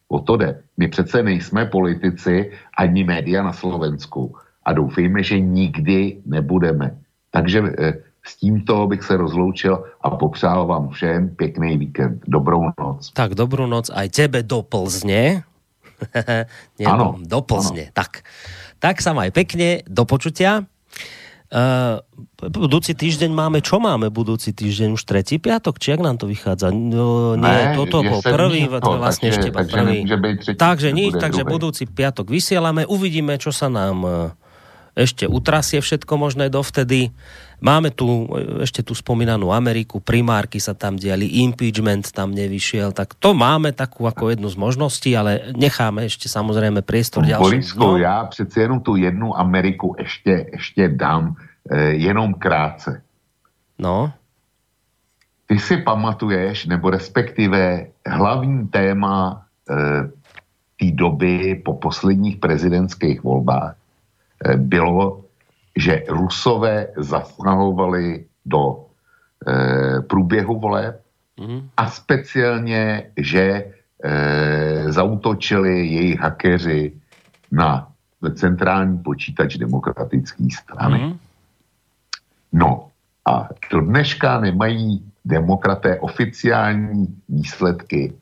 [0.09, 0.63] O to jde.
[0.77, 6.99] My přece nejsme politici ani média na Slovensku a doufejme, že nikdy nebudeme.
[7.31, 7.95] Takže eh,
[8.27, 12.23] s tímto bych se rozloučil a popřál vám všem pěkný víkend.
[12.29, 13.11] Dobrou noc.
[13.13, 15.43] Tak dobrou noc aj tebe do Plzně.
[16.81, 17.21] Nie, ano.
[17.21, 17.91] do Plzne.
[17.91, 17.97] Ano.
[17.97, 18.25] Tak.
[18.81, 20.65] tak sa maj pekne, do počutia.
[21.51, 21.99] Uh,
[22.47, 24.95] budúci týždeň máme, čo máme budúci týždeň?
[24.95, 25.83] Už tretí piatok?
[25.83, 26.71] Či jak nám to vychádza?
[26.71, 29.97] No, nie, ne, toto bol prvý, to vlastne takže, ešte takže prvý.
[30.55, 34.40] Takže nič, takže budúci piatok vysielame, uvidíme, čo sa nám uh,
[35.01, 37.09] ešte utrasie všetko možné dovtedy.
[37.61, 38.25] Máme tu
[38.65, 44.09] ešte tú spomínanú Ameriku, primárky sa tam diali, impeachment tam nevyšiel, tak to máme takú
[44.09, 47.45] ako jednu z možností, ale necháme ešte samozrejme priestor ďalším.
[47.45, 47.97] Borisku, no.
[47.97, 51.37] já přeci jenom tu jednu Ameriku ešte, ešte dám
[51.69, 53.05] eh, jenom krátce.
[53.77, 54.13] No.
[55.45, 60.09] Ty si pamatuješ, nebo respektive hlavní téma eh,
[60.81, 63.80] té doby po posledních prezidentských volbách
[64.57, 65.31] bylo
[65.77, 68.87] že Rusové zasahovali do
[69.47, 71.03] e, průběhu voleb
[71.39, 71.63] mm-hmm.
[71.77, 73.65] a speciálně, že
[74.05, 76.93] e, zautočili jejich hakeři
[77.53, 77.93] na
[78.35, 80.99] centrální počítač demokratické strany.
[80.99, 81.19] Mm-hmm.
[82.53, 82.89] No
[83.29, 88.13] a do dneška nemají demokraté oficiální výsledky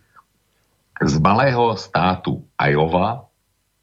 [1.02, 3.27] z malého státu Iowa,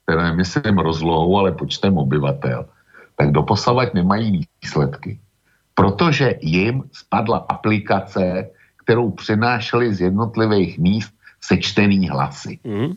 [0.06, 2.66] které myslím rozlohou, ale počtem obyvatel,
[3.16, 5.18] tak doposavať nemají výsledky.
[5.74, 8.50] Protože jim spadla aplikace,
[8.84, 11.10] kterou přenášeli z jednotlivých míst
[11.40, 12.58] sečtený hlasy.
[12.64, 12.94] Mm.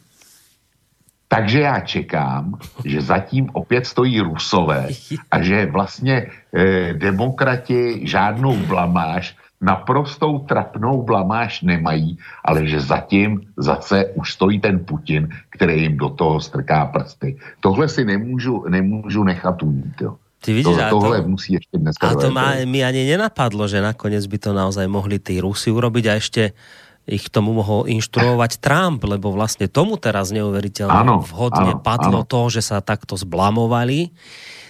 [1.28, 4.88] Takže já čekám, že zatím opět stojí Rusové
[5.32, 14.06] a že vlastně eh, demokrati žádnou blamáž naprostou trapnou blamáž nemají, ale že zatím zase
[14.16, 17.38] už stojí ten Putin, který jim do toho strká prsty.
[17.60, 20.02] Tohle si nemůžu, nemůžu nechat ujít.
[20.02, 20.16] Jo.
[20.40, 22.08] Ty vidíš, to, tohle to, musí ešte dneska...
[22.08, 26.06] A to má, mi ani nenapadlo, že nakoniec by to naozaj mohli tí Rusi urobiť
[26.08, 26.56] a ešte
[27.04, 32.24] ich k tomu mohol inštruovať Trump, lebo vlastne tomu teraz neuveriteľne áno, vhodne áno, padlo
[32.24, 32.30] áno.
[32.30, 34.16] to, že sa takto zblamovali.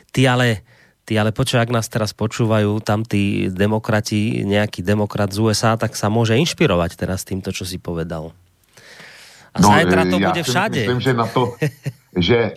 [0.10, 0.66] Ty ale
[1.10, 5.98] Ty ale počuj, ak nás teraz počúvajú tam tí demokrati, nejaký demokrat z USA, tak
[5.98, 8.30] sa môže inšpirovať teraz týmto, čo si povedal.
[9.50, 10.86] A no, zajtra to bude všade.
[10.86, 11.58] Myslím, že na to,
[12.14, 12.54] že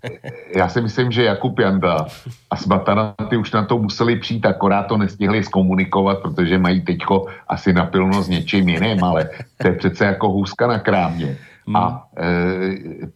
[0.53, 2.13] já si myslím, že Jakub Janda
[2.53, 7.33] a Smatana ty už na to museli přijít, akorát to nestihli zkomunikovat, protože mají teďko
[7.49, 11.37] asi napilno s něčím jiným, ale to je přece jako hůzka na krámě.
[11.67, 11.77] Hmm.
[11.77, 12.29] A e,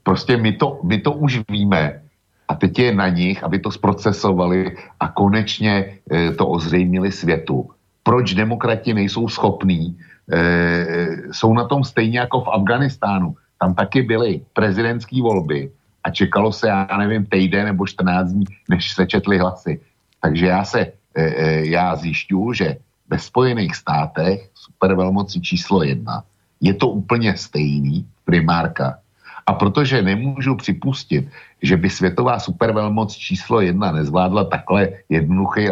[0.02, 2.05] prostě my to, my to už víme
[2.48, 7.70] a teď je na nich, aby to zprocesovali a konečně e, to ozřejmili světu.
[8.02, 9.98] Proč demokrati nejsou schopní,
[10.32, 13.34] e, jsou na tom stejně jako v Afganistánu.
[13.60, 15.70] Tam taky byly prezidentské volby
[16.04, 19.80] a čekalo se, já nevím, týden nebo 14 dní, než se četly hlasy.
[20.20, 22.76] Takže já se, e, e, já zjišťuju, že
[23.10, 26.22] ve Spojených státech supervelmoci číslo jedna
[26.60, 28.98] je to úplně stejný, primárka.
[29.46, 31.28] A protože nemůžu připustit,
[31.62, 35.70] že by světová supervelmoc číslo jedna nezvládla takhle jednoduchý,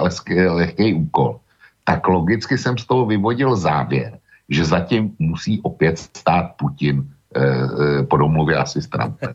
[0.49, 1.41] lehký úkol,
[1.85, 7.05] tak logicky jsem z toho vyvodil závěr, že zatím musí opět stát Putin
[7.37, 9.35] e, e, po domluvě asi s Trumpem.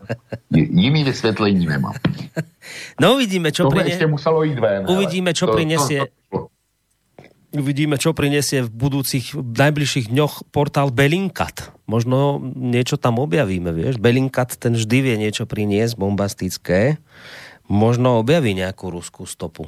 [0.52, 1.94] Jiný vysvětlení nemám.
[3.02, 4.82] No uvidíme, čo ešte muselo ísť ven.
[4.86, 6.06] Uvidíme, čo to, prinesie.
[6.06, 6.19] To, to, to,
[7.50, 11.74] Uvidíme, čo prinesie v budúcich, v najbližších dňoch portál Belinkat.
[11.90, 13.98] Možno niečo tam objavíme, vieš.
[13.98, 17.02] Belinkat ten vždy vie niečo priniesť bombastické.
[17.66, 19.66] Možno objaví nejakú ruskú stopu.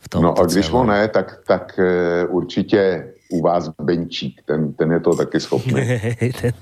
[0.00, 4.72] V tom no a když ho ne, tak, tak uh, určitě u vás Benčík, ten,
[4.72, 5.80] ten je to taky schopný.
[6.40, 6.52] ten,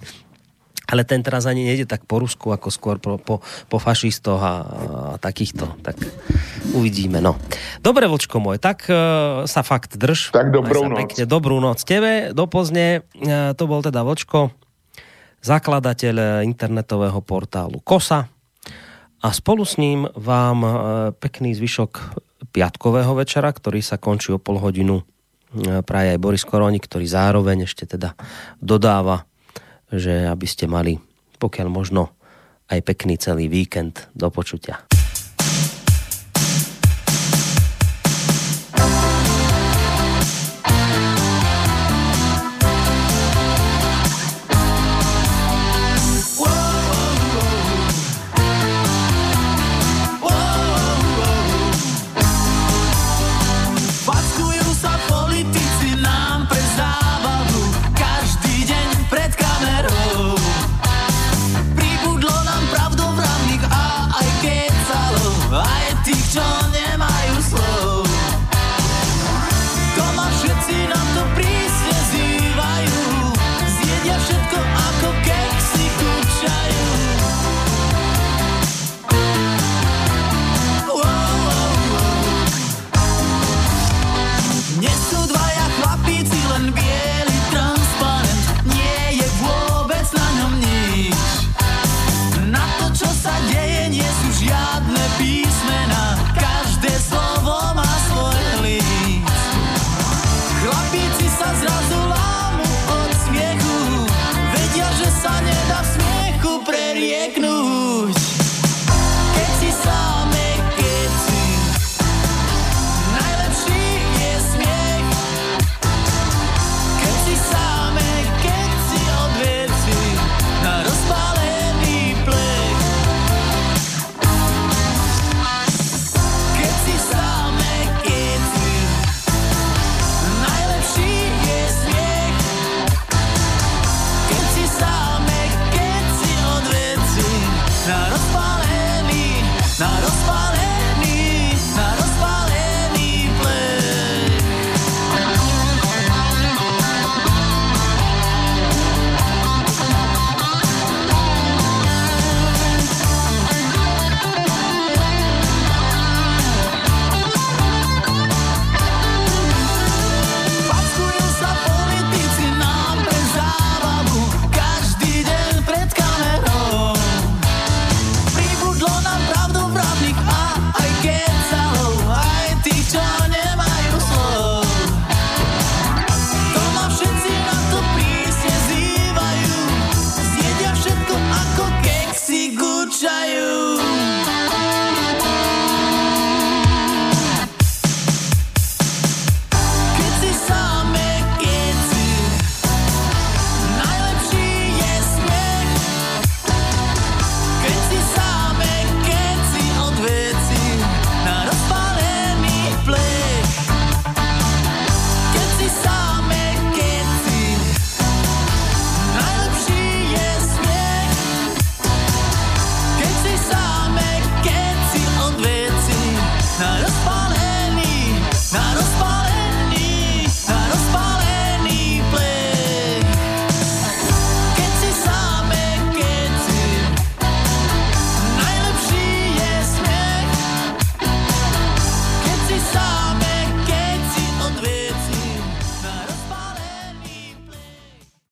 [0.93, 3.41] ale ten teraz ani nejde tak po Rusku, ako skôr po, po,
[3.73, 4.55] po fašistoch a, a
[5.17, 5.81] takýchto.
[5.81, 5.97] Tak
[6.77, 7.41] uvidíme, no.
[7.81, 10.37] Dobre, Vlčko môj, tak uh, sa fakt drž.
[10.37, 11.01] Tak dobrú noc.
[11.01, 13.09] Pekne, dobrú noc tebe, do pozne.
[13.17, 14.53] Uh, to bol teda Vlčko,
[15.41, 18.29] zakladateľ internetového portálu KOSA
[19.25, 20.73] a spolu s ním vám uh,
[21.17, 22.21] pekný zvyšok
[22.53, 25.01] piatkového večera, ktorý sa končí o pol hodinu
[25.85, 28.17] praje aj Boris Koroni, ktorý zároveň ešte teda
[28.57, 29.29] dodáva
[29.93, 30.97] že aby ste mali
[31.43, 32.15] pokiaľ možno
[32.71, 34.87] aj pekný celý víkend do počutia.